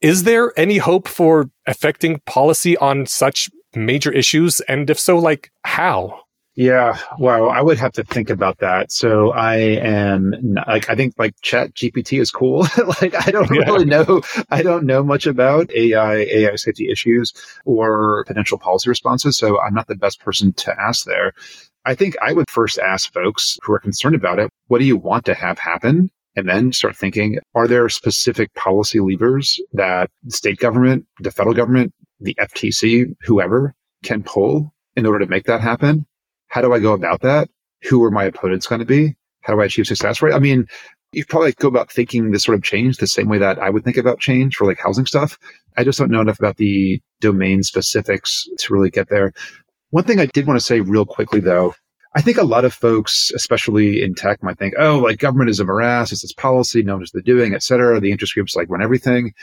Is 0.00 0.24
there 0.24 0.52
any 0.58 0.76
hope 0.76 1.08
for 1.08 1.48
affecting 1.66 2.20
policy 2.26 2.76
on 2.76 3.06
such 3.06 3.48
major 3.76 4.12
issues? 4.12 4.60
And 4.62 4.88
if 4.90 4.98
so, 4.98 5.18
like 5.18 5.50
how? 5.64 6.20
Yeah, 6.56 6.96
well, 7.18 7.50
I 7.50 7.60
would 7.60 7.78
have 7.78 7.92
to 7.94 8.04
think 8.04 8.30
about 8.30 8.58
that. 8.58 8.92
So 8.92 9.32
I 9.32 9.56
am 9.56 10.32
like, 10.68 10.88
I 10.88 10.94
think 10.94 11.14
like 11.18 11.34
Chat 11.42 11.74
GPT 11.74 12.20
is 12.20 12.30
cool. 12.30 12.60
like, 13.00 13.14
I 13.26 13.32
don't 13.32 13.50
yeah. 13.52 13.62
really 13.64 13.84
know. 13.84 14.22
I 14.50 14.62
don't 14.62 14.86
know 14.86 15.02
much 15.02 15.26
about 15.26 15.72
AI, 15.74 16.14
AI 16.14 16.54
safety 16.54 16.90
issues 16.90 17.32
or 17.64 18.24
potential 18.28 18.56
policy 18.56 18.88
responses. 18.88 19.36
So 19.36 19.60
I'm 19.60 19.74
not 19.74 19.88
the 19.88 19.96
best 19.96 20.20
person 20.20 20.52
to 20.52 20.74
ask 20.80 21.04
there. 21.06 21.32
I 21.84 21.96
think 21.96 22.14
I 22.22 22.32
would 22.32 22.48
first 22.48 22.78
ask 22.78 23.12
folks 23.12 23.58
who 23.62 23.72
are 23.72 23.80
concerned 23.80 24.14
about 24.14 24.38
it, 24.38 24.48
what 24.68 24.78
do 24.78 24.84
you 24.84 24.96
want 24.96 25.24
to 25.26 25.34
have 25.34 25.58
happen? 25.58 26.08
And 26.36 26.48
then 26.48 26.72
start 26.72 26.96
thinking, 26.96 27.38
are 27.54 27.68
there 27.68 27.88
specific 27.88 28.52
policy 28.54 29.00
levers 29.00 29.60
that 29.72 30.10
the 30.22 30.32
state 30.32 30.58
government, 30.58 31.06
the 31.20 31.30
federal 31.30 31.54
government, 31.54 31.92
the 32.24 32.34
FTC, 32.40 33.14
whoever 33.22 33.74
can 34.02 34.22
pull 34.22 34.74
in 34.96 35.06
order 35.06 35.20
to 35.20 35.30
make 35.30 35.44
that 35.44 35.60
happen? 35.60 36.06
How 36.48 36.60
do 36.60 36.72
I 36.72 36.78
go 36.78 36.92
about 36.92 37.20
that? 37.22 37.48
Who 37.82 38.02
are 38.04 38.10
my 38.10 38.24
opponents 38.24 38.66
going 38.66 38.80
to 38.80 38.86
be? 38.86 39.16
How 39.42 39.54
do 39.54 39.60
I 39.60 39.66
achieve 39.66 39.86
success? 39.86 40.22
Right. 40.22 40.34
I 40.34 40.38
mean, 40.38 40.66
you 41.12 41.24
probably 41.24 41.52
go 41.52 41.68
about 41.68 41.92
thinking 41.92 42.30
this 42.30 42.42
sort 42.42 42.56
of 42.56 42.64
change 42.64 42.96
the 42.96 43.06
same 43.06 43.28
way 43.28 43.38
that 43.38 43.58
I 43.58 43.70
would 43.70 43.84
think 43.84 43.96
about 43.96 44.20
change 44.20 44.56
for 44.56 44.66
like 44.66 44.78
housing 44.78 45.06
stuff. 45.06 45.38
I 45.76 45.84
just 45.84 45.98
don't 45.98 46.10
know 46.10 46.20
enough 46.20 46.38
about 46.38 46.56
the 46.56 47.00
domain 47.20 47.62
specifics 47.62 48.48
to 48.58 48.72
really 48.72 48.90
get 48.90 49.08
there. 49.08 49.32
One 49.90 50.04
thing 50.04 50.18
I 50.18 50.26
did 50.26 50.46
want 50.46 50.58
to 50.58 50.64
say 50.64 50.80
real 50.80 51.04
quickly 51.04 51.40
though, 51.40 51.74
I 52.16 52.20
think 52.20 52.38
a 52.38 52.44
lot 52.44 52.64
of 52.64 52.72
folks, 52.72 53.30
especially 53.34 54.02
in 54.02 54.14
tech, 54.14 54.42
might 54.42 54.58
think, 54.58 54.74
oh, 54.78 54.98
like 54.98 55.18
government 55.18 55.50
is 55.50 55.60
a 55.60 55.64
morass, 55.64 56.12
it's 56.12 56.22
this 56.22 56.32
policy, 56.32 56.82
no 56.82 56.94
one 56.94 57.00
knows 57.00 57.10
they're 57.12 57.22
doing, 57.22 57.54
et 57.54 57.62
cetera. 57.62 58.00
The 58.00 58.12
interest 58.12 58.34
groups 58.34 58.56
like 58.56 58.70
run 58.70 58.82
everything. 58.82 59.34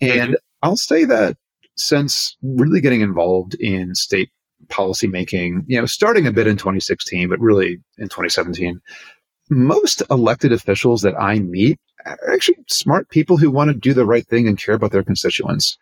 And. 0.00 0.36
I'll 0.62 0.76
say 0.76 1.04
that 1.04 1.36
since 1.76 2.36
really 2.42 2.80
getting 2.80 3.00
involved 3.00 3.54
in 3.54 3.94
state 3.94 4.30
policy 4.68 5.06
making, 5.06 5.64
you 5.66 5.78
know, 5.78 5.86
starting 5.86 6.26
a 6.26 6.32
bit 6.32 6.46
in 6.46 6.56
2016, 6.56 7.28
but 7.28 7.40
really 7.40 7.78
in 7.98 8.08
2017, 8.08 8.80
most 9.50 10.02
elected 10.10 10.52
officials 10.52 11.02
that 11.02 11.14
I 11.20 11.38
meet 11.38 11.78
are 12.04 12.32
actually 12.32 12.58
smart 12.68 13.08
people 13.10 13.36
who 13.36 13.50
want 13.50 13.70
to 13.70 13.78
do 13.78 13.94
the 13.94 14.06
right 14.06 14.26
thing 14.26 14.48
and 14.48 14.58
care 14.58 14.74
about 14.74 14.92
their 14.92 15.04
constituents. 15.04 15.76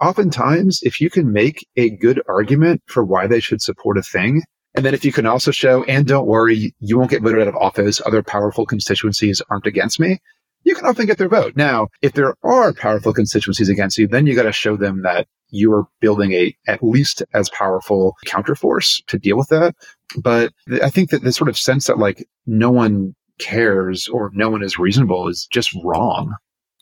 Oftentimes, 0.00 0.80
if 0.82 1.00
you 1.00 1.10
can 1.10 1.32
make 1.32 1.66
a 1.76 1.90
good 1.90 2.22
argument 2.28 2.82
for 2.86 3.04
why 3.04 3.26
they 3.26 3.40
should 3.40 3.60
support 3.60 3.98
a 3.98 4.02
thing, 4.02 4.42
and 4.74 4.84
then 4.84 4.94
if 4.94 5.04
you 5.04 5.12
can 5.12 5.26
also 5.26 5.50
show, 5.50 5.84
and 5.84 6.06
don't 6.06 6.26
worry, 6.26 6.74
you 6.80 6.98
won't 6.98 7.10
get 7.10 7.22
voted 7.22 7.42
out 7.42 7.48
of 7.48 7.56
office, 7.56 8.00
other 8.04 8.22
powerful 8.22 8.66
constituencies 8.66 9.40
aren't 9.48 9.66
against 9.66 10.00
me, 10.00 10.18
you 10.64 10.74
can 10.74 10.86
often 10.86 11.06
get 11.06 11.18
their 11.18 11.28
vote. 11.28 11.54
Now, 11.56 11.88
if 12.02 12.12
there 12.12 12.34
are 12.42 12.72
powerful 12.72 13.12
constituencies 13.12 13.68
against 13.68 13.98
you, 13.98 14.08
then 14.08 14.26
you 14.26 14.34
got 14.34 14.44
to 14.44 14.52
show 14.52 14.76
them 14.76 15.02
that 15.02 15.26
you 15.50 15.72
are 15.72 15.86
building 16.00 16.32
a 16.32 16.56
at 16.66 16.82
least 16.82 17.22
as 17.32 17.48
powerful 17.50 18.16
counterforce 18.26 19.04
to 19.06 19.18
deal 19.18 19.36
with 19.36 19.48
that. 19.48 19.74
But 20.16 20.52
I 20.82 20.90
think 20.90 21.10
that 21.10 21.22
the 21.22 21.32
sort 21.32 21.48
of 21.48 21.58
sense 21.58 21.86
that 21.86 21.98
like 21.98 22.26
no 22.46 22.70
one 22.70 23.14
cares 23.38 24.08
or 24.08 24.30
no 24.34 24.48
one 24.50 24.62
is 24.62 24.78
reasonable 24.78 25.28
is 25.28 25.46
just 25.50 25.74
wrong. 25.84 26.34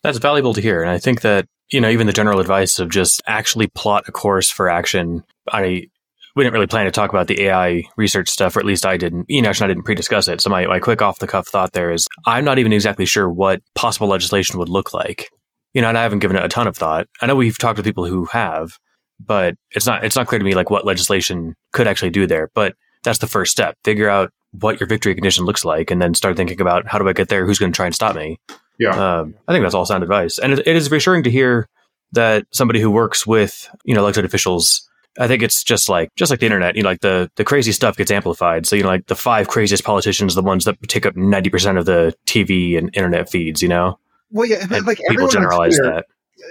That's 0.03 0.19
valuable 0.19 0.55
to 0.55 0.61
hear. 0.61 0.81
And 0.81 0.91
I 0.91 0.99
think 0.99 1.21
that 1.21 1.47
you 1.73 1.81
know, 1.81 1.89
even 1.89 2.07
the 2.07 2.13
general 2.13 2.39
advice 2.39 2.79
of 2.79 2.91
just 2.91 3.23
actually 3.27 3.67
plot 3.69 4.05
a 4.07 4.13
course 4.13 4.51
for 4.51 4.69
action. 4.69 5.25
I 5.51 5.89
we 6.35 6.45
didn't 6.45 6.55
really 6.55 6.67
plan 6.67 6.87
to 6.87 6.91
talk 6.91 7.11
about 7.11 7.27
the 7.27 7.43
AI 7.43 7.85
research 7.97 8.29
stuff, 8.29 8.57
or 8.57 8.61
at 8.61 8.67
least 8.67 8.87
I 8.87 8.97
didn't. 8.97 9.27
You 9.29 9.43
know, 9.43 9.51
actually 9.51 9.67
I 9.67 9.69
didn't 9.69 9.85
pre-discuss 9.85 10.29
it. 10.29 10.41
So 10.41 10.51
my, 10.51 10.67
my 10.67 10.79
quick 10.79 11.03
off 11.03 11.19
the 11.19 11.27
cuff 11.27 11.49
thought 11.49 11.73
there 11.73 11.91
is 11.93 12.07
I'm 12.27 12.45
not 12.45 12.59
even 12.59 12.73
exactly 12.73 13.07
sure 13.07 13.29
what 13.29 13.63
possible 13.75 14.09
legislation 14.09 14.59
would 14.59 14.69
look 14.69 14.95
like. 14.95 15.31
You 15.75 15.83
know, 15.83 15.89
and 15.89 15.99
I 15.99 16.03
haven't 16.03 16.21
given 16.21 16.37
it 16.37 16.45
a 16.45 16.49
ton 16.49 16.67
of 16.67 16.77
thought. 16.77 17.07
I 17.21 17.27
know 17.27 17.35
we've 17.35 17.59
talked 17.59 17.79
to 17.79 17.83
people 17.83 18.07
who 18.07 18.27
have, 18.27 18.79
but 19.19 19.55
it's 19.71 19.87
not 19.87 20.05
it's 20.05 20.17
not 20.17 20.27
clear 20.27 20.39
to 20.39 20.45
me 20.45 20.55
like 20.55 20.71
what 20.71 20.87
legislation 20.87 21.55
could 21.73 21.87
actually 21.87 22.11
do 22.11 22.27
there. 22.27 22.51
But 22.55 22.75
that's 23.03 23.19
the 23.19 23.27
first 23.27 23.53
step. 23.53 23.77
Figure 23.85 24.09
out 24.09 24.31
what 24.53 24.79
your 24.79 24.87
victory 24.87 25.15
condition 25.15 25.45
looks 25.45 25.65
like, 25.65 25.91
and 25.91 26.01
then 26.01 26.15
start 26.15 26.37
thinking 26.37 26.61
about 26.61 26.87
how 26.87 26.99
do 26.99 27.09
I 27.09 27.13
get 27.13 27.29
there? 27.29 27.47
Who's 27.47 27.59
going 27.59 27.73
to 27.73 27.77
try 27.77 27.87
and 27.87 27.95
stop 27.95 28.15
me? 28.15 28.39
Yeah. 28.79 28.91
Um, 28.91 29.35
I 29.49 29.53
think 29.53 29.65
that's 29.65 29.75
all 29.75 29.87
sound 29.87 30.03
advice. 30.03 30.39
And 30.39 30.55
it, 30.55 30.67
it 30.67 30.77
is 30.77 30.91
reassuring 30.91 31.23
to 31.25 31.31
hear 31.31 31.69
that 32.13 32.45
somebody 32.53 32.81
who 32.81 32.91
works 32.91 33.27
with, 33.27 33.69
you 33.85 33.95
know, 33.95 34.01
elected 34.01 34.25
officials 34.25 34.89
I 35.19 35.29
think 35.29 35.43
it's 35.43 35.63
just 35.63 35.89
like 35.89 36.09
just 36.17 36.31
like 36.31 36.41
the 36.41 36.47
internet, 36.47 36.77
you 36.77 36.83
know, 36.83 36.89
like 36.89 37.01
the 37.01 37.31
the 37.37 37.45
crazy 37.45 37.73
stuff 37.73 37.97
gets 37.97 38.11
amplified. 38.11 38.67
So 38.67 38.77
you 38.77 38.83
know, 38.83 38.89
like 38.89 39.07
the 39.07 39.17
five 39.17 39.49
craziest 39.49 39.85
politicians, 39.85 40.35
the 40.35 40.43
ones 40.43 40.65
that 40.65 40.77
take 40.89 41.05
up 41.07 41.17
ninety 41.17 41.51
percent 41.51 41.79
of 41.79 41.85
the 41.87 42.15
TV 42.27 42.79
and 42.79 42.89
internet 42.97 43.29
feeds, 43.31 43.63
you 43.63 43.69
know. 43.69 43.99
Well, 44.31 44.47
yeah, 44.49 44.65
And 44.71 44.87
like 44.87 44.99
people 45.09 45.29
generalize 45.29 45.77
Twitter- 45.77 45.97
that. 45.97 46.07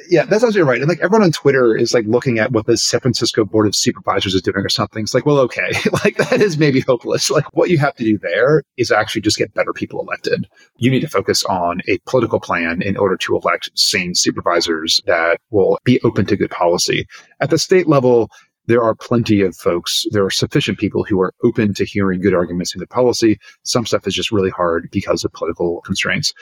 yeah, 0.08 0.26
that's 0.26 0.44
absolutely 0.44 0.70
right. 0.70 0.80
And 0.80 0.88
like 0.88 1.00
everyone 1.00 1.24
on 1.24 1.32
Twitter 1.32 1.76
is 1.76 1.96
like 1.96 2.06
looking 2.06 2.38
at 2.38 2.52
what 2.52 2.68
the 2.68 2.78
San 2.78 3.00
Francisco 3.00 3.44
Board 3.44 3.66
of 3.66 3.76
Supervisors 3.76 4.36
is 4.36 4.44
doing 4.44 4.58
or 4.58 4.70
something. 4.70 5.02
It's 5.02 5.16
like, 5.16 5.26
well, 5.26 5.40
okay, 5.40 5.72
like 6.04 6.18
that 6.18 6.40
is 6.40 6.60
maybe 6.60 6.82
hopeless. 6.82 7.32
Like 7.32 7.46
what 7.58 7.72
you 7.72 7.80
have 7.80 7.96
to 7.96 8.04
do 8.04 8.20
there 8.20 8.62
is 8.78 8.92
actually 8.92 9.22
just 9.22 9.40
get 9.40 9.56
better 9.56 9.74
people 9.74 10.00
elected. 10.00 10.48
You 10.78 10.92
need 10.92 11.00
to 11.02 11.08
focus 11.10 11.44
on 11.46 11.82
a 11.88 11.98
political 12.06 12.40
plan 12.40 12.84
in 12.84 12.96
order 12.96 13.18
to 13.18 13.36
elect 13.36 13.72
sane 13.74 14.14
supervisors 14.14 15.02
that 15.08 15.40
will 15.50 15.80
be 15.84 16.00
open 16.04 16.28
to 16.28 16.36
good 16.38 16.52
policy. 16.52 17.08
At 17.40 17.50
the 17.50 17.58
state 17.58 17.88
level, 17.88 18.30
there 18.72 18.82
are 18.82 18.96
plenty 18.96 19.42
of 19.42 19.54
folks, 19.54 20.06
there 20.12 20.24
are 20.24 20.32
sufficient 20.32 20.80
people 20.80 21.04
who 21.04 21.20
are 21.20 21.34
open 21.44 21.74
to 21.74 21.84
hearing 21.84 22.22
good 22.22 22.34
arguments 22.34 22.74
in 22.74 22.80
the 22.80 22.88
policy. 22.88 23.38
Some 23.64 23.86
stuff 23.86 24.08
is 24.08 24.16
just 24.16 24.32
really 24.32 24.50
hard 24.50 24.88
because 24.94 25.26
of 25.26 25.34
political 25.34 25.82
constraints. 25.82 26.34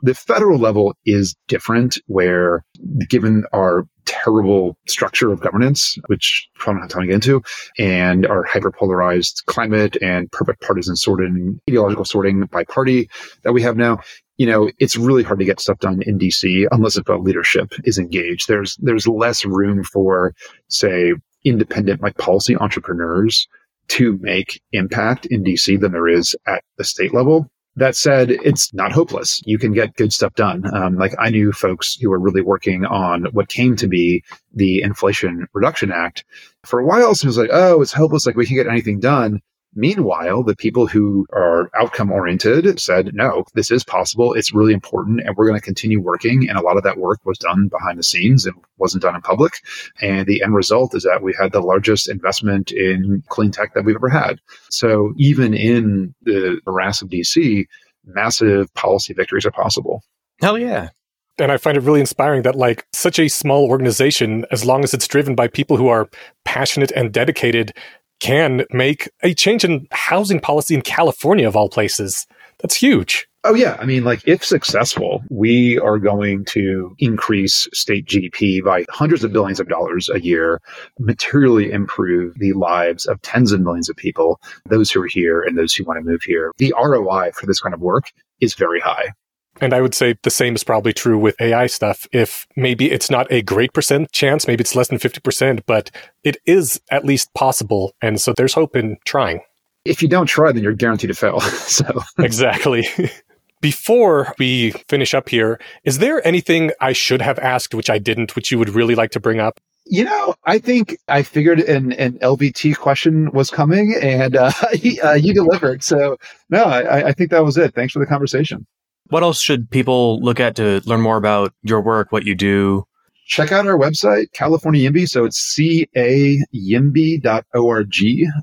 The 0.00 0.14
federal 0.14 0.58
level 0.58 0.94
is 1.04 1.36
different, 1.46 1.98
where 2.06 2.64
given 3.10 3.44
our 3.52 3.86
terrible 4.06 4.78
structure 4.88 5.30
of 5.30 5.40
governance, 5.40 5.98
which 6.06 6.48
probably 6.54 6.80
have 6.80 6.90
time 6.90 7.02
to 7.02 7.08
get 7.08 7.14
into, 7.16 7.42
and 7.78 8.26
our 8.26 8.46
hyperpolarized 8.46 9.44
climate 9.44 9.98
and 10.00 10.32
perfect 10.32 10.62
partisan 10.62 10.96
sorting, 10.96 11.60
ideological 11.68 12.06
sorting 12.06 12.46
by 12.46 12.64
party 12.64 13.10
that 13.42 13.52
we 13.52 13.60
have 13.60 13.76
now, 13.76 14.00
you 14.38 14.46
know, 14.46 14.70
it's 14.78 14.96
really 14.96 15.22
hard 15.22 15.38
to 15.38 15.44
get 15.44 15.60
stuff 15.60 15.78
done 15.80 16.00
in 16.02 16.18
DC 16.18 16.66
unless 16.70 16.96
if 16.96 17.06
leadership 17.08 17.74
is 17.84 17.98
engaged. 17.98 18.48
There's 18.48 18.76
there's 18.80 19.06
less 19.06 19.44
room 19.44 19.84
for, 19.84 20.34
say, 20.68 21.12
independent 21.44 22.02
like 22.02 22.16
policy 22.16 22.56
entrepreneurs 22.56 23.46
to 23.88 24.18
make 24.20 24.60
impact 24.72 25.26
in 25.26 25.44
DC 25.44 25.78
than 25.80 25.92
there 25.92 26.08
is 26.08 26.34
at 26.46 26.62
the 26.78 26.84
state 26.84 27.12
level. 27.12 27.48
That 27.76 27.96
said, 27.96 28.30
it's 28.30 28.72
not 28.72 28.92
hopeless. 28.92 29.42
You 29.46 29.58
can 29.58 29.72
get 29.72 29.96
good 29.96 30.12
stuff 30.12 30.34
done. 30.34 30.62
Um, 30.72 30.94
like 30.96 31.12
I 31.18 31.30
knew 31.30 31.50
folks 31.50 31.96
who 32.00 32.08
were 32.08 32.20
really 32.20 32.40
working 32.40 32.84
on 32.84 33.24
what 33.32 33.48
came 33.48 33.74
to 33.76 33.88
be 33.88 34.22
the 34.54 34.80
Inflation 34.80 35.48
Reduction 35.52 35.90
Act. 35.90 36.24
For 36.64 36.78
a 36.78 36.86
while, 36.86 37.14
so 37.14 37.26
it 37.26 37.28
was 37.28 37.38
like, 37.38 37.50
oh, 37.52 37.82
it's 37.82 37.92
hopeless. 37.92 38.26
Like 38.26 38.36
we 38.36 38.46
can 38.46 38.56
get 38.56 38.68
anything 38.68 39.00
done. 39.00 39.40
Meanwhile, 39.74 40.44
the 40.44 40.56
people 40.56 40.86
who 40.86 41.26
are 41.32 41.70
outcome 41.74 42.12
oriented 42.12 42.80
said, 42.80 43.14
no, 43.14 43.44
this 43.54 43.70
is 43.70 43.84
possible. 43.84 44.32
It's 44.32 44.54
really 44.54 44.72
important. 44.72 45.20
And 45.20 45.36
we're 45.36 45.46
going 45.46 45.58
to 45.58 45.64
continue 45.64 46.00
working. 46.00 46.48
And 46.48 46.56
a 46.56 46.62
lot 46.62 46.76
of 46.76 46.84
that 46.84 46.98
work 46.98 47.24
was 47.24 47.38
done 47.38 47.68
behind 47.68 47.98
the 47.98 48.04
scenes 48.04 48.46
and 48.46 48.54
wasn't 48.78 49.02
done 49.02 49.14
in 49.14 49.20
public. 49.20 49.54
And 50.00 50.26
the 50.26 50.42
end 50.42 50.54
result 50.54 50.94
is 50.94 51.02
that 51.02 51.22
we 51.22 51.34
had 51.38 51.52
the 51.52 51.60
largest 51.60 52.08
investment 52.08 52.70
in 52.70 53.22
clean 53.28 53.50
tech 53.50 53.74
that 53.74 53.84
we've 53.84 53.96
ever 53.96 54.08
had. 54.08 54.40
So 54.70 55.12
even 55.16 55.54
in 55.54 56.14
the 56.22 56.60
morass 56.66 57.02
of 57.02 57.08
DC, 57.08 57.66
massive 58.04 58.72
policy 58.74 59.12
victories 59.12 59.46
are 59.46 59.50
possible. 59.50 60.02
Hell 60.40 60.58
yeah. 60.58 60.90
And 61.38 61.50
I 61.50 61.56
find 61.56 61.76
it 61.76 61.82
really 61.82 61.98
inspiring 61.98 62.42
that, 62.42 62.54
like, 62.54 62.86
such 62.92 63.18
a 63.18 63.26
small 63.26 63.68
organization, 63.68 64.46
as 64.52 64.64
long 64.64 64.84
as 64.84 64.94
it's 64.94 65.08
driven 65.08 65.34
by 65.34 65.48
people 65.48 65.76
who 65.76 65.88
are 65.88 66.08
passionate 66.44 66.92
and 66.92 67.12
dedicated, 67.12 67.72
can 68.20 68.64
make 68.70 69.08
a 69.22 69.34
change 69.34 69.64
in 69.64 69.86
housing 69.90 70.40
policy 70.40 70.74
in 70.74 70.82
California, 70.82 71.46
of 71.46 71.56
all 71.56 71.68
places. 71.68 72.26
That's 72.60 72.74
huge. 72.74 73.26
Oh 73.46 73.54
yeah, 73.54 73.76
I 73.78 73.84
mean, 73.84 74.04
like 74.04 74.26
if 74.26 74.42
successful, 74.42 75.22
we 75.28 75.78
are 75.80 75.98
going 75.98 76.46
to 76.46 76.94
increase 76.98 77.68
state 77.74 78.06
GDP 78.06 78.64
by 78.64 78.86
hundreds 78.88 79.22
of 79.22 79.34
billions 79.34 79.60
of 79.60 79.68
dollars 79.68 80.08
a 80.08 80.18
year, 80.18 80.62
materially 80.98 81.70
improve 81.70 82.38
the 82.38 82.54
lives 82.54 83.04
of 83.04 83.20
tens 83.20 83.52
of 83.52 83.60
millions 83.60 83.90
of 83.90 83.96
people, 83.96 84.40
those 84.70 84.90
who 84.90 85.02
are 85.02 85.06
here 85.06 85.42
and 85.42 85.58
those 85.58 85.74
who 85.74 85.84
want 85.84 85.98
to 85.98 86.10
move 86.10 86.22
here. 86.22 86.52
The 86.56 86.72
ROI 86.74 87.32
for 87.32 87.44
this 87.44 87.60
kind 87.60 87.74
of 87.74 87.82
work 87.82 88.12
is 88.40 88.54
very 88.54 88.80
high. 88.80 89.12
And 89.60 89.72
I 89.72 89.80
would 89.80 89.94
say 89.94 90.16
the 90.22 90.30
same 90.30 90.54
is 90.54 90.64
probably 90.64 90.92
true 90.92 91.18
with 91.18 91.40
AI 91.40 91.66
stuff. 91.66 92.06
If 92.12 92.46
maybe 92.56 92.90
it's 92.90 93.10
not 93.10 93.30
a 93.30 93.42
great 93.42 93.72
percent 93.72 94.10
chance, 94.12 94.46
maybe 94.46 94.62
it's 94.62 94.74
less 94.74 94.88
than 94.88 94.98
50%, 94.98 95.62
but 95.66 95.90
it 96.24 96.36
is 96.46 96.80
at 96.90 97.04
least 97.04 97.32
possible. 97.34 97.94
And 98.02 98.20
so 98.20 98.32
there's 98.32 98.54
hope 98.54 98.74
in 98.74 98.96
trying. 99.04 99.40
If 99.84 100.02
you 100.02 100.08
don't 100.08 100.26
try, 100.26 100.50
then 100.50 100.62
you're 100.62 100.72
guaranteed 100.72 101.08
to 101.08 101.14
fail. 101.14 101.40
so 101.40 101.84
exactly. 102.18 102.86
Before 103.60 104.34
we 104.38 104.72
finish 104.88 105.14
up 105.14 105.28
here, 105.28 105.58
is 105.84 105.98
there 105.98 106.26
anything 106.26 106.70
I 106.80 106.92
should 106.92 107.22
have 107.22 107.38
asked 107.38 107.74
which 107.74 107.88
I 107.88 107.98
didn't, 107.98 108.36
which 108.36 108.50
you 108.50 108.58
would 108.58 108.68
really 108.70 108.94
like 108.94 109.10
to 109.12 109.20
bring 109.20 109.40
up? 109.40 109.58
You 109.86 110.04
know, 110.04 110.34
I 110.44 110.58
think 110.58 110.98
I 111.08 111.22
figured 111.22 111.60
an, 111.60 111.92
an 111.92 112.18
LVT 112.18 112.76
question 112.76 113.30
was 113.32 113.50
coming 113.50 113.94
and 114.00 114.36
uh, 114.36 114.50
uh, 115.04 115.12
you 115.12 115.32
delivered. 115.32 115.82
So, 115.82 116.18
no, 116.50 116.64
I, 116.64 117.08
I 117.08 117.12
think 117.12 117.30
that 117.30 117.44
was 117.44 117.56
it. 117.56 117.74
Thanks 117.74 117.92
for 117.92 118.00
the 118.00 118.06
conversation. 118.06 118.66
What 119.08 119.22
else 119.22 119.40
should 119.40 119.70
people 119.70 120.20
look 120.20 120.40
at 120.40 120.56
to 120.56 120.80
learn 120.86 121.00
more 121.00 121.16
about 121.16 121.52
your 121.62 121.80
work, 121.80 122.10
what 122.10 122.24
you 122.24 122.34
do? 122.34 122.86
Check 123.26 123.52
out 123.52 123.66
our 123.66 123.78
website, 123.78 124.32
California 124.32 124.90
Yimby. 124.90 125.08
So 125.08 125.24
it's 125.24 125.56
cayimby.org. 125.56 127.24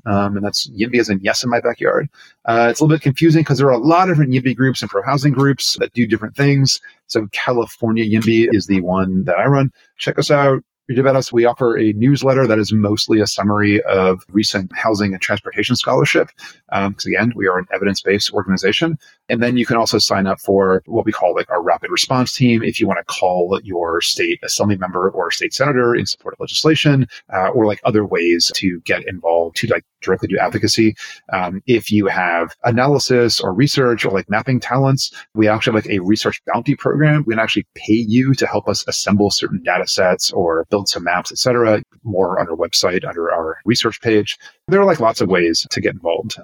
Um, 0.06 0.36
and 0.36 0.44
that's 0.44 0.68
Yimby 0.70 0.98
as 0.98 1.08
in 1.08 1.20
yes 1.22 1.44
in 1.44 1.50
my 1.50 1.60
backyard. 1.60 2.08
Uh, 2.46 2.66
it's 2.70 2.80
a 2.80 2.84
little 2.84 2.96
bit 2.96 3.02
confusing 3.02 3.42
because 3.42 3.58
there 3.58 3.68
are 3.68 3.70
a 3.70 3.78
lot 3.78 4.08
of 4.08 4.16
different 4.16 4.32
Yimby 4.32 4.56
groups 4.56 4.82
and 4.82 4.90
pro 4.90 5.02
housing 5.02 5.32
groups 5.32 5.76
that 5.78 5.92
do 5.92 6.04
different 6.06 6.34
things. 6.34 6.80
So 7.06 7.28
California 7.30 8.04
Yimby 8.04 8.48
is 8.52 8.66
the 8.66 8.80
one 8.80 9.22
that 9.24 9.38
I 9.38 9.46
run. 9.46 9.70
Check 9.98 10.18
us 10.18 10.32
out. 10.32 10.64
Read 10.88 10.98
about 10.98 11.14
us. 11.14 11.32
We 11.32 11.44
offer 11.44 11.78
a 11.78 11.92
newsletter 11.92 12.48
that 12.48 12.58
is 12.58 12.72
mostly 12.72 13.20
a 13.20 13.26
summary 13.26 13.80
of 13.84 14.24
recent 14.30 14.76
housing 14.76 15.12
and 15.12 15.22
transportation 15.22 15.76
scholarship. 15.76 16.28
Because 16.68 17.06
um, 17.06 17.12
again, 17.12 17.32
we 17.36 17.46
are 17.46 17.56
an 17.56 17.66
evidence-based 17.72 18.32
organization. 18.32 18.98
And 19.32 19.42
then 19.42 19.56
you 19.56 19.64
can 19.64 19.78
also 19.78 19.96
sign 19.96 20.26
up 20.26 20.38
for 20.40 20.82
what 20.84 21.06
we 21.06 21.10
call 21.10 21.34
like 21.34 21.50
our 21.50 21.62
rapid 21.62 21.90
response 21.90 22.34
team. 22.34 22.62
If 22.62 22.78
you 22.78 22.86
want 22.86 22.98
to 22.98 23.04
call 23.04 23.58
your 23.64 24.02
state 24.02 24.38
assembly 24.44 24.76
member 24.76 25.08
or 25.08 25.30
state 25.30 25.54
senator 25.54 25.94
in 25.94 26.04
support 26.04 26.34
of 26.34 26.40
legislation, 26.40 27.08
uh, 27.32 27.48
or 27.48 27.64
like 27.64 27.80
other 27.84 28.04
ways 28.04 28.52
to 28.56 28.80
get 28.80 29.08
involved 29.08 29.56
to 29.56 29.68
like 29.68 29.86
directly 30.02 30.28
do 30.28 30.36
advocacy. 30.36 30.94
Um, 31.32 31.62
if 31.66 31.90
you 31.90 32.08
have 32.08 32.54
analysis 32.64 33.40
or 33.40 33.54
research 33.54 34.04
or 34.04 34.10
like 34.10 34.28
mapping 34.28 34.60
talents, 34.60 35.10
we 35.34 35.48
actually 35.48 35.76
have 35.76 35.86
like 35.86 35.94
a 35.94 36.00
research 36.00 36.42
bounty 36.52 36.74
program. 36.74 37.24
We 37.26 37.32
can 37.32 37.40
actually 37.40 37.66
pay 37.74 38.04
you 38.06 38.34
to 38.34 38.46
help 38.46 38.68
us 38.68 38.84
assemble 38.86 39.30
certain 39.30 39.62
data 39.62 39.86
sets 39.86 40.30
or 40.32 40.66
build 40.68 40.88
some 40.88 41.04
maps, 41.04 41.32
etc. 41.32 41.82
More 42.02 42.38
on 42.38 42.50
our 42.50 42.56
website 42.56 43.08
under 43.08 43.32
our 43.32 43.56
research 43.64 43.98
page. 44.02 44.36
There 44.68 44.78
are 44.78 44.84
like 44.84 45.00
lots 45.00 45.22
of 45.22 45.30
ways 45.30 45.66
to 45.70 45.80
get 45.80 45.94
involved. 45.94 46.36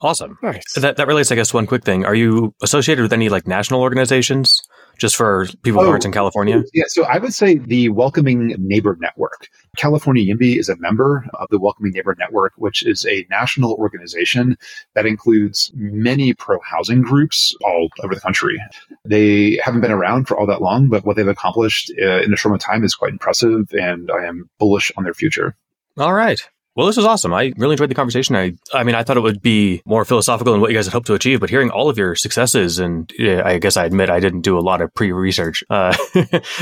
Awesome. 0.00 0.38
Nice. 0.42 0.74
That 0.74 0.96
that 0.96 1.06
relates, 1.06 1.32
I 1.32 1.34
guess, 1.34 1.54
one 1.54 1.66
quick 1.66 1.84
thing. 1.84 2.04
Are 2.04 2.14
you 2.14 2.54
associated 2.62 3.02
with 3.02 3.12
any 3.12 3.28
like 3.30 3.46
national 3.46 3.80
organizations 3.80 4.60
just 4.98 5.16
for 5.16 5.46
people 5.62 5.80
who 5.82 5.88
Oh, 5.88 5.90
aren't 5.92 6.04
in 6.04 6.12
California? 6.12 6.62
Yeah, 6.74 6.84
so 6.88 7.04
I 7.04 7.18
would 7.18 7.32
say 7.32 7.56
the 7.56 7.88
Welcoming 7.88 8.54
Neighbor 8.58 8.96
Network. 9.00 9.48
California 9.76 10.22
YIMBY 10.22 10.58
is 10.58 10.68
a 10.68 10.76
member 10.76 11.24
of 11.34 11.48
the 11.50 11.58
Welcoming 11.58 11.92
Neighbor 11.92 12.14
Network, 12.18 12.52
which 12.56 12.84
is 12.84 13.06
a 13.06 13.26
national 13.30 13.72
organization 13.74 14.56
that 14.94 15.06
includes 15.06 15.72
many 15.74 16.34
pro 16.34 16.58
housing 16.60 17.00
groups 17.00 17.56
all 17.64 17.88
over 18.02 18.14
the 18.14 18.20
country. 18.20 18.60
They 19.04 19.58
haven't 19.64 19.80
been 19.80 19.90
around 19.90 20.26
for 20.28 20.36
all 20.38 20.46
that 20.46 20.60
long, 20.60 20.88
but 20.88 21.04
what 21.06 21.16
they've 21.16 21.26
accomplished 21.26 21.90
uh, 22.00 22.20
in 22.22 22.32
a 22.32 22.36
short 22.36 22.50
amount 22.50 22.62
of 22.62 22.66
time 22.66 22.84
is 22.84 22.94
quite 22.94 23.12
impressive, 23.12 23.72
and 23.72 24.10
I 24.10 24.26
am 24.26 24.50
bullish 24.58 24.92
on 24.96 25.04
their 25.04 25.14
future. 25.14 25.56
All 25.96 26.12
right. 26.12 26.40
Well, 26.76 26.88
this 26.88 26.96
was 26.96 27.06
awesome. 27.06 27.32
I 27.32 27.52
really 27.56 27.74
enjoyed 27.74 27.90
the 27.90 27.94
conversation. 27.94 28.34
I, 28.34 28.54
I 28.72 28.82
mean, 28.82 28.96
I 28.96 29.04
thought 29.04 29.16
it 29.16 29.20
would 29.20 29.40
be 29.40 29.80
more 29.86 30.04
philosophical 30.04 30.52
than 30.52 30.60
what 30.60 30.70
you 30.70 30.76
guys 30.76 30.86
had 30.86 30.92
hoped 30.92 31.06
to 31.06 31.14
achieve, 31.14 31.38
but 31.38 31.48
hearing 31.48 31.70
all 31.70 31.88
of 31.88 31.96
your 31.96 32.16
successes, 32.16 32.80
and 32.80 33.12
uh, 33.20 33.42
I 33.44 33.58
guess 33.58 33.76
I 33.76 33.84
admit 33.84 34.10
I 34.10 34.18
didn't 34.18 34.40
do 34.40 34.58
a 34.58 34.60
lot 34.60 34.80
of 34.80 34.92
pre-research. 34.92 35.62
Uh, 35.70 35.94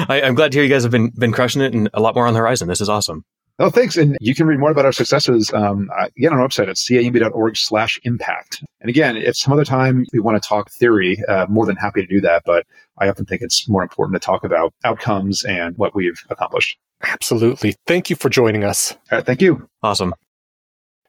I, 0.09 0.21
I'm 0.23 0.35
glad 0.35 0.53
to 0.53 0.59
hear 0.59 0.65
you 0.65 0.71
guys 0.71 0.83
have 0.83 0.93
been 0.93 1.11
been 1.11 1.33
crushing 1.33 1.63
it, 1.63 1.73
and 1.73 1.89
a 1.95 2.01
lot 2.01 2.15
more 2.15 2.27
on 2.27 2.35
the 2.35 2.41
horizon. 2.41 2.69
This 2.69 2.83
is 2.83 2.91
awesome. 2.91 3.25
Oh, 3.59 3.71
thanks. 3.71 3.97
And 3.97 4.17
you 4.21 4.35
can 4.35 4.47
read 4.47 4.59
more 4.59 4.71
about 4.71 4.87
our 4.87 4.93
successes 4.93 5.53
um, 5.53 5.91
uh, 5.97 6.09
again 6.17 6.33
on 6.33 6.41
our 6.41 6.49
website 6.49 6.69
at 6.69 6.77
cayimby.org 6.77 7.57
slash 7.57 8.01
impact. 8.03 8.63
And 8.81 8.89
again, 8.89 9.17
if 9.17 9.37
some 9.37 9.53
other 9.53 9.65
time 9.65 10.05
we 10.13 10.21
want 10.21 10.43
to 10.43 10.47
talk 10.47 10.71
theory, 10.71 11.23
uh, 11.29 11.47
more 11.49 11.67
than 11.67 11.77
happy 11.77 12.01
to 12.01 12.07
do 12.07 12.21
that. 12.23 12.43
But 12.45 12.67
I 12.99 13.09
often 13.09 13.25
think 13.27 13.43
it's 13.43 13.69
more 13.69 13.83
important 13.83 14.21
to 14.21 14.25
talk 14.25 14.45
about 14.45 14.75
outcomes 14.85 15.45
and 15.45 15.77
what 15.77 15.95
we've 15.95 16.21
accomplished. 16.31 16.79
Absolutely. 17.03 17.75
Thank 17.87 18.11
you 18.11 18.17
for 18.17 18.29
joining 18.29 18.65
us. 18.65 18.93
All 19.11 19.19
right, 19.19 19.27
thank 19.27 19.43
you. 19.43 19.69
Awesome. 19.83 20.15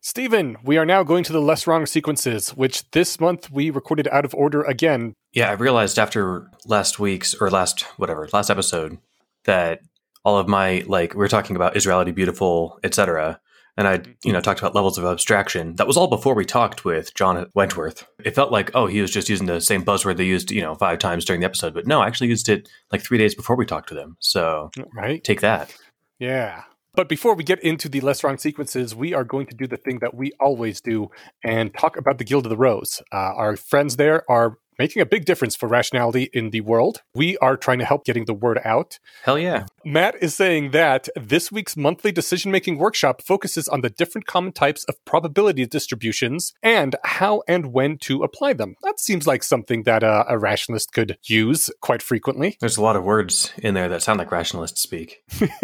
Stephen, 0.02 0.57
we 0.64 0.78
are 0.78 0.86
now 0.86 1.02
going 1.02 1.24
to 1.24 1.32
the 1.32 1.40
less 1.40 1.65
wrong 1.65 1.86
sequences, 1.86 2.49
which 2.49 2.90
this 2.91 3.22
month 3.22 3.49
we 3.49 3.70
recorded 3.70 4.07
out 4.10 4.26
of 4.26 4.36
order 4.36 4.61
again. 4.64 5.14
Yeah, 5.32 5.49
I 5.49 5.53
realized 5.53 5.98
after 5.98 6.52
last 6.65 6.99
week's 6.99 7.34
or 7.34 7.49
last 7.49 7.84
whatever 7.98 8.28
last 8.34 8.49
episode 8.49 8.98
that 9.45 9.80
all 10.26 10.38
of 10.38 10.49
my 10.49 10.84
like 10.88 11.14
we 11.14 11.20
were 11.20 11.30
talking 11.30 11.56
about 11.56 11.78
Is 11.78 11.88
Reality 11.88 12.11
beautiful, 12.11 12.80
etc. 12.84 13.40
And 13.78 13.88
I, 13.88 14.02
you 14.24 14.32
know, 14.32 14.40
talked 14.40 14.60
about 14.60 14.76
levels 14.76 14.99
of 14.99 15.06
abstraction. 15.06 15.76
That 15.78 15.88
was 15.88 15.98
all 15.98 16.07
before 16.07 16.36
we 16.36 16.45
talked 16.45 16.86
with 16.86 17.14
John 17.15 17.49
Wentworth. 17.56 18.06
It 18.24 18.36
felt 18.36 18.52
like, 18.52 18.70
oh, 18.76 18.86
he 18.86 19.02
was 19.02 19.10
just 19.10 19.30
using 19.30 19.48
the 19.48 19.61
same 19.61 19.84
buzzword 19.84 20.18
they 20.18 20.26
used, 20.26 20.52
you 20.52 20.61
know, 20.61 20.76
five 20.76 20.99
times 20.99 21.26
during 21.26 21.40
the 21.40 21.45
episode. 21.45 21.74
But 21.74 21.88
no, 21.88 21.99
I 21.99 22.06
actually 22.07 22.28
used 22.28 22.49
it 22.49 22.70
like 22.91 23.02
three 23.02 23.18
days 23.18 23.34
before 23.34 23.56
we 23.56 23.65
talked 23.65 23.90
to 23.90 23.95
them. 23.95 24.15
So 24.20 24.70
Right? 24.94 25.24
take 25.24 25.41
that. 25.41 25.74
Yeah. 26.19 26.64
But 26.95 27.10
before 27.10 27.34
we 27.34 27.44
get 27.44 27.64
into 27.64 27.90
the 27.90 28.02
less 28.02 28.23
wrong 28.23 28.38
sequences, 28.38 28.94
we 28.94 29.15
are 29.15 29.23
going 29.23 29.48
to 29.48 29.56
do 29.56 29.65
the 29.65 29.77
thing 29.77 29.98
that 29.99 30.14
we 30.14 30.31
always 30.40 30.80
do 30.80 31.10
and 31.44 31.73
talk 31.73 31.98
about 31.98 32.19
the 32.19 32.23
Guild 32.23 32.45
of 32.45 32.52
the 32.52 32.57
Rose. 32.57 33.02
Uh, 33.11 33.34
our 33.35 33.57
friends 33.57 33.95
there 33.95 34.30
are 34.30 34.60
making 34.78 35.02
a 35.02 35.06
big 35.06 35.26
difference 35.26 35.56
for 35.56 35.68
rationality 35.68 36.30
in 36.34 36.50
the 36.50 36.62
world. 36.62 37.02
We 37.14 37.38
are 37.38 37.58
trying 37.58 37.80
to 37.80 37.86
help 37.86 38.06
getting 38.06 38.26
the 38.26 38.34
word 38.34 38.60
out. 38.64 39.00
Hell 39.24 39.40
yeah. 39.40 39.66
Matt 39.86 40.16
is 40.22 40.36
saying 40.36 40.72
that 40.72 41.10
this 41.16 41.52
week's 41.52 41.76
monthly 41.76 42.12
decision 42.12 42.52
making 42.52 42.78
workshop 42.78 43.22
focuses 43.22 43.68
on 43.68 43.82
the 43.82 43.90
different 43.90 44.28
common 44.28 44.54
types 44.54 44.84
of 44.86 45.04
probability 45.06 45.66
distributions 45.66 46.54
and 46.64 46.95
how 47.04 47.44
and 47.48 47.68
when 47.68 47.98
to 48.00 48.24
apply 48.24 48.54
them. 48.54 48.76
That 48.84 49.00
seems 49.00 49.28
like 49.28 49.44
something 49.44 49.84
that 49.84 50.04
uh, 50.04 50.26
a 50.28 50.38
rationalist 50.38 50.94
could 50.94 51.18
use 51.26 51.70
quite 51.82 52.02
frequently. 52.02 52.58
There's 52.60 52.78
a 52.78 52.82
lot 52.84 52.95
of 52.95 53.04
words 53.04 53.52
in 53.58 53.74
there 53.74 53.90
that 53.90 54.02
sound 54.04 54.20
like 54.20 54.32
rationalists 54.32 54.82
speak. 54.82 55.24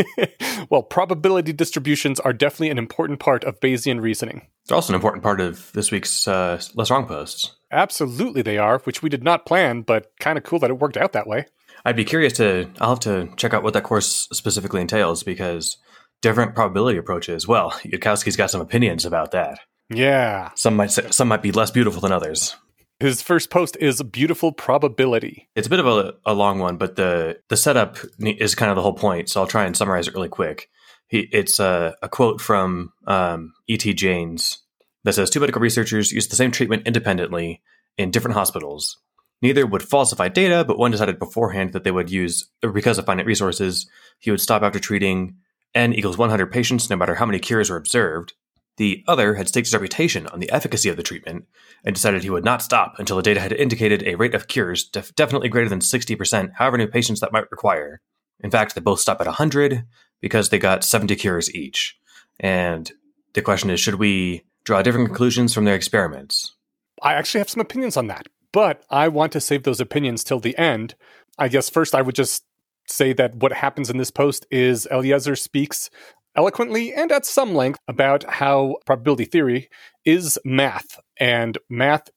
well, 0.69 0.84
probability 0.84 1.53
distributions 1.53 2.19
are 2.19 2.34
definitely 2.34 2.69
an 2.69 2.77
important 2.77 3.19
part 3.19 3.44
of 3.44 3.60
Bayesian 3.60 4.02
reasoning. 4.02 4.48
They're 4.69 4.75
also 4.75 4.93
an 4.93 4.95
important 4.95 5.23
part 5.23 5.41
of 5.41 5.71
this 5.73 5.89
week's 5.89 6.27
uh, 6.27 6.61
Less 6.75 6.91
Wrong 6.91 7.07
posts. 7.07 7.55
Absolutely, 7.71 8.43
they 8.43 8.59
are, 8.59 8.77
which 8.79 9.01
we 9.01 9.09
did 9.09 9.23
not 9.23 9.45
plan, 9.45 9.81
but 9.81 10.11
kind 10.19 10.37
of 10.37 10.43
cool 10.43 10.59
that 10.59 10.69
it 10.69 10.77
worked 10.77 10.95
out 10.95 11.11
that 11.13 11.25
way. 11.25 11.47
I'd 11.85 11.95
be 11.95 12.05
curious 12.05 12.33
to. 12.33 12.69
I'll 12.79 12.89
have 12.89 12.99
to 13.01 13.29
check 13.35 13.53
out 13.53 13.63
what 13.63 13.73
that 13.73 13.83
course 13.83 14.27
specifically 14.31 14.81
entails 14.81 15.23
because 15.23 15.77
different 16.21 16.53
probability 16.53 16.99
approaches. 16.99 17.47
Well, 17.47 17.71
Yudkowsky's 17.83 18.35
got 18.35 18.51
some 18.51 18.61
opinions 18.61 19.05
about 19.05 19.31
that. 19.31 19.59
Yeah, 19.89 20.51
some 20.55 20.75
might 20.75 20.91
say, 20.91 21.09
some 21.09 21.27
might 21.29 21.41
be 21.41 21.51
less 21.51 21.71
beautiful 21.71 22.01
than 22.01 22.11
others. 22.11 22.55
His 22.99 23.23
first 23.23 23.49
post 23.49 23.75
is 23.79 24.03
beautiful 24.03 24.51
probability. 24.51 25.47
It's 25.55 25.67
a 25.67 25.69
bit 25.69 25.79
of 25.79 25.87
a, 25.87 26.13
a 26.27 26.33
long 26.35 26.59
one, 26.59 26.77
but 26.77 26.95
the 26.95 27.39
the 27.47 27.57
setup 27.57 27.97
is 28.19 28.53
kind 28.53 28.69
of 28.69 28.75
the 28.75 28.83
whole 28.83 28.93
point. 28.93 29.29
So 29.29 29.41
I'll 29.41 29.47
try 29.47 29.65
and 29.65 29.75
summarize 29.75 30.07
it 30.07 30.13
really 30.13 30.29
quick. 30.29 30.69
He, 31.10 31.27
it's 31.31 31.60
a, 31.60 31.95
a 32.02 32.07
quote 32.07 32.40
from 32.40 32.94
um, 33.07 33.53
E.T. 33.68 33.94
Jaynes 33.95 34.60
that 35.03 35.14
says 35.14 35.30
two 35.30 35.40
medical 35.40 35.61
researchers 35.61 36.11
used 36.11 36.31
the 36.31 36.36
same 36.36 36.52
treatment 36.52 36.88
independently 36.88 37.61
in 37.98 38.11
different 38.11 38.36
hospitals. 38.36 38.98
Neither 39.41 39.65
would 39.65 39.84
falsify 39.84 40.27
data, 40.27 40.64
but 40.64 40.77
one 40.77 40.91
decided 40.91 41.18
beforehand 41.18 41.73
that 41.73 41.84
they 41.84 41.91
would 41.91 42.11
use, 42.11 42.49
because 42.61 42.98
of 42.98 43.06
finite 43.06 43.26
resources, 43.26 43.90
he 44.19 44.31
would 44.31 44.41
stop 44.41 44.61
after 44.61 44.80
treating 44.80 45.36
n 45.73 45.94
equals 45.94 46.18
100 46.18 46.52
patients 46.52 46.90
no 46.90 46.95
matter 46.95 47.15
how 47.15 47.26
many 47.26 47.40
cures 47.40 47.69
were 47.69 47.77
observed. 47.77 48.34
The 48.77 49.03
other 49.07 49.36
had 49.36 49.48
staked 49.48 49.68
his 49.68 49.73
reputation 49.73 50.27
on 50.27 50.40
the 50.40 50.52
efficacy 50.52 50.90
of 50.90 50.95
the 50.95 51.03
treatment 51.03 51.45
and 51.84 51.95
decided 51.95 52.23
he 52.23 52.30
would 52.30 52.45
not 52.45 52.61
stop 52.61 52.95
until 52.98 53.18
the 53.18 53.23
data 53.23 53.41
had 53.41 53.52
indicated 53.52 54.03
a 54.03 54.15
rate 54.15 54.36
of 54.36 54.48
cures 54.48 54.86
def- 54.86 55.14
definitely 55.15 55.49
greater 55.49 55.69
than 55.69 55.80
60%, 55.80 56.52
however 56.56 56.77
many 56.77 56.90
patients 56.90 57.19
that 57.19 57.34
might 57.34 57.52
require. 57.52 58.02
In 58.40 58.52
fact, 58.52 58.76
they 58.76 58.81
both 58.81 59.02
stopped 59.02 59.22
at 59.22 59.27
100 59.27 59.84
because 60.21 60.49
they 60.49 60.59
got 60.59 60.83
70 60.83 61.15
cures 61.15 61.53
each. 61.53 61.97
And 62.39 62.91
the 63.33 63.41
question 63.41 63.69
is 63.69 63.79
should 63.79 63.95
we 63.95 64.43
draw 64.63 64.81
different 64.81 65.07
conclusions 65.07 65.53
from 65.53 65.65
their 65.65 65.75
experiments? 65.75 66.55
I 67.01 67.13
actually 67.13 67.39
have 67.39 67.49
some 67.49 67.61
opinions 67.61 67.97
on 67.97 68.07
that, 68.07 68.27
but 68.51 68.83
I 68.89 69.07
want 69.07 69.31
to 69.33 69.41
save 69.41 69.63
those 69.63 69.79
opinions 69.79 70.23
till 70.23 70.39
the 70.39 70.57
end. 70.57 70.95
I 71.37 71.47
guess 71.47 71.69
first 71.69 71.95
I 71.95 72.01
would 72.01 72.15
just 72.15 72.43
say 72.87 73.13
that 73.13 73.35
what 73.35 73.53
happens 73.53 73.89
in 73.89 73.97
this 73.97 74.11
post 74.11 74.45
is 74.51 74.87
Eliezer 74.91 75.35
speaks 75.35 75.89
eloquently 76.35 76.93
and 76.93 77.11
at 77.11 77.25
some 77.25 77.53
length 77.53 77.79
about 77.87 78.23
how 78.23 78.77
probability 78.85 79.25
theory 79.25 79.69
is 80.05 80.37
math, 80.43 80.99
and 81.19 81.57
math 81.69 82.09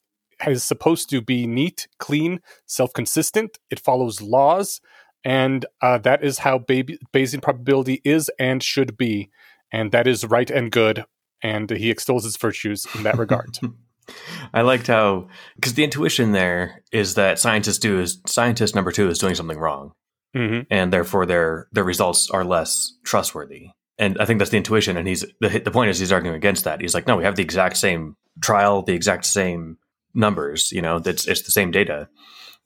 is 0.47 0.63
supposed 0.63 1.09
to 1.09 1.21
be 1.21 1.47
neat, 1.47 1.87
clean, 1.99 2.41
self 2.65 2.93
consistent. 2.93 3.59
It 3.69 3.79
follows 3.79 4.21
laws, 4.21 4.81
and 5.23 5.65
uh, 5.81 5.97
that 5.99 6.23
is 6.23 6.39
how 6.39 6.59
Bayesian 6.59 7.41
probability 7.41 8.01
is 8.03 8.29
and 8.39 8.61
should 8.61 8.97
be. 8.97 9.29
And 9.71 9.91
that 9.91 10.07
is 10.07 10.25
right 10.25 10.49
and 10.49 10.71
good. 10.71 11.05
And 11.41 11.69
he 11.69 11.89
extols 11.89 12.25
its 12.25 12.37
virtues 12.37 12.85
in 12.95 13.03
that 13.03 13.17
regard. 13.17 13.57
I 14.53 14.61
liked 14.61 14.87
how 14.87 15.29
because 15.55 15.75
the 15.75 15.83
intuition 15.83 16.33
there 16.33 16.83
is 16.91 17.15
that 17.15 17.39
scientists 17.39 17.79
do 17.79 17.99
is 17.99 18.21
scientist 18.27 18.75
number 18.75 18.91
two 18.91 19.07
is 19.07 19.17
doing 19.17 19.35
something 19.35 19.57
wrong, 19.57 19.93
mm-hmm. 20.35 20.61
and 20.69 20.91
therefore 20.91 21.25
their 21.25 21.67
their 21.71 21.85
results 21.85 22.29
are 22.29 22.43
less 22.43 22.97
trustworthy. 23.03 23.69
And 23.97 24.17
I 24.19 24.25
think 24.25 24.39
that's 24.39 24.51
the 24.51 24.57
intuition. 24.57 24.97
And 24.97 25.07
he's 25.07 25.25
the 25.39 25.59
the 25.59 25.71
point 25.71 25.89
is 25.89 25.99
he's 25.99 26.11
arguing 26.11 26.35
against 26.35 26.65
that. 26.65 26.81
He's 26.81 26.93
like, 26.93 27.07
no, 27.07 27.15
we 27.15 27.23
have 27.23 27.37
the 27.37 27.43
exact 27.43 27.77
same 27.77 28.17
trial, 28.41 28.81
the 28.81 28.93
exact 28.93 29.25
same 29.25 29.77
numbers. 30.13 30.71
You 30.73 30.81
know, 30.81 30.99
that's 30.99 31.25
it's 31.25 31.43
the 31.43 31.51
same 31.51 31.71
data. 31.71 32.09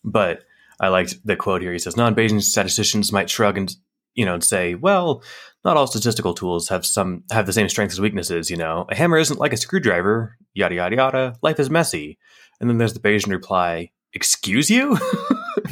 But 0.03 0.43
I 0.79 0.89
liked 0.89 1.25
the 1.25 1.35
quote 1.35 1.61
here. 1.61 1.73
He 1.73 1.79
says, 1.79 1.97
non-Bayesian 1.97 2.41
statisticians 2.41 3.11
might 3.11 3.29
shrug 3.29 3.57
and 3.57 3.75
you 4.13 4.25
know 4.25 4.33
and 4.33 4.43
say, 4.43 4.75
well, 4.75 5.23
not 5.63 5.77
all 5.77 5.87
statistical 5.87 6.33
tools 6.33 6.69
have 6.69 6.85
some 6.85 7.23
have 7.31 7.45
the 7.45 7.53
same 7.53 7.69
strengths 7.69 7.95
as 7.95 8.01
weaknesses. 8.01 8.49
You 8.49 8.57
know, 8.57 8.85
a 8.89 8.95
hammer 8.95 9.17
isn't 9.17 9.39
like 9.39 9.53
a 9.53 9.57
screwdriver. 9.57 10.37
Yada 10.53 10.75
yada 10.75 10.95
yada. 10.95 11.35
Life 11.41 11.59
is 11.59 11.69
messy. 11.69 12.17
And 12.59 12.69
then 12.69 12.77
there's 12.77 12.93
the 12.93 12.99
Bayesian 12.99 13.31
reply, 13.31 13.91
"Excuse 14.13 14.69
you." 14.69 14.95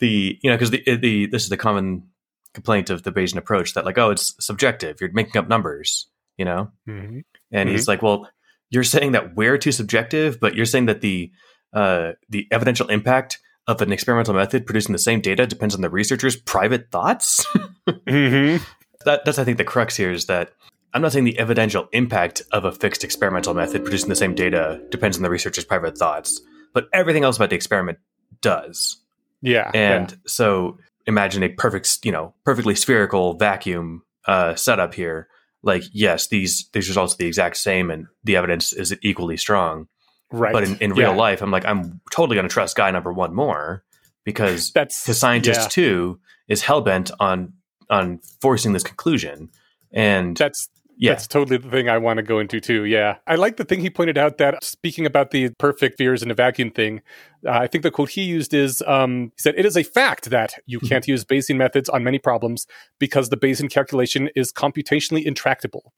the 0.00 0.38
you 0.42 0.50
know 0.50 0.56
because 0.56 0.70
the 0.70 0.82
the 0.96 1.26
this 1.26 1.44
is 1.44 1.48
the 1.48 1.56
common 1.56 2.08
complaint 2.54 2.90
of 2.90 3.02
the 3.02 3.12
Bayesian 3.12 3.36
approach 3.36 3.74
that 3.74 3.84
like 3.84 3.98
oh 3.98 4.10
it's 4.10 4.34
subjective. 4.44 5.00
You're 5.00 5.12
making 5.12 5.38
up 5.38 5.48
numbers. 5.48 6.08
You 6.36 6.46
know, 6.46 6.70
mm-hmm. 6.88 7.20
and 7.52 7.68
mm-hmm. 7.68 7.68
he's 7.68 7.86
like, 7.86 8.02
well, 8.02 8.28
you're 8.70 8.84
saying 8.84 9.12
that 9.12 9.36
we're 9.36 9.58
too 9.58 9.70
subjective, 9.70 10.40
but 10.40 10.54
you're 10.56 10.66
saying 10.66 10.86
that 10.86 11.02
the 11.02 11.30
uh, 11.72 12.12
the 12.28 12.48
evidential 12.50 12.88
impact 12.88 13.38
of 13.66 13.80
an 13.80 13.92
experimental 13.92 14.34
method 14.34 14.66
producing 14.66 14.92
the 14.92 14.98
same 14.98 15.20
data 15.20 15.46
depends 15.46 15.74
on 15.74 15.80
the 15.80 15.90
researcher's 15.90 16.36
private 16.36 16.90
thoughts. 16.90 17.46
mm-hmm. 17.88 18.62
that, 19.04 19.24
that's, 19.24 19.38
I 19.38 19.44
think, 19.44 19.58
the 19.58 19.64
crux 19.64 19.96
here 19.96 20.10
is 20.10 20.26
that 20.26 20.52
I'm 20.94 21.02
not 21.02 21.12
saying 21.12 21.24
the 21.24 21.38
evidential 21.38 21.88
impact 21.92 22.42
of 22.52 22.64
a 22.64 22.72
fixed 22.72 23.04
experimental 23.04 23.54
method 23.54 23.84
producing 23.84 24.08
the 24.08 24.16
same 24.16 24.34
data 24.34 24.80
depends 24.90 25.16
on 25.16 25.22
the 25.22 25.30
researcher's 25.30 25.64
private 25.64 25.96
thoughts, 25.96 26.40
but 26.74 26.88
everything 26.92 27.24
else 27.24 27.36
about 27.36 27.50
the 27.50 27.56
experiment 27.56 27.98
does. 28.40 28.98
Yeah. 29.40 29.70
And 29.74 30.10
yeah. 30.10 30.16
so 30.26 30.78
imagine 31.06 31.42
a 31.42 31.48
perfect, 31.48 31.98
you 32.04 32.12
know, 32.12 32.34
perfectly 32.44 32.74
spherical 32.74 33.34
vacuum 33.34 34.02
uh, 34.26 34.54
setup 34.54 34.94
here. 34.94 35.28
Like, 35.62 35.84
yes, 35.92 36.28
these 36.28 36.68
these 36.72 36.88
results 36.88 37.14
are 37.14 37.18
the 37.18 37.26
exact 37.26 37.56
same, 37.56 37.90
and 37.90 38.06
the 38.24 38.36
evidence 38.36 38.72
is 38.72 38.96
equally 39.02 39.36
strong. 39.36 39.86
Right. 40.32 40.52
But 40.52 40.64
in, 40.64 40.76
in 40.78 40.90
real 40.92 41.10
yeah. 41.10 41.16
life, 41.16 41.42
I'm 41.42 41.50
like, 41.50 41.64
I'm 41.64 42.00
totally 42.10 42.36
going 42.36 42.48
to 42.48 42.52
trust 42.52 42.76
guy 42.76 42.90
number 42.90 43.12
one 43.12 43.34
more 43.34 43.84
because 44.24 44.70
that's 44.74 45.04
the 45.04 45.14
scientist 45.14 45.60
yeah. 45.60 45.68
two 45.68 46.20
is 46.48 46.62
hell 46.62 46.80
bent 46.80 47.10
on 47.20 47.52
on 47.90 48.20
forcing 48.40 48.72
this 48.72 48.82
conclusion, 48.82 49.50
and 49.92 50.36
that's 50.36 50.68
yeah. 51.02 51.14
That's 51.14 51.26
totally 51.26 51.56
the 51.56 51.68
thing 51.68 51.88
I 51.88 51.98
want 51.98 52.18
to 52.18 52.22
go 52.22 52.38
into 52.38 52.60
too. 52.60 52.84
Yeah. 52.84 53.16
I 53.26 53.34
like 53.34 53.56
the 53.56 53.64
thing 53.64 53.80
he 53.80 53.90
pointed 53.90 54.16
out 54.16 54.38
that 54.38 54.62
speaking 54.62 55.04
about 55.04 55.32
the 55.32 55.50
perfect 55.58 55.98
fears 55.98 56.22
in 56.22 56.30
a 56.30 56.34
vacuum 56.34 56.70
thing, 56.70 57.02
uh, 57.44 57.50
I 57.50 57.66
think 57.66 57.82
the 57.82 57.90
quote 57.90 58.10
he 58.10 58.22
used 58.22 58.54
is 58.54 58.82
um, 58.86 59.32
he 59.34 59.40
said, 59.40 59.54
It 59.56 59.66
is 59.66 59.76
a 59.76 59.82
fact 59.82 60.30
that 60.30 60.54
you 60.66 60.78
mm-hmm. 60.78 60.86
can't 60.86 61.08
use 61.08 61.24
Bayesian 61.24 61.56
methods 61.56 61.88
on 61.88 62.04
many 62.04 62.20
problems 62.20 62.68
because 63.00 63.30
the 63.30 63.36
Bayesian 63.36 63.68
calculation 63.68 64.30
is 64.36 64.52
computationally 64.52 65.24
intractable. 65.24 65.92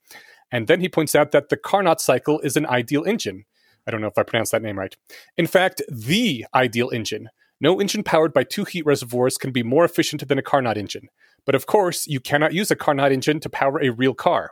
And 0.51 0.67
then 0.67 0.79
he 0.79 0.89
points 0.89 1.13
out 1.13 1.31
that 1.31 1.49
the 1.49 1.57
Carnot 1.57 2.01
cycle 2.01 2.39
is 2.39 2.55
an 2.57 2.65
ideal 2.65 3.03
engine. 3.03 3.45
I 3.87 3.91
don't 3.91 4.01
know 4.01 4.07
if 4.07 4.17
I 4.17 4.23
pronounced 4.23 4.51
that 4.51 4.61
name 4.61 4.79
right. 4.79 4.95
In 5.37 5.47
fact, 5.47 5.81
the 5.89 6.45
ideal 6.53 6.89
engine. 6.91 7.29
No 7.61 7.79
engine 7.79 8.03
powered 8.03 8.33
by 8.33 8.43
two 8.43 8.65
heat 8.65 8.85
reservoirs 8.85 9.37
can 9.37 9.51
be 9.51 9.63
more 9.63 9.85
efficient 9.85 10.27
than 10.27 10.37
a 10.37 10.43
Carnot 10.43 10.77
engine. 10.77 11.09
But 11.45 11.55
of 11.55 11.65
course, 11.65 12.07
you 12.07 12.19
cannot 12.19 12.53
use 12.53 12.71
a 12.71 12.75
Carnot 12.75 13.11
engine 13.11 13.39
to 13.39 13.49
power 13.49 13.81
a 13.81 13.91
real 13.91 14.13
car. 14.13 14.51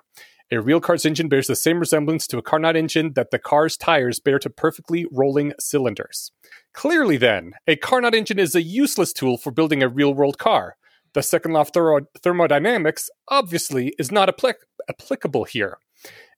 A 0.52 0.62
real 0.62 0.80
car's 0.80 1.06
engine 1.06 1.30
bears 1.30 1.48
the 1.48 1.56
same 1.56 1.80
resemblance 1.80 2.28
to 2.28 2.38
a 2.38 2.42
Carnot 2.44 2.76
engine 2.76 3.14
that 3.14 3.32
the 3.32 3.40
car's 3.40 3.76
tires 3.76 4.20
bear 4.20 4.38
to 4.40 4.50
perfectly 4.50 5.06
rolling 5.12 5.54
cylinders. 5.60 6.32
Clearly, 6.74 7.18
then, 7.18 7.54
a 7.66 7.76
Carnot 7.76 8.14
engine 8.14 8.38
is 8.38 8.54
a 8.54 8.62
useless 8.62 9.14
tool 9.14 9.38
for 9.38 9.52
building 9.52 9.82
a 9.82 9.90
real 9.90 10.14
world 10.14 10.38
car. 10.38 10.76
The 11.14 11.24
second 11.24 11.54
law 11.54 11.62
of 11.62 11.72
thermodynamics 12.22 13.10
obviously 13.30 13.94
is 13.98 14.12
not 14.12 14.30
applic- 14.30 14.66
applicable 14.88 15.46
here. 15.46 15.78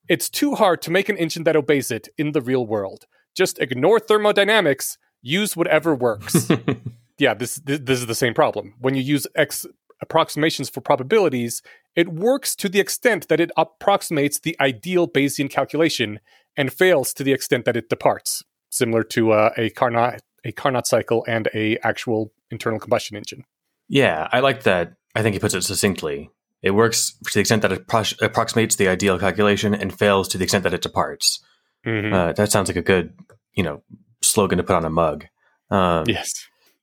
It's 0.07 0.29
too 0.29 0.55
hard 0.55 0.81
to 0.83 0.91
make 0.91 1.09
an 1.09 1.17
engine 1.17 1.43
that 1.43 1.55
obeys 1.55 1.91
it 1.91 2.09
in 2.17 2.31
the 2.31 2.41
real 2.41 2.65
world. 2.65 3.05
Just 3.35 3.59
ignore 3.59 3.99
thermodynamics, 3.99 4.97
use 5.21 5.57
whatever 5.57 5.95
works. 5.95 6.49
yeah, 7.17 7.33
this, 7.33 7.55
this, 7.55 7.79
this 7.83 7.99
is 7.99 8.07
the 8.07 8.15
same 8.15 8.33
problem. 8.33 8.75
When 8.79 8.95
you 8.95 9.01
use 9.01 9.27
X 9.35 9.65
approximations 10.01 10.69
for 10.69 10.81
probabilities, 10.81 11.61
it 11.95 12.09
works 12.09 12.55
to 12.57 12.69
the 12.69 12.79
extent 12.79 13.27
that 13.29 13.39
it 13.39 13.51
approximates 13.57 14.39
the 14.39 14.55
ideal 14.59 15.07
Bayesian 15.07 15.49
calculation 15.49 16.19
and 16.55 16.71
fails 16.71 17.13
to 17.13 17.23
the 17.23 17.33
extent 17.33 17.65
that 17.65 17.77
it 17.77 17.89
departs, 17.89 18.43
similar 18.69 19.03
to 19.03 19.31
uh, 19.31 19.51
a 19.57 19.69
Carnot 19.71 20.21
a 20.43 20.51
Carnot 20.51 20.85
cycle 20.85 21.25
and 21.27 21.49
a 21.55 21.77
actual 21.79 22.31
internal 22.51 22.79
combustion 22.79 23.17
engine. 23.17 23.43
Yeah, 23.89 24.27
I 24.31 24.41
like 24.41 24.63
that. 24.63 24.93
I 25.15 25.23
think 25.23 25.33
he 25.33 25.39
puts 25.39 25.55
it 25.55 25.63
succinctly. 25.63 26.29
It 26.65 26.71
works 26.71 27.13
to 27.27 27.33
the 27.35 27.39
extent 27.41 27.61
that 27.61 27.71
it 27.71 27.87
pro- 27.87 28.17
approximates 28.21 28.75
the 28.75 28.87
ideal 28.87 29.19
calculation 29.19 29.75
and 29.75 29.97
fails 29.97 30.27
to 30.29 30.39
the 30.39 30.43
extent 30.43 30.63
that 30.63 30.73
it 30.73 30.81
departs. 30.81 31.39
Mm-hmm. 31.85 32.11
Uh, 32.11 32.33
that 32.33 32.51
sounds 32.51 32.67
like 32.69 32.75
a 32.75 32.81
good, 32.81 33.13
you 33.53 33.63
know, 33.63 33.83
slogan 34.23 34.57
to 34.57 34.63
put 34.63 34.75
on 34.75 34.83
a 34.83 34.89
mug. 34.89 35.25
Um, 35.69 36.05
yes. 36.07 36.33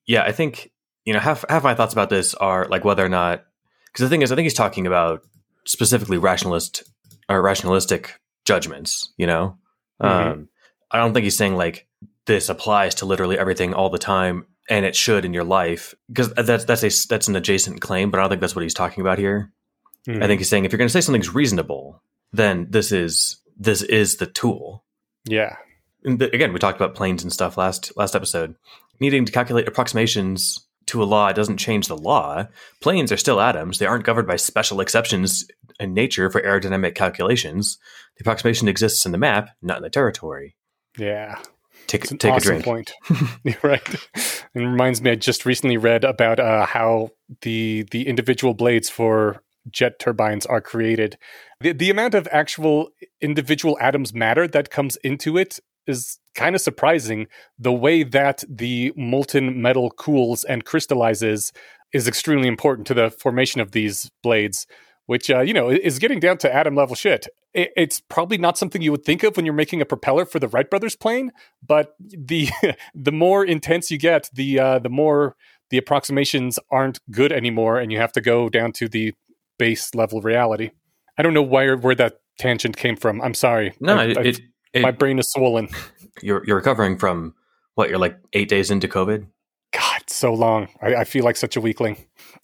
Yeah, 0.06 0.22
I 0.22 0.30
think 0.30 0.70
you 1.04 1.12
know 1.12 1.18
half 1.18 1.44
half 1.48 1.64
my 1.64 1.74
thoughts 1.74 1.92
about 1.92 2.10
this 2.10 2.32
are 2.34 2.68
like 2.68 2.84
whether 2.84 3.04
or 3.04 3.08
not 3.08 3.44
because 3.86 4.04
the 4.04 4.08
thing 4.08 4.22
is, 4.22 4.30
I 4.30 4.36
think 4.36 4.44
he's 4.44 4.54
talking 4.54 4.86
about 4.86 5.22
specifically 5.66 6.16
rationalist 6.18 6.84
or 7.28 7.42
rationalistic 7.42 8.20
judgments. 8.44 9.12
You 9.16 9.26
know, 9.26 9.58
Mhm. 10.00 10.06
um, 10.32 10.48
I 10.92 10.98
don't 10.98 11.12
think 11.12 11.24
he's 11.24 11.36
saying 11.36 11.56
like 11.56 11.88
this 12.26 12.48
applies 12.48 12.94
to 12.96 13.06
literally 13.06 13.36
everything 13.36 13.74
all 13.74 13.90
the 13.90 13.98
time, 13.98 14.46
and 14.70 14.86
it 14.86 14.94
should 14.94 15.24
in 15.24 15.34
your 15.34 15.44
life 15.44 15.92
because 16.06 16.32
that's 16.34 16.64
that's 16.66 16.84
a 16.84 17.08
that's 17.08 17.26
an 17.26 17.34
adjacent 17.34 17.80
claim, 17.80 18.10
but 18.12 18.18
I 18.18 18.22
don't 18.22 18.30
think 18.30 18.40
that's 18.40 18.54
what 18.54 18.62
he's 18.62 18.74
talking 18.74 19.00
about 19.00 19.18
here. 19.18 19.52
Mhm. 20.08 20.22
I 20.22 20.26
think 20.26 20.40
he's 20.40 20.48
saying 20.48 20.64
if 20.64 20.72
you're 20.72 20.78
going 20.78 20.88
to 20.88 20.92
say 20.92 21.00
something's 21.00 21.34
reasonable, 21.34 22.02
then 22.32 22.66
this 22.70 22.92
is 22.92 23.40
this 23.58 23.82
is 23.82 24.16
the 24.16 24.26
tool. 24.26 24.84
yeah. 25.24 25.56
And 26.04 26.18
the, 26.18 26.34
again, 26.34 26.52
we 26.52 26.58
talked 26.58 26.80
about 26.80 26.96
planes 26.96 27.22
and 27.22 27.32
stuff 27.32 27.56
last 27.56 27.96
last 27.96 28.16
episode. 28.16 28.56
Needing 28.98 29.24
to 29.24 29.30
calculate 29.30 29.68
approximations 29.68 30.58
to 30.86 31.00
a 31.00 31.04
law 31.04 31.30
doesn't 31.32 31.58
change 31.58 31.86
the 31.86 31.96
law. 31.96 32.46
Planes 32.80 33.12
are 33.12 33.16
still 33.16 33.40
atoms. 33.40 33.78
They 33.78 33.86
aren't 33.86 34.04
governed 34.04 34.26
by 34.26 34.34
special 34.34 34.80
exceptions 34.80 35.46
in 35.78 35.94
nature 35.94 36.28
for 36.28 36.40
aerodynamic 36.40 36.96
calculations. 36.96 37.78
The 38.16 38.22
approximation 38.22 38.66
exists 38.66 39.06
in 39.06 39.12
the 39.12 39.18
map, 39.18 39.50
not 39.62 39.76
in 39.76 39.82
the 39.84 39.90
territory. 39.90 40.56
Yeah. 40.98 41.38
Take 41.86 42.02
It's 42.02 42.10
an 42.10 42.18
take 42.18 42.32
awesome 42.32 42.56
a 42.56 42.60
drink. 42.62 42.64
point. 42.64 42.92
Right. 43.62 43.88
It 44.54 44.58
reminds 44.60 45.00
me, 45.02 45.12
I 45.12 45.14
just 45.14 45.46
recently 45.46 45.76
read 45.76 46.02
about 46.02 46.40
uh, 46.40 46.66
how 46.66 47.10
the 47.42 47.86
the 47.92 48.08
individual 48.08 48.54
blades 48.54 48.90
for 48.90 49.40
jet 49.70 49.98
turbines 49.98 50.46
are 50.46 50.60
created. 50.60 51.16
The, 51.60 51.72
the 51.72 51.90
amount 51.90 52.14
of 52.14 52.28
actual 52.30 52.90
individual 53.20 53.78
atoms 53.80 54.12
matter 54.12 54.48
that 54.48 54.70
comes 54.70 54.96
into 54.96 55.36
it 55.36 55.60
is 55.86 56.18
kind 56.34 56.54
of 56.54 56.60
surprising. 56.60 57.26
The 57.58 57.72
way 57.72 58.02
that 58.02 58.44
the 58.48 58.92
molten 58.96 59.60
metal 59.60 59.90
cools 59.90 60.44
and 60.44 60.64
crystallizes 60.64 61.52
is 61.92 62.08
extremely 62.08 62.48
important 62.48 62.86
to 62.88 62.94
the 62.94 63.10
formation 63.10 63.60
of 63.60 63.72
these 63.72 64.10
blades, 64.22 64.66
which 65.06 65.30
uh, 65.30 65.40
you 65.40 65.54
know 65.54 65.70
is 65.70 65.98
getting 65.98 66.20
down 66.20 66.38
to 66.38 66.54
atom 66.54 66.74
level 66.74 66.94
shit. 66.94 67.26
It, 67.52 67.70
it's 67.76 68.00
probably 68.00 68.38
not 68.38 68.56
something 68.56 68.80
you 68.80 68.92
would 68.92 69.04
think 69.04 69.22
of 69.22 69.36
when 69.36 69.44
you're 69.44 69.54
making 69.54 69.80
a 69.80 69.86
propeller 69.86 70.24
for 70.24 70.38
the 70.38 70.48
Wright 70.48 70.68
brothers 70.68 70.96
plane, 70.96 71.32
but 71.66 71.94
the 72.00 72.48
the 72.94 73.12
more 73.12 73.44
intense 73.44 73.90
you 73.90 73.98
get, 73.98 74.30
the 74.32 74.58
uh, 74.58 74.78
the 74.78 74.88
more 74.88 75.36
the 75.70 75.78
approximations 75.78 76.58
aren't 76.70 77.00
good 77.10 77.32
anymore, 77.32 77.78
and 77.78 77.90
you 77.90 77.98
have 77.98 78.12
to 78.12 78.20
go 78.20 78.48
down 78.48 78.72
to 78.72 78.88
the 78.88 79.14
base 79.58 79.94
level 79.94 80.20
reality. 80.20 80.70
I 81.18 81.22
don't 81.22 81.34
know 81.34 81.42
where 81.42 81.76
where 81.76 81.94
that 81.96 82.20
tangent 82.38 82.76
came 82.76 82.96
from. 82.96 83.20
I'm 83.20 83.34
sorry. 83.34 83.74
No, 83.80 83.96
I- 83.98 84.04
it, 84.04 84.18
I- 84.18 84.22
it, 84.22 84.40
it- 84.72 84.82
my 84.82 84.90
brain 84.90 85.18
is 85.18 85.30
swollen. 85.30 85.68
you're 86.22 86.42
you're 86.46 86.56
recovering 86.56 86.98
from 86.98 87.34
what? 87.74 87.88
You're 87.90 87.98
like 87.98 88.18
eight 88.32 88.48
days 88.48 88.70
into 88.70 88.88
COVID. 88.88 89.26
God, 89.72 90.02
so 90.06 90.32
long. 90.34 90.68
I, 90.82 90.94
I 90.96 91.04
feel 91.04 91.24
like 91.24 91.36
such 91.36 91.56
a 91.56 91.60
weakling. 91.60 91.96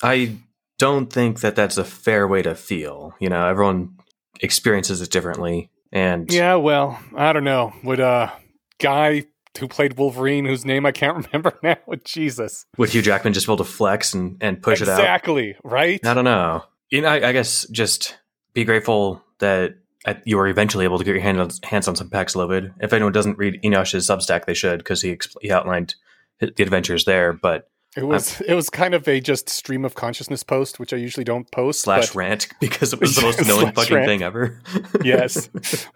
I 0.02 0.36
don't 0.78 1.12
think 1.12 1.40
that 1.40 1.56
that's 1.56 1.76
a 1.76 1.84
fair 1.84 2.26
way 2.28 2.40
to 2.42 2.54
feel. 2.54 3.14
You 3.20 3.28
know, 3.28 3.46
everyone 3.46 3.96
experiences 4.40 5.00
it 5.00 5.10
differently, 5.10 5.70
and 5.92 6.32
Yeah, 6.32 6.54
well, 6.56 6.98
I 7.16 7.32
don't 7.32 7.44
know. 7.44 7.72
Would 7.84 8.00
a 8.00 8.32
guy 8.78 9.24
who 9.58 9.66
played 9.68 9.98
Wolverine, 9.98 10.44
whose 10.44 10.64
name 10.64 10.86
I 10.86 10.92
can't 10.92 11.26
remember 11.26 11.58
now, 11.62 11.76
Jesus, 12.04 12.64
would 12.76 12.90
Hugh 12.90 13.02
Jackman 13.02 13.32
just 13.32 13.46
be 13.46 13.52
able 13.52 13.64
to 13.64 13.70
flex 13.70 14.14
and 14.14 14.36
and 14.40 14.62
push 14.62 14.80
it 14.80 14.88
out? 14.88 14.98
exactly 15.00 15.56
right? 15.64 16.04
I 16.06 16.14
don't 16.14 16.24
know. 16.24 16.62
You 16.90 17.02
know, 17.02 17.08
I, 17.08 17.28
I 17.28 17.32
guess 17.32 17.66
just 17.70 18.16
be 18.54 18.64
grateful 18.64 19.22
that 19.40 19.76
uh, 20.06 20.14
you 20.24 20.36
were 20.36 20.48
eventually 20.48 20.84
able 20.84 20.98
to 20.98 21.04
get 21.04 21.12
your 21.12 21.20
hand 21.22 21.40
on, 21.40 21.50
hands 21.62 21.86
on 21.88 21.96
some 21.96 22.08
Paxlovid. 22.10 22.72
If 22.80 22.92
anyone 22.92 23.12
doesn't 23.12 23.38
read 23.38 23.60
Eneasz's 23.62 24.08
Substack, 24.08 24.46
they 24.46 24.54
should 24.54 24.78
because 24.78 25.02
he 25.02 25.14
expl- 25.14 25.36
he 25.42 25.50
outlined 25.50 25.94
the 26.40 26.62
adventures 26.62 27.04
there. 27.04 27.32
But 27.32 27.68
It 27.96 28.04
was 28.04 28.40
it 28.42 28.54
was 28.54 28.70
kind 28.70 28.94
of 28.94 29.06
a 29.08 29.20
just 29.20 29.48
stream 29.48 29.84
of 29.84 29.94
consciousness 29.96 30.42
post, 30.42 30.78
which 30.78 30.92
I 30.92 30.96
usually 30.96 31.24
don't 31.24 31.50
post. 31.50 31.80
slash 31.80 32.08
but- 32.08 32.14
rant 32.14 32.48
because 32.60 32.92
it 32.92 33.00
was 33.00 33.16
the 33.16 33.22
most 33.28 33.40
annoying 33.40 33.72
fucking 33.72 33.94
rant. 33.96 34.06
thing 34.06 34.22
ever. 34.22 34.60
yes, 35.04 35.48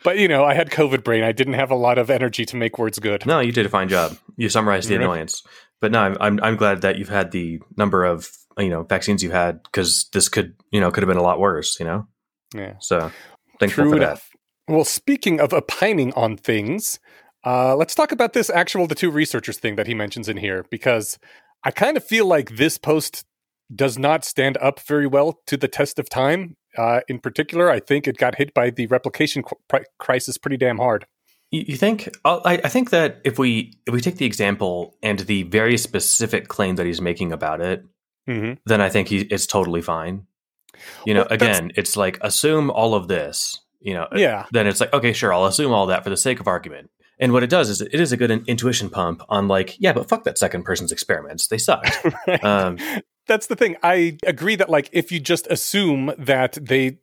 but 0.05 0.19
you 0.19 0.29
know, 0.29 0.45
I 0.45 0.55
had 0.55 0.71
COVID 0.71 1.05
brain. 1.05 1.23
I 1.25 1.33
didn't 1.33 1.55
have 1.55 1.71
a 1.71 1.77
lot 1.77 1.97
of 1.99 2.11
energy 2.11 2.45
to 2.47 2.57
make 2.57 2.79
words 2.79 2.99
good. 2.99 3.25
no, 3.25 3.41
you 3.41 3.53
did 3.53 3.65
a 3.67 3.71
fine 3.71 3.89
job. 3.89 4.19
You 4.37 4.49
summarized 4.49 4.89
the 4.89 4.97
annoyance. 4.97 5.43
But 5.81 5.91
no, 5.91 6.01
I'm, 6.01 6.17
I'm 6.21 6.41
I'm 6.43 6.57
glad 6.57 6.83
that 6.83 6.99
you've 6.99 7.09
had 7.09 7.31
the 7.33 7.61
number 7.77 8.05
of 8.05 8.31
you 8.59 8.69
know 8.69 8.83
vaccines 8.83 9.23
you 9.23 9.31
had 9.31 9.63
because 9.63 10.09
this 10.13 10.29
could 10.29 10.55
you 10.71 10.81
know 10.81 10.91
could 10.91 11.03
have 11.03 11.09
been 11.09 11.17
a 11.17 11.23
lot 11.23 11.41
worse. 11.41 11.79
You 11.79 11.87
know, 11.87 12.07
Yeah, 12.55 12.75
so 12.81 13.11
thankful 13.61 13.85
true 13.85 13.93
for 13.93 13.99
that. 14.01 14.23
Well, 14.69 14.85
speaking 14.85 15.41
of 15.41 15.53
opining 15.53 16.13
on 16.15 16.37
things, 16.37 17.01
uh, 17.45 17.75
let's 17.77 17.95
talk 17.95 18.13
about 18.13 18.33
this 18.33 18.49
actual 18.51 18.87
the 18.87 18.95
two 18.95 19.11
researchers 19.11 19.59
thing 19.59 19.77
that 19.77 19.87
he 19.87 19.95
mentions 19.95 20.29
in 20.29 20.37
here 20.37 20.65
because 20.71 21.19
I 21.65 21.71
kind 21.71 21.97
of 21.97 22.05
feel 22.05 22.27
like 22.27 22.57
this 22.57 22.79
post 22.79 23.25
does 23.75 23.99
not 23.99 24.25
stand 24.25 24.59
up 24.59 24.81
very 24.81 25.07
well 25.07 25.41
to 25.47 25.57
the 25.57 25.69
test 25.69 25.99
of 25.99 26.09
time. 26.09 26.57
Uh, 26.77 27.01
in 27.09 27.19
particular, 27.19 27.71
I 27.71 27.81
think 27.81 28.07
it 28.07 28.17
got 28.17 28.37
hit 28.37 28.55
by 28.55 28.71
the 28.71 28.87
replication 28.87 29.43
qu- 29.43 29.85
crisis 29.99 30.39
pretty 30.39 30.57
damn 30.57 30.79
hard. 30.79 31.07
You, 31.51 31.65
you 31.67 31.77
think? 31.77 32.09
I'll- 32.25 32.43
I, 32.45 32.55
I 32.65 32.69
think 32.69 32.91
that 32.91 33.21
if 33.25 33.39
we 33.39 33.79
if 33.87 33.93
we 33.93 34.01
take 34.01 34.17
the 34.17 34.27
example 34.27 34.97
and 35.03 35.21
the 35.21 35.43
very 35.45 35.77
specific 35.77 36.49
claim 36.49 36.77
that 36.77 36.87
he's 36.87 37.01
making 37.01 37.33
about 37.33 37.61
it, 37.61 37.85
Mm-hmm. 38.29 38.55
then 38.67 38.81
I 38.81 38.89
think 38.89 39.09
he, 39.09 39.21
it's 39.23 39.47
totally 39.47 39.83
fine. 39.83 40.27
You 41.05 41.15
know, 41.15 41.21
Well, 41.23 41.33
again, 41.33 41.73
it's 41.77 41.97
like 41.97 42.19
assume 42.23 42.71
all 42.71 42.95
of 42.95 43.09
this. 43.09 43.61
You 43.81 43.95
know, 43.95 44.07
Yeah, 44.15 44.47
then 44.53 44.67
it's 44.67 44.81
like 44.81 44.93
okay, 44.93 45.13
sure, 45.13 45.33
I'll 45.35 45.47
assume 45.47 45.73
all 45.73 45.87
that 45.87 46.05
for 46.05 46.11
the 46.11 46.17
sake 46.17 46.39
of 46.41 46.47
argument. 46.47 46.91
And 47.19 47.33
what 47.33 47.43
it 47.43 47.51
does 47.51 47.69
is 47.69 47.81
it 47.81 47.95
is 47.95 48.11
a 48.13 48.17
good 48.17 48.31
in- 48.31 48.45
intuition 48.47 48.91
pump 48.91 49.23
on 49.29 49.47
like, 49.47 49.77
yeah, 49.79 49.93
but 49.93 50.09
fuck 50.09 50.25
that 50.25 50.39
second 50.39 50.65
person's 50.65 50.91
experiments. 50.93 51.47
They 51.49 51.59
suck. 51.59 51.85
Right. 52.27 52.43
um, 52.45 52.79
That's 53.29 53.47
the 53.47 53.55
thing. 53.57 53.77
I 53.83 54.19
agree 54.27 54.57
that 54.57 54.69
like 54.71 54.89
if 54.93 55.13
you 55.13 55.21
just 55.21 55.47
assume 55.49 56.13
that 56.19 56.59
they 56.61 56.99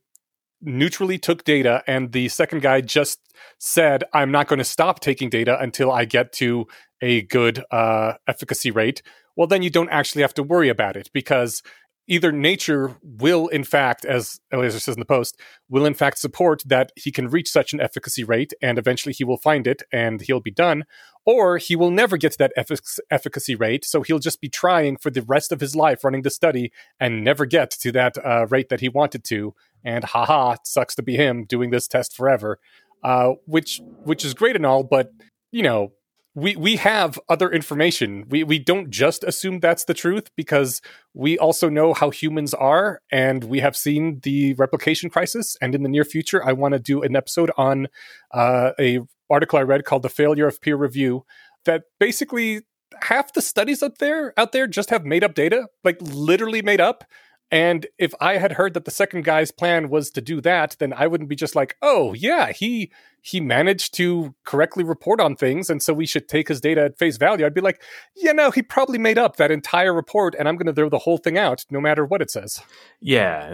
neutrally 0.61 1.17
took 1.17 1.43
data 1.45 1.83
and 1.87 2.11
the 2.11 2.27
second 2.27 2.61
guy 2.61 2.81
just 2.81 3.19
said 3.59 4.03
I'm 4.13 4.31
not 4.31 4.47
going 4.49 4.59
to 4.59 4.65
stop 4.65 4.99
taking 4.99 5.29
data 5.29 5.57
until 5.59 5.89
I 5.91 6.03
get 6.05 6.33
to 6.33 6.67
a 7.01 7.21
good 7.23 7.63
uh, 7.71 8.13
efficacy 8.27 8.71
rate, 8.71 9.01
well 9.35 9.47
then 9.47 9.61
you 9.61 9.69
don't 9.69 9.89
actually 9.89 10.21
have 10.21 10.33
to 10.33 10.43
worry 10.43 10.69
about 10.69 10.97
it 10.97 11.09
because 11.13 11.63
either 12.09 12.31
nature 12.31 12.97
will 13.03 13.47
in 13.47 13.63
fact 13.63 14.03
as 14.03 14.41
Eliezer 14.51 14.79
says 14.79 14.95
in 14.95 14.99
the 14.99 15.05
post 15.05 15.39
will 15.69 15.85
in 15.85 15.93
fact 15.93 16.17
support 16.17 16.63
that 16.65 16.91
he 16.95 17.11
can 17.11 17.29
reach 17.29 17.49
such 17.49 17.71
an 17.71 17.79
efficacy 17.79 18.23
rate 18.23 18.51
and 18.61 18.77
eventually 18.77 19.13
he 19.13 19.23
will 19.23 19.37
find 19.37 19.67
it 19.67 19.83
and 19.93 20.21
he'll 20.21 20.41
be 20.41 20.51
done 20.51 20.83
or 21.25 21.57
he 21.57 21.75
will 21.75 21.91
never 21.91 22.17
get 22.17 22.31
to 22.31 22.37
that 22.39 22.51
effic- 22.57 22.99
efficacy 23.11 23.55
rate 23.55 23.85
so 23.85 24.01
he'll 24.01 24.19
just 24.19 24.41
be 24.41 24.49
trying 24.49 24.97
for 24.97 25.11
the 25.11 25.21
rest 25.21 25.51
of 25.51 25.61
his 25.61 25.75
life 25.75 26.03
running 26.03 26.23
the 26.23 26.31
study 26.31 26.71
and 26.99 27.23
never 27.23 27.45
get 27.45 27.69
to 27.69 27.91
that 27.91 28.17
uh, 28.25 28.45
rate 28.47 28.69
that 28.69 28.81
he 28.81 28.89
wanted 28.89 29.23
to 29.23 29.53
and 29.85 30.03
haha 30.03 30.55
sucks 30.65 30.95
to 30.95 31.03
be 31.03 31.15
him 31.15 31.45
doing 31.45 31.69
this 31.69 31.87
test 31.87 32.15
forever 32.15 32.59
uh, 33.03 33.33
which 33.45 33.81
which 34.03 34.25
is 34.25 34.33
great 34.33 34.55
and 34.55 34.65
all 34.65 34.83
but 34.83 35.11
you 35.51 35.61
know 35.61 35.93
we 36.39 36.55
we 36.55 36.75
have 36.77 37.19
other 37.27 37.49
information. 37.51 38.25
We 38.29 38.43
we 38.43 38.59
don't 38.59 38.89
just 38.89 39.23
assume 39.23 39.59
that's 39.59 39.85
the 39.85 39.93
truth 39.93 40.29
because 40.35 40.81
we 41.13 41.37
also 41.37 41.69
know 41.69 41.93
how 41.93 42.09
humans 42.09 42.53
are 42.53 43.01
and 43.11 43.43
we 43.43 43.59
have 43.59 43.75
seen 43.75 44.19
the 44.23 44.53
replication 44.53 45.09
crisis. 45.09 45.57
And 45.61 45.75
in 45.75 45.83
the 45.83 45.89
near 45.89 46.03
future 46.03 46.45
i 46.45 46.53
want 46.53 46.73
to 46.73 46.79
do 46.79 47.01
an 47.01 47.15
episode 47.15 47.51
on 47.57 47.87
uh, 48.31 48.71
a 48.79 48.99
article 49.29 49.59
i 49.59 49.61
read 49.61 49.85
called 49.85 50.03
the 50.03 50.09
failure 50.09 50.47
of 50.47 50.61
peer 50.61 50.75
review 50.75 51.25
that 51.65 51.83
basically 51.99 52.61
half 53.01 53.33
the 53.33 53.41
studies 53.41 53.83
up 53.83 53.99
there 53.99 54.33
out 54.37 54.51
there 54.51 54.67
just 54.67 54.89
have 54.89 55.05
made 55.05 55.23
up 55.23 55.33
data 55.35 55.67
like 55.83 55.97
literally 56.01 56.61
made 56.61 56.81
up 56.81 57.03
and 57.51 57.87
if 57.97 58.13
i 58.19 58.37
had 58.37 58.53
heard 58.53 58.73
that 58.73 58.85
the 58.85 58.91
second 58.91 59.23
guy's 59.23 59.51
plan 59.51 59.89
was 59.89 60.09
to 60.09 60.21
do 60.21 60.41
that 60.41 60.75
then 60.79 60.93
i 60.93 61.07
wouldn't 61.07 61.29
be 61.29 61.35
just 61.35 61.55
like 61.55 61.75
oh 61.81 62.13
yeah 62.13 62.51
he 62.51 62.91
he 63.21 63.41
managed 63.41 63.93
to 63.93 64.33
correctly 64.45 64.83
report 64.83 65.19
on 65.19 65.35
things 65.35 65.69
and 65.69 65.83
so 65.83 65.93
we 65.93 66.05
should 66.05 66.27
take 66.27 66.47
his 66.47 66.61
data 66.61 66.85
at 66.85 66.97
face 66.97 67.17
value 67.17 67.45
i'd 67.45 67.53
be 67.53 67.61
like 67.61 67.81
yeah 68.15 68.31
no 68.31 68.51
he 68.51 68.61
probably 68.61 68.97
made 68.97 69.17
up 69.17 69.35
that 69.35 69.51
entire 69.51 69.93
report 69.93 70.35
and 70.37 70.47
i'm 70.47 70.55
going 70.55 70.67
to 70.67 70.73
throw 70.73 70.89
the 70.89 70.99
whole 70.99 71.17
thing 71.17 71.37
out 71.37 71.65
no 71.69 71.81
matter 71.81 72.05
what 72.05 72.21
it 72.21 72.31
says 72.31 72.61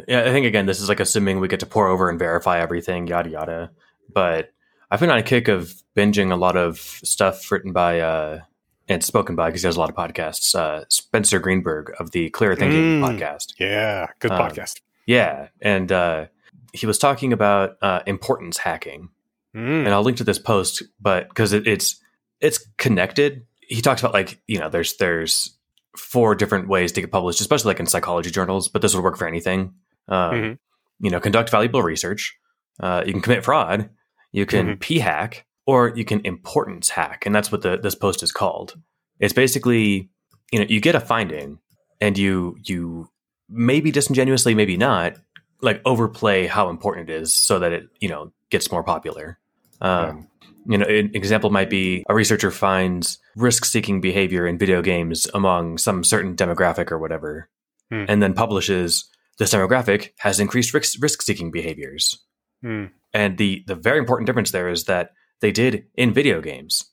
yeah, 0.07 0.25
I 0.25 0.31
think 0.31 0.45
again, 0.45 0.65
this 0.65 0.81
is 0.81 0.89
like 0.89 0.99
assuming 0.99 1.39
we 1.39 1.47
get 1.47 1.59
to 1.59 1.65
pour 1.65 1.87
over 1.87 2.09
and 2.09 2.17
verify 2.17 2.59
everything, 2.59 3.07
yada 3.07 3.29
yada. 3.29 3.71
But 4.11 4.51
I've 4.89 4.99
been 4.99 5.11
on 5.11 5.17
a 5.17 5.23
kick 5.23 5.47
of 5.47 5.73
binging 5.95 6.31
a 6.31 6.35
lot 6.35 6.57
of 6.57 6.79
stuff 6.79 7.51
written 7.51 7.71
by 7.71 7.99
uh, 7.99 8.41
and 8.87 9.03
spoken 9.03 9.35
by 9.35 9.47
because 9.49 9.61
he 9.61 9.67
has 9.67 9.75
a 9.75 9.79
lot 9.79 9.89
of 9.89 9.95
podcasts. 9.95 10.53
Uh, 10.55 10.85
Spencer 10.89 11.39
Greenberg 11.39 11.91
of 11.99 12.11
the 12.11 12.29
Clear 12.29 12.55
Thinking 12.55 13.01
Mm. 13.01 13.01
podcast. 13.01 13.53
yeah 13.59 14.07
good 14.19 14.31
Um, 14.31 14.39
podcast 14.39 14.81
Yeah, 15.07 15.47
and 15.61 15.91
uh, 15.91 16.25
he 16.73 16.85
was 16.85 16.97
talking 16.97 17.31
about 17.33 17.77
uh, 17.81 18.01
importance 18.05 18.57
hacking, 18.57 19.09
Mm. 19.55 19.85
and 19.85 19.89
I'll 19.89 20.03
link 20.03 20.17
to 20.17 20.23
this 20.23 20.39
post, 20.39 20.83
but 20.99 21.29
because 21.29 21.53
it, 21.53 21.65
it's 21.67 21.99
it's 22.41 22.59
connected. 22.77 23.45
He 23.61 23.81
talks 23.81 24.01
about 24.01 24.13
like 24.13 24.41
you 24.47 24.59
know 24.59 24.69
there's 24.69 24.97
there's 24.97 25.57
four 25.97 26.35
different 26.35 26.67
ways 26.67 26.91
to 26.91 27.01
get 27.01 27.11
published, 27.11 27.39
especially 27.39 27.69
like 27.69 27.79
in 27.79 27.85
psychology 27.85 28.29
journals, 28.29 28.67
but 28.67 28.81
this 28.81 28.93
would 28.93 29.03
work 29.03 29.17
for 29.17 29.27
anything. 29.27 29.73
Um, 30.09 30.31
Mhm. 30.33 30.57
You 30.99 31.09
know, 31.11 31.19
conduct 31.19 31.49
valuable 31.49 31.81
research. 31.81 32.37
Uh, 32.79 33.03
you 33.05 33.13
can 33.13 33.21
commit 33.21 33.43
fraud. 33.45 33.89
You 34.33 34.45
can 34.45 34.75
p 34.77 34.99
hack, 34.99 35.45
or 35.65 35.93
you 35.95 36.05
can 36.05 36.21
importance 36.25 36.89
hack, 36.89 37.25
and 37.25 37.33
that's 37.33 37.51
what 37.51 37.61
the 37.61 37.77
this 37.77 37.95
post 37.95 38.23
is 38.23 38.31
called. 38.31 38.75
It's 39.19 39.33
basically 39.33 40.09
you 40.51 40.59
know 40.59 40.65
you 40.67 40.79
get 40.79 40.95
a 40.95 40.99
finding, 40.99 41.59
and 42.01 42.17
you 42.17 42.57
you 42.63 43.09
maybe 43.49 43.91
disingenuously, 43.91 44.55
maybe 44.55 44.77
not, 44.77 45.17
like 45.61 45.81
overplay 45.85 46.47
how 46.47 46.69
important 46.69 47.09
it 47.09 47.21
is 47.21 47.35
so 47.35 47.59
that 47.59 47.71
it 47.71 47.87
you 47.99 48.09
know 48.09 48.31
gets 48.49 48.71
more 48.71 48.83
popular. 48.83 49.39
Um, 49.81 50.27
You 50.67 50.79
know, 50.79 50.87
an 50.87 51.11
example 51.13 51.51
might 51.51 51.69
be 51.69 52.03
a 52.09 52.15
researcher 52.15 52.49
finds 52.49 53.19
risk-seeking 53.35 54.01
behavior 54.01 54.47
in 54.47 54.57
video 54.57 54.81
games 54.81 55.27
among 55.31 55.77
some 55.77 56.03
certain 56.03 56.35
demographic 56.35 56.91
or 56.91 56.97
whatever, 56.97 57.49
Hmm. 57.91 58.05
and 58.07 58.23
then 58.23 58.33
publishes 58.33 59.05
this 59.37 59.53
demographic 59.53 60.09
has 60.17 60.39
increased 60.39 60.73
risk- 60.73 60.97
risk-seeking 60.99 61.51
behaviors. 61.51 62.25
Hmm. 62.63 62.85
And 63.13 63.37
the 63.37 63.63
the 63.67 63.75
very 63.75 63.99
important 63.99 64.25
difference 64.25 64.51
there 64.51 64.67
is 64.67 64.85
that 64.85 65.11
they 65.41 65.51
did 65.51 65.85
in 65.95 66.13
video 66.13 66.41
games, 66.41 66.83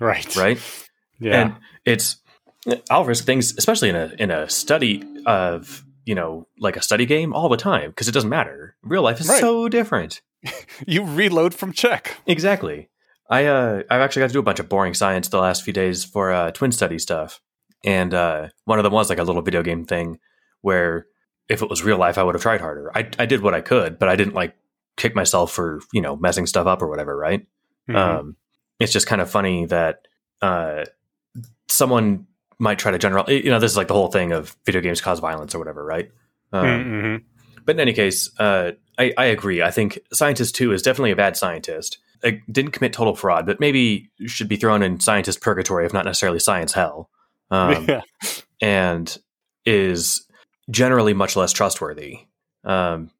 Right. 0.00 0.34
right? 0.36 0.58
Yeah. 1.20 1.40
And 1.42 1.54
it's 1.84 2.18
I'll 2.90 3.04
risk 3.04 3.24
things, 3.24 3.52
especially 3.58 3.88
in 3.88 3.96
a 3.96 4.12
in 4.20 4.30
a 4.30 4.48
study 4.48 5.02
of 5.26 5.84
you 6.04 6.14
know 6.14 6.46
like 6.60 6.76
a 6.76 6.82
study 6.82 7.06
game 7.06 7.32
all 7.32 7.48
the 7.48 7.56
time 7.56 7.90
because 7.90 8.06
it 8.06 8.12
doesn't 8.12 8.30
matter. 8.30 8.76
Real 8.84 9.02
life 9.02 9.18
is 9.20 9.28
Right. 9.28 9.40
so 9.40 9.68
different. 9.68 10.20
you 10.86 11.02
reload 11.04 11.54
from 11.54 11.72
check. 11.72 12.16
Exactly. 12.26 12.88
I 13.28 13.46
uh 13.46 13.82
I've 13.90 14.00
actually 14.00 14.20
got 14.20 14.26
to 14.28 14.32
do 14.32 14.38
a 14.38 14.44
bunch 14.44 14.60
of 14.60 14.68
boring 14.68 14.94
science 14.94 15.26
the 15.28 15.40
last 15.40 15.64
few 15.64 15.72
days 15.72 16.04
for 16.04 16.30
uh, 16.32 16.52
twin 16.52 16.70
study 16.70 17.00
stuff, 17.00 17.40
and 17.84 18.14
uh, 18.14 18.48
one 18.64 18.78
of 18.78 18.84
them 18.84 18.92
was 18.92 19.08
like 19.10 19.18
a 19.18 19.24
little 19.24 19.42
video 19.42 19.64
game 19.64 19.84
thing 19.84 20.18
where 20.60 21.06
if 21.48 21.62
it 21.62 21.68
was 21.68 21.82
real 21.82 21.98
life, 21.98 22.16
I 22.16 22.22
would 22.22 22.36
have 22.36 22.42
tried 22.42 22.60
harder. 22.60 22.92
I 22.94 23.08
I 23.18 23.26
did 23.26 23.40
what 23.42 23.54
I 23.54 23.60
could, 23.60 23.98
but 23.98 24.08
I 24.08 24.14
didn't 24.14 24.34
like 24.34 24.54
kick 24.96 25.16
myself 25.16 25.50
for 25.52 25.80
you 25.92 26.00
know 26.00 26.14
messing 26.16 26.46
stuff 26.46 26.68
up 26.68 26.80
or 26.80 26.88
whatever, 26.88 27.16
right? 27.16 27.44
Mhm. 27.88 27.96
Um, 27.96 28.36
it's 28.78 28.92
just 28.92 29.06
kind 29.06 29.20
of 29.20 29.30
funny 29.30 29.66
that 29.66 30.06
uh, 30.42 30.84
someone 31.68 32.26
might 32.58 32.78
try 32.78 32.90
to 32.90 32.98
general. 32.98 33.28
You 33.30 33.50
know, 33.50 33.58
this 33.60 33.70
is 33.70 33.76
like 33.76 33.88
the 33.88 33.94
whole 33.94 34.08
thing 34.10 34.32
of 34.32 34.56
video 34.64 34.80
games 34.80 35.00
cause 35.00 35.20
violence 35.20 35.54
or 35.54 35.58
whatever, 35.58 35.84
right? 35.84 36.10
Um, 36.52 36.64
Mhm. 36.66 37.22
But 37.64 37.76
in 37.76 37.80
any 37.80 37.92
case, 37.92 38.30
uh, 38.38 38.72
I, 38.98 39.12
I 39.18 39.26
agree. 39.26 39.62
I 39.62 39.70
think 39.70 39.98
scientist 40.12 40.54
two 40.54 40.72
is 40.72 40.80
definitely 40.82 41.10
a 41.10 41.16
bad 41.16 41.36
scientist. 41.36 41.98
Didn't 42.50 42.72
commit 42.72 42.92
total 42.92 43.14
fraud, 43.14 43.46
but 43.46 43.60
maybe 43.60 44.10
should 44.26 44.48
be 44.48 44.56
thrown 44.56 44.82
in 44.82 44.98
scientist 45.00 45.40
purgatory, 45.40 45.84
if 45.86 45.92
not 45.92 46.04
necessarily 46.04 46.40
science 46.40 46.72
hell. 46.72 47.10
Um, 47.50 47.84
yeah. 47.88 48.00
and 48.60 49.16
is 49.64 50.26
generally 50.70 51.14
much 51.14 51.36
less 51.36 51.52
trustworthy. 51.52 52.20
Um, 52.64 53.10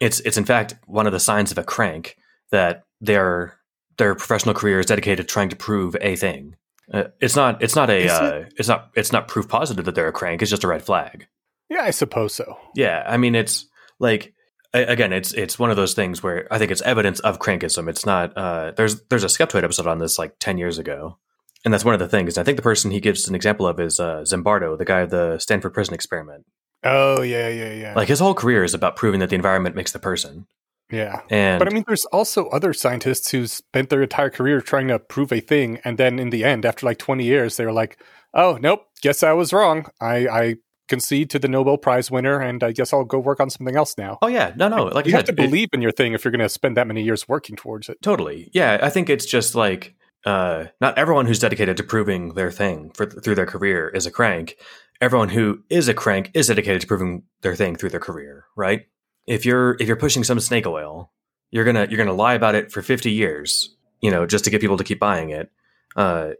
it's 0.00 0.20
it's 0.20 0.36
in 0.36 0.44
fact 0.44 0.74
one 0.86 1.06
of 1.06 1.12
the 1.12 1.20
signs 1.20 1.50
of 1.52 1.58
a 1.58 1.64
crank 1.64 2.16
that 2.50 2.84
their 3.00 3.56
their 3.98 4.14
professional 4.14 4.54
career 4.54 4.80
is 4.80 4.86
dedicated 4.86 5.26
to 5.28 5.32
trying 5.32 5.48
to 5.50 5.56
prove 5.56 5.96
a 6.00 6.16
thing. 6.16 6.56
Uh, 6.92 7.04
it's 7.20 7.36
not 7.36 7.62
it's 7.62 7.76
not 7.76 7.90
a 7.90 7.98
Is 7.98 8.12
it? 8.12 8.22
uh, 8.22 8.44
it's 8.56 8.68
not 8.68 8.90
it's 8.94 9.12
not 9.12 9.28
proof 9.28 9.48
positive 9.48 9.84
that 9.84 9.94
they're 9.94 10.08
a 10.08 10.12
crank. 10.12 10.42
It's 10.42 10.50
just 10.50 10.64
a 10.64 10.68
red 10.68 10.82
flag. 10.82 11.26
Yeah, 11.70 11.82
I 11.82 11.90
suppose 11.90 12.34
so. 12.34 12.58
Yeah, 12.74 13.04
I 13.06 13.16
mean 13.16 13.34
it's 13.34 13.66
like 13.98 14.34
again 14.74 15.12
it's 15.12 15.32
it's 15.32 15.58
one 15.58 15.70
of 15.70 15.76
those 15.76 15.94
things 15.94 16.22
where 16.22 16.46
I 16.50 16.58
think 16.58 16.70
it's 16.70 16.82
evidence 16.82 17.20
of 17.20 17.38
crankism. 17.38 17.88
It's 17.88 18.04
not 18.04 18.36
uh, 18.36 18.72
there's 18.76 19.02
there's 19.04 19.24
a 19.24 19.28
Skeptoid 19.28 19.62
episode 19.64 19.86
on 19.86 19.98
this 19.98 20.18
like 20.18 20.34
ten 20.38 20.58
years 20.58 20.78
ago. 20.78 21.18
And 21.64 21.72
that's 21.72 21.84
one 21.84 21.94
of 21.94 22.00
the 22.00 22.08
things. 22.08 22.38
I 22.38 22.42
think 22.42 22.56
the 22.56 22.62
person 22.62 22.90
he 22.90 22.98
gives 22.98 23.28
an 23.28 23.36
example 23.36 23.68
of 23.68 23.78
is 23.78 24.00
uh, 24.00 24.22
Zimbardo, 24.22 24.76
the 24.76 24.84
guy 24.84 24.98
of 25.02 25.10
the 25.10 25.38
Stanford 25.38 25.72
Prison 25.72 25.94
Experiment. 25.94 26.44
Oh 26.82 27.22
yeah, 27.22 27.48
yeah, 27.48 27.72
yeah. 27.72 27.94
Like 27.94 28.08
his 28.08 28.18
whole 28.18 28.34
career 28.34 28.64
is 28.64 28.74
about 28.74 28.96
proving 28.96 29.20
that 29.20 29.30
the 29.30 29.36
environment 29.36 29.76
makes 29.76 29.92
the 29.92 30.00
person. 30.00 30.46
Yeah. 30.92 31.22
And 31.30 31.58
But 31.58 31.68
I 31.68 31.74
mean, 31.74 31.84
there's 31.86 32.04
also 32.06 32.48
other 32.48 32.72
scientists 32.72 33.30
who 33.30 33.46
spent 33.46 33.88
their 33.90 34.02
entire 34.02 34.30
career 34.30 34.60
trying 34.60 34.88
to 34.88 34.98
prove 34.98 35.32
a 35.32 35.40
thing, 35.40 35.80
and 35.84 35.98
then 35.98 36.18
in 36.18 36.30
the 36.30 36.44
end, 36.44 36.64
after 36.64 36.86
like 36.86 36.98
20 36.98 37.24
years, 37.24 37.56
they 37.56 37.64
were 37.64 37.72
like, 37.72 37.98
"Oh, 38.34 38.58
nope, 38.60 38.82
guess 39.02 39.22
I 39.22 39.32
was 39.32 39.52
wrong. 39.52 39.86
I, 40.00 40.28
I 40.28 40.54
concede 40.88 41.30
to 41.30 41.38
the 41.38 41.48
Nobel 41.48 41.78
Prize 41.78 42.10
winner, 42.10 42.38
and 42.40 42.62
I 42.62 42.72
guess 42.72 42.92
I'll 42.92 43.04
go 43.04 43.18
work 43.18 43.40
on 43.40 43.50
something 43.50 43.76
else 43.76 43.96
now." 43.96 44.18
oh 44.22 44.28
yeah, 44.28 44.52
no, 44.56 44.68
no, 44.68 44.84
like 44.84 45.06
you 45.06 45.14
I 45.14 45.16
have 45.16 45.26
said, 45.26 45.36
to 45.36 45.42
it- 45.42 45.46
believe 45.46 45.68
in 45.72 45.82
your 45.82 45.92
thing 45.92 46.12
if 46.12 46.24
you're 46.24 46.32
going 46.32 46.40
to 46.40 46.48
spend 46.48 46.76
that 46.76 46.86
many 46.86 47.02
years 47.02 47.26
working 47.28 47.56
towards 47.56 47.88
it. 47.88 47.96
totally. 48.02 48.50
Yeah, 48.52 48.78
I 48.82 48.90
think 48.90 49.08
it's 49.08 49.26
just 49.26 49.54
like 49.54 49.94
uh, 50.26 50.66
not 50.80 50.96
everyone 50.98 51.26
who's 51.26 51.38
dedicated 51.40 51.76
to 51.78 51.82
proving 51.82 52.34
their 52.34 52.50
thing 52.50 52.90
for, 52.94 53.06
through 53.06 53.34
their 53.34 53.46
career 53.46 53.88
is 53.88 54.06
a 54.06 54.10
crank. 54.10 54.56
Everyone 55.00 55.30
who 55.30 55.64
is 55.68 55.88
a 55.88 55.94
crank 55.94 56.30
is 56.32 56.46
dedicated 56.46 56.80
to 56.82 56.86
proving 56.86 57.24
their 57.40 57.56
thing 57.56 57.74
through 57.74 57.88
their 57.90 57.98
career, 57.98 58.44
right? 58.54 58.82
If 59.26 59.44
you're 59.46 59.76
if 59.80 59.86
you're 59.86 59.96
pushing 59.96 60.24
some 60.24 60.40
snake 60.40 60.66
oil, 60.66 61.12
you're 61.50 61.64
gonna 61.64 61.86
you're 61.88 61.98
gonna 61.98 62.12
lie 62.16 62.34
about 62.34 62.54
it 62.54 62.72
for 62.72 62.82
50 62.82 63.10
years, 63.10 63.74
you 64.00 64.10
know, 64.10 64.26
just 64.26 64.44
to 64.44 64.50
get 64.50 64.60
people 64.60 64.76
to 64.76 64.84
keep 64.84 64.98
buying 64.98 65.30
it. 65.30 65.50
Uh, 65.96 66.30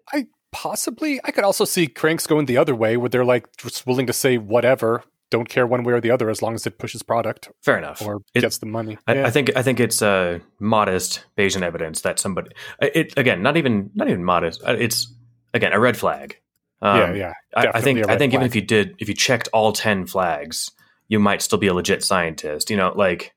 Possibly, 0.50 1.18
I 1.24 1.30
could 1.30 1.44
also 1.44 1.64
see 1.64 1.86
cranks 1.86 2.26
going 2.26 2.44
the 2.44 2.58
other 2.58 2.74
way, 2.74 2.98
where 2.98 3.08
they're 3.08 3.24
like 3.24 3.46
just 3.56 3.86
willing 3.86 4.06
to 4.06 4.12
say 4.12 4.36
whatever, 4.36 5.02
don't 5.30 5.48
care 5.48 5.66
one 5.66 5.82
way 5.82 5.94
or 5.94 6.00
the 6.00 6.10
other, 6.10 6.28
as 6.28 6.42
long 6.42 6.52
as 6.54 6.66
it 6.66 6.76
pushes 6.78 7.02
product 7.02 7.48
fair 7.62 7.78
enough. 7.78 8.02
or 8.02 8.20
It- 8.34 8.42
gets 8.42 8.58
the 8.58 8.66
money. 8.66 8.98
I, 9.06 9.14
Yeah. 9.14 9.26
I 9.26 9.30
think 9.30 9.50
I 9.56 9.62
think 9.62 9.80
it's 9.80 10.02
uh, 10.02 10.40
modest 10.60 11.24
Bayesian 11.38 11.62
evidence 11.62 12.02
that 12.02 12.18
somebody 12.18 12.50
it 12.82 13.14
again 13.16 13.40
not 13.42 13.56
even 13.56 13.90
not 13.94 14.08
even 14.10 14.24
modest 14.24 14.62
uh, 14.62 14.76
it's 14.78 15.10
again 15.54 15.72
a 15.72 15.80
red 15.80 15.96
flag. 15.96 16.36
Um, 16.82 16.98
yeah, 16.98 17.14
yeah. 17.14 17.32
I, 17.56 17.78
I 17.78 17.80
think 17.80 18.06
I 18.10 18.18
think 18.18 18.34
even 18.34 18.44
if 18.44 18.54
you 18.54 18.60
did 18.60 18.94
if 18.98 19.08
you 19.08 19.14
checked 19.14 19.48
all 19.54 19.72
ten 19.72 20.04
flags, 20.06 20.70
you 21.12 21.18
might 21.20 21.42
still 21.42 21.58
be 21.58 21.66
a 21.66 21.74
legit 21.74 22.02
scientist. 22.02 22.70
You 22.70 22.76
know, 22.78 22.92
like 22.96 23.34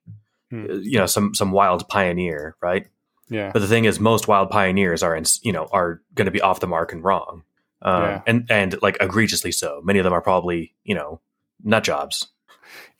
Hmm. 0.51 0.65
uh, 0.69 0.73
you 0.75 0.97
know 0.99 1.07
some 1.07 1.33
some 1.33 1.51
wild 1.51 1.87
pioneer, 1.89 2.55
right? 2.61 2.87
Yeah. 3.29 3.49
But 3.51 3.59
the 3.59 3.67
thing 3.67 3.85
is, 3.85 3.99
most 3.99 4.27
wild 4.27 4.49
pioneers 4.51 5.01
are 5.03 5.15
in, 5.15 5.23
you 5.43 5.51
know 5.51 5.67
are 5.71 6.01
going 6.13 6.25
to 6.25 6.31
be 6.31 6.41
off 6.41 6.59
the 6.59 6.67
mark 6.67 6.93
and 6.93 7.03
wrong, 7.03 7.43
um, 7.81 8.03
Yeah. 8.03 8.21
and 8.27 8.45
and 8.49 8.81
like 8.81 8.97
egregiously 9.01 9.51
so. 9.51 9.81
Many 9.83 9.99
of 9.99 10.03
them 10.05 10.13
are 10.13 10.21
probably 10.21 10.73
you 10.83 10.95
know 10.95 11.19
nut 11.63 11.83
jobs. 11.83 12.27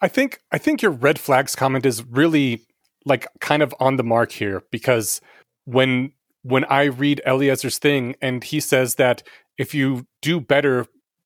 I 0.02 0.08
think 0.08 0.42
I 0.52 0.58
think 0.58 0.82
your 0.82 0.92
red 0.92 1.20
flags 1.20 1.56
comment 1.56 1.86
is 1.86 2.04
really 2.04 2.62
like 3.06 3.28
kind 3.40 3.62
of 3.64 3.74
on 3.80 3.98
the 3.98 4.04
mark 4.04 4.32
here 4.32 4.64
because 4.72 5.22
when 5.66 6.12
when 6.42 6.66
I 6.66 6.86
read 6.86 7.22
Eliezer's 7.26 7.78
thing 7.80 8.16
and 8.22 8.44
he 8.44 8.60
says 8.60 8.96
that 8.96 9.22
if 9.58 9.74
you 9.76 10.06
do 10.22 10.40
better 10.42 10.86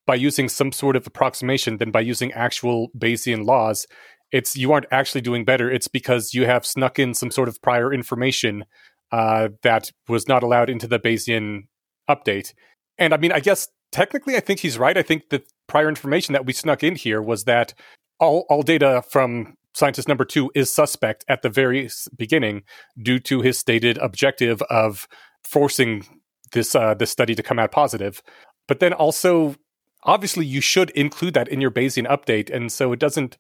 by 0.10 0.16
using 0.16 0.50
some 0.50 0.72
sort 0.72 0.96
of 0.96 1.06
approximation 1.06 1.78
than 1.78 1.92
by 1.92 2.00
using 2.00 2.32
actual 2.32 2.90
Bayesian 2.98 3.46
laws, 3.46 3.86
it's 4.32 4.58
you 4.58 4.72
aren't 4.72 4.88
actually 4.90 5.22
doing 5.22 5.46
better. 5.46 5.70
It's 5.70 5.88
because 5.88 6.34
you 6.34 6.48
have 6.48 6.66
snuck 6.66 6.98
in 6.98 7.14
some 7.14 7.30
sort 7.30 7.48
of 7.48 7.62
prior 7.62 7.94
information 7.94 8.66
uh, 9.12 9.50
that 9.62 9.92
was 10.08 10.28
not 10.28 10.42
allowed 10.42 10.68
into 10.68 10.88
the 10.88 10.98
Bayesian 10.98 11.68
update. 12.10 12.56
And 12.98 13.14
I 13.14 13.18
mean, 13.18 13.32
I 13.32 13.40
guess 13.40 13.68
technically, 13.92 14.36
I 14.36 14.40
think 14.40 14.62
he's 14.62 14.80
right. 14.80 14.98
I 14.98 15.04
think 15.04 15.30
the 15.30 15.44
prior 15.68 15.88
information 15.88 16.34
that 16.34 16.44
we 16.44 16.54
snuck 16.54 16.84
in 16.84 16.96
here 16.96 17.22
was 17.22 17.44
that 17.44 17.76
all 18.20 18.48
all 18.50 18.64
data 18.64 19.04
from 19.12 19.54
scientist 19.76 20.08
number 20.08 20.26
two 20.26 20.50
is 20.56 20.74
suspect 20.74 21.24
at 21.28 21.44
the 21.44 21.50
very 21.50 21.88
beginning 22.18 22.64
due 23.00 23.20
to 23.20 23.42
his 23.42 23.60
stated 23.60 24.00
objective 24.00 24.64
of 24.72 25.08
forcing 25.44 26.04
this 26.54 26.74
uh, 26.74 26.96
this 26.96 27.12
study 27.12 27.36
to 27.36 27.44
come 27.44 27.60
out 27.60 27.72
positive. 27.72 28.24
But 28.68 28.80
then 28.80 28.94
also, 28.94 29.56
obviously, 30.04 30.46
you 30.46 30.62
should 30.62 30.90
include 30.92 31.34
that 31.34 31.48
in 31.48 31.62
your 31.62 31.72
Bayesian 31.72 32.08
update, 32.08 32.54
and 32.54 32.72
so 32.72 32.92
it 32.92 33.00
doesn't 33.00 33.38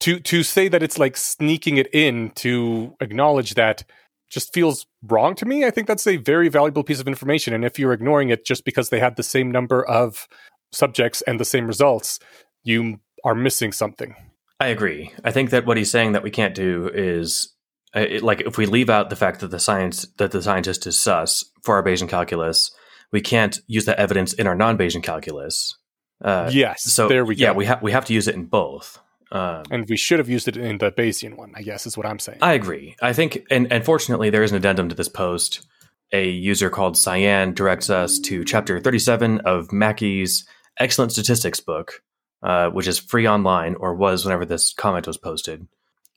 to 0.00 0.20
to 0.20 0.42
say 0.42 0.68
that 0.68 0.82
it's 0.82 0.98
like 0.98 1.16
sneaking 1.16 1.76
it 1.76 1.92
in 1.92 2.30
to 2.36 2.94
acknowledge 3.00 3.54
that 3.54 3.84
just 4.30 4.52
feels 4.52 4.86
wrong 5.02 5.34
to 5.34 5.46
me. 5.46 5.64
I 5.64 5.70
think 5.70 5.86
that's 5.86 6.06
a 6.06 6.18
very 6.18 6.48
valuable 6.48 6.84
piece 6.84 7.00
of 7.00 7.08
information, 7.08 7.54
and 7.54 7.64
if 7.64 7.78
you're 7.78 7.92
ignoring 7.92 8.30
it 8.30 8.44
just 8.44 8.64
because 8.64 8.90
they 8.90 9.00
had 9.00 9.16
the 9.16 9.22
same 9.22 9.50
number 9.50 9.84
of 9.86 10.28
subjects 10.72 11.22
and 11.22 11.40
the 11.40 11.44
same 11.44 11.66
results, 11.66 12.18
you 12.62 13.00
are 13.24 13.34
missing 13.34 13.72
something. 13.72 14.14
I 14.60 14.68
agree. 14.68 15.12
I 15.24 15.30
think 15.30 15.50
that 15.50 15.66
what 15.66 15.76
he's 15.76 15.90
saying 15.90 16.12
that 16.12 16.22
we 16.22 16.30
can't 16.30 16.54
do 16.54 16.90
is 16.92 17.54
uh, 17.96 18.00
it, 18.00 18.22
like 18.22 18.40
if 18.42 18.58
we 18.58 18.66
leave 18.66 18.90
out 18.90 19.08
the 19.08 19.16
fact 19.16 19.40
that 19.40 19.50
the 19.50 19.60
science 19.60 20.06
that 20.18 20.32
the 20.32 20.42
scientist 20.42 20.86
is 20.86 21.00
sus 21.00 21.44
for 21.62 21.76
our 21.76 21.82
Bayesian 21.82 22.08
calculus, 22.08 22.70
we 23.12 23.20
can't 23.20 23.60
use 23.66 23.84
that 23.86 23.98
evidence 23.98 24.32
in 24.32 24.46
our 24.46 24.54
non-Bayesian 24.54 25.02
calculus. 25.02 25.77
Uh, 26.22 26.50
yes, 26.52 26.82
so 26.82 27.08
there 27.08 27.24
we 27.24 27.36
go. 27.36 27.44
Yeah, 27.44 27.52
we 27.52 27.66
have 27.66 27.82
we 27.82 27.92
have 27.92 28.04
to 28.06 28.14
use 28.14 28.28
it 28.28 28.34
in 28.34 28.46
both. 28.46 28.98
Um, 29.30 29.64
and 29.70 29.88
we 29.88 29.96
should 29.96 30.18
have 30.18 30.28
used 30.28 30.48
it 30.48 30.56
in 30.56 30.78
the 30.78 30.90
Bayesian 30.90 31.36
one. 31.36 31.52
I 31.54 31.62
guess 31.62 31.86
is 31.86 31.96
what 31.96 32.06
I'm 32.06 32.18
saying. 32.18 32.38
I 32.40 32.54
agree. 32.54 32.96
I 33.02 33.12
think, 33.12 33.44
and, 33.50 33.70
and 33.70 33.84
fortunately, 33.84 34.30
there 34.30 34.42
is 34.42 34.52
an 34.52 34.56
addendum 34.56 34.88
to 34.88 34.94
this 34.94 35.08
post. 35.08 35.66
A 36.12 36.28
user 36.30 36.70
called 36.70 36.96
Cyan 36.96 37.52
directs 37.52 37.90
us 37.90 38.18
to 38.20 38.42
chapter 38.44 38.80
37 38.80 39.40
of 39.40 39.70
MacKay's 39.72 40.46
excellent 40.78 41.12
statistics 41.12 41.60
book, 41.60 42.02
uh, 42.42 42.70
which 42.70 42.88
is 42.88 42.98
free 42.98 43.28
online 43.28 43.74
or 43.74 43.94
was 43.94 44.24
whenever 44.24 44.46
this 44.46 44.72
comment 44.72 45.06
was 45.06 45.18
posted, 45.18 45.66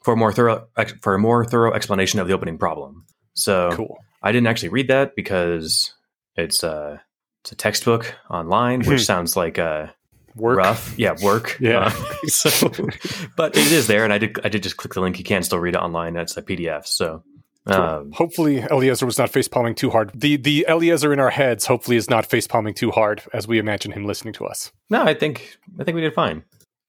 for 0.01 0.13
a 0.13 0.17
more 0.17 0.31
thorough 0.31 0.67
ex- 0.77 0.93
for 1.01 1.13
a 1.13 1.19
more 1.19 1.43
thorough 1.43 1.73
explanation 1.73 2.21
of 2.21 2.27
the 2.27 2.33
opening 2.33 2.57
problem. 2.57 3.05
So 3.33 3.71
cool. 3.73 3.97
I 4.23 4.31
didn't 4.31 4.47
actually 4.47 4.69
read 4.69 4.87
that 4.87 5.15
because 5.15 5.93
it's 6.37 6.63
uh, 6.63 6.99
it's 7.41 7.51
a 7.51 7.55
textbook 7.55 8.15
online, 8.29 8.81
which 8.83 9.05
sounds 9.05 9.35
like 9.35 9.57
a 9.57 9.93
Work. 10.35 10.57
rough. 10.57 10.97
Yeah, 10.97 11.15
work. 11.21 11.57
Yeah. 11.61 11.91
Uh, 11.93 12.27
so, 12.27 12.69
but 13.35 13.57
it 13.57 13.71
is 13.71 13.87
there, 13.87 14.03
and 14.03 14.13
I 14.13 14.17
did 14.17 14.39
I 14.45 14.49
did 14.49 14.63
just 14.63 14.77
click 14.77 14.93
the 14.93 15.01
link. 15.01 15.17
You 15.17 15.23
can 15.25 15.43
still 15.43 15.59
read 15.59 15.75
it 15.75 15.79
online. 15.79 16.15
It's 16.15 16.37
a 16.37 16.41
PDF. 16.41 16.85
So, 16.87 17.23
um, 17.65 18.11
hopefully, 18.13 18.59
Eliezer 18.61 19.05
was 19.05 19.17
not 19.17 19.29
face 19.29 19.47
palming 19.49 19.75
too 19.75 19.89
hard. 19.89 20.11
The 20.15 20.37
the 20.37 20.65
Eliezer 20.69 21.11
in 21.11 21.19
our 21.19 21.31
heads 21.31 21.65
hopefully 21.65 21.97
is 21.97 22.09
not 22.09 22.25
face 22.25 22.47
palming 22.47 22.73
too 22.75 22.91
hard 22.91 23.23
as 23.33 23.47
we 23.47 23.59
imagine 23.59 23.91
him 23.91 24.05
listening 24.05 24.33
to 24.35 24.45
us. 24.45 24.71
no, 24.89 25.03
I 25.03 25.13
think 25.13 25.57
I 25.79 25.83
think 25.83 25.95
we 25.95 26.01
did 26.01 26.13
fine. 26.13 26.43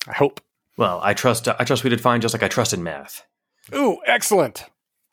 I 0.06 0.12
hope. 0.12 0.40
Well, 0.76 1.00
I 1.02 1.12
trust 1.14 1.48
I 1.48 1.64
trust 1.64 1.82
we 1.84 1.90
did 1.90 2.00
fine, 2.00 2.20
just 2.20 2.34
like 2.34 2.42
I 2.44 2.48
trust 2.48 2.72
in 2.72 2.82
math. 2.82 3.24
Ooh, 3.74 3.98
excellent. 4.06 4.64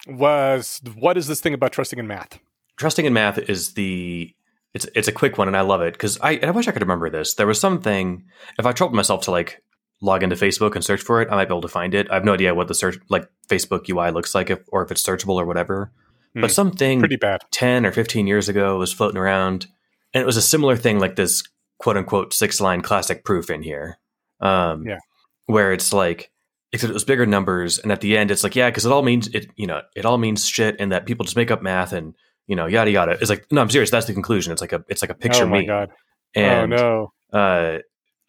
Was 0.08 0.82
what 0.96 1.18
is 1.18 1.28
this 1.28 1.42
thing 1.42 1.54
about 1.54 1.72
trusting 1.72 1.98
in 2.00 2.08
math? 2.08 2.40
Trusting 2.78 3.06
in 3.06 3.14
math 3.14 3.38
is 3.38 3.74
the 3.74 4.34
it's 4.74 4.88
it's 4.96 5.08
a 5.08 5.12
quick 5.12 5.38
one, 5.38 5.48
and 5.48 5.58
I 5.58 5.62
love 5.62 5.82
it 5.82 5.94
because 5.94 6.20
I 6.22 6.40
I 6.44 6.52
wish 6.52 6.68
I 6.68 6.72
could 6.72 6.82
remember 6.82 7.10
this. 7.10 7.34
There 7.34 7.48
was 7.48 7.60
something 7.60 8.24
if 8.58 8.66
I 8.66 8.72
troubled 8.72 8.96
myself 8.96 9.24
to 9.24 9.32
like 9.32 9.62
log 10.02 10.24
into 10.24 10.36
Facebook 10.36 10.76
and 10.76 10.84
search 10.86 11.02
for 11.02 11.22
it, 11.22 11.28
I 11.32 11.36
might 11.36 11.46
be 11.50 11.54
able 11.54 11.62
to 11.62 11.68
find 11.68 11.94
it. 11.94 12.10
I 12.10 12.14
have 12.16 12.24
no 12.26 12.34
idea 12.34 12.56
what 12.56 12.68
the 12.68 12.74
search 12.74 12.98
like 13.10 13.28
Facebook 13.50 13.90
UI 13.90 14.12
looks 14.12 14.34
like, 14.34 14.50
if, 14.50 14.60
or 14.70 14.82
if 14.84 14.92
it's 14.92 15.04
searchable 15.04 15.36
or 15.36 15.46
whatever. 15.46 15.92
Hmm. 16.34 16.42
But 16.42 16.52
something 16.52 17.00
Pretty 17.00 17.18
bad. 17.18 17.42
10 17.52 17.86
or 17.86 17.92
15 17.92 18.26
years 18.28 18.48
ago 18.48 18.78
was 18.78 18.94
floating 18.94 19.18
around 19.18 19.68
and 20.14 20.22
it 20.22 20.26
was 20.26 20.38
a 20.38 20.42
similar 20.42 20.78
thing 20.78 21.00
like 21.00 21.16
this 21.16 21.44
quote 21.80 21.98
unquote 21.98 22.34
six 22.34 22.62
line 22.62 22.82
classic 22.82 23.26
proof 23.26 23.50
in 23.50 23.62
here 23.64 23.98
um 24.40 24.86
Yeah. 24.88 25.00
where 25.48 25.74
it's 25.74 25.92
like 25.92 26.32
except 26.72 26.92
it 26.92 26.94
was 26.94 27.04
bigger 27.04 27.26
numbers 27.26 27.80
and 27.80 27.92
at 27.92 28.00
the 28.02 28.16
end 28.18 28.30
it's 28.32 28.44
like 28.44 28.56
yeah 28.56 28.70
because 28.70 28.86
it 28.86 28.92
all 28.92 29.02
means 29.02 29.28
it 29.30 29.48
you 29.56 29.66
know 29.68 29.82
it 29.96 30.06
all 30.06 30.18
means 30.20 30.48
shit 30.48 30.76
and 30.80 30.92
that 30.92 31.06
people 31.08 31.24
just 31.26 31.36
make 31.36 31.50
up 31.52 31.62
math 31.64 31.94
and 31.94 32.14
you 32.50 32.56
know 32.56 32.66
yada 32.66 32.92
yada 32.92 33.12
it's 33.22 33.30
like 33.30 33.46
no 33.52 33.62
i'm 33.62 33.70
serious 33.70 33.90
that's 33.92 34.08
the 34.08 34.14
conclusion 34.14 34.52
it's 34.52 34.60
like 34.60 34.74
a 34.74 34.84
it's 34.90 35.02
like 35.02 35.12
a 35.12 35.14
picture 35.16 35.44
oh 35.44 35.48
my 35.48 35.60
me 35.62 35.66
god. 35.68 35.90
and 36.36 36.74
oh 36.74 37.12
no. 37.32 37.40
uh 37.40 37.78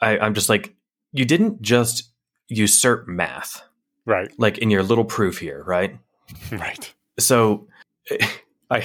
I, 0.00 0.18
i'm 0.18 0.34
just 0.34 0.48
like 0.48 0.76
you 1.12 1.24
didn't 1.24 1.60
just 1.62 2.12
usurp 2.48 3.08
math 3.08 3.62
Right. 4.06 4.30
like 4.38 4.58
in 4.58 4.70
your 4.70 4.82
little 4.82 5.04
proof 5.04 5.38
here 5.38 5.64
right 5.66 5.96
Right. 6.52 6.94
so 7.18 7.66
i 8.70 8.84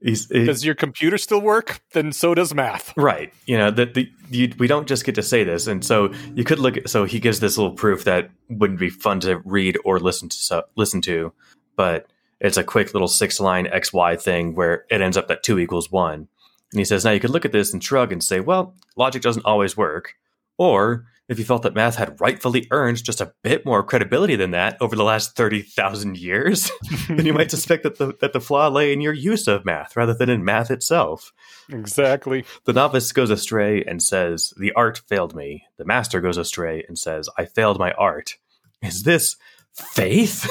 he's, 0.00 0.28
he's 0.28 0.46
Does 0.46 0.64
your 0.64 0.74
computer 0.74 1.18
still 1.18 1.40
work? 1.40 1.80
Then 1.92 2.12
so 2.12 2.34
does 2.34 2.54
math. 2.54 2.92
Right. 2.96 3.32
You 3.46 3.56
know, 3.58 3.70
that 3.70 3.94
the 3.94 4.10
you, 4.30 4.52
we 4.58 4.66
don't 4.66 4.86
just 4.86 5.04
get 5.04 5.14
to 5.16 5.22
say 5.22 5.42
this. 5.42 5.66
And 5.66 5.84
so 5.84 6.12
you 6.34 6.44
could 6.44 6.58
look 6.58 6.76
at 6.76 6.88
so 6.90 7.04
he 7.04 7.18
gives 7.18 7.40
this 7.40 7.56
little 7.56 7.72
proof 7.72 8.04
that 8.04 8.30
wouldn't 8.50 8.78
be 8.78 8.90
fun 8.90 9.20
to 9.20 9.38
read 9.44 9.78
or 9.84 9.98
listen 9.98 10.28
to 10.28 10.36
so, 10.36 10.62
listen 10.76 11.00
to, 11.02 11.32
but 11.76 12.06
it's 12.40 12.56
a 12.56 12.64
quick 12.64 12.92
little 12.92 13.08
six 13.08 13.40
line 13.40 13.66
XY 13.66 14.20
thing 14.20 14.54
where 14.54 14.84
it 14.90 15.00
ends 15.00 15.16
up 15.16 15.28
that 15.28 15.42
two 15.42 15.58
equals 15.58 15.90
one. 15.90 16.28
And 16.72 16.78
he 16.78 16.84
says, 16.84 17.04
now 17.04 17.12
you 17.12 17.20
could 17.20 17.30
look 17.30 17.44
at 17.44 17.52
this 17.52 17.72
and 17.72 17.82
shrug 17.82 18.12
and 18.12 18.22
say, 18.22 18.40
well, 18.40 18.74
logic 18.96 19.22
doesn't 19.22 19.46
always 19.46 19.76
work. 19.76 20.14
Or 20.58 21.06
if 21.28 21.38
you 21.38 21.44
felt 21.44 21.62
that 21.62 21.74
math 21.74 21.96
had 21.96 22.20
rightfully 22.20 22.66
earned 22.70 23.02
just 23.02 23.20
a 23.20 23.32
bit 23.42 23.66
more 23.66 23.82
credibility 23.82 24.36
than 24.36 24.52
that 24.52 24.76
over 24.80 24.94
the 24.94 25.02
last 25.02 25.36
30,000 25.36 26.16
years, 26.16 26.70
then 27.08 27.26
you 27.26 27.32
might 27.32 27.50
suspect 27.50 27.82
that 27.82 27.98
the, 27.98 28.14
that 28.20 28.32
the 28.32 28.40
flaw 28.40 28.68
lay 28.68 28.92
in 28.92 29.00
your 29.00 29.12
use 29.12 29.48
of 29.48 29.64
math 29.64 29.96
rather 29.96 30.14
than 30.14 30.30
in 30.30 30.44
math 30.44 30.70
itself. 30.70 31.32
exactly. 31.68 32.44
The 32.64 32.72
novice 32.72 33.12
goes 33.12 33.30
astray 33.30 33.82
and 33.84 34.02
says, 34.02 34.54
The 34.58 34.72
art 34.72 35.02
failed 35.08 35.34
me. 35.34 35.64
The 35.78 35.84
master 35.84 36.20
goes 36.20 36.38
astray 36.38 36.84
and 36.86 36.98
says, 36.98 37.28
I 37.36 37.44
failed 37.44 37.78
my 37.78 37.92
art. 37.92 38.36
Is 38.82 39.02
this 39.02 39.36
faith? 39.76 40.46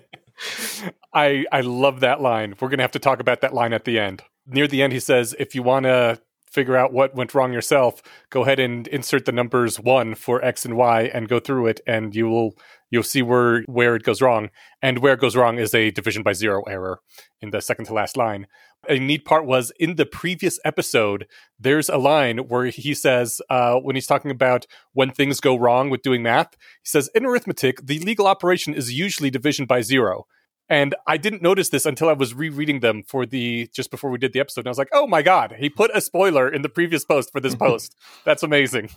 I 1.14 1.46
I 1.52 1.62
love 1.62 2.00
that 2.02 2.22
line. 2.22 2.56
We're 2.60 2.70
gonna 2.70 2.84
have 2.84 2.92
to 2.92 3.00
talk 3.00 3.20
about 3.20 3.42
that 3.42 3.54
line 3.54 3.74
at 3.74 3.86
the 3.86 4.00
end. 4.00 4.24
Near 4.46 4.68
the 4.68 4.82
end, 4.82 4.94
he 4.94 5.00
says, 5.00 5.36
"If 5.40 5.56
you 5.56 5.64
want 5.64 5.86
to 5.86 6.20
figure 6.54 6.78
out 6.78 6.94
what 6.94 7.16
went 7.16 7.34
wrong 7.34 7.52
yourself, 7.52 8.02
go 8.30 8.44
ahead 8.44 8.60
and 8.60 8.88
insert 8.88 9.26
the 9.26 9.32
numbers 9.32 9.80
one 9.80 10.16
for 10.16 10.44
x 10.46 10.66
and 10.66 10.78
y 10.78 11.10
and 11.14 11.28
go 11.28 11.40
through 11.40 11.68
it, 11.68 11.82
and 11.88 12.16
you 12.16 12.30
will 12.30 12.54
you'll 12.90 13.04
see 13.04 13.24
where 13.24 13.64
where 13.64 13.96
it 13.96 14.04
goes 14.04 14.22
wrong. 14.22 14.50
And 14.82 15.00
where 15.00 15.14
it 15.14 15.20
goes 15.20 15.36
wrong 15.36 15.58
is 15.58 15.74
a 15.74 15.92
division 15.92 16.24
by 16.24 16.34
zero 16.34 16.62
error 16.64 17.00
in 17.42 17.50
the 17.50 17.62
second 17.62 17.86
to 17.86 17.94
last 17.94 18.16
line. 18.16 18.48
A 18.88 19.00
neat 19.00 19.24
part 19.24 19.46
was 19.46 19.72
in 19.80 19.96
the 19.96 20.06
previous 20.06 20.60
episode. 20.66 21.26
There's 21.58 21.90
a 21.90 21.98
line 21.98 22.38
where 22.50 22.66
he 22.66 22.94
says 22.94 23.42
uh, 23.50 23.76
when 23.76 23.96
he's 23.96 24.08
talking 24.08 24.30
about 24.30 24.66
when 24.92 25.10
things 25.10 25.40
go 25.40 25.58
wrong 25.58 25.90
with 25.90 26.02
doing 26.02 26.22
math, 26.22 26.52
he 26.84 26.88
says 26.88 27.10
in 27.16 27.26
arithmetic 27.26 27.86
the 27.86 28.00
legal 28.00 28.28
operation 28.28 28.74
is 28.74 28.94
usually 28.94 29.30
division 29.30 29.66
by 29.66 29.82
zero. 29.82 30.26
And 30.70 30.96
I 31.06 31.18
didn't 31.18 31.42
notice 31.42 31.70
this 31.70 31.86
until 31.86 32.10
I 32.10 32.14
was 32.14 32.34
rereading 32.34 32.80
them 32.80 33.04
for 33.04 33.26
the 33.26 33.70
just 33.74 33.92
before 33.92 34.10
we 34.10 34.18
did 34.18 34.34
the 34.34 34.40
episode. 34.40 34.62
And 34.62 34.68
I 34.68 34.72
was 34.72 34.78
like, 34.78 34.90
"Oh 34.94 35.08
my 35.08 35.22
god, 35.22 35.56
he 35.60 35.70
put 35.70 35.92
a 35.94 36.02
spoiler 36.02 36.50
in 36.50 36.62
the 36.62 36.70
previous 36.70 37.04
post 37.04 37.32
for 37.32 37.40
this 37.40 37.56
post. 37.68 37.96
That's 38.24 38.44
amazing." 38.44 38.90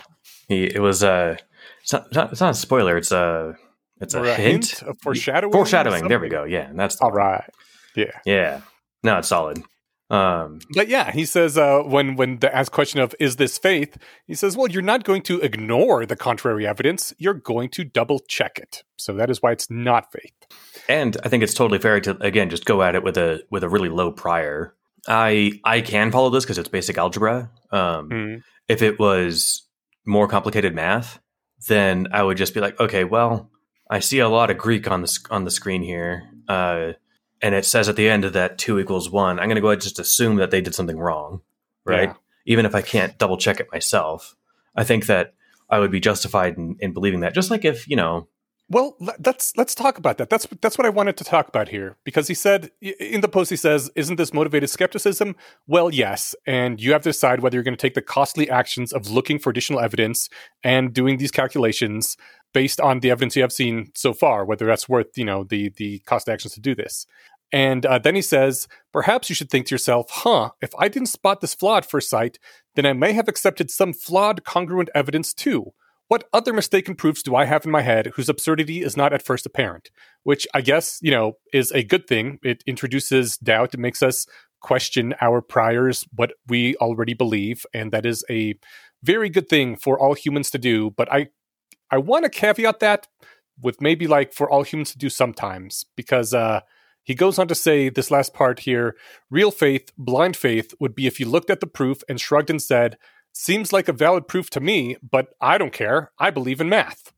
he, 0.49 0.65
it 0.65 0.81
was 0.81 1.03
uh, 1.03 1.37
it's 1.83 1.93
not, 1.93 2.33
it's 2.33 2.41
not, 2.41 2.51
a 2.51 2.55
spoiler. 2.55 2.97
It's 2.97 3.13
a, 3.13 3.57
it's 4.01 4.15
a, 4.15 4.21
Or 4.21 4.35
hint. 4.35 4.83
of 4.83 4.99
foreshadowing. 5.01 5.53
Foreshadowing. 5.53 6.09
There 6.09 6.21
we 6.21 6.29
go. 6.29 6.45
Yeah. 6.45 6.69
And 6.69 6.79
that's 6.79 6.97
the 6.97 7.05
All 7.05 7.13
right. 7.13 7.51
Yeah. 7.95 8.13
Yeah. 8.25 8.61
No, 9.03 9.19
it's 9.19 9.29
solid. 9.29 9.63
Um, 10.09 10.61
But 10.75 10.89
yeah, 10.89 11.11
he 11.11 11.25
says 11.25 11.59
uh, 11.59 11.81
when 11.83 12.15
when 12.17 12.39
the 12.39 12.55
asked 12.55 12.71
question 12.73 13.01
of 13.01 13.15
is 13.19 13.37
this 13.37 13.59
faith, 13.59 13.97
he 14.27 14.35
says, 14.35 14.57
"Well, 14.57 14.69
you're 14.69 14.83
not 14.83 15.03
going 15.05 15.23
to 15.23 15.41
ignore 15.41 16.07
the 16.07 16.15
contrary 16.17 16.67
evidence. 16.67 17.13
You're 17.19 17.35
going 17.35 17.71
to 17.71 17.83
double 17.85 18.21
check 18.29 18.59
it. 18.59 18.85
So 18.97 19.13
that 19.15 19.31
is 19.31 19.43
why 19.43 19.53
it's 19.53 19.69
not 19.71 20.13
faith." 20.13 20.33
and 20.89 21.17
I 21.25 21.29
think 21.29 21.43
it's 21.43 21.55
totally 21.55 21.81
fair 21.81 21.99
to 22.01 22.17
again 22.23 22.49
just 22.51 22.65
go 22.65 22.81
at 22.83 22.95
it 22.95 23.03
with 23.03 23.17
a 23.17 23.43
with 23.51 23.65
a 23.65 23.69
really 23.69 23.89
low 23.89 24.13
prior. 24.13 24.75
I 25.09 25.53
I 25.65 25.81
can 25.81 26.13
follow 26.13 26.31
this 26.31 26.45
because 26.45 26.59
it's 26.59 26.69
basic 26.69 26.99
algebra. 26.99 27.51
Um, 27.73 28.09
Mm. 28.11 28.43
if 28.69 28.83
it 28.83 28.99
was 29.01 29.67
more 30.05 30.29
complicated 30.29 30.73
math, 30.75 31.19
then 31.69 32.07
I 32.13 32.23
would 32.23 32.37
just 32.37 32.55
be 32.55 32.61
like, 32.61 32.79
okay, 32.79 33.03
well, 33.05 33.51
I 33.91 33.99
see 34.01 34.21
a 34.21 34.29
lot 34.29 34.51
of 34.51 34.59
Greek 34.59 34.89
on 34.89 35.03
the 35.03 35.19
on 35.31 35.45
the 35.45 35.51
screen 35.51 35.83
here, 35.83 36.23
uh, 36.49 36.93
and 37.43 37.55
it 37.55 37.65
says 37.65 37.89
at 37.89 37.97
the 37.97 38.09
end 38.09 38.25
of 38.25 38.33
that 38.33 38.59
two 38.59 38.79
equals 38.79 39.11
one. 39.11 39.39
I'm 39.39 39.47
going 39.47 39.57
to 39.57 39.61
go 39.61 39.69
ahead 39.69 39.77
and 39.77 39.83
just 39.83 39.99
assume 39.99 40.37
that 40.37 40.51
they 40.51 40.61
did 40.61 40.75
something 40.75 40.99
wrong, 40.99 41.43
right? 41.85 42.09
Yeah. 42.09 42.15
Even 42.47 42.67
if 42.67 42.75
I 42.75 42.83
can't 42.83 43.19
double 43.19 43.37
check 43.37 43.61
it 43.61 43.69
myself, 43.73 44.37
I 44.75 44.85
think 44.85 45.07
that 45.07 45.35
I 45.69 45.79
would 45.81 45.91
be 45.91 46.01
justified 46.01 46.57
in, 46.57 46.77
in 46.81 46.93
believing 46.93 47.21
that. 47.21 47.35
Just 47.35 47.51
like 47.51 47.65
if 47.65 47.89
you 47.89 47.97
know, 47.97 48.29
Well, 48.69 48.97
let's 49.25 49.53
let's 49.57 49.75
talk 49.75 49.99
about 49.99 50.19
that. 50.19 50.29
That's 50.29 50.47
that's 50.61 50.79
what 50.79 50.87
I 50.87 50.91
wanted 50.91 51.17
to 51.19 51.25
talk 51.25 51.49
about 51.49 51.69
here 51.69 51.97
because 52.05 52.29
he 52.29 52.35
said 52.35 52.71
in 52.81 53.21
the 53.21 53.29
post 53.29 53.51
he 53.51 53.57
says, 53.57 53.91
"Isn't 53.95 54.17
this 54.17 54.33
motivated 54.33 54.71
skepticism?" 54.71 55.37
Well, 55.67 55.93
yes, 55.93 56.35
and 56.47 56.81
you 56.81 56.93
have 56.93 57.03
to 57.03 57.11
decide 57.11 57.41
whether 57.41 57.57
you're 57.57 57.65
going 57.65 57.77
to 57.77 57.81
take 57.81 57.95
the 57.95 58.03
costly 58.03 58.51
actions 58.51 58.93
of 58.93 59.11
looking 59.11 59.39
for 59.39 59.51
additional 59.51 59.81
evidence 59.81 60.29
and 60.65 60.93
doing 60.93 61.19
these 61.19 61.31
calculations 61.31 62.17
based 62.57 62.81
on 62.81 63.01
the 63.01 63.11
evidence 63.11 63.37
you 63.37 63.43
have 63.43 63.53
seen 63.53 63.93
so 63.95 64.15
far, 64.15 64.43
whether 64.43 64.65
that's 64.65 64.89
worth 64.89 65.19
you 65.19 65.27
know 65.27 65.45
the 65.45 65.69
the 65.77 65.99
cost 66.11 66.27
actions 66.27 66.55
to 66.55 66.61
do 66.61 66.75
this. 66.75 67.07
And 67.53 67.85
uh, 67.85 67.99
then 67.99 68.15
he 68.15 68.23
says, 68.23 68.67
perhaps 68.95 69.29
you 69.29 69.35
should 69.35 69.51
think 69.51 69.67
to 69.67 69.75
yourself, 69.75 70.07
huh, 70.11 70.51
if 70.63 70.73
I 70.79 70.89
didn't 70.89 71.17
spot 71.17 71.43
this 71.43 71.55
flaw 71.55 71.77
at 71.77 71.91
first 71.91 72.09
sight, 72.09 72.39
then 72.75 72.87
I 72.87 72.95
may 72.95 73.13
have 73.13 73.29
accepted 73.29 73.71
some 73.71 73.93
flawed 73.93 74.43
congruent 74.45 74.89
evidence 74.95 75.35
too. 75.35 75.75
What 76.09 76.25
other 76.33 76.55
mistaken 76.55 76.95
proofs 76.95 77.23
do 77.23 77.37
I 77.37 77.45
have 77.45 77.67
in 77.67 77.71
my 77.71 77.83
head 77.83 78.13
whose 78.15 78.31
absurdity 78.31 78.83
is 78.83 78.97
not 78.97 79.13
at 79.13 79.23
first 79.23 79.45
apparent? 79.45 79.91
Which 80.23 80.47
I 80.55 80.63
guess, 80.63 80.99
you 81.03 81.11
know, 81.11 81.35
is 81.53 81.71
a 81.73 81.85
good 81.85 82.07
thing. 82.07 82.39
It 82.43 82.65
introduces 82.67 83.37
doubt. 83.37 83.75
It 83.75 83.81
makes 83.81 84.03
us 84.03 84.27
question 84.61 85.15
our 85.21 85.43
priors, 85.43 86.07
what 86.15 86.33
we 86.49 86.75
already 86.77 87.15
believe. 87.15 87.67
And 87.75 87.93
that 87.93 88.07
is 88.07 88.25
a 88.31 88.55
very 89.03 89.29
good 89.29 89.49
thing 89.49 89.77
for 89.77 89.99
all 89.99 90.15
humans 90.15 90.51
to 90.53 90.59
do. 90.59 90.91
But 90.91 91.13
I, 91.13 91.29
I 91.91 91.99
want 91.99 92.25
to 92.25 92.31
caveat 92.31 92.81
that 92.81 93.09
with 93.61 93.81
maybe 93.81 94.07
like 94.07 94.33
for 94.33 94.51
all 94.51 94.63
humans 94.63 94.93
to 94.93 94.99
do 94.99 95.09
sometimes, 95.09 95.85
because 95.97 96.35
uh, 96.35 96.61
he 97.03 97.15
goes 97.15 97.39
on 97.39 97.49
to 97.49 97.55
say 97.55 97.89
this 97.89 98.11
last 98.11 98.35
part 98.35 98.61
here 98.61 98.97
real 99.31 99.51
faith, 99.51 99.93
blind 99.97 100.37
faith 100.37 100.75
would 100.81 100.95
be 100.95 101.07
if 101.07 101.21
you 101.21 101.27
looked 101.27 101.51
at 101.51 101.61
the 101.61 101.67
proof 101.67 102.03
and 102.09 102.21
shrugged 102.21 102.51
and 102.51 102.61
said, 102.61 102.99
Seems 103.33 103.73
like 103.73 103.87
a 103.87 103.93
valid 103.93 104.29
proof 104.29 104.49
to 104.51 104.61
me, 104.61 104.97
but 105.09 105.29
I 105.41 105.59
don't 105.59 105.73
care. 105.73 106.11
I 106.19 106.31
believe 106.31 106.61
in 106.61 106.69
math. 106.69 107.13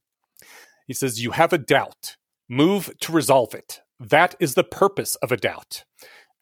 He 0.86 0.92
says, 0.92 1.22
You 1.22 1.30
have 1.30 1.52
a 1.52 1.58
doubt. 1.58 2.16
Move 2.48 2.92
to 3.00 3.12
resolve 3.12 3.54
it. 3.54 3.80
That 4.00 4.34
is 4.40 4.54
the 4.54 4.64
purpose 4.64 5.14
of 5.16 5.32
a 5.32 5.36
doubt. 5.36 5.84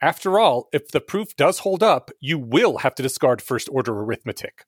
After 0.00 0.38
all, 0.38 0.68
if 0.72 0.88
the 0.88 1.00
proof 1.00 1.36
does 1.36 1.60
hold 1.60 1.82
up, 1.82 2.10
you 2.20 2.38
will 2.38 2.78
have 2.78 2.94
to 2.96 3.02
discard 3.02 3.40
first 3.40 3.68
order 3.70 3.92
arithmetic. 3.92 4.64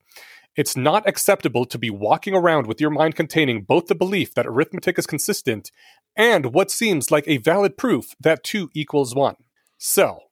It's 0.55 0.75
not 0.75 1.07
acceptable 1.07 1.65
to 1.65 1.77
be 1.77 1.89
walking 1.89 2.35
around 2.35 2.67
with 2.67 2.81
your 2.81 2.89
mind 2.89 3.15
containing 3.15 3.63
both 3.63 3.87
the 3.87 3.95
belief 3.95 4.33
that 4.33 4.47
arithmetic 4.47 4.97
is 4.99 5.07
consistent 5.07 5.71
and 6.15 6.53
what 6.53 6.71
seems 6.71 7.11
like 7.11 7.27
a 7.27 7.37
valid 7.37 7.77
proof 7.77 8.15
that 8.19 8.43
2 8.43 8.69
equals 8.73 9.15
1. 9.15 9.35
So, 9.77 10.23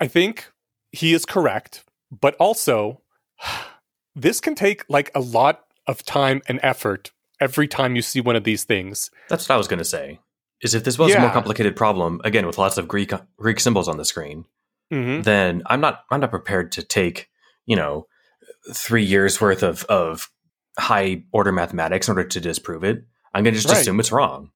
I 0.00 0.06
think 0.06 0.50
he 0.92 1.12
is 1.12 1.26
correct, 1.26 1.84
but 2.10 2.34
also 2.36 3.00
this 4.16 4.40
can 4.40 4.54
take 4.54 4.84
like 4.88 5.10
a 5.14 5.20
lot 5.20 5.64
of 5.86 6.04
time 6.04 6.40
and 6.48 6.58
effort 6.62 7.10
every 7.40 7.68
time 7.68 7.96
you 7.96 8.02
see 8.02 8.20
one 8.20 8.36
of 8.36 8.44
these 8.44 8.64
things. 8.64 9.10
that's 9.28 9.48
what 9.48 9.56
I 9.56 9.58
was 9.58 9.68
going 9.68 9.78
to 9.78 9.84
say. 9.84 10.20
Is 10.62 10.74
if 10.74 10.84
this 10.84 10.98
was 10.98 11.14
a 11.14 11.20
more 11.20 11.30
complicated 11.30 11.76
problem, 11.76 12.20
again 12.24 12.46
with 12.46 12.56
lots 12.56 12.78
of 12.78 12.88
Greek 12.88 13.12
Greek 13.36 13.60
symbols 13.60 13.88
on 13.88 13.98
the 13.98 14.04
screen, 14.04 14.46
Mm-hmm. 14.92 15.22
then 15.22 15.62
I'm 15.66 15.80
not 15.80 16.04
I'm 16.10 16.20
not 16.20 16.30
prepared 16.30 16.70
to 16.72 16.82
take 16.82 17.28
you 17.66 17.74
know 17.74 18.06
three 18.72 19.04
years 19.04 19.40
worth 19.40 19.62
of 19.62 19.84
of 19.84 20.30
high 20.78 21.22
order 21.32 21.52
mathematics 21.52 22.08
in 22.08 22.16
order 22.16 22.28
to 22.28 22.40
disprove 22.40 22.84
it. 22.84 23.04
I'm 23.32 23.44
going 23.44 23.54
to 23.54 23.60
just 23.60 23.72
Right. 23.72 23.80
assume 23.80 24.00
it's 24.00 24.12
wrong. 24.12 24.50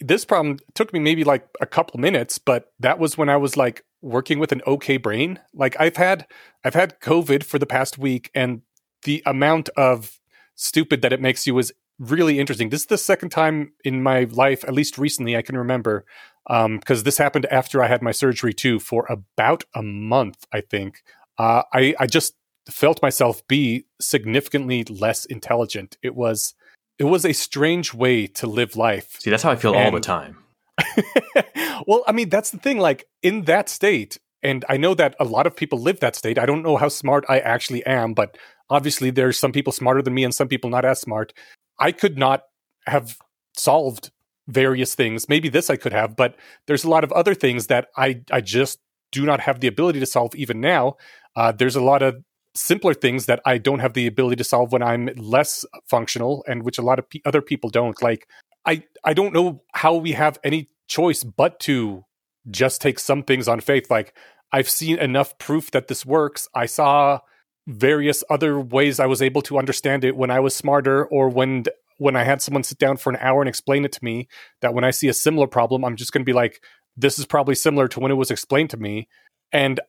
This 0.00 0.24
problem 0.24 0.58
took 0.74 0.92
me 0.92 1.00
maybe 1.00 1.24
like 1.24 1.48
a 1.60 1.66
couple 1.66 1.98
minutes, 1.98 2.38
but 2.38 2.72
that 2.78 2.98
was 2.98 3.18
when 3.18 3.28
I 3.28 3.36
was 3.36 3.56
like 3.56 3.84
working 4.00 4.38
with 4.38 4.52
an 4.52 4.62
okay 4.66 4.96
brain. 4.96 5.40
Like 5.52 5.76
I've 5.80 5.96
had 5.96 6.26
I've 6.64 6.74
had 6.74 7.00
COVID 7.00 7.42
for 7.42 7.58
the 7.58 7.66
past 7.66 7.98
week 7.98 8.30
and 8.34 8.62
the 9.02 9.22
amount 9.26 9.68
of 9.70 10.20
stupid 10.54 11.02
that 11.02 11.12
it 11.12 11.20
makes 11.20 11.46
you 11.46 11.58
is 11.58 11.72
really 11.98 12.38
interesting. 12.38 12.68
This 12.68 12.82
is 12.82 12.86
the 12.86 12.98
second 12.98 13.30
time 13.30 13.72
in 13.84 14.02
my 14.02 14.24
life, 14.24 14.64
at 14.64 14.74
least 14.74 14.98
recently, 14.98 15.36
I 15.36 15.42
can 15.42 15.56
remember, 15.56 16.04
because 16.46 16.64
um, 17.00 17.04
this 17.04 17.18
happened 17.18 17.46
after 17.46 17.82
I 17.82 17.88
had 17.88 18.02
my 18.02 18.12
surgery 18.12 18.52
too, 18.52 18.78
for 18.78 19.06
about 19.08 19.64
a 19.74 19.82
month, 19.82 20.46
I 20.52 20.60
think. 20.60 21.02
Uh, 21.38 21.62
I, 21.72 21.94
I 21.98 22.06
just 22.06 22.34
felt 22.68 23.02
myself 23.02 23.46
be 23.46 23.86
significantly 24.00 24.84
less 24.84 25.24
intelligent. 25.24 25.96
It 26.02 26.14
was 26.14 26.54
it 26.98 27.04
was 27.04 27.24
a 27.24 27.32
strange 27.32 27.92
way 27.92 28.26
to 28.26 28.46
live 28.46 28.76
life. 28.76 29.16
See, 29.20 29.30
that's 29.30 29.42
how 29.42 29.50
I 29.50 29.56
feel 29.56 29.74
and, 29.74 29.84
all 29.86 29.92
the 29.92 30.00
time. 30.00 30.38
well, 31.86 32.04
I 32.06 32.12
mean, 32.12 32.28
that's 32.28 32.50
the 32.50 32.58
thing. 32.58 32.78
Like 32.78 33.06
in 33.22 33.44
that 33.44 33.68
state, 33.68 34.18
and 34.42 34.64
I 34.68 34.76
know 34.76 34.94
that 34.94 35.14
a 35.20 35.24
lot 35.24 35.46
of 35.46 35.56
people 35.56 35.80
live 35.80 36.00
that 36.00 36.16
state. 36.16 36.38
I 36.38 36.46
don't 36.46 36.62
know 36.62 36.76
how 36.76 36.88
smart 36.88 37.24
I 37.28 37.38
actually 37.40 37.84
am, 37.84 38.14
but 38.14 38.38
obviously 38.70 39.10
there's 39.10 39.38
some 39.38 39.52
people 39.52 39.72
smarter 39.72 40.02
than 40.02 40.14
me 40.14 40.24
and 40.24 40.34
some 40.34 40.48
people 40.48 40.70
not 40.70 40.84
as 40.84 41.00
smart. 41.00 41.32
I 41.78 41.92
could 41.92 42.16
not 42.16 42.42
have 42.86 43.18
solved 43.56 44.10
various 44.48 44.94
things. 44.94 45.28
Maybe 45.28 45.48
this 45.48 45.70
I 45.70 45.76
could 45.76 45.92
have, 45.92 46.16
but 46.16 46.36
there's 46.66 46.84
a 46.84 46.90
lot 46.90 47.04
of 47.04 47.12
other 47.12 47.34
things 47.34 47.66
that 47.66 47.88
I 47.96 48.22
I 48.30 48.40
just 48.40 48.78
do 49.12 49.24
not 49.24 49.40
have 49.40 49.60
the 49.60 49.68
ability 49.68 50.00
to 50.00 50.06
solve 50.06 50.34
even 50.34 50.60
now. 50.60 50.96
Uh, 51.34 51.52
there's 51.52 51.76
a 51.76 51.82
lot 51.82 52.02
of 52.02 52.22
simpler 52.56 52.94
things 52.94 53.26
that 53.26 53.40
I 53.44 53.58
don't 53.58 53.80
have 53.80 53.94
the 53.94 54.06
ability 54.06 54.36
to 54.36 54.44
solve 54.44 54.72
when 54.72 54.82
I'm 54.82 55.06
less 55.16 55.64
functional, 55.88 56.44
and 56.48 56.62
which 56.62 56.78
a 56.78 56.82
lot 56.82 56.98
of 56.98 57.06
other 57.24 57.42
people 57.42 57.70
don't. 57.70 58.00
Like 58.02 58.28
I 58.64 58.82
I 59.04 59.14
don't 59.14 59.34
know 59.34 59.62
how 59.74 59.94
we 59.94 60.12
have 60.12 60.38
any 60.42 60.68
choice 60.88 61.24
but 61.24 61.60
to 61.60 62.04
just 62.50 62.80
take 62.80 62.98
some 62.98 63.22
things 63.22 63.48
on 63.48 63.60
faith. 63.60 63.90
Like 63.90 64.14
I've 64.52 64.68
seen 64.68 64.98
enough 64.98 65.38
proof 65.38 65.70
that 65.72 65.88
this 65.88 66.06
works. 66.06 66.48
I 66.54 66.66
saw 66.66 67.20
various 67.66 68.22
other 68.30 68.60
ways 68.60 69.00
I 69.00 69.06
was 69.06 69.20
able 69.20 69.42
to 69.42 69.58
understand 69.58 70.04
it 70.04 70.16
when 70.16 70.30
I 70.30 70.40
was 70.40 70.54
smarter 70.54 71.04
or 71.06 71.28
when 71.28 71.64
when 71.98 72.14
I 72.14 72.24
had 72.24 72.42
someone 72.42 72.62
sit 72.62 72.78
down 72.78 72.96
for 72.96 73.10
an 73.10 73.18
hour 73.20 73.40
and 73.40 73.48
explain 73.48 73.84
it 73.84 73.92
to 73.92 74.04
me 74.04 74.28
that 74.60 74.74
when 74.74 74.84
I 74.84 74.90
see 74.90 75.08
a 75.08 75.14
similar 75.14 75.46
problem 75.46 75.84
I'm 75.84 75.96
just 75.96 76.12
going 76.12 76.22
to 76.22 76.26
be 76.26 76.32
like 76.32 76.62
this 76.96 77.18
is 77.18 77.26
probably 77.26 77.56
similar 77.56 77.88
to 77.88 78.00
when 78.00 78.12
it 78.12 78.16
was 78.16 78.30
explained 78.30 78.70
to 78.70 78.76
me 78.76 79.08
and 79.52 79.80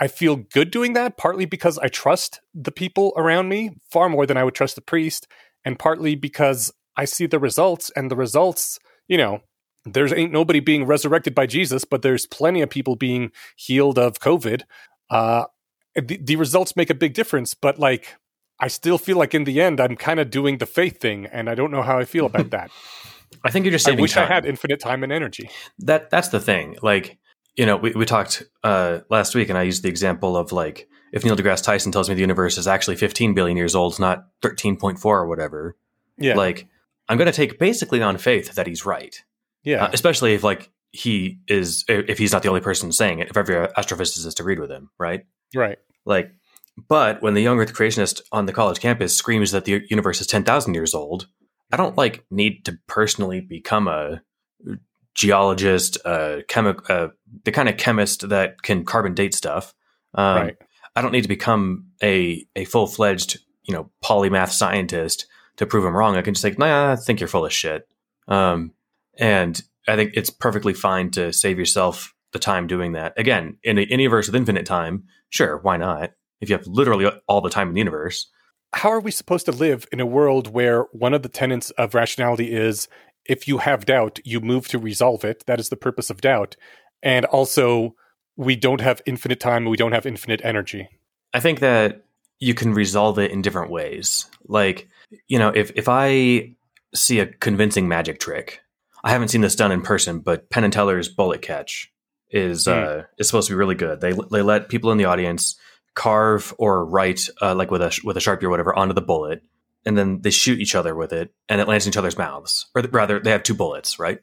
I 0.00 0.08
feel 0.08 0.36
good 0.36 0.70
doing 0.70 0.92
that 0.94 1.16
partly 1.16 1.44
because 1.44 1.78
I 1.78 1.88
trust 1.88 2.40
the 2.54 2.72
people 2.72 3.12
around 3.16 3.48
me 3.48 3.70
far 3.90 4.08
more 4.08 4.26
than 4.26 4.36
I 4.36 4.44
would 4.44 4.54
trust 4.54 4.74
the 4.74 4.82
priest 4.82 5.26
and 5.64 5.78
partly 5.78 6.14
because 6.14 6.72
I 6.96 7.04
see 7.04 7.26
the 7.26 7.38
results 7.38 7.90
and 7.96 8.10
the 8.10 8.16
results 8.16 8.78
you 9.08 9.18
know 9.18 9.40
there's 9.86 10.12
ain't 10.12 10.32
nobody 10.32 10.60
being 10.60 10.84
resurrected 10.84 11.34
by 11.34 11.46
Jesus 11.46 11.84
but 11.84 12.02
there's 12.02 12.26
plenty 12.26 12.62
of 12.62 12.70
people 12.70 12.96
being 12.96 13.30
healed 13.56 13.98
of 13.98 14.18
covid 14.18 14.62
uh, 15.10 15.44
the, 15.94 16.16
the 16.16 16.36
results 16.36 16.76
make 16.76 16.90
a 16.90 16.94
big 16.94 17.14
difference, 17.14 17.54
but 17.54 17.78
like 17.78 18.16
I 18.58 18.68
still 18.68 18.98
feel 18.98 19.16
like 19.16 19.34
in 19.34 19.44
the 19.44 19.60
end 19.60 19.80
I'm 19.80 19.96
kind 19.96 20.20
of 20.20 20.30
doing 20.30 20.58
the 20.58 20.66
faith 20.66 21.00
thing, 21.00 21.26
and 21.26 21.48
I 21.48 21.54
don't 21.54 21.70
know 21.70 21.82
how 21.82 21.98
I 21.98 22.04
feel 22.04 22.26
about 22.26 22.50
that. 22.50 22.70
I 23.44 23.50
think 23.50 23.64
you're 23.64 23.72
just 23.72 23.84
saving 23.84 24.00
I 24.00 24.02
wish 24.02 24.12
time. 24.14 24.30
I 24.30 24.34
had 24.34 24.46
infinite 24.46 24.80
time 24.80 25.02
and 25.02 25.12
energy. 25.12 25.50
That 25.78 26.10
that's 26.10 26.28
the 26.28 26.40
thing. 26.40 26.76
Like 26.82 27.18
you 27.56 27.66
know, 27.66 27.76
we 27.76 27.92
we 27.92 28.04
talked 28.04 28.42
uh, 28.62 29.00
last 29.10 29.34
week, 29.34 29.48
and 29.48 29.58
I 29.58 29.62
used 29.62 29.82
the 29.82 29.88
example 29.88 30.36
of 30.36 30.52
like 30.52 30.88
if 31.12 31.24
Neil 31.24 31.36
deGrasse 31.36 31.62
Tyson 31.62 31.92
tells 31.92 32.08
me 32.08 32.14
the 32.14 32.20
universe 32.20 32.58
is 32.58 32.66
actually 32.66 32.96
15 32.96 33.34
billion 33.34 33.56
years 33.56 33.74
old, 33.74 33.98
not 34.00 34.26
13.4 34.42 35.04
or 35.04 35.26
whatever. 35.28 35.76
Yeah, 36.18 36.34
like 36.34 36.66
I'm 37.08 37.18
going 37.18 37.30
to 37.30 37.32
take 37.32 37.58
basically 37.58 38.02
on 38.02 38.18
faith 38.18 38.54
that 38.54 38.66
he's 38.66 38.84
right. 38.84 39.22
Yeah, 39.62 39.84
uh, 39.84 39.90
especially 39.92 40.34
if 40.34 40.42
like 40.42 40.70
he 40.90 41.38
is 41.48 41.84
if 41.88 42.18
he's 42.18 42.32
not 42.32 42.42
the 42.42 42.48
only 42.48 42.60
person 42.60 42.90
saying 42.92 43.20
it. 43.20 43.28
If 43.30 43.36
every 43.36 43.54
astrophysicist 43.54 44.40
agreed 44.40 44.58
with 44.58 44.70
him, 44.70 44.90
right? 44.98 45.24
Right. 45.54 45.78
Like, 46.04 46.32
but 46.88 47.22
when 47.22 47.34
the 47.34 47.42
young 47.42 47.58
Earth 47.58 47.72
creationist 47.72 48.20
on 48.32 48.46
the 48.46 48.52
college 48.52 48.80
campus 48.80 49.16
screams 49.16 49.52
that 49.52 49.64
the 49.64 49.82
universe 49.88 50.20
is 50.20 50.26
10,000 50.26 50.74
years 50.74 50.94
old, 50.94 51.28
I 51.72 51.76
don't 51.76 51.96
like 51.96 52.24
need 52.30 52.64
to 52.66 52.78
personally 52.86 53.40
become 53.40 53.88
a 53.88 54.22
geologist, 55.14 55.96
a 56.04 56.42
chemi- 56.48 56.90
uh, 56.90 57.08
the 57.44 57.52
kind 57.52 57.68
of 57.68 57.76
chemist 57.76 58.28
that 58.28 58.62
can 58.62 58.84
carbon 58.84 59.14
date 59.14 59.34
stuff. 59.34 59.74
Um, 60.14 60.36
right. 60.36 60.56
I 60.96 61.02
don't 61.02 61.12
need 61.12 61.22
to 61.22 61.28
become 61.28 61.86
a, 62.02 62.46
a 62.54 62.64
full 62.64 62.86
fledged, 62.86 63.40
you 63.64 63.74
know, 63.74 63.90
polymath 64.04 64.50
scientist 64.50 65.26
to 65.56 65.66
prove 65.66 65.84
I'm 65.84 65.96
wrong. 65.96 66.16
I 66.16 66.22
can 66.22 66.34
just 66.34 66.42
say, 66.42 66.54
nah, 66.56 66.92
I 66.92 66.96
think 66.96 67.20
you're 67.20 67.28
full 67.28 67.46
of 67.46 67.52
shit. 67.52 67.88
Um, 68.28 68.72
and 69.18 69.60
I 69.86 69.96
think 69.96 70.12
it's 70.14 70.30
perfectly 70.30 70.74
fine 70.74 71.10
to 71.12 71.32
save 71.32 71.58
yourself 71.58 72.14
the 72.32 72.38
time 72.38 72.66
doing 72.66 72.92
that. 72.92 73.12
Again, 73.16 73.58
in 73.62 73.78
a 73.78 73.82
universe 73.82 74.26
with 74.26 74.36
infinite 74.36 74.66
time, 74.66 75.04
sure, 75.30 75.58
why 75.58 75.76
not? 75.76 76.12
If 76.40 76.48
you 76.48 76.56
have 76.56 76.66
literally 76.66 77.10
all 77.26 77.40
the 77.40 77.50
time 77.50 77.68
in 77.68 77.74
the 77.74 77.80
universe. 77.80 78.28
How 78.72 78.90
are 78.90 79.00
we 79.00 79.12
supposed 79.12 79.46
to 79.46 79.52
live 79.52 79.86
in 79.92 80.00
a 80.00 80.06
world 80.06 80.52
where 80.52 80.82
one 80.92 81.14
of 81.14 81.22
the 81.22 81.28
tenets 81.28 81.70
of 81.72 81.94
rationality 81.94 82.52
is 82.52 82.88
if 83.26 83.48
you 83.48 83.58
have 83.58 83.86
doubt, 83.86 84.20
you 84.24 84.40
move 84.40 84.68
to 84.68 84.78
resolve 84.78 85.24
it? 85.24 85.44
That 85.46 85.60
is 85.60 85.68
the 85.68 85.76
purpose 85.76 86.10
of 86.10 86.20
doubt. 86.20 86.56
And 87.02 87.24
also, 87.26 87.94
we 88.36 88.56
don't 88.56 88.80
have 88.80 89.02
infinite 89.06 89.40
time, 89.40 89.64
we 89.64 89.76
don't 89.76 89.92
have 89.92 90.06
infinite 90.06 90.40
energy. 90.44 90.88
I 91.32 91.40
think 91.40 91.60
that 91.60 92.04
you 92.38 92.54
can 92.54 92.74
resolve 92.74 93.18
it 93.18 93.30
in 93.30 93.42
different 93.42 93.70
ways. 93.70 94.26
Like, 94.46 94.88
you 95.28 95.38
know, 95.38 95.48
if, 95.48 95.70
if 95.74 95.88
I 95.88 96.54
see 96.94 97.20
a 97.20 97.26
convincing 97.26 97.88
magic 97.88 98.20
trick, 98.20 98.60
I 99.02 99.10
haven't 99.10 99.28
seen 99.28 99.42
this 99.42 99.56
done 99.56 99.72
in 99.72 99.82
person, 99.82 100.20
but 100.20 100.48
Penn 100.48 100.64
and 100.64 100.72
Teller's 100.72 101.08
bullet 101.08 101.42
catch 101.42 101.92
is 102.30 102.66
mm. 102.66 102.72
uh, 102.72 103.02
is 103.18 103.26
supposed 103.26 103.48
to 103.48 103.52
be 103.54 103.58
really 103.58 103.74
good. 103.74 104.00
They 104.00 104.12
they 104.30 104.42
let 104.42 104.68
people 104.68 104.90
in 104.90 104.98
the 104.98 105.04
audience 105.04 105.56
carve 105.94 106.54
or 106.58 106.84
write 106.84 107.28
uh, 107.40 107.54
like 107.54 107.70
with 107.70 107.82
a 107.82 108.00
with 108.02 108.16
a 108.16 108.20
sharpie 108.20 108.44
or 108.44 108.50
whatever 108.50 108.74
onto 108.74 108.94
the 108.94 109.02
bullet, 109.02 109.42
and 109.84 109.96
then 109.96 110.20
they 110.22 110.30
shoot 110.30 110.60
each 110.60 110.74
other 110.74 110.94
with 110.94 111.12
it, 111.12 111.32
and 111.48 111.60
it 111.60 111.68
lands 111.68 111.86
in 111.86 111.90
each 111.90 111.96
other's 111.96 112.18
mouths. 112.18 112.66
Or 112.74 112.82
rather, 112.82 113.20
they 113.20 113.30
have 113.30 113.42
two 113.42 113.54
bullets, 113.54 113.98
right? 113.98 114.20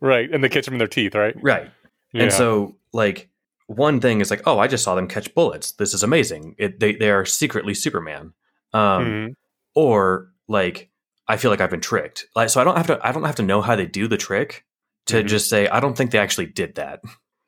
Right, 0.00 0.30
and 0.32 0.42
they 0.42 0.48
catch 0.48 0.64
them 0.64 0.74
in 0.74 0.78
their 0.78 0.88
teeth, 0.88 1.14
right? 1.14 1.36
Right. 1.40 1.70
Yeah. 2.12 2.24
And 2.24 2.32
so, 2.32 2.76
like, 2.92 3.28
one 3.66 4.00
thing 4.00 4.20
is 4.20 4.30
like, 4.30 4.42
oh, 4.46 4.58
I 4.58 4.68
just 4.68 4.84
saw 4.84 4.94
them 4.94 5.08
catch 5.08 5.34
bullets. 5.34 5.72
This 5.72 5.92
is 5.92 6.02
amazing. 6.02 6.54
It, 6.58 6.80
they 6.80 6.94
they 6.94 7.10
are 7.10 7.24
secretly 7.24 7.74
Superman. 7.74 8.32
Um, 8.72 9.04
mm 9.04 9.34
Or 9.74 10.32
like, 10.48 10.90
I 11.28 11.36
feel 11.36 11.50
like 11.50 11.60
I've 11.60 11.70
been 11.70 11.80
tricked. 11.80 12.26
Like, 12.34 12.48
so 12.48 12.60
I 12.60 12.64
don't 12.64 12.76
have 12.76 12.86
to. 12.86 13.00
I 13.02 13.12
don't 13.12 13.24
have 13.24 13.36
to 13.36 13.42
know 13.42 13.60
how 13.60 13.76
they 13.76 13.86
do 13.86 14.08
the 14.08 14.16
trick 14.16 14.64
to 15.06 15.18
mm-hmm. 15.18 15.26
just 15.26 15.48
say 15.48 15.68
I 15.68 15.80
don't 15.80 15.96
think 15.96 16.10
they 16.10 16.18
actually 16.18 16.46
did 16.46 16.76
that. 16.76 17.00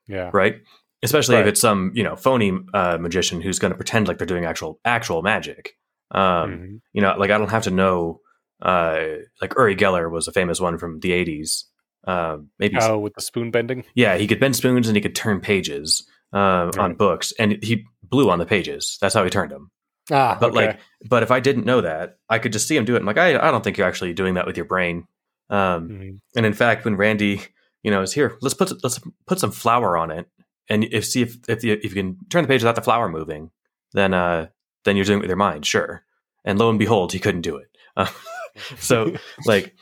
Yeah. 0.07 0.31
Right. 0.33 0.63
Especially 1.03 1.37
right. 1.37 1.43
if 1.43 1.49
it's 1.49 1.61
some 1.61 1.93
you 1.95 2.03
know 2.03 2.17
phony 2.17 2.53
uh, 2.75 2.99
magician 2.99 3.41
who's 3.41 3.59
going 3.59 3.73
to 3.73 3.77
pretend 3.77 4.09
like 4.09 4.19
they're 4.19 4.27
doing 4.27 4.45
actual 4.45 4.81
actual 4.85 5.23
magic. 5.23 5.77
Um, 6.11 6.23
mm-hmm. 6.23 6.77
You 6.93 7.03
know, 7.03 7.15
like 7.19 7.31
I 7.31 7.39
don't 7.39 7.51
have 7.51 7.65
to 7.65 7.71
know. 7.71 8.21
Uh, 8.61 9.19
like 9.41 9.55
Uri 9.57 9.77
Geller 9.77 10.11
was 10.11 10.27
a 10.27 10.33
famous 10.33 10.61
one 10.61 10.79
from 10.79 11.01
the 11.01 11.11
'80s. 11.11 11.65
Uh, 12.07 12.39
maybe 12.59 12.77
oh, 12.81 12.99
with 12.99 13.15
the 13.15 13.21
spoon 13.21 13.51
bending. 13.51 13.85
Yeah, 13.95 14.17
he 14.17 14.27
could 14.27 14.41
bend 14.41 14.57
spoons 14.57 14.89
and 14.89 14.97
he 14.97 15.01
could 15.01 15.15
turn 15.15 15.41
pages 15.41 16.07
uh, 16.33 16.71
right. 16.75 16.79
on 16.79 16.95
books, 16.95 17.33
and 17.39 17.63
he 17.63 17.85
blew 18.03 18.31
on 18.31 18.39
the 18.39 18.47
pages. 18.47 18.99
That's 19.01 19.15
how 19.15 19.25
he 19.25 19.31
turned 19.31 19.53
them. 19.53 19.71
Ah, 20.11 20.39
but 20.41 20.51
okay. 20.51 20.67
like, 20.67 20.81
but 21.07 21.23
if 21.23 21.31
I 21.31 21.41
didn't 21.41 21.67
know 21.67 21.83
that, 21.83 22.17
I 22.31 22.39
could 22.39 22.53
just 22.53 22.67
see 22.67 22.77
him 22.77 22.87
do 22.87 22.97
it. 22.97 23.01
I'm 23.01 23.07
like, 23.07 23.19
I, 23.19 23.37
I 23.37 23.51
don't 23.51 23.63
think 23.63 23.77
you're 23.77 23.87
actually 23.87 24.15
doing 24.15 24.35
that 24.35 24.47
with 24.47 24.57
your 24.57 24.65
brain. 24.65 25.07
Um, 25.51 25.89
mm-hmm. 25.89 26.11
And 26.37 26.47
in 26.47 26.55
fact, 26.55 26.85
when 26.85 26.97
Randi 26.97 27.43
you 27.83 27.91
know, 27.91 28.03
is 28.03 28.13
here. 28.13 28.37
Let's 28.41 28.55
put 28.55 28.73
let's 28.83 29.01
put 29.27 29.39
some 29.39 29.53
flour 29.53 29.97
on 29.97 30.11
it, 30.11 30.27
and 30.69 30.85
if 30.85 31.05
see 31.07 31.23
if 31.23 31.37
if 31.49 31.65
you, 31.65 31.75
if 31.75 31.85
you 31.85 32.03
can 32.03 32.17
turn 32.29 32.43
the 32.43 32.49
page 32.49 32.63
without 32.63 32.75
the 32.75 32.83
flour 32.83 33.09
moving, 33.09 33.51
then 33.93 34.15
uh 34.15 34.49
then 34.85 34.97
you're 34.97 35.05
doing 35.05 35.19
it 35.19 35.23
with 35.23 35.31
your 35.31 35.37
mind, 35.37 35.67
sure. 35.67 36.05
And 36.45 36.59
lo 36.59 36.71
and 36.71 36.79
behold, 36.79 37.13
he 37.13 37.19
couldn't 37.19 37.43
do 37.43 37.57
it. 37.57 37.69
Uh, 37.97 38.09
so 38.79 39.15
like 39.47 39.75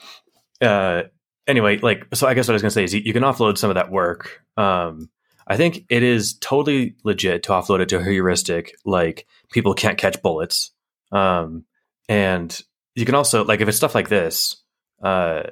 uh 0.61 1.05
anyway, 1.47 1.79
like 1.79 2.07
so 2.15 2.27
I 2.27 2.35
guess 2.35 2.49
what 2.49 2.53
I 2.53 2.57
was 2.57 2.63
gonna 2.63 2.71
say 2.71 2.85
is 2.85 2.95
you, 2.95 3.03
you 3.05 3.13
can 3.13 3.23
offload 3.23 3.59
some 3.59 3.71
of 3.71 3.75
that 3.75 3.91
work. 3.91 4.43
Um, 4.57 5.11
I 5.47 5.57
think 5.57 5.85
it 5.89 6.03
is 6.03 6.35
totally 6.39 6.97
legit 7.05 7.45
to 7.45 7.51
offload 7.51 7.81
it 7.81 7.89
to 7.91 7.99
a 7.99 8.05
heuristic 8.05 8.75
like 8.85 9.27
people 9.53 9.75
can't 9.75 9.99
catch 9.99 10.21
bullets. 10.21 10.73
Um, 11.13 11.65
and 12.09 12.61
you 12.95 13.05
can 13.05 13.15
also 13.15 13.45
like 13.45 13.61
if 13.61 13.69
it's 13.69 13.77
stuff 13.77 13.95
like 13.95 14.09
this, 14.09 14.57
uh, 15.03 15.45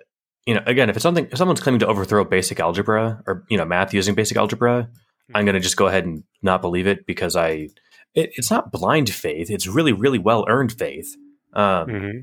you 0.47 0.55
know, 0.55 0.63
again, 0.67 0.91
if 0.91 0.97
it's 0.97 1.03
something, 1.03 1.27
if 1.31 1.39
someone's 1.39 1.61
claiming 1.61 1.81
to 1.81 1.87
overthrow 1.87 2.25
basic 2.25 2.61
algebra 2.61 3.23
or 3.27 3.45
you 3.49 3.57
know 3.57 3.65
math 3.65 3.95
using 3.95 4.15
basic 4.15 4.37
algebra, 4.37 4.83
mm-hmm. 4.83 5.37
I'm 5.37 5.45
going 5.45 5.55
to 5.55 5.61
just 5.61 5.77
go 5.77 5.87
ahead 5.87 6.05
and 6.05 6.25
not 6.43 6.61
believe 6.61 6.87
it 6.87 7.07
because 7.07 7.37
I, 7.37 7.69
it, 8.15 8.33
it's 8.35 8.51
not 8.51 8.73
blind 8.73 9.11
faith. 9.11 9.51
It's 9.51 9.67
really, 9.67 9.93
really 9.93 10.19
well 10.19 10.45
earned 10.49 10.73
faith. 10.73 11.17
Um, 11.53 11.89
mm-hmm. 11.89 12.19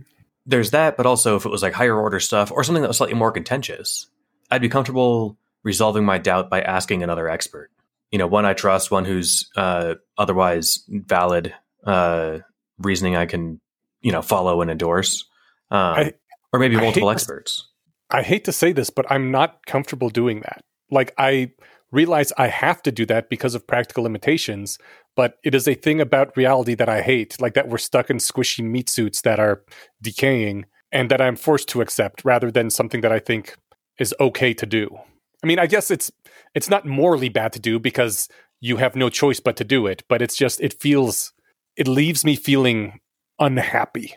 There's 0.45 0.71
that, 0.71 0.97
but 0.97 1.05
also 1.05 1.35
if 1.35 1.45
it 1.45 1.49
was 1.49 1.61
like 1.61 1.73
higher 1.73 1.97
order 1.97 2.19
stuff 2.19 2.51
or 2.51 2.63
something 2.63 2.81
that 2.81 2.87
was 2.87 2.97
slightly 2.97 3.15
more 3.15 3.31
contentious, 3.31 4.07
I'd 4.49 4.61
be 4.61 4.69
comfortable 4.69 5.37
resolving 5.63 6.03
my 6.03 6.17
doubt 6.17 6.49
by 6.49 6.61
asking 6.61 7.03
another 7.03 7.29
expert. 7.29 7.69
You 8.11 8.17
know, 8.17 8.27
one 8.27 8.45
I 8.45 8.53
trust, 8.53 8.91
one 8.91 9.05
who's 9.05 9.49
uh, 9.55 9.95
otherwise 10.17 10.83
valid 10.89 11.53
uh, 11.85 12.39
reasoning 12.79 13.15
I 13.15 13.25
can, 13.25 13.61
you 14.01 14.11
know, 14.11 14.21
follow 14.21 14.61
and 14.61 14.69
endorse, 14.69 15.25
um, 15.69 15.79
I, 15.79 16.13
or 16.51 16.59
maybe 16.59 16.75
multiple 16.75 17.09
experts. 17.09 17.67
I 18.09 18.23
hate 18.23 18.45
to 18.45 18.51
say 18.51 18.73
this, 18.73 18.89
but 18.89 19.09
I'm 19.09 19.31
not 19.31 19.65
comfortable 19.65 20.09
doing 20.09 20.41
that. 20.41 20.65
Like, 20.89 21.13
I 21.17 21.51
realize 21.91 22.33
I 22.37 22.47
have 22.47 22.81
to 22.83 22.91
do 22.91 23.05
that 23.05 23.29
because 23.29 23.55
of 23.55 23.65
practical 23.67 24.03
limitations, 24.03 24.77
but 25.15 25.35
it 25.43 25.53
is 25.53 25.67
a 25.67 25.73
thing 25.73 26.01
about 26.01 26.35
reality 26.37 26.75
that 26.75 26.89
I 26.89 27.01
hate, 27.01 27.39
like 27.41 27.53
that 27.53 27.69
we're 27.69 27.77
stuck 27.77 28.09
in 28.09 28.17
squishy 28.17 28.63
meat 28.63 28.89
suits 28.89 29.21
that 29.21 29.39
are 29.39 29.63
decaying. 30.01 30.65
and 30.91 31.09
that 31.09 31.21
I'm 31.21 31.37
forced 31.37 31.69
to 31.69 31.81
accept 31.81 32.25
rather 32.25 32.51
than 32.51 32.69
something 32.69 32.99
that 33.01 33.13
I 33.13 33.19
think 33.19 33.55
is 33.97 34.13
okay 34.19 34.53
to 34.53 34.65
do. 34.65 34.99
I 35.43 35.47
mean, 35.47 35.59
I 35.59 35.67
guess 35.67 35.89
it's 35.89 36.11
it's 36.53 36.69
not 36.69 36.85
morally 36.85 37.29
bad 37.29 37.53
to 37.53 37.59
do 37.59 37.79
because 37.79 38.27
you 38.59 38.77
have 38.77 38.95
no 38.95 39.09
choice 39.09 39.39
but 39.39 39.55
to 39.57 39.63
do 39.63 39.87
it, 39.87 40.03
but 40.09 40.21
it's 40.21 40.37
just 40.37 40.59
it 40.61 40.79
feels 40.81 41.33
it 41.77 41.87
leaves 41.87 42.25
me 42.25 42.35
feeling 42.35 42.99
unhappy. 43.39 44.15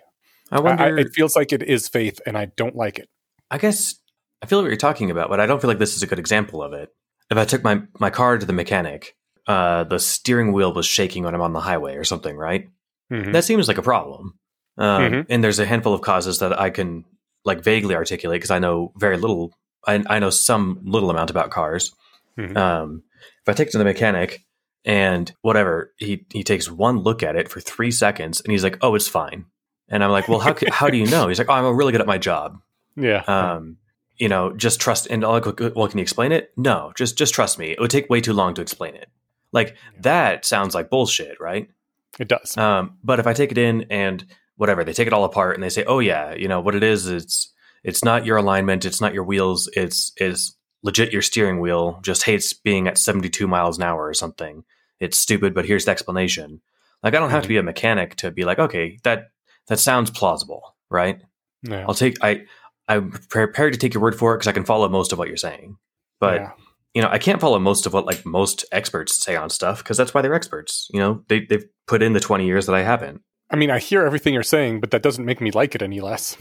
I 0.51 0.61
wonder. 0.61 0.85
I, 0.85 1.01
it 1.01 1.15
feels 1.15 1.35
like 1.37 1.53
it 1.53 1.63
is 1.63 1.89
faith, 1.89 2.21
and 2.27 2.37
I 2.37 2.47
don't 2.57 2.77
like 2.77 2.99
it. 2.99 3.09
I 3.51 3.59
guess 3.59 3.95
I 4.43 4.47
feel 4.47 4.61
what 4.61 4.69
you're 4.69 4.77
talking 4.77 5.11
about, 5.11 5.31
but 5.31 5.41
I 5.41 5.47
don't 5.47 5.61
feel 5.61 5.69
like 5.69 5.79
this 5.79 5.97
is 5.97 6.03
a 6.03 6.07
good 6.07 6.19
example 6.19 6.63
of 6.63 6.73
it. 6.73 6.91
If 7.31 7.39
I 7.39 7.45
took 7.45 7.63
my 7.65 7.83
my 7.99 8.11
car 8.11 8.37
to 8.37 8.45
the 8.45 8.53
mechanic, 8.53 9.17
uh, 9.47 9.85
the 9.85 9.99
steering 9.99 10.53
wheel 10.53 10.73
was 10.73 10.87
shaking 10.87 11.25
when 11.25 11.35
I'm 11.35 11.41
on 11.43 11.53
the 11.53 11.61
highway 11.61 11.97
or 11.97 12.05
something, 12.05 12.37
right? 12.37 12.69
Mhm. 13.13 13.33
That 13.33 13.45
seems 13.45 13.69
like 13.69 13.79
a 13.79 13.83
problem. 13.83 14.39
Um, 14.79 15.03
Mhm. 15.03 15.27
And 15.29 15.45
there's 15.45 15.59
a 15.59 15.67
handful 15.67 15.95
of 15.95 16.01
causes 16.01 16.39
that 16.39 16.59
I 16.59 16.71
can 16.71 17.05
like 17.45 17.63
vaguely 17.63 17.95
articulate 17.95 18.39
because 18.41 18.51
I 18.51 18.59
know 18.59 18.93
very 18.97 19.17
little. 19.19 19.53
I, 19.87 20.03
I 20.09 20.19
know 20.19 20.31
some 20.31 20.81
little 20.85 21.11
amount 21.11 21.31
about 21.31 21.51
cars. 21.51 21.93
Mhm. 22.39 22.57
Um, 22.57 23.03
if 23.43 23.49
I 23.49 23.53
take 23.53 23.69
it 23.69 23.73
to 23.73 23.79
the 23.79 23.85
mechanic 23.85 24.43
and 24.85 25.31
whatever, 25.43 25.93
he 25.99 26.25
he 26.33 26.43
takes 26.43 26.71
one 26.71 26.99
look 26.99 27.23
at 27.23 27.37
it 27.37 27.49
for 27.51 27.61
three 27.61 27.91
seconds 27.91 28.41
and 28.41 28.51
he's 28.53 28.65
like, 28.65 28.79
"Oh, 28.81 28.95
it's 28.95 29.09
fine." 29.09 29.45
And 29.89 30.03
I'm 30.03 30.11
like, 30.11 30.27
"Well, 30.29 30.41
how 30.41 30.57
how 30.71 30.89
do 30.89 30.97
you 30.97 31.07
know?" 31.07 31.29
He's 31.29 31.39
like, 31.39 31.49
"Oh, 31.51 31.53
I'm 31.53 31.77
really 31.77 31.93
good 31.93 32.01
at 32.01 32.07
my 32.07 32.19
job." 32.19 32.59
yeah, 32.97 33.23
Um, 33.27 33.77
you 34.17 34.29
know, 34.29 34.53
just 34.57 34.81
trust. 34.81 35.07
And 35.11 35.25
I'm 35.25 35.33
like, 35.43 35.61
well, 35.77 35.89
can 35.89 35.99
you 35.99 36.03
explain 36.03 36.33
it? 36.33 36.53
No, 36.57 36.93
just 36.97 37.19
just 37.19 37.35
trust 37.35 37.59
me. 37.59 37.71
It 37.73 37.81
would 37.81 37.91
take 37.91 38.09
way 38.09 38.21
too 38.21 38.33
long 38.33 38.55
to 38.55 38.63
explain 38.63 38.95
it. 38.95 39.09
Like 39.55 39.77
that 40.01 40.45
sounds 40.45 40.75
like 40.75 40.91
bullshit, 40.91 41.41
right? 41.41 41.71
it 42.19 42.29
does. 42.29 42.57
Um, 42.57 42.99
but 43.03 43.19
if 43.19 43.27
I 43.27 43.33
take 43.33 43.51
it 43.51 43.59
in 43.59 43.87
and 43.91 44.25
whatever, 44.57 44.85
they 44.85 44.93
take 44.93 45.07
it 45.07 45.13
all 45.13 45.25
apart 45.25 45.55
and 45.55 45.63
they 45.63 45.69
say, 45.69 45.85
"Oh 45.85 45.99
yeah, 45.99 46.35
you 46.35 46.49
know 46.49 46.61
what 46.61 46.75
it 46.75 46.83
is? 46.83 47.07
It's 47.07 47.53
it's 47.83 48.05
not 48.05 48.25
your 48.25 48.37
alignment, 48.37 48.85
it's 48.85 49.01
not 49.01 49.15
your 49.15 49.25
wheels, 49.25 49.69
it's 49.75 50.13
it's 50.17 50.57
legit 50.83 51.13
your 51.13 51.23
steering 51.23 51.61
wheel 51.61 51.99
just 52.03 52.25
hates 52.25 52.53
being 52.53 52.87
at 52.87 52.99
72 52.99 53.47
miles 53.49 53.79
an 53.79 53.85
hour 53.85 54.07
or 54.07 54.15
something. 54.15 54.65
It's 55.01 55.19
stupid, 55.19 55.55
but 55.55 55.65
here's 55.65 55.87
the 55.87 55.91
explanation." 55.91 56.61
Like 57.03 57.15
I 57.15 57.19
don't 57.19 57.31
have 57.31 57.43
to 57.43 57.49
be 57.49 57.59
a 57.59 57.63
mechanic 57.63 58.17
to 58.17 58.31
be 58.31 58.45
like, 58.45 58.59
"Okay, 58.59 58.99
that 59.03 59.31
that 59.69 59.79
sounds 59.79 60.11
plausible, 60.11 60.75
right?" 60.91 61.21
yeah. 61.63 61.85
I'll 61.87 61.95
take 61.95 62.17
I 62.23 62.43
I'm 62.89 63.11
prepared 63.11 63.73
to 63.73 63.79
take 63.79 63.95
your 63.95 64.03
word 64.03 64.17
for 64.17 64.35
it 64.35 64.39
because 64.39 64.49
I 64.49 64.53
can 64.53 64.65
follow 64.65 64.89
most 64.89 65.13
of 65.13 65.19
what 65.19 65.29
you're 65.29 65.37
saying. 65.37 65.79
But 66.21 66.41
yeah. 66.41 66.51
You 66.95 67.03
know, 67.03 67.09
I 67.11 67.19
can't 67.19 67.41
follow 67.41 67.59
most 67.59 67.87
of 67.87 67.93
what 67.93 68.07
like 68.07 68.25
most 68.25 68.65
experts 68.73 69.17
say 69.17 69.37
on 69.37 69.51
stuff 69.51 69.79
because 69.79 69.97
that's 69.97 70.15
why 70.15 70.23
they're 70.23 70.35
experts. 70.35 70.89
You 70.93 71.01
know, 71.01 71.25
they 71.29 71.41
they've 71.41 71.65
put 71.87 72.03
in 72.03 72.13
the 72.13 72.21
20 72.21 72.47
years 72.47 72.67
that 72.67 72.75
I 72.75 72.83
haven't. 72.83 73.23
I 73.51 73.57
mean, 73.57 73.71
I 73.71 73.79
hear 73.79 74.05
everything 74.05 74.33
you're 74.33 74.43
saying, 74.43 74.81
but 74.81 74.91
that 74.93 75.03
doesn't 75.03 75.25
make 75.25 75.41
me 75.41 75.51
like 75.51 75.75
it 75.75 75.83
any 75.83 76.01
less. 76.01 76.37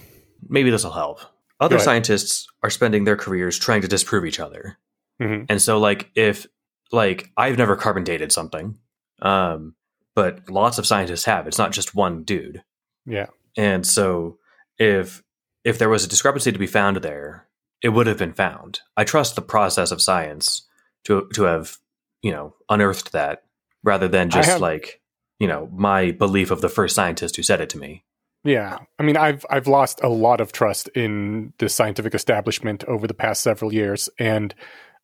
Maybe 0.48 0.70
this 0.70 0.84
will 0.84 0.92
help. 0.92 1.20
Other 1.60 1.80
scientists 1.80 2.48
are 2.62 2.70
spending 2.70 3.04
their 3.04 3.16
careers 3.16 3.58
trying 3.58 3.82
to 3.82 3.88
disprove 3.88 4.26
each 4.26 4.40
other. 4.40 4.78
Mhm. 5.22 5.46
And 5.50 5.62
so 5.62 5.80
like 5.80 6.12
if 6.16 6.46
like 6.92 7.32
I've 7.38 7.58
never 7.58 7.76
carbon 7.76 8.04
dated 8.04 8.32
something, 8.32 8.78
um, 9.22 9.76
but 10.16 10.50
lots 10.50 10.78
of 10.78 10.86
scientists 10.86 11.26
have. 11.26 11.48
It's 11.48 11.58
not 11.58 11.72
just 11.72 11.96
one 11.96 12.24
dude. 12.24 12.64
Yeah. 13.06 13.28
And 13.58 13.86
so 13.86 14.38
if 14.78 15.24
if 15.64 15.78
there 15.80 15.90
was 15.90 16.04
a 16.04 16.10
discrepancy 16.10 16.52
to 16.52 16.60
be 16.60 16.68
found 16.68 16.98
there, 16.98 17.48
it 17.84 17.90
would 17.90 18.08
have 18.08 18.18
been 18.18 18.34
found. 18.34 18.80
I 18.98 19.04
trust 19.04 19.36
the 19.36 19.42
process 19.42 19.92
of 19.92 20.02
science 20.02 20.68
to 21.04 21.28
to 21.36 21.44
have, 21.44 21.78
you 22.22 22.32
know, 22.32 22.56
unearthed 22.70 23.12
that 23.12 23.44
rather 23.84 24.08
than 24.08 24.30
just 24.30 24.50
have- 24.50 24.62
like, 24.62 25.02
you 25.40 25.48
know, 25.48 25.70
my 25.74 26.12
belief 26.12 26.50
of 26.50 26.62
the 26.62 26.70
first 26.70 26.96
scientist 26.96 27.36
who 27.36 27.44
said 27.44 27.62
it 27.62 27.70
to 27.72 27.78
me. 27.78 28.04
Yeah, 28.46 28.80
I 29.00 29.04
mean, 29.04 29.16
I've 29.16 29.46
I've 29.50 29.68
lost 29.68 30.02
a 30.04 30.10
lot 30.10 30.42
of 30.42 30.52
trust 30.52 30.88
in 30.90 31.54
the 31.60 31.70
scientific 31.70 32.14
establishment 32.14 32.84
over 32.86 33.08
the 33.08 33.14
past 33.14 33.42
several 33.42 33.74
years, 33.74 34.10
and 34.20 34.54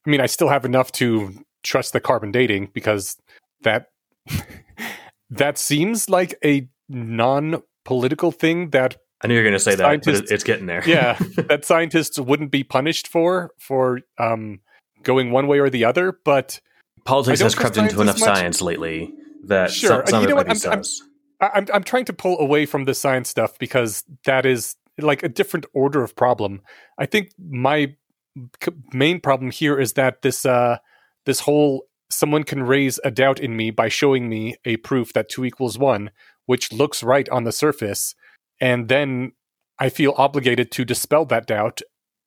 I 0.06 0.10
mean, 0.10 0.19
I 0.22 0.26
still 0.26 0.49
have 0.49 0.65
enough 0.65 0.91
to 0.93 1.34
trust 1.64 1.93
the 1.93 1.99
carbon 1.99 2.31
dating 2.31 2.72
because 2.73 3.18
that 3.61 3.88
that 5.30 5.57
seems 5.57 6.10
like 6.10 6.35
a 6.43 6.68
non-political 6.89 8.31
thing 8.31 8.72
that 8.72 8.97
I 9.22 9.28
knew 9.28 9.34
you 9.36 9.40
were 9.40 9.44
going 9.44 9.54
to 9.54 9.60
say 9.60 9.76
that, 9.76 10.06
but 10.06 10.32
it's 10.32 10.44
getting 10.44 10.66
there. 10.66 10.84
yeah 10.88 11.18
that 11.50 11.66
scientists 11.66 12.18
wouldn't 12.20 12.52
be 12.52 12.64
punished 12.64 13.08
for 13.08 13.52
for 13.60 14.02
um, 14.18 14.60
going 15.04 15.32
one 15.32 15.48
way 15.48 15.60
or 15.60 15.70
the 15.70 15.86
other. 15.86 16.18
But 16.24 16.60
Politics 17.06 17.41
has 17.41 17.56
crept 17.56 17.78
into 17.78 18.02
enough 18.02 18.18
science 18.18 18.62
lately 18.62 19.14
that 19.46 19.72
Sure, 19.72 20.04
some, 20.06 20.08
some 20.08 20.22
you 20.22 20.26
of 20.26 20.30
know 20.30 20.36
what? 20.36 20.48
I'm- 20.50 20.72
I'm- 20.72 20.84
I'm 21.41 21.68
I'm 21.74 21.84
trying 21.84 22.04
to 22.06 22.14
pull 22.14 22.38
away 22.40 22.66
from 22.66 22.84
the 22.84 22.94
science 22.94 23.30
stuff 23.30 23.58
because 23.60 24.04
that 24.26 24.46
is 24.46 24.76
like 24.98 25.24
a 25.24 25.30
different 25.30 25.66
order 25.74 26.04
of 26.04 26.14
problem. 26.14 26.62
I 26.98 27.06
think 27.06 27.32
my 27.40 27.96
c- 28.62 28.72
main 28.91 29.22
problem 29.22 29.50
here 29.52 29.80
is 29.80 29.94
that 29.94 30.22
this 30.22 30.46
uh 30.46 30.80
this 31.26 31.40
whole 31.40 31.86
someone 32.10 32.44
can 32.44 32.64
raise 32.64 33.00
a 33.06 33.12
doubt 33.12 33.40
in 33.40 33.56
me 33.56 33.72
by 33.72 33.88
showing 33.88 34.28
me 34.28 34.56
a 34.66 34.76
proof 34.78 35.14
that 35.14 35.30
2 35.30 35.46
equals 35.46 35.78
1 35.78 36.12
which 36.46 36.74
looks 36.74 37.04
right 37.04 37.30
on 37.30 37.44
the 37.46 37.52
surface 37.52 38.16
and 38.60 38.88
then 38.88 39.34
I 39.80 39.90
feel 39.90 40.14
obligated 40.18 40.72
to 40.72 40.86
dispel 40.86 41.26
that 41.26 41.48
doubt 41.48 41.81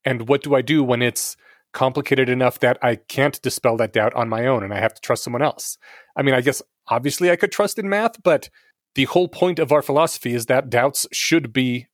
and 0.04 0.28
what 0.28 0.42
do 0.42 0.54
I 0.54 0.62
do 0.62 0.82
when 0.82 1.02
it's 1.02 1.36
complicated 1.72 2.28
enough 2.28 2.58
that 2.60 2.78
I 2.82 2.96
can't 2.96 3.40
dispel 3.42 3.76
that 3.78 3.92
doubt 3.92 4.14
on 4.14 4.28
my 4.28 4.46
own 4.46 4.62
and 4.62 4.72
I 4.72 4.80
have 4.80 4.94
to 4.94 5.00
trust 5.00 5.24
someone 5.24 5.42
else. 5.42 5.78
I 6.16 6.22
mean, 6.22 6.34
I 6.34 6.40
guess 6.40 6.62
obviously 6.88 7.30
I 7.30 7.36
could 7.36 7.52
trust 7.52 7.78
in 7.78 7.88
math, 7.88 8.22
but 8.22 8.50
the 8.94 9.04
whole 9.04 9.28
point 9.28 9.58
of 9.58 9.72
our 9.72 9.82
philosophy 9.82 10.34
is 10.34 10.46
that 10.46 10.70
doubts 10.70 11.06
should 11.12 11.52
be 11.52 11.86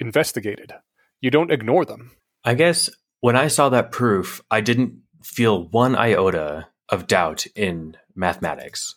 investigated. 0.00 0.72
You 1.20 1.30
don't 1.30 1.52
ignore 1.52 1.84
them. 1.84 2.12
I 2.44 2.54
guess 2.54 2.88
when 3.20 3.36
I 3.36 3.48
saw 3.48 3.68
that 3.68 3.92
proof, 3.92 4.40
I 4.50 4.60
didn't 4.60 5.00
feel 5.22 5.68
one 5.68 5.96
iota 5.96 6.68
of 6.88 7.06
doubt 7.06 7.46
in 7.54 7.96
mathematics. 8.14 8.94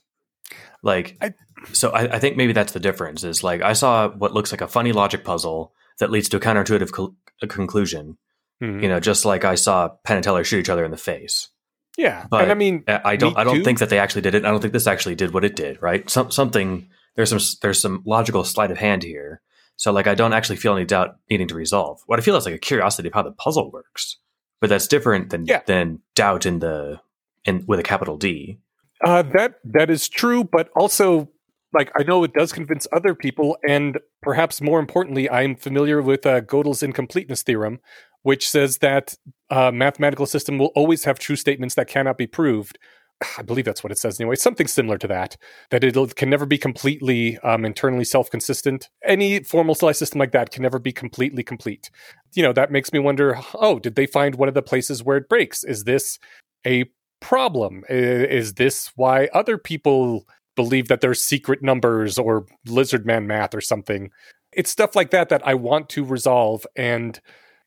Like, 0.84 1.18
I- 1.22 1.34
so 1.74 1.90
I, 1.90 2.16
I 2.16 2.20
think 2.20 2.38
maybe 2.38 2.54
that's 2.54 2.72
the 2.74 2.80
difference. 2.80 3.24
Is 3.24 3.44
like 3.44 3.62
I 3.62 3.74
saw 3.74 4.10
what 4.10 4.34
looks 4.34 4.52
like 4.52 4.62
a 4.62 4.68
funny 4.68 4.92
logic 4.94 5.24
puzzle 5.24 5.74
that 6.00 6.10
leads 6.12 6.30
to 6.30 6.38
a 6.38 6.40
counterintuitive 6.40 6.92
col- 6.92 7.16
a 7.42 7.48
conclusion. 7.48 8.18
Mhm. 8.64 8.82
You 8.84 8.90
know, 8.90 9.00
just 9.00 9.26
like 9.26 9.44
I 9.46 9.56
saw 9.56 9.90
Penn 10.04 10.18
and 10.18 10.24
Teller 10.24 10.44
shoot 10.44 10.60
each 10.60 10.70
other 10.70 10.86
in 10.86 10.92
the 10.92 10.98
face. 10.98 11.50
Yeah, 11.98 12.26
But- 12.30 12.44
and 12.44 12.52
I 12.52 12.56
mean, 12.56 12.84
I 12.88 13.16
don't. 13.18 13.38
I 13.38 13.44
don't 13.44 13.58
too. 13.58 13.64
think 13.64 13.80
that 13.80 13.90
they 13.90 14.00
actually 14.00 14.22
did 14.22 14.36
it. 14.36 14.46
I 14.46 14.52
don't 14.52 14.62
think 14.62 14.72
this 14.74 14.88
actually 14.88 15.16
did 15.16 15.34
what 15.34 15.44
it 15.44 15.56
did. 15.56 15.82
Right? 15.82 16.10
Some 16.10 16.32
something. 16.32 16.88
There's 17.16 17.30
some. 17.30 17.40
There's 17.62 17.82
some 17.82 18.04
logical 18.06 18.44
sleight 18.46 18.72
of 18.72 18.78
hand 18.78 19.04
here. 19.04 19.42
So 19.76 19.92
like, 19.92 20.08
I 20.08 20.16
don't 20.16 20.34
actually 20.34 20.58
feel 20.58 20.76
any 20.76 20.86
doubt 20.86 21.16
needing 21.30 21.48
to 21.50 21.56
resolve. 21.56 22.02
What 22.06 22.20
I 22.20 22.22
feel 22.22 22.36
is 22.38 22.46
like 22.46 22.56
a 22.56 22.58
curiosity 22.60 23.08
of 23.10 23.14
how 23.14 23.24
the 23.24 23.32
puzzle 23.32 23.72
works. 23.72 24.18
But 24.62 24.70
that's 24.70 24.88
different 24.88 25.30
than 25.30 25.46
Yeah. 25.46 25.62
than 25.66 26.00
doubt 26.16 26.46
in 26.46 26.60
the 26.60 27.02
in 27.46 27.64
with 27.68 27.80
a 27.80 27.84
capital 27.84 28.18
D. 28.18 28.60
uh, 29.04 29.22
that 29.22 29.56
that 29.64 29.90
is 29.90 30.10
true, 30.10 30.44
but 30.44 30.70
also, 30.76 31.30
like, 31.74 31.92
I 31.98 32.04
know 32.04 32.24
it 32.24 32.34
does 32.34 32.52
convince 32.52 32.88
other 32.92 33.16
people, 33.16 33.58
and 33.68 34.00
perhaps 34.22 34.62
more 34.62 34.80
importantly, 34.80 35.30
I'm 35.30 35.56
familiar 35.56 36.02
with 36.02 36.26
uh, 36.26 36.42
Gödel's 36.42 36.84
incompleteness 36.84 37.44
theorem, 37.44 37.80
which 38.24 38.50
says 38.50 38.80
that 38.80 39.16
a 39.50 39.72
mathematical 39.72 40.26
system 40.26 40.58
will 40.58 40.72
always 40.76 41.06
have 41.06 41.20
true 41.20 41.36
statements 41.36 41.76
that 41.76 41.88
cannot 41.88 42.18
be 42.18 42.28
proved. 42.28 42.78
I 43.38 43.42
believe 43.42 43.66
that's 43.66 43.84
what 43.84 43.92
it 43.92 43.98
says 43.98 44.20
anyway. 44.20 44.36
Something 44.36 44.68
similar 44.68 44.98
to 44.98 45.08
that. 45.08 45.38
That 45.72 45.84
it 45.84 46.16
can 46.16 46.30
never 46.30 46.46
be 46.46 46.58
completely 46.58 47.38
um, 47.40 47.66
internally 47.66 48.06
self-consistent. 48.06 48.90
Any 49.06 49.44
formalized 49.44 50.00
system 50.00 50.20
like 50.20 50.32
that 50.32 50.52
can 50.52 50.64
never 50.64 50.80
be 50.80 50.92
completely 50.92 51.44
complete. 51.44 51.90
You 52.34 52.44
know 52.44 52.54
that 52.54 52.72
makes 52.72 52.92
me 52.92 53.00
wonder. 53.00 53.40
Oh, 53.54 53.80
did 53.80 53.96
they 53.96 54.06
find 54.06 54.36
one 54.36 54.48
of 54.48 54.54
the 54.54 54.62
places 54.62 55.04
where 55.04 55.18
it 55.18 55.30
breaks? 55.30 55.64
Is 55.64 55.86
this 55.86 56.20
a 56.66 56.86
problem? 57.20 57.84
Is 57.90 58.54
this 58.56 58.92
why 58.96 59.30
other 59.34 59.58
people 59.58 60.26
believe 60.56 60.88
that 60.90 61.02
there's 61.02 61.24
secret 61.24 61.62
numbers 61.62 62.18
or 62.18 62.46
lizard 62.66 63.06
man 63.06 63.28
math 63.28 63.54
or 63.56 63.62
something? 63.62 64.12
It's 64.52 64.70
stuff 64.70 64.96
like 64.96 65.12
that 65.12 65.30
that 65.30 65.46
I 65.48 65.54
want 65.54 65.90
to 65.90 66.04
resolve 66.04 66.66
and 66.76 67.20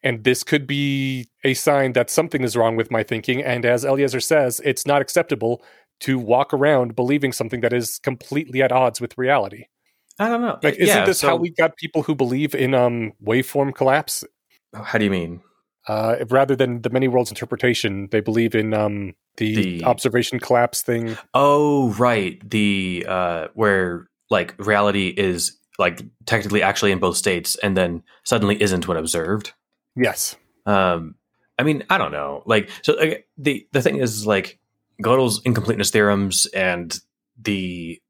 and 0.05 0.25
this 0.25 0.43
could 0.43 0.67
be 0.67 1.29
a 1.45 1.55
sign 1.55 1.93
that 1.93 2.11
something 2.11 2.43
is 2.43 2.57
wrong 2.57 2.75
with 2.75 2.91
my 2.91 3.03
thinking 3.05 3.43
and 3.43 3.65
as 3.65 3.85
Eliezer 3.85 4.19
says, 4.21 4.61
it's 4.65 4.85
not 4.87 5.01
acceptable 5.01 5.63
to 6.01 6.19
walk 6.19 6.53
around 6.53 6.97
believing 6.97 7.31
something 7.33 7.61
that 7.61 7.73
is 7.73 8.01
completely 8.01 8.61
at 8.63 8.73
odds 8.73 9.01
with 9.01 9.17
reality. 9.17 9.67
I 10.19 10.29
don't 10.29 10.41
know. 10.41 10.59
Like 10.63 10.75
isn't 10.75 10.87
Yeah, 10.89 11.05
this 11.07 11.21
so- 11.21 11.29
how 11.29 11.37
we 11.37 11.51
got 11.51 11.77
people 11.77 12.03
who 12.03 12.15
believe 12.17 12.55
in 12.55 12.75
um 12.75 13.13
waveform 13.25 13.75
collapse? 13.75 14.25
How 14.75 14.99
do 14.99 15.05
you 15.05 15.11
mean? 15.11 15.41
Uh, 15.89 16.17
rather 16.31 16.55
than 16.55 16.83
the 16.83 16.91
many 16.91 17.09
worlds 17.09 17.31
interpretation, 17.31 18.09
they 18.13 18.21
believe 18.21 18.55
in 18.55 18.73
um, 18.73 19.15
the, 19.37 19.55
The- 19.81 19.85
observation 19.85 20.39
collapse 20.39 20.83
thing. 20.83 21.17
Oh, 21.35 21.91
right. 21.95 22.39
The 22.49 23.05
uh 23.09 23.49
where 23.55 24.09
like 24.31 24.55
reality 24.59 25.09
is 25.09 25.59
like 25.79 26.03
technically 26.27 26.63
actually 26.63 26.93
in 26.93 26.99
both 27.01 27.17
states 27.17 27.57
and 27.57 27.77
then 27.77 28.03
suddenly 28.25 28.61
isn't 28.63 28.87
when 28.87 28.97
observed. 28.97 29.53
Yes. 29.97 30.37
Um, 30.67 31.17
I 31.59 31.65
mean, 31.65 31.83
I 31.91 31.99
don't 31.99 32.13
know. 32.13 32.43
Like, 32.47 32.71
so 32.83 32.93
like, 32.95 33.27
the 33.37 33.67
the 33.73 33.83
thing 33.83 33.97
is 33.97 34.27
like 34.27 34.59
Gödel's 35.03 35.41
incompleteness 35.45 35.91
theorems 35.91 36.47
and 36.55 36.99
the 37.41 38.01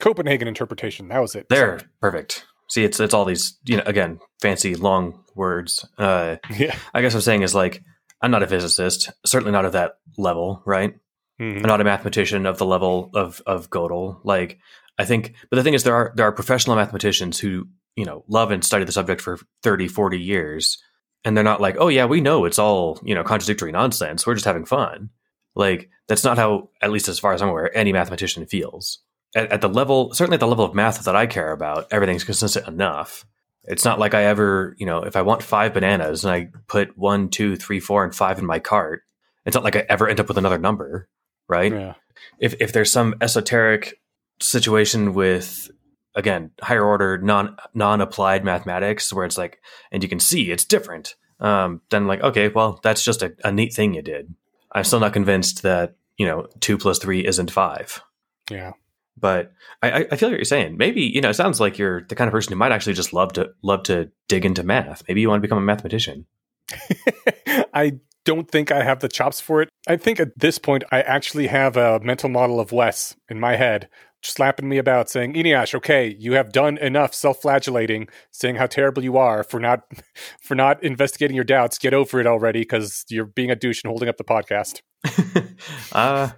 Copenhagen 0.00 0.46
interpretation. 0.48 1.08
That 1.08 1.20
was 1.20 1.34
it. 1.34 1.48
they're 1.48 1.80
perfect. 2.00 2.44
See, 2.68 2.84
it's 2.84 2.98
it's 3.00 3.14
all 3.14 3.24
these 3.24 3.58
you 3.64 3.76
know 3.76 3.82
again 3.86 4.18
fancy 4.40 4.74
long 4.74 5.22
words. 5.34 5.84
Uh, 5.98 6.36
Yeah. 6.50 6.76
I 6.94 7.02
guess 7.02 7.12
what 7.14 7.18
I'm 7.18 7.22
saying 7.22 7.42
is 7.42 7.54
like 7.54 7.82
I'm 8.22 8.30
not 8.30 8.42
a 8.42 8.46
physicist, 8.46 9.10
certainly 9.24 9.52
not 9.52 9.66
at 9.66 9.72
that 9.72 9.98
level, 10.16 10.62
right? 10.64 10.94
Mhm. 11.40 11.56
I'm 11.56 11.62
not 11.62 11.80
a 11.80 11.84
mathematician 11.84 12.46
of 12.46 12.58
the 12.58 12.66
level 12.66 13.10
of 13.14 13.42
of 13.46 13.70
Gödel. 13.70 14.20
Like 14.24 14.58
I 14.98 15.04
think, 15.04 15.34
but 15.50 15.56
the 15.56 15.62
thing 15.62 15.74
is, 15.74 15.84
there 15.84 15.94
are 15.94 16.12
there 16.16 16.26
are 16.26 16.32
professional 16.32 16.76
mathematicians 16.76 17.38
who 17.38 17.68
you 17.94 18.04
know 18.04 18.24
love 18.28 18.50
and 18.50 18.64
study 18.64 18.84
the 18.84 18.92
subject 18.92 19.20
for 19.20 19.38
30, 19.62 19.88
40 19.88 20.18
years, 20.18 20.78
and 21.24 21.36
they're 21.36 21.44
not 21.44 21.60
like, 21.60 21.76
oh 21.78 21.88
yeah, 21.88 22.06
we 22.06 22.20
know 22.22 22.46
it's 22.46 22.58
all 22.58 22.98
you 23.04 23.14
know 23.14 23.22
contradictory 23.22 23.72
nonsense. 23.72 24.26
We're 24.26 24.34
just 24.34 24.46
having 24.46 24.64
fun. 24.64 25.10
Like 25.54 25.90
that's 26.08 26.24
not 26.24 26.36
how, 26.38 26.70
at 26.82 26.90
least 26.90 27.08
as 27.08 27.18
far 27.18 27.32
as 27.34 27.42
I'm 27.42 27.48
aware, 27.48 27.74
any 27.76 27.92
mathematician 27.92 28.46
feels. 28.46 29.00
At, 29.36 29.52
at 29.52 29.60
the 29.60 29.68
level, 29.68 30.12
certainly 30.14 30.34
at 30.36 30.40
the 30.40 30.46
level 30.48 30.64
of 30.64 30.74
math 30.74 31.04
that 31.04 31.14
I 31.14 31.26
care 31.26 31.52
about, 31.52 31.86
everything's 31.92 32.24
consistent 32.24 32.66
enough. 32.66 33.24
It's 33.64 33.84
not 33.84 33.98
like 33.98 34.14
I 34.14 34.24
ever, 34.24 34.74
you 34.78 34.86
know, 34.86 35.02
if 35.02 35.14
I 35.16 35.22
want 35.22 35.42
five 35.42 35.74
bananas 35.74 36.24
and 36.24 36.32
I 36.32 36.48
put 36.68 36.96
one, 36.96 37.28
two, 37.28 37.56
three, 37.56 37.80
four, 37.80 38.02
and 38.04 38.14
five 38.14 38.38
in 38.38 38.46
my 38.46 38.58
cart, 38.58 39.02
it's 39.44 39.54
not 39.54 39.64
like 39.64 39.76
I 39.76 39.84
ever 39.88 40.08
end 40.08 40.20
up 40.20 40.28
with 40.28 40.38
another 40.38 40.58
number, 40.58 41.08
right? 41.48 41.72
Yeah. 41.72 41.94
if 42.38 42.54
if 42.60 42.72
there's 42.72 42.90
some 42.90 43.14
esoteric 43.20 44.00
situation 44.40 45.14
with 45.14 45.70
again 46.14 46.50
higher 46.62 46.84
order 46.84 47.18
non 47.18 47.56
non 47.74 48.00
applied 48.00 48.44
mathematics 48.44 49.12
where 49.12 49.24
it's 49.26 49.38
like 49.38 49.60
and 49.90 50.02
you 50.02 50.08
can 50.08 50.20
see 50.20 50.50
it's 50.50 50.64
different 50.64 51.14
um 51.40 51.80
then 51.90 52.06
like 52.06 52.20
okay 52.22 52.48
well 52.48 52.78
that's 52.82 53.02
just 53.04 53.22
a, 53.22 53.34
a 53.44 53.52
neat 53.52 53.72
thing 53.72 53.94
you 53.94 54.02
did 54.02 54.34
i'm 54.72 54.84
still 54.84 55.00
not 55.00 55.12
convinced 55.12 55.62
that 55.62 55.94
you 56.18 56.26
know 56.26 56.46
two 56.60 56.76
plus 56.78 56.98
three 56.98 57.26
isn't 57.26 57.50
five 57.50 58.02
Yeah. 58.50 58.72
But 59.18 59.52
I, 59.82 60.06
I- 60.10 60.16
feel 60.16 60.28
what 60.30 60.38
you're 60.38 60.44
saying. 60.44 60.76
Maybe 60.76 61.02
you 61.02 61.20
know, 61.20 61.30
it 61.30 61.34
sounds 61.34 61.60
like 61.60 61.78
you're 61.78 62.02
the 62.02 62.14
kind 62.14 62.28
of 62.28 62.32
person 62.32 62.52
who 62.52 62.58
might 62.58 62.72
actually 62.72 62.94
just 62.94 63.12
love 63.12 63.32
to 63.34 63.50
love 63.62 63.82
to 63.84 64.10
dig 64.28 64.44
into 64.44 64.62
math. 64.62 65.02
Maybe 65.08 65.20
you 65.20 65.28
want 65.28 65.38
to 65.40 65.46
become 65.46 65.58
a 65.58 65.62
mathematician. 65.62 66.26
I 67.74 68.00
don't 68.24 68.50
think 68.50 68.72
I 68.72 68.82
have 68.82 69.00
the 69.00 69.08
chops 69.08 69.40
for 69.40 69.62
it. 69.62 69.68
I 69.88 69.96
think 69.96 70.18
at 70.20 70.38
this 70.38 70.58
point, 70.58 70.84
I 70.90 71.00
actually 71.02 71.46
have 71.46 71.76
a 71.76 72.00
mental 72.00 72.28
model 72.28 72.58
of 72.58 72.72
Wes 72.72 73.14
in 73.28 73.38
my 73.38 73.54
head, 73.54 73.88
slapping 74.22 74.68
me 74.68 74.78
about 74.78 75.08
saying, 75.08 75.34
Eneasz, 75.34 75.74
okay, 75.76 76.16
you 76.18 76.32
have 76.32 76.50
done 76.50 76.76
enough 76.78 77.14
self-flagellating, 77.14 78.08
saying 78.32 78.56
how 78.56 78.66
terrible 78.66 79.04
you 79.04 79.16
are 79.16 79.44
for 79.44 79.60
not 79.60 79.82
for 80.42 80.56
not 80.56 80.82
investigating 80.82 81.36
your 81.36 81.44
doubts. 81.44 81.78
Get 81.78 81.94
over 81.94 82.18
it 82.18 82.26
already, 82.26 82.60
because 82.62 83.04
you're 83.08 83.26
being 83.26 83.50
a 83.50 83.56
douche 83.56 83.82
and 83.84 83.90
holding 83.90 84.08
up 84.08 84.16
the 84.16 84.24
podcast. 84.24 84.82
uh 85.92 86.30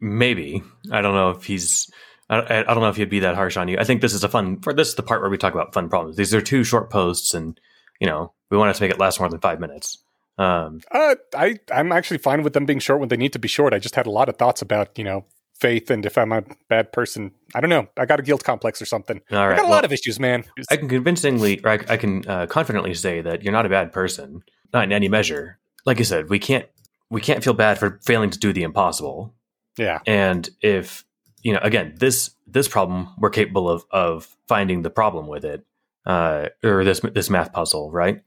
maybe 0.00 0.62
I 0.90 1.02
don't 1.02 1.14
know 1.14 1.30
if 1.30 1.44
he's. 1.44 1.90
I, 2.28 2.58
I 2.58 2.62
don't 2.62 2.80
know 2.80 2.88
if 2.88 2.96
he'd 2.96 3.08
be 3.08 3.20
that 3.20 3.36
harsh 3.36 3.56
on 3.56 3.68
you. 3.68 3.78
I 3.78 3.84
think 3.84 4.00
this 4.00 4.12
is 4.12 4.24
a 4.24 4.28
fun. 4.28 4.60
For 4.60 4.72
this 4.72 4.88
is 4.88 4.94
the 4.96 5.02
part 5.02 5.20
where 5.20 5.30
we 5.30 5.38
talk 5.38 5.54
about 5.54 5.72
fun 5.72 5.88
problems. 5.88 6.16
These 6.16 6.34
are 6.34 6.40
two 6.40 6.64
short 6.64 6.90
posts, 6.90 7.34
and 7.34 7.60
you 8.00 8.06
know 8.06 8.32
we 8.50 8.58
wanted 8.58 8.74
to 8.74 8.82
make 8.82 8.90
it 8.90 8.98
last 8.98 9.20
more 9.20 9.28
than 9.28 9.40
five 9.40 9.60
minutes. 9.60 9.98
Um, 10.38 10.80
Uh, 10.90 11.14
I 11.34 11.58
I'm 11.72 11.92
actually 11.92 12.18
fine 12.18 12.42
with 12.42 12.52
them 12.52 12.66
being 12.66 12.80
short 12.80 13.00
when 13.00 13.08
they 13.08 13.16
need 13.16 13.32
to 13.32 13.38
be 13.38 13.48
short. 13.48 13.72
I 13.72 13.78
just 13.78 13.94
had 13.94 14.06
a 14.06 14.10
lot 14.10 14.28
of 14.28 14.36
thoughts 14.36 14.60
about 14.60 14.98
you 14.98 15.04
know 15.04 15.24
faith 15.58 15.90
and 15.90 16.04
if 16.04 16.18
I'm 16.18 16.32
a 16.32 16.42
bad 16.68 16.92
person. 16.92 17.32
I 17.54 17.60
don't 17.60 17.70
know. 17.70 17.88
I 17.96 18.06
got 18.06 18.20
a 18.20 18.22
guilt 18.22 18.44
complex 18.44 18.82
or 18.82 18.86
something. 18.86 19.22
all 19.30 19.38
I 19.38 19.50
got 19.56 19.60
a 19.60 19.62
well, 19.62 19.70
lot 19.70 19.84
of 19.84 19.92
issues, 19.92 20.20
man. 20.20 20.44
I 20.70 20.76
can 20.76 20.88
convincingly, 20.88 21.60
or 21.64 21.70
I, 21.70 21.78
I 21.88 21.96
can 21.96 22.28
uh, 22.28 22.46
confidently 22.46 22.92
say 22.94 23.22
that 23.22 23.42
you're 23.42 23.52
not 23.52 23.66
a 23.66 23.70
bad 23.70 23.92
person, 23.92 24.42
not 24.72 24.84
in 24.84 24.92
any 24.92 25.08
measure. 25.08 25.58
Like 25.84 26.00
I 26.00 26.02
said, 26.02 26.28
we 26.28 26.38
can't 26.38 26.66
we 27.08 27.20
can't 27.20 27.42
feel 27.42 27.54
bad 27.54 27.78
for 27.78 28.00
failing 28.04 28.30
to 28.30 28.38
do 28.38 28.52
the 28.52 28.64
impossible. 28.64 29.34
Yeah. 29.76 30.00
And 30.06 30.48
if 30.60 31.04
you 31.42 31.52
know, 31.52 31.60
again, 31.62 31.94
this 31.98 32.30
this 32.46 32.68
problem, 32.68 33.08
we're 33.18 33.30
capable 33.30 33.68
of 33.68 33.84
of 33.90 34.36
finding 34.48 34.82
the 34.82 34.90
problem 34.90 35.26
with 35.26 35.44
it, 35.44 35.64
uh, 36.06 36.48
or 36.64 36.84
this 36.84 37.00
this 37.14 37.30
math 37.30 37.52
puzzle, 37.52 37.90
right? 37.90 38.22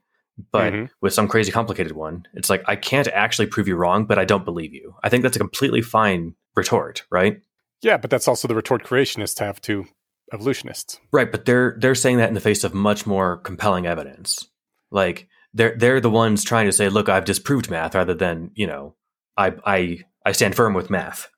But 0.52 0.72
Mhm. 0.72 0.90
with 1.02 1.12
some 1.12 1.28
crazy 1.28 1.52
complicated 1.52 1.92
one, 1.92 2.26
it's 2.34 2.48
like 2.48 2.62
I 2.66 2.76
can't 2.76 3.08
actually 3.08 3.46
prove 3.46 3.68
you 3.68 3.76
wrong, 3.76 4.06
but 4.06 4.18
I 4.18 4.24
don't 4.24 4.44
believe 4.44 4.72
you. 4.72 4.94
I 5.02 5.08
think 5.08 5.22
that's 5.22 5.36
a 5.36 5.40
completely 5.40 5.82
fine 5.82 6.34
retort, 6.56 7.04
right? 7.10 7.42
Yeah, 7.82 7.96
but 7.98 8.10
that's 8.10 8.28
also 8.28 8.48
the 8.48 8.54
retort 8.54 8.84
creationists 8.84 9.38
have 9.38 9.60
to 9.62 9.86
evolutionists. 10.32 10.98
Right, 11.12 11.30
but 11.30 11.44
they're 11.44 11.76
they're 11.78 11.94
saying 11.94 12.18
that 12.18 12.28
in 12.28 12.34
the 12.34 12.40
face 12.40 12.64
of 12.64 12.74
much 12.74 13.06
more 13.06 13.38
compelling 13.38 13.86
evidence. 13.86 14.48
Like 14.90 15.28
they're 15.52 15.76
they're 15.76 16.00
the 16.00 16.10
ones 16.10 16.44
trying 16.44 16.66
to 16.66 16.72
say, 16.72 16.88
"Look, 16.88 17.08
I've 17.08 17.24
disproved 17.24 17.70
math," 17.70 17.94
rather 17.94 18.14
than 18.14 18.50
you 18.54 18.66
know, 18.66 18.94
I 19.36 19.54
I 19.66 19.98
I 20.24 20.32
stand 20.32 20.54
firm 20.54 20.74
with 20.74 20.90
math. 20.90 21.29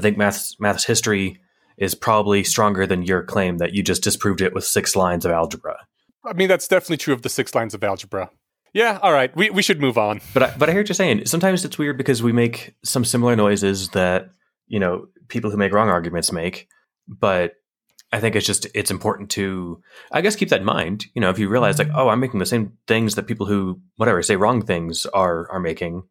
I 0.00 0.02
think 0.02 0.16
math's 0.16 0.58
math's 0.58 0.84
history 0.84 1.38
is 1.76 1.94
probably 1.94 2.42
stronger 2.42 2.86
than 2.86 3.02
your 3.02 3.22
claim 3.22 3.58
that 3.58 3.74
you 3.74 3.82
just 3.82 4.02
disproved 4.02 4.40
it 4.40 4.54
with 4.54 4.64
six 4.64 4.96
lines 4.96 5.26
of 5.26 5.30
algebra. 5.30 5.76
I 6.24 6.32
mean, 6.32 6.48
that's 6.48 6.66
definitely 6.66 6.96
true 6.96 7.12
of 7.12 7.20
the 7.20 7.28
six 7.28 7.54
lines 7.54 7.74
of 7.74 7.84
algebra. 7.84 8.30
Yeah, 8.72 8.98
all 9.02 9.12
right. 9.12 9.34
We 9.36 9.50
we 9.50 9.60
should 9.60 9.78
move 9.78 9.98
on. 9.98 10.22
But 10.32 10.42
I, 10.42 10.54
but 10.56 10.70
I 10.70 10.72
hear 10.72 10.80
what 10.80 10.88
you're 10.88 10.94
saying. 10.94 11.26
Sometimes 11.26 11.66
it's 11.66 11.76
weird 11.76 11.98
because 11.98 12.22
we 12.22 12.32
make 12.32 12.74
some 12.82 13.04
similar 13.04 13.36
noises 13.36 13.90
that 13.90 14.30
you 14.68 14.80
know 14.80 15.08
people 15.28 15.50
who 15.50 15.58
make 15.58 15.72
wrong 15.72 15.90
arguments 15.90 16.32
make. 16.32 16.66
But 17.06 17.56
I 18.10 18.20
think 18.20 18.36
it's 18.36 18.46
just 18.46 18.66
it's 18.74 18.90
important 18.90 19.28
to 19.32 19.82
I 20.12 20.22
guess 20.22 20.36
keep 20.36 20.48
that 20.48 20.60
in 20.60 20.66
mind. 20.66 21.04
You 21.14 21.20
know, 21.20 21.28
if 21.28 21.38
you 21.38 21.50
realize 21.50 21.78
like, 21.78 21.90
oh, 21.94 22.08
I'm 22.08 22.20
making 22.20 22.40
the 22.40 22.46
same 22.46 22.72
things 22.86 23.16
that 23.16 23.26
people 23.26 23.44
who 23.44 23.82
whatever 23.96 24.22
say 24.22 24.36
wrong 24.36 24.62
things 24.64 25.04
are 25.06 25.50
are 25.50 25.60
making, 25.60 26.04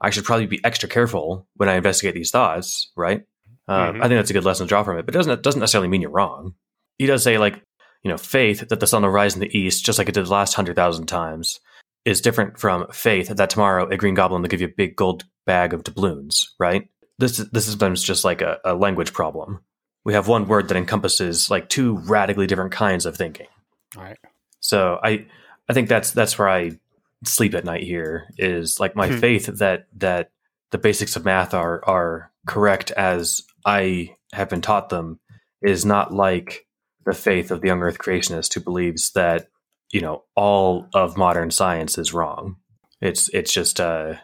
I 0.00 0.10
should 0.10 0.24
probably 0.24 0.46
be 0.46 0.64
extra 0.64 0.88
careful 0.88 1.46
when 1.54 1.68
I 1.68 1.74
investigate 1.76 2.14
these 2.14 2.32
thoughts. 2.32 2.90
Right? 2.96 3.22
Um, 3.68 3.96
Mhm. 3.96 3.98
I 3.98 4.08
think 4.08 4.18
that's 4.18 4.30
a 4.30 4.34
good 4.34 4.44
lesson 4.44 4.66
to 4.66 4.68
draw 4.68 4.82
from 4.84 4.98
it. 4.98 5.06
But 5.06 5.14
it 5.14 5.18
doesn't 5.18 5.42
doesn't 5.42 5.60
necessarily 5.60 5.88
mean 5.88 6.00
you're 6.02 6.10
wrong. 6.10 6.54
He 6.98 7.06
does 7.06 7.22
say 7.22 7.38
like 7.38 7.62
you 8.02 8.10
know 8.10 8.16
faith 8.16 8.68
that 8.68 8.80
the 8.80 8.86
sun 8.86 9.02
will 9.02 9.10
rise 9.10 9.34
in 9.34 9.40
the 9.40 9.58
east 9.58 9.84
just 9.84 9.98
like 9.98 10.08
it 10.08 10.14
did 10.14 10.26
the 10.26 10.30
last 10.30 10.54
hundred 10.54 10.76
thousand 10.76 11.06
times 11.06 11.58
is 12.04 12.20
different 12.20 12.58
from 12.58 12.86
faith 12.92 13.28
that 13.28 13.50
tomorrow 13.50 13.88
a 13.88 13.96
green 13.96 14.14
goblin 14.14 14.40
will 14.42 14.48
give 14.48 14.60
you 14.60 14.68
a 14.68 14.74
big 14.76 14.94
gold 14.94 15.24
bag 15.44 15.74
of 15.74 15.82
doubloons, 15.82 16.54
right? 16.60 16.88
This 17.18 17.38
is- 17.40 17.50
this 17.50 17.64
is 17.66 17.72
sometimes 17.72 18.02
just 18.02 18.24
like 18.24 18.42
a, 18.42 18.58
a 18.64 18.74
language 18.74 19.12
problem. 19.12 19.60
We 20.04 20.12
have 20.12 20.28
one 20.28 20.46
word 20.46 20.68
that 20.68 20.76
encompasses 20.76 21.50
like 21.50 21.68
two 21.68 21.96
radically 22.06 22.46
different 22.46 22.70
kinds 22.72 23.06
of 23.06 23.16
thinking. 23.16 23.48
All 23.96 24.04
right. 24.04 24.18
So 24.60 25.00
I 25.02 25.26
I 25.68 25.72
think 25.72 25.88
that's 25.88 26.12
that's 26.12 26.38
where 26.38 26.48
I 26.48 26.78
sleep 27.24 27.54
at 27.54 27.64
night 27.64 27.82
here 27.82 28.28
is 28.38 28.78
like 28.78 28.94
my 28.94 29.08
Hmm. 29.08 29.18
faith 29.18 29.46
that 29.58 29.86
that 29.96 30.30
the 30.70 30.78
basics 30.78 31.16
of 31.16 31.24
math 31.24 31.54
are 31.54 31.82
are 31.86 32.30
correct 32.46 32.92
as 32.92 33.40
I 33.66 34.16
have 34.32 34.48
been 34.48 34.62
taught 34.62 34.88
them 34.88 35.20
is 35.62 35.84
not 35.84 36.14
like 36.14 36.66
the 37.04 37.12
faith 37.12 37.50
of 37.50 37.60
the 37.60 37.66
young 37.68 37.82
earth 37.82 37.98
creationist 37.98 38.54
who 38.54 38.60
believes 38.60 39.10
that 39.12 39.48
you 39.92 40.00
know 40.00 40.24
all 40.34 40.88
of 40.94 41.16
modern 41.16 41.50
science 41.50 41.98
is 41.98 42.14
wrong. 42.14 42.56
It's 43.00 43.28
it's 43.30 43.52
just 43.52 43.80
uh 43.80 44.14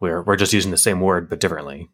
we're 0.00 0.22
we're 0.22 0.36
just 0.36 0.52
using 0.52 0.70
the 0.70 0.78
same 0.78 1.00
word 1.00 1.28
but 1.28 1.40
differently. 1.40 1.88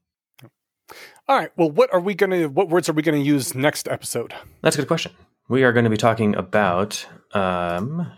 All 1.26 1.36
right. 1.36 1.50
Well, 1.56 1.70
what 1.70 1.92
are 1.92 2.00
we 2.00 2.14
gonna? 2.14 2.48
What 2.48 2.68
words 2.70 2.88
are 2.88 2.94
we 2.94 3.02
gonna 3.02 3.18
use 3.18 3.54
next 3.54 3.86
episode? 3.88 4.32
That's 4.62 4.76
a 4.76 4.80
good 4.80 4.88
question. 4.88 5.12
We 5.48 5.64
are 5.64 5.72
going 5.72 5.84
to 5.84 5.90
be 5.90 5.96
talking 5.96 6.34
about 6.36 7.06
um 7.32 8.10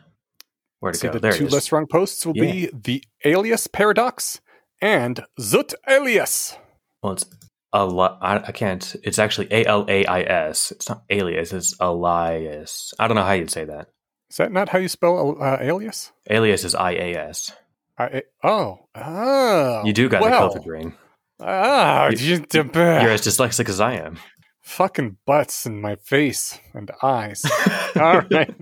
where 0.80 0.92
to 0.92 0.98
So 0.98 1.08
go. 1.08 1.12
the 1.14 1.18
there 1.20 1.32
two 1.32 1.48
less 1.48 1.72
wrong 1.72 1.86
posts 1.90 2.24
will 2.24 2.34
be 2.34 2.70
the 2.72 3.02
alias 3.24 3.66
paradox 3.66 4.40
and 4.80 5.24
zut 5.40 5.74
alias. 5.88 6.56
Well, 7.02 7.14
it's 7.14 7.24
a 7.72 7.86
li- 7.86 8.16
I, 8.20 8.36
I 8.38 8.52
can't. 8.52 8.96
It's 9.04 9.18
actually 9.18 9.48
A 9.50 9.64
L 9.66 9.84
A 9.88 10.04
I 10.06 10.20
S. 10.22 10.70
It's 10.72 10.88
not 10.88 11.02
alias. 11.10 11.52
It's 11.52 11.74
alias. 11.80 12.94
I 12.98 13.06
don't 13.08 13.14
know 13.16 13.22
how 13.24 13.32
you'd 13.32 13.50
say 13.50 13.64
that. 13.64 13.88
Is 14.30 14.36
that 14.36 14.52
not 14.52 14.68
how 14.68 14.78
you 14.78 14.88
spell 14.88 15.36
uh, 15.40 15.58
alias? 15.60 16.12
Alias 16.28 16.64
is 16.64 16.74
I 16.74 16.92
A 16.92 17.14
S. 17.16 17.52
I, 17.98 18.22
oh, 18.42 18.78
oh, 18.94 19.82
You 19.84 19.92
do 19.92 20.08
got 20.08 20.22
well. 20.22 20.52
the 20.52 20.60
COVID 20.60 20.64
brain. 20.64 20.94
Ah, 21.40 22.08
You- 22.10 22.16
you, 22.16 22.46
You're 22.52 23.10
as 23.10 23.22
dyslexic 23.26 23.68
as 23.68 23.80
I 23.80 23.94
am. 23.94 24.18
fucking 24.62 25.16
butts 25.26 25.66
in 25.66 25.80
my 25.80 25.96
face 25.96 26.58
and 26.74 26.90
eyes. 27.02 27.44
All 27.96 28.20
right. 28.30 28.54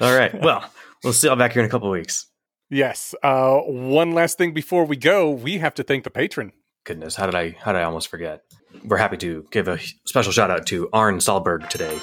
All 0.00 0.16
right. 0.16 0.38
Well, 0.40 0.70
we'll 1.04 1.12
see 1.12 1.26
you 1.28 1.30
all 1.30 1.36
back 1.36 1.52
here 1.52 1.62
in 1.62 1.68
a 1.68 1.70
couple 1.70 1.88
of 1.88 1.92
weeks. 1.92 2.26
Yes. 2.70 3.14
Uh, 3.22 3.58
one 3.60 4.12
last 4.12 4.36
thing 4.36 4.52
before 4.52 4.84
we 4.84 4.96
go, 4.96 5.30
we 5.30 5.58
have 5.58 5.74
to 5.74 5.82
thank 5.82 6.04
the 6.04 6.10
patron. 6.10 6.52
Goodness, 6.88 7.16
how 7.16 7.26
did 7.26 7.34
I 7.34 7.50
how 7.50 7.72
did 7.72 7.80
I 7.80 7.84
almost 7.84 8.08
forget? 8.08 8.44
We're 8.82 8.96
happy 8.96 9.18
to 9.18 9.46
give 9.50 9.68
a 9.68 9.78
special 10.06 10.32
shout 10.32 10.50
out 10.50 10.64
to 10.68 10.88
Arn 10.94 11.18
Salberg 11.18 11.68
today 11.68 11.98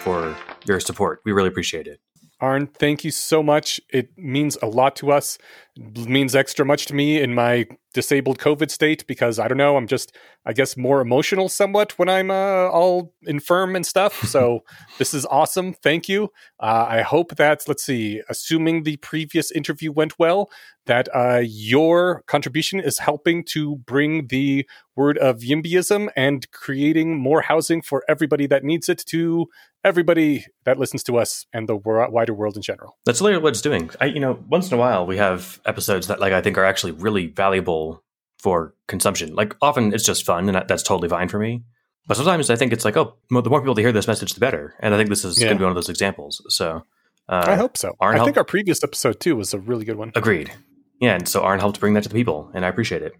for 0.00 0.36
your 0.66 0.78
support. 0.78 1.22
We 1.24 1.32
really 1.32 1.48
appreciate 1.48 1.86
it. 1.86 1.98
Arn, 2.42 2.66
thank 2.66 3.04
you 3.04 3.12
so 3.12 3.40
much. 3.40 3.80
It 3.88 4.18
means 4.18 4.58
a 4.60 4.66
lot 4.66 4.96
to 4.96 5.12
us. 5.12 5.38
It 5.76 6.08
means 6.08 6.34
extra 6.34 6.66
much 6.66 6.86
to 6.86 6.94
me 6.94 7.20
in 7.20 7.36
my 7.36 7.68
disabled 7.94 8.40
COVID 8.40 8.68
state 8.68 9.06
because 9.06 9.38
I 9.38 9.46
don't 9.46 9.58
know, 9.58 9.76
I'm 9.76 9.86
just, 9.86 10.16
I 10.44 10.52
guess, 10.52 10.76
more 10.76 11.00
emotional 11.00 11.48
somewhat 11.48 11.96
when 12.00 12.08
I'm 12.08 12.32
uh, 12.32 12.68
all 12.68 13.14
infirm 13.22 13.76
and 13.76 13.86
stuff. 13.86 14.24
So 14.24 14.64
this 14.98 15.14
is 15.14 15.24
awesome. 15.26 15.72
Thank 15.72 16.08
you. 16.08 16.30
Uh, 16.58 16.86
I 16.88 17.02
hope 17.02 17.36
that, 17.36 17.62
let's 17.68 17.84
see, 17.84 18.20
assuming 18.28 18.82
the 18.82 18.96
previous 18.96 19.52
interview 19.52 19.92
went 19.92 20.18
well, 20.18 20.50
that 20.86 21.08
uh, 21.14 21.42
your 21.44 22.24
contribution 22.26 22.80
is 22.80 22.98
helping 22.98 23.44
to 23.44 23.76
bring 23.76 24.26
the 24.26 24.66
word 24.96 25.16
of 25.18 25.38
YIMBYism 25.38 26.08
and 26.16 26.50
creating 26.50 27.16
more 27.16 27.42
housing 27.42 27.82
for 27.82 28.02
everybody 28.08 28.48
that 28.48 28.64
needs 28.64 28.88
it 28.88 29.02
to 29.06 29.46
everybody 29.84 30.46
that 30.64 30.78
listens 30.78 31.02
to 31.04 31.16
us 31.18 31.46
and 31.52 31.68
the 31.68 31.76
wider 31.76 32.34
world 32.34 32.56
in 32.56 32.62
general. 32.62 32.96
That's 33.04 33.20
literally 33.20 33.42
what 33.42 33.50
it's 33.50 33.60
doing. 33.60 33.90
I, 34.00 34.06
you 34.06 34.20
know, 34.20 34.38
once 34.48 34.68
in 34.70 34.74
a 34.74 34.80
while 34.80 35.06
we 35.06 35.16
have 35.16 35.60
episodes 35.66 36.06
that 36.06 36.20
like 36.20 36.32
I 36.32 36.40
think 36.40 36.56
are 36.58 36.64
actually 36.64 36.92
really 36.92 37.26
valuable 37.26 38.02
for 38.38 38.74
consumption. 38.88 39.34
Like 39.34 39.56
often 39.62 39.92
it's 39.94 40.04
just 40.04 40.24
fun, 40.24 40.48
and 40.48 40.64
that's 40.68 40.82
totally 40.82 41.08
fine 41.08 41.28
for 41.28 41.38
me. 41.38 41.62
But 42.06 42.16
sometimes 42.16 42.50
I 42.50 42.56
think 42.56 42.72
it's 42.72 42.84
like, 42.84 42.96
oh, 42.96 43.16
the 43.30 43.48
more 43.48 43.60
people 43.60 43.76
to 43.76 43.80
hear 43.80 43.92
this 43.92 44.08
message, 44.08 44.32
the 44.34 44.40
better. 44.40 44.74
And 44.80 44.92
I 44.92 44.96
think 44.98 45.08
this 45.08 45.24
is 45.24 45.38
Yeah. 45.38 45.46
going 45.46 45.56
to 45.56 45.60
be 45.60 45.64
one 45.64 45.70
of 45.70 45.76
those 45.76 45.88
examples. 45.88 46.42
So 46.48 46.84
uh, 47.28 47.44
I 47.46 47.54
hope 47.54 47.76
so. 47.76 47.94
Arn 48.00 48.14
I 48.14 48.16
help- 48.16 48.26
think 48.26 48.36
our 48.36 48.44
previous 48.44 48.82
episode 48.82 49.20
too 49.20 49.36
was 49.36 49.54
a 49.54 49.58
really 49.60 49.84
good 49.84 49.96
one. 49.96 50.10
agreed. 50.16 50.52
Yeah, 51.00 51.14
and 51.14 51.28
so 51.28 51.42
Arn 51.42 51.60
helped 51.60 51.78
bring 51.80 51.94
that 51.94 52.02
to 52.04 52.08
the 52.08 52.14
people, 52.14 52.50
and 52.54 52.64
I 52.64 52.68
appreciate 52.68 53.02
it. 53.02 53.12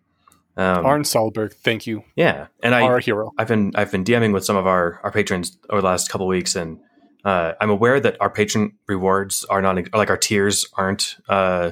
Um, 0.56 0.84
Arn 0.84 1.02
Solberg, 1.02 1.54
thank 1.54 1.86
you, 1.86 2.04
yeah, 2.14 2.48
and 2.62 2.74
I 2.74 2.82
our 2.82 2.98
hero. 2.98 3.32
I've 3.38 3.48
been 3.48 3.72
I've 3.74 3.90
been 3.90 4.04
DMing 4.04 4.34
with 4.34 4.44
some 4.44 4.56
of 4.56 4.66
our 4.66 5.00
our 5.02 5.10
patrons 5.10 5.56
over 5.70 5.80
the 5.80 5.86
last 5.86 6.10
couple 6.10 6.26
weeks, 6.26 6.56
and 6.56 6.78
uh, 7.24 7.52
I'm 7.60 7.70
aware 7.70 7.98
that 8.00 8.18
our 8.20 8.28
patron 8.28 8.72
rewards 8.86 9.44
are 9.44 9.62
not 9.62 9.76
like 9.94 10.10
our 10.10 10.16
tiers 10.16 10.66
aren't 10.74 11.16
uh, 11.28 11.70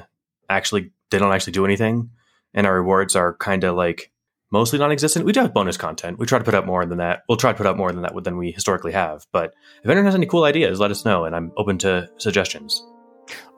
actually 0.49 0.91
they 1.11 1.19
don't 1.19 1.31
actually 1.31 1.53
do 1.53 1.63
anything, 1.63 2.09
and 2.55 2.65
our 2.65 2.73
rewards 2.73 3.15
are 3.15 3.35
kind 3.35 3.63
of 3.63 3.75
like 3.75 4.11
mostly 4.51 4.79
non-existent. 4.79 5.25
We 5.25 5.31
do 5.31 5.41
have 5.41 5.53
bonus 5.53 5.77
content. 5.77 6.17
We 6.17 6.25
try 6.25 6.39
to 6.39 6.45
put 6.45 6.55
out 6.55 6.65
more 6.65 6.83
than 6.83 6.97
that. 6.97 7.21
We'll 7.29 7.37
try 7.37 7.51
to 7.51 7.57
put 7.57 7.67
out 7.67 7.77
more 7.77 7.91
than 7.91 8.01
that 8.01 8.13
than 8.23 8.37
we 8.37 8.51
historically 8.51 8.93
have. 8.93 9.27
But 9.31 9.53
if 9.83 9.89
anyone 9.89 10.05
has 10.05 10.15
any 10.15 10.25
cool 10.25 10.43
ideas, 10.43 10.79
let 10.79 10.89
us 10.89 11.05
know, 11.05 11.25
and 11.25 11.35
I'm 11.35 11.51
open 11.55 11.77
to 11.79 12.09
suggestions. 12.17 12.83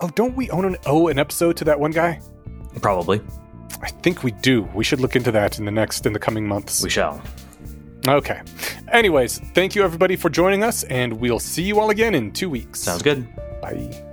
Oh, 0.01 0.09
don't 0.09 0.35
we 0.35 0.49
own 0.49 0.65
an 0.65 0.75
owe 0.85 1.07
an 1.07 1.17
episode 1.17 1.55
to 1.57 1.63
that 1.63 1.79
one 1.79 1.91
guy? 1.91 2.19
Probably 2.81 3.21
I 3.81 3.89
think 3.89 4.23
we 4.23 4.31
do. 4.31 4.63
We 4.73 4.83
should 4.83 4.99
look 4.99 5.15
into 5.15 5.31
that 5.31 5.59
in 5.59 5.65
the 5.65 5.71
next 5.71 6.05
in 6.05 6.13
the 6.13 6.19
coming 6.19 6.47
months. 6.47 6.83
we 6.83 6.89
shall. 6.89 7.21
Okay. 8.07 8.41
Anyways, 8.91 9.39
thank 9.53 9.75
you 9.75 9.83
everybody 9.83 10.15
for 10.15 10.29
joining 10.29 10.63
us, 10.63 10.83
and 10.83 11.13
we'll 11.13 11.39
see 11.39 11.63
you 11.63 11.79
all 11.79 11.89
again 11.89 12.15
in 12.15 12.31
two 12.31 12.49
weeks. 12.49 12.81
Sounds 12.81 13.01
good. 13.01 13.25
Bye. 13.61 14.03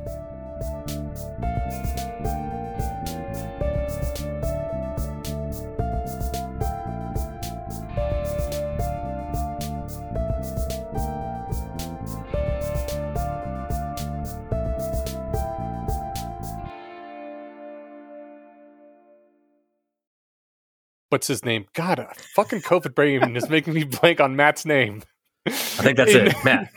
What's 21.11 21.27
his 21.27 21.45
name? 21.45 21.67
God, 21.75 21.99
a 21.99 22.13
fucking 22.35 22.63
COVID 22.63 22.95
brain 22.95 23.37
is 23.37 23.51
making 23.51 23.75
me 23.75 23.83
blank 23.83 24.21
on 24.21 24.37
Matt's 24.37 24.65
name. 24.65 25.03
I 25.45 25.51
think 25.51 25.97
that's 25.97 26.13
it, 26.15 26.35
Matt. 26.45 26.71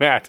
Matt. 0.00 0.26